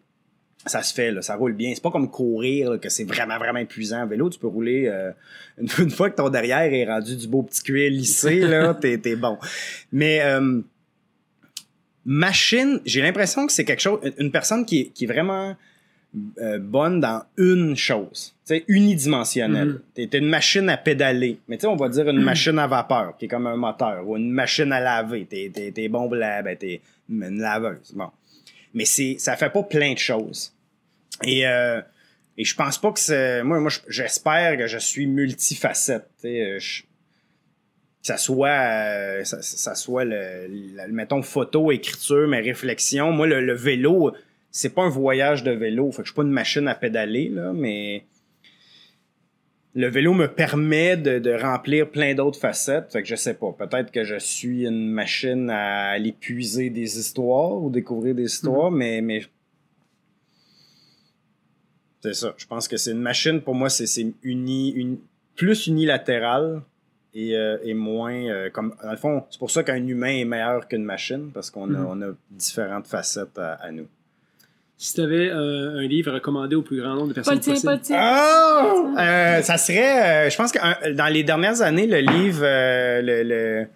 ça 0.66 0.84
se 0.84 0.94
fait 0.94 1.12
là, 1.12 1.22
ça 1.22 1.36
roule 1.36 1.54
bien. 1.54 1.72
C'est 1.74 1.82
pas 1.82 1.92
comme 1.92 2.10
courir 2.10 2.72
là, 2.72 2.78
que 2.78 2.90
c'est 2.90 3.04
vraiment 3.04 3.38
vraiment 3.38 3.60
épuisant. 3.60 4.04
En 4.04 4.08
vélo, 4.08 4.30
tu 4.30 4.40
peux 4.40 4.48
rouler 4.48 4.88
euh, 4.88 5.12
une, 5.60 5.68
une 5.86 5.92
fois 5.92 6.10
que 6.10 6.16
ton 6.16 6.30
derrière 6.30 6.62
est 6.62 6.86
rendu 6.86 7.16
du 7.16 7.28
beau 7.28 7.44
petit 7.44 7.64
cuir 7.64 7.90
lissé 7.90 8.40
là, 8.40 8.74
t'es 8.82 8.98
t'es 8.98 9.16
bon. 9.16 9.38
Mais 9.92 10.22
euh, 10.22 10.62
machine, 12.06 12.80
j'ai 12.86 13.02
l'impression 13.02 13.48
que 13.48 13.54
c'est 13.54 13.66
quelque 13.66 13.82
chose 13.82 14.00
une 14.18 14.32
personne 14.32 14.66
qui 14.66 14.92
qui 14.92 15.06
est 15.06 15.08
vraiment 15.08 15.56
euh, 16.40 16.60
bonne 16.60 17.00
dans 17.00 17.24
une 17.38 17.76
chose, 17.78 18.36
tu 18.46 18.64
unidimensionnelle. 18.68 19.68
Mhm. 19.70 19.82
T'es 19.94 20.08
t'es 20.08 20.18
une 20.18 20.28
machine 20.30 20.68
à 20.70 20.78
pédaler, 20.78 21.40
mais 21.48 21.58
tu 21.58 21.62
sais, 21.62 21.68
on 21.68 21.76
va 21.78 21.88
dire 21.90 22.10
une 22.10 22.22
machine 22.22 22.60
à 22.60 22.68
vapeur, 22.68 23.16
qui 23.18 23.26
est 23.26 23.28
comme 23.30 23.48
un 23.48 23.56
moteur, 23.56 24.08
ou 24.08 24.18
une 24.18 24.32
machine 24.32 24.72
à 24.74 24.80
laver. 24.82 25.26
T'es 25.26 25.88
bon 25.88 26.08
pour 26.08 26.16
la, 26.16 26.42
ben 26.42 26.58
t'es 26.58 26.82
une 27.10 27.40
laveuse, 27.40 27.94
bon. 27.96 28.10
Mais 28.74 28.86
c'est, 28.86 29.16
ça 29.20 29.36
fait 29.38 29.50
pas 29.50 29.64
plein 29.64 29.94
de 29.94 29.98
choses. 30.00 30.54
Et 31.24 31.46
euh, 31.48 31.82
et 32.38 32.46
je 32.46 32.56
pense 32.56 32.78
pas 32.80 32.92
que 32.92 33.00
c'est, 33.00 33.44
moi, 33.44 33.60
moi, 33.60 33.70
je- 33.70 33.80
j'espère 33.90 34.58
que 34.58 34.66
je 34.68 34.78
suis 34.78 35.06
multifacette. 35.08 36.08
Euh, 36.26 36.58
je- 36.60 36.82
que 36.84 38.08
ça 38.08 38.18
soit, 38.18 38.50
euh, 38.50 39.24
ça, 39.26 39.42
ça 39.42 39.76
soit 39.76 40.06
le, 40.06 40.48
le- 40.50 40.92
mettons 40.92 41.22
photo, 41.22 41.72
écriture, 41.72 42.28
mes 42.28 42.40
réflexions. 42.42 43.12
Moi, 43.12 43.28
le, 43.28 43.42
le 43.42 43.54
vélo, 43.54 44.14
c'est 44.52 44.74
pas 44.76 44.84
un 44.84 44.90
voyage 44.90 45.44
de 45.44 45.52
vélo. 45.52 45.92
Fait 45.92 46.02
que 46.02 46.08
je 46.08 46.12
suis 46.12 46.16
pas 46.16 46.24
une 46.24 46.30
machine 46.32 46.68
à 46.68 46.76
pédaler, 46.76 47.30
là, 47.30 47.54
mais 47.54 48.06
le 49.74 49.88
vélo 49.88 50.14
me 50.14 50.28
permet 50.28 50.98
de, 50.98 51.18
de 51.20 51.32
remplir 51.32 51.90
plein 51.90 52.14
d'autres 52.14 52.38
facettes. 52.40 52.92
Fait 52.92 53.02
que 53.02 53.08
je 53.08 53.16
sais 53.16 53.34
pas. 53.36 53.54
Peut-être 53.58 53.92
que 53.92 54.04
je 54.04 54.20
suis 54.20 54.66
une 54.66 54.90
machine 54.90 55.50
à 55.50 55.92
aller 55.92 56.12
puiser 56.12 56.70
des 56.70 57.00
histoires 57.00 57.54
ou 57.62 57.70
découvrir 57.70 58.14
des 58.16 58.26
histoires, 58.26 58.70
mais, 58.72 59.02
mais 59.02 59.22
c'est 62.02 62.14
ça. 62.16 62.34
Je 62.38 62.46
pense 62.48 62.68
que 62.68 62.78
c'est 62.78 62.92
une 62.92 63.02
machine, 63.02 63.42
pour 63.42 63.56
moi, 63.56 63.70
c'est 63.70 63.86
uni, 64.24 64.72
une, 64.72 64.98
plus 65.36 65.68
unilatéral 65.68 66.62
et, 67.14 67.36
euh, 67.36 67.58
et 67.64 67.74
moins 67.74 68.14
euh, 68.28 68.50
comme. 68.50 68.76
Dans 68.84 68.92
le 68.92 68.98
fond, 68.98 69.24
c'est 69.30 69.40
pour 69.40 69.52
ça 69.52 69.64
qu'un 69.64 69.86
humain 69.88 70.18
est 70.18 70.26
meilleur 70.26 70.68
qu'une 70.68 70.84
machine, 70.84 71.32
parce 71.34 71.50
qu'on 71.50 71.74
a, 71.74 71.78
Mhm. 71.80 71.86
on 71.90 72.02
a 72.02 72.14
différentes 72.30 72.88
facettes 72.88 73.38
à, 73.38 73.54
à 73.54 73.72
nous. 73.72 73.88
Si 74.84 74.96
tu 74.96 75.02
avais 75.02 75.30
un 75.30 75.82
livre 75.84 76.10
à 76.12 76.16
recommander 76.16 76.56
au 76.56 76.64
plus 76.64 76.82
grand 76.82 76.96
nombre 76.96 77.10
de 77.10 77.14
Pas 77.14 77.22
personnes 77.22 77.36
le 77.36 77.40
tien, 77.42 77.54
possible. 77.54 77.70
pas 77.70 77.76
le 77.76 77.82
tien. 77.82 78.00
Oh! 78.02 79.00
Euh, 79.00 79.42
ça 79.44 79.58
serait, 79.58 80.26
euh, 80.26 80.30
je 80.32 80.36
pense 80.38 80.52
que 80.52 80.58
un- 80.60 80.94
dans 80.94 81.06
les 81.08 81.24
dernières 81.24 81.62
années, 81.62 81.86
le 81.86 82.00
livre 82.00 82.42
euh, 82.44 83.00
le, 83.04 83.22
le, 83.24 83.68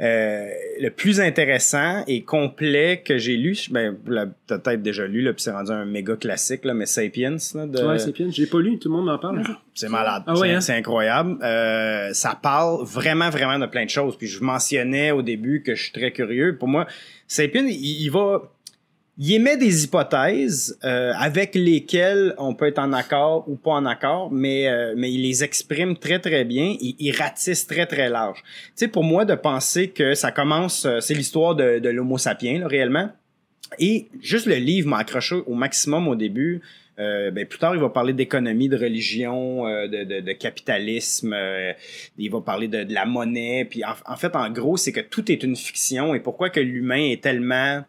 euh, 0.00 0.46
le 0.80 0.90
plus 0.90 1.20
intéressant 1.20 2.04
et 2.06 2.22
complet 2.22 3.02
que 3.04 3.18
j'ai 3.18 3.36
lu, 3.36 3.58
ben, 3.72 3.96
vous 4.04 4.12
l'avez 4.12 4.30
peut-être 4.46 4.80
déjà 4.80 5.08
lu, 5.08 5.22
là, 5.22 5.32
puis 5.32 5.42
c'est 5.42 5.50
rendu 5.50 5.72
un 5.72 5.84
méga 5.84 6.14
classique, 6.14 6.64
là, 6.64 6.72
mais 6.72 6.86
Sapiens, 6.86 7.36
là, 7.56 7.66
de, 7.66 7.84
Ouais. 7.84 7.98
Je 7.98 8.40
l'ai 8.40 8.46
pas 8.46 8.60
lu, 8.60 8.78
tout 8.78 8.88
le 8.90 8.94
monde 8.96 9.06
m'en 9.06 9.18
parle. 9.18 9.42
c'est 9.74 9.88
malade. 9.88 10.22
Ah 10.28 10.34
ouais, 10.34 10.50
c'est, 10.50 10.54
hein? 10.54 10.60
c'est 10.60 10.74
incroyable. 10.74 11.36
Euh, 11.42 12.10
ça 12.12 12.38
parle 12.40 12.84
vraiment, 12.84 13.28
vraiment 13.30 13.58
de 13.58 13.66
plein 13.66 13.84
de 13.84 13.90
choses. 13.90 14.16
Puis 14.16 14.28
je 14.28 14.40
mentionnais 14.40 15.10
au 15.10 15.22
début 15.22 15.64
que 15.64 15.74
je 15.74 15.82
suis 15.82 15.92
très 15.92 16.12
curieux. 16.12 16.56
Pour 16.56 16.68
moi, 16.68 16.86
Sapien, 17.26 17.66
il, 17.66 17.72
il 17.74 18.08
va... 18.10 18.42
Il 19.20 19.32
émet 19.32 19.56
des 19.56 19.82
hypothèses 19.82 20.78
euh, 20.84 21.12
avec 21.16 21.56
lesquelles 21.56 22.36
on 22.38 22.54
peut 22.54 22.68
être 22.68 22.78
en 22.78 22.92
accord 22.92 23.48
ou 23.48 23.56
pas 23.56 23.72
en 23.72 23.84
accord, 23.84 24.30
mais, 24.30 24.68
euh, 24.68 24.94
mais 24.96 25.12
il 25.12 25.22
les 25.22 25.42
exprime 25.42 25.96
très, 25.96 26.20
très 26.20 26.44
bien. 26.44 26.76
Il, 26.80 26.94
il 27.00 27.10
ratisse 27.10 27.66
très, 27.66 27.86
très 27.86 28.08
large. 28.08 28.38
Tu 28.44 28.72
sais, 28.76 28.88
pour 28.88 29.02
moi, 29.02 29.24
de 29.24 29.34
penser 29.34 29.88
que 29.88 30.14
ça 30.14 30.30
commence... 30.30 30.84
euh, 30.86 31.00
c'est 31.00 31.14
l'histoire 31.14 31.56
de, 31.56 31.80
de 31.80 31.88
l'homo 31.88 32.16
sapiens, 32.16 32.60
là, 32.60 32.68
réellement. 32.68 33.10
Et 33.80 34.06
juste 34.22 34.46
le 34.46 34.54
livre 34.54 34.88
m'a 34.88 34.98
accroché 34.98 35.34
au 35.46 35.54
maximum 35.54 36.06
au 36.06 36.14
début. 36.14 36.62
Euh, 37.00 37.32
ben, 37.32 37.44
plus 37.44 37.58
tard, 37.58 37.74
il 37.74 37.80
va 37.80 37.88
parler 37.88 38.12
d'économie, 38.12 38.68
de 38.68 38.76
religion, 38.76 39.66
euh, 39.66 39.88
de, 39.88 40.04
de, 40.04 40.20
de 40.20 40.32
capitalisme. 40.32 41.32
euh, 41.32 41.72
il 42.18 42.30
va 42.30 42.40
parler 42.40 42.68
de, 42.68 42.84
de 42.84 42.94
la 42.94 43.04
monnaie. 43.04 43.66
Puis 43.68 43.84
en, 43.84 43.94
en 44.06 44.16
fait, 44.16 44.36
en 44.36 44.48
gros, 44.50 44.76
c'est 44.76 44.92
que 44.92 45.00
tout 45.00 45.30
est 45.32 45.42
une 45.42 45.56
fiction. 45.56 46.14
Et 46.14 46.20
pourquoi 46.20 46.50
que 46.50 46.60
l'humain 46.60 47.10
est 47.10 47.20
tellement 47.20 47.82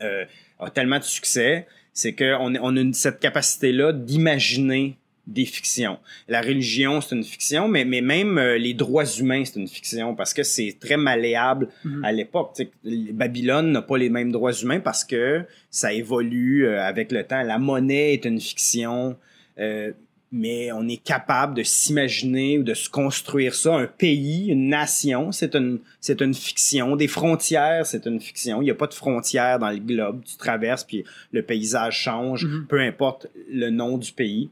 euh, 0.00 0.24
a 0.58 0.70
tellement 0.70 0.98
de 0.98 1.04
succès, 1.04 1.66
c'est 1.92 2.12
qu'on 2.14 2.54
on 2.60 2.76
a 2.76 2.80
une- 2.80 2.94
cette 2.94 3.20
capacité-là 3.20 3.92
d'imaginer 3.92 4.96
des 5.26 5.46
fictions. 5.46 5.98
La 6.28 6.42
religion, 6.42 7.00
c'est 7.00 7.14
une 7.16 7.24
fiction, 7.24 7.66
mais, 7.66 7.86
mais 7.86 8.02
même 8.02 8.36
euh, 8.36 8.58
les 8.58 8.74
droits 8.74 9.06
humains, 9.06 9.42
c'est 9.46 9.58
une 9.58 9.68
fiction 9.68 10.14
parce 10.14 10.34
que 10.34 10.42
c'est 10.42 10.76
très 10.78 10.98
malléable 10.98 11.68
Mhm. 11.84 12.04
à 12.04 12.12
l'époque. 12.12 12.60
Babylone 12.84 13.72
n'a 13.72 13.80
pas 13.82 13.96
les 13.96 14.10
mêmes 14.10 14.32
droits 14.32 14.52
humains 14.52 14.80
parce 14.80 15.02
que 15.04 15.42
ça 15.70 15.92
évolue 15.94 16.66
euh, 16.66 16.82
avec 16.82 17.10
le 17.10 17.24
temps. 17.24 17.42
La 17.42 17.58
monnaie 17.58 18.12
est 18.12 18.24
une 18.26 18.40
fiction, 18.40 19.16
euh, 19.58 19.92
mais 20.36 20.72
on 20.72 20.88
est 20.88 20.96
capable 21.02 21.54
de 21.54 21.62
s'imaginer 21.62 22.58
ou 22.58 22.64
de 22.64 22.74
se 22.74 22.90
construire 22.90 23.54
ça. 23.54 23.76
Un 23.76 23.86
pays, 23.86 24.48
une 24.48 24.68
nation, 24.68 25.30
c'est 25.30 25.54
une, 25.54 25.78
c'est 26.00 26.20
une 26.20 26.34
fiction. 26.34 26.96
Des 26.96 27.06
frontières, 27.06 27.86
c'est 27.86 28.04
une 28.06 28.20
fiction. 28.20 28.60
Il 28.60 28.64
n'y 28.64 28.70
a 28.72 28.74
pas 28.74 28.88
de 28.88 28.94
frontières 28.94 29.60
dans 29.60 29.70
le 29.70 29.78
globe. 29.78 30.22
Tu 30.24 30.36
traverses, 30.36 30.82
puis 30.82 31.04
le 31.30 31.42
paysage 31.42 32.00
change, 32.00 32.44
Mhm. 32.46 32.66
peu 32.68 32.80
importe 32.80 33.28
le 33.48 33.70
nom 33.70 33.96
du 33.96 34.10
pays. 34.10 34.50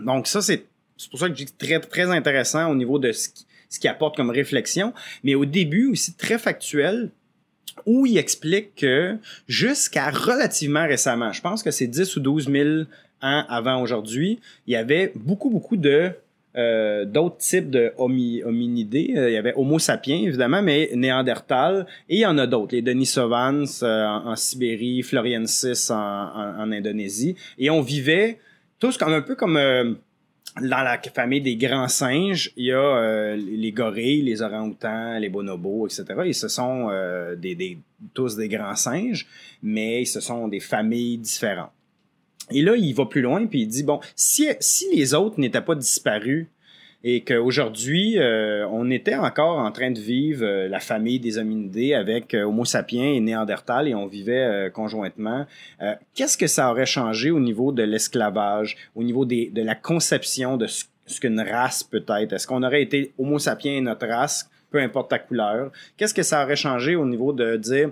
Donc 0.00 0.26
ça, 0.26 0.42
c'est 0.42 0.64
c'est 0.96 1.10
pour 1.10 1.18
ça 1.20 1.28
que 1.28 1.32
je 1.36 1.44
dis 1.44 1.46
que 1.46 1.56
très, 1.58 1.78
très 1.80 2.10
intéressant 2.10 2.70
au 2.70 2.74
niveau 2.74 2.98
de 2.98 3.10
ce 3.12 3.28
qui, 3.28 3.46
ce 3.68 3.78
qu'il 3.80 3.90
apporte 3.90 4.16
comme 4.16 4.30
réflexion, 4.30 4.92
mais 5.24 5.34
au 5.36 5.44
début 5.44 5.86
aussi 5.90 6.14
très 6.14 6.38
factuel, 6.38 7.10
où 7.86 8.06
il 8.06 8.16
explique 8.18 8.74
que 8.76 9.16
jusqu'à 9.48 10.10
relativement 10.10 10.86
récemment, 10.86 11.32
je 11.32 11.40
pense 11.40 11.62
que 11.64 11.70
c'est 11.72 11.88
10 11.88 12.16
ou 12.16 12.20
12 12.20 12.48
000 12.48 12.68
avant 13.24 13.80
aujourd'hui, 13.80 14.40
il 14.66 14.72
y 14.72 14.76
avait 14.76 15.12
beaucoup, 15.14 15.50
beaucoup 15.50 15.76
de 15.76 16.12
euh, 16.56 17.04
d'autres 17.04 17.38
types 17.38 17.68
de 17.68 17.92
homi- 17.98 18.44
hominidés. 18.44 19.14
Euh, 19.16 19.28
il 19.28 19.34
y 19.34 19.36
avait 19.36 19.54
Homo 19.56 19.80
sapiens, 19.80 20.18
évidemment, 20.18 20.62
mais 20.62 20.88
Néandertal, 20.94 21.84
et 22.08 22.16
il 22.16 22.20
y 22.20 22.26
en 22.26 22.38
a 22.38 22.46
d'autres. 22.46 22.76
Les 22.76 22.82
Denisovans 22.82 23.64
euh, 23.82 24.06
en, 24.06 24.36
Sibérie, 24.36 25.02
Floriensis 25.02 25.90
en, 25.90 25.96
en, 25.96 26.70
Indonésie. 26.70 27.34
Et 27.58 27.70
on 27.70 27.80
vivait 27.80 28.38
tous 28.78 28.96
comme 28.96 29.12
un 29.12 29.22
peu 29.22 29.34
comme... 29.34 29.54
dans 29.54 29.96
la 30.60 31.00
famille 31.12 31.40
des 31.40 31.56
grands 31.56 31.88
singes, 31.88 32.52
il 32.56 32.66
y 32.66 32.72
a 32.72 33.34
les 33.34 33.72
gorilles, 33.72 34.22
les 34.22 34.40
orang-outans, 34.40 35.18
les 35.18 35.28
bonobos, 35.28 35.86
etc. 35.86 36.04
Et 36.26 36.32
ce 36.32 36.46
sont 36.46 36.90
tous 38.12 38.36
des 38.36 38.48
grands 38.48 38.76
singes, 38.76 39.26
mais 39.60 40.04
ce 40.04 40.20
sont 40.20 40.46
des 40.46 40.60
familles 40.60 41.18
différentes. 41.18 41.72
Et 42.50 42.62
là, 42.62 42.76
il 42.76 42.94
va 42.94 43.06
plus 43.06 43.22
loin, 43.22 43.46
puis 43.46 43.62
il 43.62 43.66
dit, 43.66 43.82
bon, 43.82 44.00
si, 44.14 44.48
si 44.60 44.86
les 44.94 45.14
autres 45.14 45.40
n'étaient 45.40 45.62
pas 45.62 45.74
disparus 45.74 46.46
et 47.06 47.22
qu'aujourd'hui, 47.22 48.18
euh, 48.18 48.66
on 48.68 48.90
était 48.90 49.14
encore 49.14 49.58
en 49.58 49.70
train 49.70 49.90
de 49.90 50.00
vivre 50.00 50.44
euh, 50.44 50.68
la 50.68 50.80
famille 50.80 51.20
des 51.20 51.36
hominidés 51.36 51.92
avec 51.92 52.32
euh, 52.32 52.44
Homo 52.44 52.64
sapiens 52.64 53.04
et 53.04 53.20
Néandertal 53.20 53.88
et 53.88 53.94
on 53.94 54.06
vivait 54.06 54.44
euh, 54.44 54.70
conjointement, 54.70 55.44
euh, 55.82 55.94
qu'est-ce 56.14 56.38
que 56.38 56.46
ça 56.46 56.70
aurait 56.70 56.86
changé 56.86 57.30
au 57.30 57.40
niveau 57.40 57.72
de 57.72 57.82
l'esclavage, 57.82 58.76
au 58.94 59.02
niveau 59.02 59.26
des, 59.26 59.50
de 59.50 59.62
la 59.62 59.74
conception 59.74 60.56
de 60.56 60.66
ce, 60.66 60.84
ce 61.04 61.20
qu'une 61.20 61.40
race 61.40 61.82
peut 61.82 62.04
être? 62.08 62.32
Est-ce 62.32 62.46
qu'on 62.46 62.62
aurait 62.62 62.82
été 62.82 63.12
Homo 63.18 63.38
sapiens 63.38 63.74
et 63.74 63.80
notre 63.82 64.06
race, 64.06 64.48
peu 64.70 64.78
importe 64.78 65.10
ta 65.10 65.18
couleur? 65.18 65.72
Qu'est-ce 65.98 66.14
que 66.14 66.22
ça 66.22 66.42
aurait 66.42 66.56
changé 66.56 66.96
au 66.96 67.04
niveau 67.04 67.34
de 67.34 67.56
dire 67.56 67.90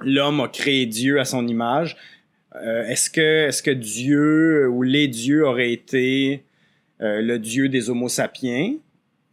l'homme 0.00 0.40
a 0.40 0.48
créé 0.48 0.84
Dieu 0.84 1.20
à 1.20 1.24
son 1.24 1.48
image? 1.48 1.96
Euh, 2.56 2.84
est-ce 2.84 3.08
que 3.10 3.48
est-ce 3.48 3.62
que 3.62 3.70
Dieu 3.70 4.68
ou 4.68 4.82
les 4.82 5.08
dieux 5.08 5.46
auraient 5.46 5.72
été 5.72 6.44
euh, 7.00 7.22
le 7.22 7.38
Dieu 7.38 7.68
des 7.68 7.88
Homo 7.88 8.08
sapiens 8.08 8.74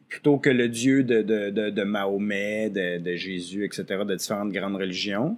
plutôt 0.07 0.37
que 0.37 0.49
le 0.49 0.69
Dieu 0.69 1.03
de, 1.03 1.21
de, 1.21 1.49
de, 1.49 1.69
de 1.69 1.83
Mahomet, 1.83 2.69
de, 2.69 2.97
de 2.97 3.15
Jésus, 3.15 3.65
etc., 3.65 4.03
de 4.05 4.15
différentes 4.15 4.51
grandes 4.51 4.75
religions? 4.75 5.37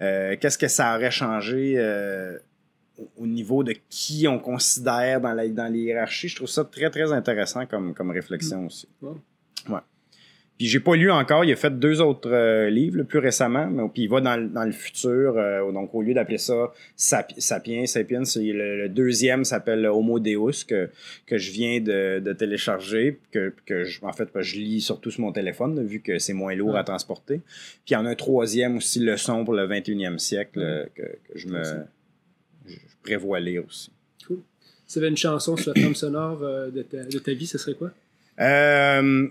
Euh, 0.00 0.36
Qu'est-ce 0.40 0.56
que 0.56 0.68
ça 0.68 0.96
aurait 0.96 1.10
changé 1.10 1.74
euh, 1.76 2.38
au 3.16 3.26
niveau 3.26 3.62
de 3.62 3.74
qui 3.88 4.26
on 4.28 4.38
considère 4.38 5.20
dans, 5.20 5.32
la, 5.32 5.48
dans 5.48 5.72
les 5.72 5.80
hiérarchies. 5.80 6.28
Je 6.28 6.36
trouve 6.36 6.48
ça 6.48 6.64
très, 6.64 6.90
très 6.90 7.12
intéressant 7.12 7.66
comme, 7.66 7.94
comme 7.94 8.10
réflexion 8.10 8.66
aussi. 8.66 8.88
Wow. 9.00 9.20
Ouais. 9.68 9.80
Puis 10.60 10.68
j'ai 10.68 10.78
pas 10.80 10.94
lu 10.94 11.10
encore, 11.10 11.42
il 11.46 11.50
a 11.52 11.56
fait 11.56 11.70
deux 11.78 12.02
autres 12.02 12.28
euh, 12.30 12.68
livres 12.68 12.98
là, 12.98 13.04
plus 13.04 13.18
récemment, 13.18 13.66
mais 13.70 13.82
puis 13.88 14.02
il 14.02 14.10
va 14.10 14.20
dans, 14.20 14.36
le- 14.36 14.46
dans 14.48 14.64
le 14.64 14.72
futur, 14.72 15.38
euh, 15.38 15.72
donc 15.72 15.94
au 15.94 16.02
lieu 16.02 16.12
d'appeler 16.12 16.36
ça 16.36 16.70
Sapi- 16.98 17.40
Sapiens, 17.40 17.86
Sapiens, 17.86 18.26
c'est 18.26 18.42
le, 18.42 18.76
le 18.82 18.88
deuxième 18.90 19.46
s'appelle 19.46 19.86
Homo 19.86 20.20
Deus 20.20 20.66
que, 20.68 20.90
que 21.24 21.38
je 21.38 21.50
viens 21.50 21.80
de, 21.80 22.18
de 22.18 22.32
télécharger, 22.34 23.18
que, 23.32 23.54
que 23.64 23.84
je, 23.84 24.04
en 24.04 24.12
fait 24.12 24.28
je 24.38 24.56
lis 24.58 24.82
surtout 24.82 25.10
sur 25.10 25.22
mon 25.22 25.32
téléphone, 25.32 25.76
là, 25.76 25.82
vu 25.82 26.00
que 26.00 26.18
c'est 26.18 26.34
moins 26.34 26.54
lourd 26.54 26.76
à 26.76 26.84
transporter. 26.84 27.36
Puis 27.86 27.92
il 27.92 27.94
y 27.94 27.96
en 27.96 28.04
a 28.04 28.10
un 28.10 28.14
troisième 28.14 28.76
aussi, 28.76 29.00
Leçon 29.00 29.46
pour 29.46 29.54
le 29.54 29.66
21e 29.66 30.18
siècle, 30.18 30.58
euh, 30.60 30.84
que, 30.94 31.00
que 31.02 31.38
je 31.38 31.48
me 31.48 31.62
je 32.66 32.76
prévois 33.02 33.40
lire 33.40 33.62
aussi. 33.66 33.90
Si 34.18 34.92
tu 34.92 34.98
avais 34.98 35.08
une 35.08 35.16
chanson 35.16 35.56
sur 35.56 35.72
la 35.72 35.80
trame 35.80 35.94
sonore 35.94 36.40
de, 36.40 36.82
ta, 36.82 37.02
de 37.04 37.18
ta 37.18 37.32
vie, 37.32 37.46
ce 37.46 37.56
serait 37.56 37.72
quoi? 37.74 37.92
Euh, 38.40 39.26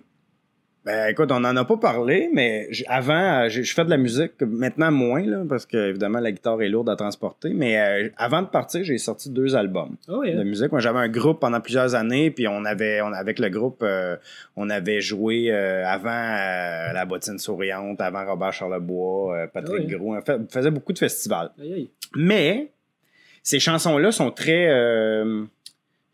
ben, 0.85 1.09
écoute, 1.09 1.31
on 1.31 1.41
n'en 1.41 1.55
a 1.55 1.65
pas 1.65 1.77
parlé, 1.77 2.29
mais 2.33 2.69
avant, 2.87 3.43
euh, 3.43 3.49
je 3.49 3.73
fais 3.73 3.83
de 3.83 3.89
la 3.89 3.97
musique, 3.97 4.41
maintenant 4.41 4.91
moins, 4.91 5.21
là, 5.25 5.43
parce 5.47 5.65
que 5.65 5.89
évidemment 5.89 6.19
la 6.19 6.31
guitare 6.31 6.61
est 6.61 6.69
lourde 6.69 6.89
à 6.89 6.95
transporter, 6.95 7.51
mais 7.53 7.77
euh, 7.79 8.09
avant 8.17 8.41
de 8.41 8.47
partir, 8.47 8.83
j'ai 8.83 8.97
sorti 8.97 9.29
deux 9.29 9.55
albums 9.55 9.97
oui, 10.07 10.33
de 10.33 10.43
musique. 10.43 10.71
Moi, 10.71 10.79
j'avais 10.81 10.99
un 10.99 11.09
groupe 11.09 11.39
pendant 11.41 11.59
plusieurs 11.59 11.95
années, 11.95 12.31
puis 12.31 12.47
on 12.47 12.63
avait, 12.65 13.01
on, 13.01 13.11
avec 13.11 13.39
le 13.39 13.49
groupe, 13.49 13.81
euh, 13.83 14.15
on 14.55 14.69
avait 14.69 15.01
joué 15.01 15.51
euh, 15.51 15.85
avant 15.85 16.09
La 16.11 17.05
Bottine 17.05 17.39
Souriante, 17.39 17.99
avant 18.01 18.25
Robert 18.25 18.53
Charlebois, 18.53 19.47
Patrick 19.53 19.85
oui. 19.87 19.95
Gros. 19.95 20.15
On 20.15 20.21
fait- 20.21 20.37
on 20.39 20.47
faisait 20.49 20.71
beaucoup 20.71 20.93
de 20.93 20.99
festivals. 20.99 21.51
Mais 22.15 22.71
ces 23.43 23.59
chansons-là 23.59 24.11
sont 24.11 24.31
très 24.31 24.67
euh, 24.69 25.43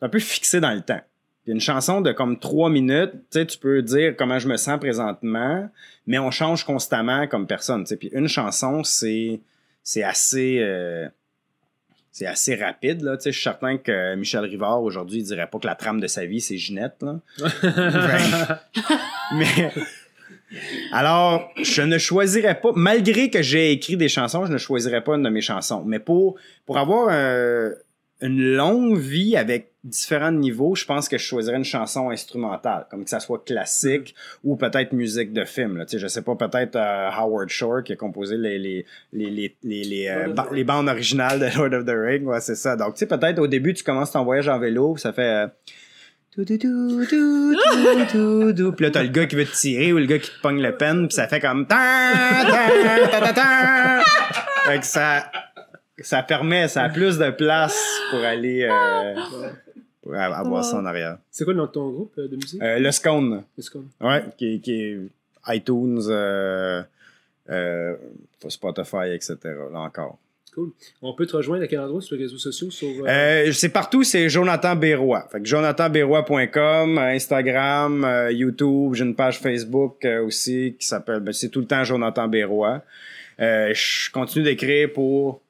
un 0.02 0.10
peu 0.10 0.20
fixées 0.20 0.60
dans 0.60 0.72
le 0.74 0.82
temps. 0.82 1.02
Une 1.48 1.62
chanson 1.62 2.02
de 2.02 2.12
comme 2.12 2.40
trois 2.40 2.70
minutes, 2.70 3.12
tu 3.14 3.40
sais, 3.40 3.46
tu 3.46 3.58
peux 3.58 3.82
dire 3.82 4.16
comment 4.18 4.40
je 4.40 4.48
me 4.48 4.58
sens 4.58 4.80
présentement, 4.80 5.70
mais 6.08 6.18
on 6.18 6.32
change 6.32 6.64
constamment 6.64 7.28
comme 7.28 7.46
personne. 7.46 7.84
tu 7.84 7.90
sais. 7.90 7.98
Puis 7.98 8.10
une 8.14 8.28
chanson, 8.28 8.84
c'est 8.84 9.42
c'est 9.84 10.04
assez 10.04 10.60
euh, 10.62 11.08
c'est 12.12 12.26
assez 12.26 12.56
rapide 12.56 13.02
là. 13.02 13.18
Tu 13.18 13.24
sais, 13.24 13.32
je 13.32 13.38
suis 13.38 13.44
certain 13.44 13.78
que 13.78 14.16
Michel 14.16 14.44
Rivard 14.46 14.82
aujourd'hui 14.82 15.20
il 15.20 15.24
dirait 15.24 15.48
pas 15.48 15.60
que 15.60 15.68
la 15.68 15.76
trame 15.76 16.00
de 16.00 16.08
sa 16.08 16.26
vie 16.26 16.42
c'est 16.42 16.58
Ginette 16.58 17.04
là. 17.04 17.20
Mais 19.34 19.72
alors, 20.92 21.52
je 21.62 21.82
ne 21.82 21.98
choisirais 21.98 22.60
pas, 22.60 22.72
malgré 22.76 23.30
que 23.30 23.42
j'ai 23.42 23.72
écrit 23.72 23.98
des 23.98 24.08
chansons, 24.08 24.46
je 24.46 24.54
ne 24.54 24.58
choisirais 24.58 25.04
pas 25.04 25.16
une 25.16 25.24
de 25.24 25.30
mes 25.30 25.42
chansons. 25.42 25.84
Mais 25.86 26.00
pour, 26.00 26.36
pour 26.66 26.78
avoir 26.78 27.08
euh, 27.12 27.74
une 28.22 28.56
longue 28.56 28.98
vie 28.98 29.36
avec 29.36 29.72
différents 29.84 30.32
niveaux, 30.32 30.74
je 30.74 30.86
pense 30.86 31.10
que 31.10 31.18
je 31.18 31.24
choisirais 31.24 31.58
une 31.58 31.66
chanson 31.66 32.10
instrumentale, 32.10 32.88
comme 32.90 33.04
que 33.04 33.10
ça 33.10 33.20
soit 33.20 33.44
classique 33.46 34.16
ou 34.44 34.56
peut-être 34.56 34.94
musique 34.94 35.34
de 35.34 35.44
film. 35.44 35.78
Là. 35.78 35.86
Tu 35.86 35.92
sais, 35.92 36.00
je 36.00 36.08
sais 36.08 36.22
pas, 36.22 36.36
peut-être 36.36 36.76
euh, 36.76 37.10
Howard 37.12 37.50
Shore 37.50 37.84
qui 37.84 37.94
a 37.94 37.96
composé 37.96 38.38
les, 38.38 38.58
les, 38.58 38.86
les, 39.14 39.30
les, 39.30 39.56
les, 39.64 39.84
les, 39.84 40.08
euh, 40.08 40.30
ba- 40.30 40.48
les 40.52 40.64
bandes 40.64 40.88
originales 40.90 41.40
de 41.40 41.46
Lord 41.58 41.74
of 41.74 41.86
the 41.86 41.94
Ring. 41.96 42.26
Ouais, 42.26 42.40
c'est 42.40 42.56
ça. 42.56 42.76
Donc, 42.76 42.94
tu 42.96 43.00
sais, 43.00 43.06
peut-être 43.06 43.38
au 43.38 43.48
début, 43.48 43.74
tu 43.74 43.84
commences 43.84 44.12
ton 44.12 44.24
voyage 44.24 44.48
en 44.48 44.58
vélo, 44.60 44.98
ça 44.98 45.14
fait... 45.14 45.22
euh. 45.22 45.48
Puis 46.36 46.46
là, 48.86 48.92
t'as 48.92 49.04
le 49.04 49.10
gars 49.10 49.26
qui 49.26 49.36
veut 49.36 49.46
te 49.46 49.56
tirer 49.56 49.94
ou 49.94 50.00
le 50.00 50.06
gars 50.06 50.20
qui 50.20 50.32
te 50.32 50.42
pogne 50.42 50.62
le 50.62 50.76
pen, 50.76 51.08
puis 51.08 51.16
ça 51.16 51.28
fait 51.30 51.40
comme... 51.40 51.66
Fait 54.66 54.80
que 54.80 54.86
ça, 54.86 55.32
ça 56.00 56.24
permet, 56.24 56.68
ça 56.68 56.84
a 56.84 56.90
plus 56.90 57.18
de 57.18 57.30
place 57.32 57.78
pour 58.12 58.20
aller... 58.20 58.68
euh, 58.70 59.16
pour 60.02 60.14
avoir 60.16 60.64
ça 60.64 60.78
en 60.78 60.86
arrière. 60.86 61.18
C'est 61.32 61.44
quoi 61.46 61.54
le 61.54 61.58
nom 61.60 61.66
de 61.66 61.72
ton 61.72 61.90
groupe 61.90 62.14
euh, 62.18 62.28
de 62.28 62.36
musique? 62.36 62.62
Euh, 62.62 62.80
le 62.80 62.92
Scone, 62.92 63.44
Est-ce 63.58 63.72
qu'on- 63.72 63.86
ouais, 64.02 64.24
qui, 64.38 64.62
qui 64.62 64.74
est 64.82 64.98
iTunes, 65.48 66.02
euh, 66.10 66.84
Spotify, 68.48 69.12
etc. 69.14 69.38
Là 69.72 69.80
encore. 69.80 70.18
Cool. 70.54 70.72
On 71.02 71.14
peut 71.14 71.26
te 71.26 71.36
rejoindre 71.36 71.64
à 71.64 71.68
quel 71.68 71.80
endroit 71.82 72.02
sur 72.02 72.16
les 72.16 72.24
réseaux 72.24 72.38
sociaux? 72.38 72.72
Sur, 72.72 72.88
c'est 73.52 73.70
partout, 73.70 74.04
c'est 74.04 74.30
Jonathan 74.30 74.76
Bérois. 74.76 75.28
Fait 75.30 75.42
que 75.42 75.46
Instagram, 76.98 78.30
YouTube, 78.32 78.94
j'ai 78.94 79.04
une 79.04 79.16
page 79.16 79.40
Facebook 79.40 80.06
aussi 80.24 80.76
qui 80.80 80.88
s'appelle, 80.88 81.20
ben, 81.20 81.34
c'est 81.34 81.50
tout 81.50 81.60
le 81.60 81.66
temps 81.68 81.84
Jonathan 81.84 82.28
Bérois. 82.30 82.82
Euh, 83.42 83.74
je 83.74 84.10
continue 84.12 84.46
d'écrire 84.46 84.94
pour 84.94 85.42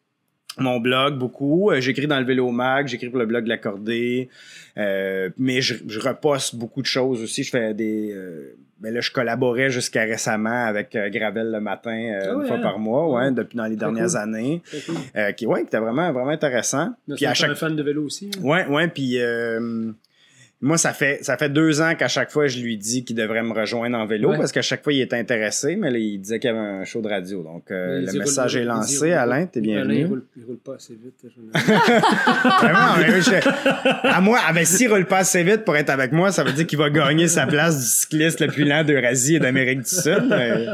mon 0.58 0.80
blog 0.80 1.18
beaucoup. 1.18 1.72
Euh, 1.72 1.80
j'écris 1.82 2.08
dans 2.08 2.20
le 2.20 2.26
Vélo 2.26 2.50
Mag, 2.52 2.88
j'écris 2.88 3.10
pour 3.10 3.20
le 3.20 3.26
blog 3.26 3.44
de 3.44 3.50
l'accordé. 3.50 4.30
Euh, 4.78 5.30
mais 5.38 5.62
je, 5.62 5.76
je 5.88 6.00
reposte 6.00 6.56
beaucoup 6.56 6.82
de 6.82 6.88
choses 6.88 7.22
aussi. 7.22 7.44
Je 7.44 7.50
fais 7.50 7.74
des. 7.74 8.12
euh, 8.14 8.56
ben 8.80 8.94
là, 8.94 9.00
je 9.00 9.10
collaborais 9.10 9.70
jusqu'à 9.70 10.04
récemment 10.04 10.66
avec 10.66 10.96
euh, 10.98 11.10
Gravel 11.10 11.50
le 11.50 11.62
matin 11.62 11.92
euh, 11.98 12.20
Ah 12.24 12.34
une 12.34 12.40
ouais, 12.42 12.48
fois 12.48 12.58
hein? 12.58 12.62
par 12.62 12.78
mois, 12.78 13.10
ouais, 13.10 13.26
Ouais. 13.28 13.32
depuis 13.32 13.56
dans 13.58 13.66
les 13.68 13.78
dernières 13.78 14.08
cool. 14.10 14.18
années. 14.18 14.62
cool. 14.86 14.96
Euh, 15.16 15.32
qui 15.32 15.46
ouais, 15.48 15.62
qui 15.62 15.68
était 15.68 15.80
vraiment 15.80 16.12
vraiment 16.12 16.32
intéressant. 16.32 16.90
Puis 17.16 17.26
à 17.26 17.32
un 17.32 17.34
chaque 17.34 17.54
fan 17.56 17.74
de 17.76 17.82
vélo 17.84 18.04
aussi. 18.04 18.30
hein? 18.38 18.42
Ouais, 18.44 18.66
ouais, 18.68 18.88
puis 18.90 19.18
euh, 19.22 19.92
moi, 20.66 20.78
ça 20.78 20.94
fait 20.94 21.20
ça 21.24 21.38
fait 21.38 21.50
deux 21.50 21.80
ans 21.82 21.94
qu'à 21.96 22.08
chaque 22.08 22.32
fois, 22.32 22.48
je 22.48 22.60
lui 22.60 22.76
dis 22.78 23.04
qu'il 23.06 23.16
devrait 23.16 23.44
me 23.44 23.54
rejoindre 23.54 23.98
en 23.98 24.06
vélo 24.06 24.32
Ouais. 24.32 24.38
parce 24.38 24.52
qu'à 24.52 24.62
chaque 24.62 24.84
fois, 24.84 24.94
il 24.94 25.02
était 25.02 25.16
intéressé, 25.18 25.76
mais 25.76 25.92
là, 25.92 25.98
il 25.98 26.20
disait 26.20 26.40
qu'il 26.40 26.50
y 26.50 26.54
avait 26.54 26.60
un 26.60 26.84
show 26.84 27.02
de 27.02 27.08
radio. 27.08 27.44
Donc, 27.44 27.70
euh, 27.72 28.02
le 28.02 28.20
message 28.20 28.54
roule- 28.56 28.62
est 28.62 28.66
lancé. 28.66 28.98
roule- 28.98 29.12
Alain, 29.14 29.46
t'es 29.46 29.60
Alain, 29.60 29.70
il 29.70 29.88
bienvenu. 29.88 30.06
roule, 30.06 30.24
il 30.38 30.44
roule 30.46 30.58
pas 30.58 30.76
assez 30.76 30.94
vite. 30.96 31.16
Vraiment, 31.54 32.96
mais 33.00 33.22
je- 33.22 34.08
à 34.08 34.22
moi, 34.22 34.40
ah 34.48 34.54
ben, 34.54 34.66
s'il 34.66 34.92
roule 34.92 35.06
pas 35.06 35.20
assez 35.20 35.44
vite 35.44 35.64
pour 35.66 35.76
être 35.78 35.90
avec 35.90 36.12
moi, 36.12 36.32
ça 36.32 36.44
veut 36.44 36.52
dire 36.54 36.66
qu'il 36.68 36.78
va 36.80 36.90
gagner 36.90 37.28
sa 37.28 37.46
place 37.48 37.78
du 37.80 37.86
cycliste 37.86 38.42
le 38.42 38.48
plus 38.48 38.66
lent 38.66 38.84
d'Eurasie 38.84 39.36
et 39.36 39.40
d'Amérique 39.40 39.80
du 39.82 39.90
Sud. 39.90 40.26
mais- 40.30 40.66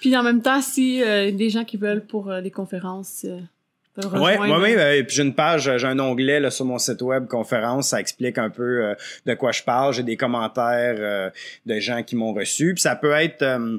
Puis 0.00 0.16
en 0.16 0.22
même 0.22 0.40
temps, 0.42 0.60
si 0.62 1.02
euh, 1.02 1.30
des 1.30 1.50
gens 1.50 1.64
qui 1.64 1.76
veulent 1.76 2.04
pour 2.04 2.30
euh, 2.30 2.40
des 2.40 2.50
conférences 2.50 3.26
euh, 3.28 3.38
ouais, 4.08 4.38
ouais. 4.38 4.76
euh, 4.76 5.02
puis 5.02 5.16
j'ai 5.16 5.22
une 5.22 5.34
page, 5.34 5.70
j'ai 5.76 5.86
un 5.86 5.98
onglet 5.98 6.40
là, 6.40 6.50
sur 6.50 6.64
mon 6.64 6.78
site 6.78 7.02
web 7.02 7.26
conférence, 7.26 7.88
ça 7.88 8.00
explique 8.00 8.38
un 8.38 8.50
peu 8.50 8.84
euh, 8.84 8.94
de 9.26 9.34
quoi 9.34 9.52
je 9.52 9.62
parle. 9.62 9.94
J'ai 9.94 10.02
des 10.02 10.16
commentaires 10.16 10.96
euh, 10.98 11.30
de 11.66 11.78
gens 11.80 12.02
qui 12.02 12.16
m'ont 12.16 12.32
reçu. 12.32 12.74
Puis 12.74 12.82
ça 12.82 12.96
peut 12.96 13.12
être 13.12 13.42
euh, 13.42 13.78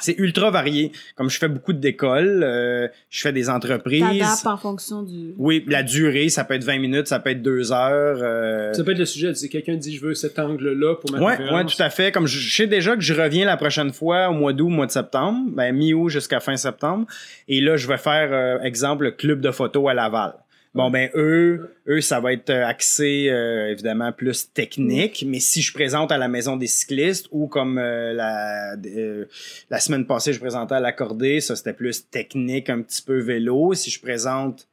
c'est 0.00 0.18
ultra 0.18 0.50
varié. 0.50 0.92
Comme 1.16 1.30
je 1.30 1.38
fais 1.38 1.48
beaucoup 1.48 1.72
d'écoles, 1.72 2.42
euh, 2.44 2.88
je 3.10 3.20
fais 3.20 3.32
des 3.32 3.48
entreprises. 3.50 4.00
T'adaptes 4.00 4.46
en 4.46 4.56
fonction 4.56 5.02
du. 5.02 5.34
Oui, 5.38 5.64
la 5.66 5.82
durée, 5.82 6.28
ça 6.28 6.44
peut 6.44 6.54
être 6.54 6.64
20 6.64 6.78
minutes, 6.78 7.06
ça 7.06 7.18
peut 7.20 7.30
être 7.30 7.42
deux 7.42 7.72
heures. 7.72 8.18
euh, 8.22 8.72
Ça 8.72 8.82
peut 8.84 8.92
être 8.92 8.98
le 8.98 9.04
sujet. 9.06 9.34
Si 9.34 9.48
quelqu'un 9.48 9.76
dit 9.76 9.96
je 9.96 10.00
veux 10.04 10.14
cet 10.14 10.38
angle-là 10.38 10.94
pour 10.96 11.10
ma 11.12 11.18
Ouais, 11.20 11.36
conférence. 11.36 11.54
ouais, 11.54 11.64
tout 11.76 11.82
à 11.82 11.90
fait. 11.90 12.12
Comme 12.12 12.26
je, 12.26 12.38
je 12.38 12.54
sais 12.54 12.66
déjà 12.66 12.94
que 12.96 13.02
je 13.02 13.14
reviens 13.14 13.44
la 13.46 13.56
prochaine 13.56 13.92
fois 13.92 14.28
au 14.28 14.32
mois 14.34 14.52
d'août, 14.52 14.66
au 14.66 14.70
mois 14.70 14.86
de 14.86 14.90
septembre, 14.92 15.50
ben 15.52 15.74
mi-août 15.74 16.08
jusqu'à 16.08 16.40
fin 16.40 16.56
septembre. 16.56 17.06
Et 17.48 17.60
là, 17.60 17.76
je 17.76 17.86
vais 17.88 17.98
faire, 17.98 18.30
euh, 18.32 18.60
exemple, 18.62 19.04
le 19.04 19.10
club 19.10 19.40
de 19.40 19.50
photo 19.50 19.88
à 19.88 19.94
Laval. 19.94 20.34
Bon, 20.72 20.88
ben 20.88 21.10
eux, 21.14 21.74
eux, 21.88 22.00
ça 22.00 22.20
va 22.20 22.32
être 22.32 22.50
euh, 22.50 22.64
axé 22.64 23.28
euh, 23.28 23.72
évidemment 23.72 24.12
plus 24.12 24.52
technique, 24.52 25.24
mais 25.26 25.40
si 25.40 25.62
je 25.62 25.72
présente 25.72 26.12
à 26.12 26.18
la 26.18 26.28
maison 26.28 26.56
des 26.56 26.68
cyclistes 26.68 27.26
ou 27.32 27.48
comme 27.48 27.76
euh, 27.78 28.12
la 28.12 28.76
euh, 28.86 29.24
la 29.68 29.80
semaine 29.80 30.06
passée, 30.06 30.32
je 30.32 30.38
présentais 30.38 30.76
à 30.76 30.80
l'accordé, 30.80 31.40
ça 31.40 31.56
c'était 31.56 31.72
plus 31.72 32.08
technique, 32.08 32.70
un 32.70 32.82
petit 32.82 33.02
peu 33.02 33.18
vélo. 33.18 33.74
Si 33.74 33.90
je 33.90 34.00
présente 34.00 34.68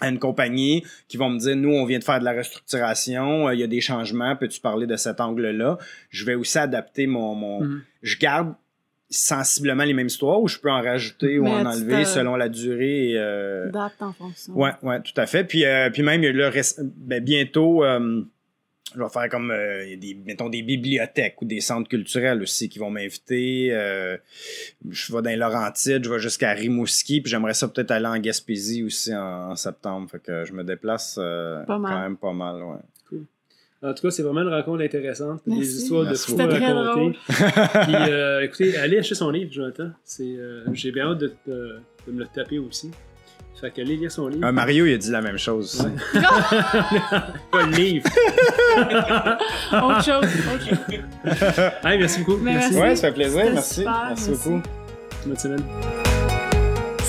à 0.00 0.08
une 0.08 0.18
compagnie 0.18 0.84
qui 1.06 1.18
vont 1.18 1.28
me 1.30 1.38
dire 1.38 1.54
nous 1.56 1.72
on 1.72 1.84
vient 1.84 1.98
de 1.98 2.04
faire 2.04 2.18
de 2.20 2.24
la 2.24 2.32
restructuration, 2.32 3.48
euh, 3.48 3.54
il 3.54 3.60
y 3.60 3.62
a 3.62 3.66
des 3.66 3.82
changements, 3.82 4.36
peux-tu 4.36 4.60
parler 4.60 4.86
de 4.86 4.96
cet 4.96 5.20
angle-là? 5.20 5.76
Je 6.08 6.24
vais 6.24 6.34
aussi 6.34 6.56
adapter 6.58 7.06
mon 7.06 7.34
mon 7.34 7.60
Mhm. 7.60 7.82
je 8.02 8.16
garde 8.18 8.54
sensiblement 9.08 9.84
les 9.84 9.92
mêmes 9.94 10.08
histoires 10.08 10.40
ou 10.42 10.48
je 10.48 10.58
peux 10.58 10.70
en 10.70 10.82
rajouter 10.82 11.38
ou 11.38 11.46
en 11.46 11.64
enlever 11.66 12.04
selon 12.04 12.34
la 12.36 12.48
durée 12.48 13.12
euh, 13.14 13.68
Adapte 13.68 14.02
en 14.02 14.12
fonction. 14.12 14.54
Ouais, 14.58 14.72
ouais, 14.82 15.00
tout 15.00 15.12
à 15.20 15.26
fait. 15.26 15.44
Puis, 15.44 15.64
euh, 15.64 15.90
puis 15.90 16.02
même, 16.02 16.22
il 16.22 16.26
y 16.26 16.28
a 16.28 16.32
le 16.32 16.48
reste- 16.48 16.80
ben, 16.82 17.22
bientôt, 17.22 17.84
euh, 17.84 18.22
je 18.94 19.00
vais 19.02 19.08
faire 19.08 19.28
comme, 19.28 19.52
il 19.84 19.90
y 19.90 19.92
a 19.92 19.96
des, 19.96 20.14
mettons, 20.24 20.48
des 20.48 20.62
bibliothèques 20.62 21.40
ou 21.40 21.44
des 21.44 21.60
centres 21.60 21.88
culturels 21.88 22.42
aussi 22.42 22.68
qui 22.68 22.78
vont 22.78 22.90
m'inviter. 22.90 23.68
Je 24.90 25.12
vais 25.12 25.22
dans 25.22 25.30
les 25.30 25.36
Laurentides, 25.36 26.04
je 26.04 26.10
vais 26.10 26.18
jusqu'à 26.18 26.52
Rimouski, 26.52 27.20
puis 27.20 27.30
j'aimerais 27.30 27.54
ça 27.54 27.68
peut-être 27.68 27.90
aller 27.90 28.06
en 28.06 28.18
Gaspésie 28.18 28.82
aussi 28.84 29.14
en, 29.14 29.50
en 29.50 29.56
septembre. 29.56 30.08
Fait 30.10 30.22
que 30.22 30.44
je 30.44 30.52
me 30.52 30.64
déplace 30.64 31.16
quand 31.66 32.00
même 32.00 32.16
pas 32.16 32.32
mal, 32.32 32.62
ouais. 32.62 32.78
En 33.82 33.92
tout 33.94 34.02
cas, 34.02 34.10
c'est 34.10 34.22
vraiment 34.22 34.40
une 34.42 34.48
rencontre 34.48 34.82
intéressante. 34.82 35.42
Des 35.46 35.76
histoires 35.76 36.04
Merci 36.04 36.34
de 36.34 36.42
fous 36.42 36.48
raconter. 36.48 37.18
Puis, 37.28 37.94
euh, 37.94 38.42
écoutez, 38.42 38.76
allez 38.78 38.98
acheter 38.98 39.14
son 39.14 39.30
livre, 39.30 39.52
Jonathan. 39.52 39.90
C'est, 40.02 40.24
euh, 40.24 40.64
j'ai 40.72 40.90
bien 40.92 41.10
hâte 41.10 41.18
de, 41.18 41.32
de- 41.46 41.78
de 42.06 42.12
me 42.12 42.20
le 42.20 42.26
taper 42.26 42.58
aussi. 42.58 42.90
Fait 43.60 43.70
que 43.70 43.80
allez 43.80 43.96
lire 43.96 44.10
son 44.12 44.28
livre. 44.28 44.44
Euh, 44.46 44.52
Mario, 44.52 44.84
il 44.86 44.94
a 44.94 44.98
dit 44.98 45.10
la 45.10 45.22
même 45.22 45.38
chose 45.38 45.64
aussi. 45.80 45.86
Pas 47.50 47.62
le 47.66 47.72
livre. 47.74 48.06
Autre 49.72 50.04
chose, 50.04 50.24
autre 50.24 50.68
chose. 50.68 51.70
Hey, 51.84 51.98
merci 51.98 52.18
beaucoup. 52.20 52.36
Mais 52.42 52.54
merci. 52.54 52.74
Ouais, 52.78 52.96
ça 52.96 53.08
fait 53.08 53.14
plaisir. 53.14 53.40
C'était 53.40 53.52
Merci. 53.54 53.74
super, 53.76 54.04
merci 54.08 54.30
merci. 54.30 54.48
beaucoup. 54.48 54.62
Bonne 55.26 55.36
semaine. 55.38 55.62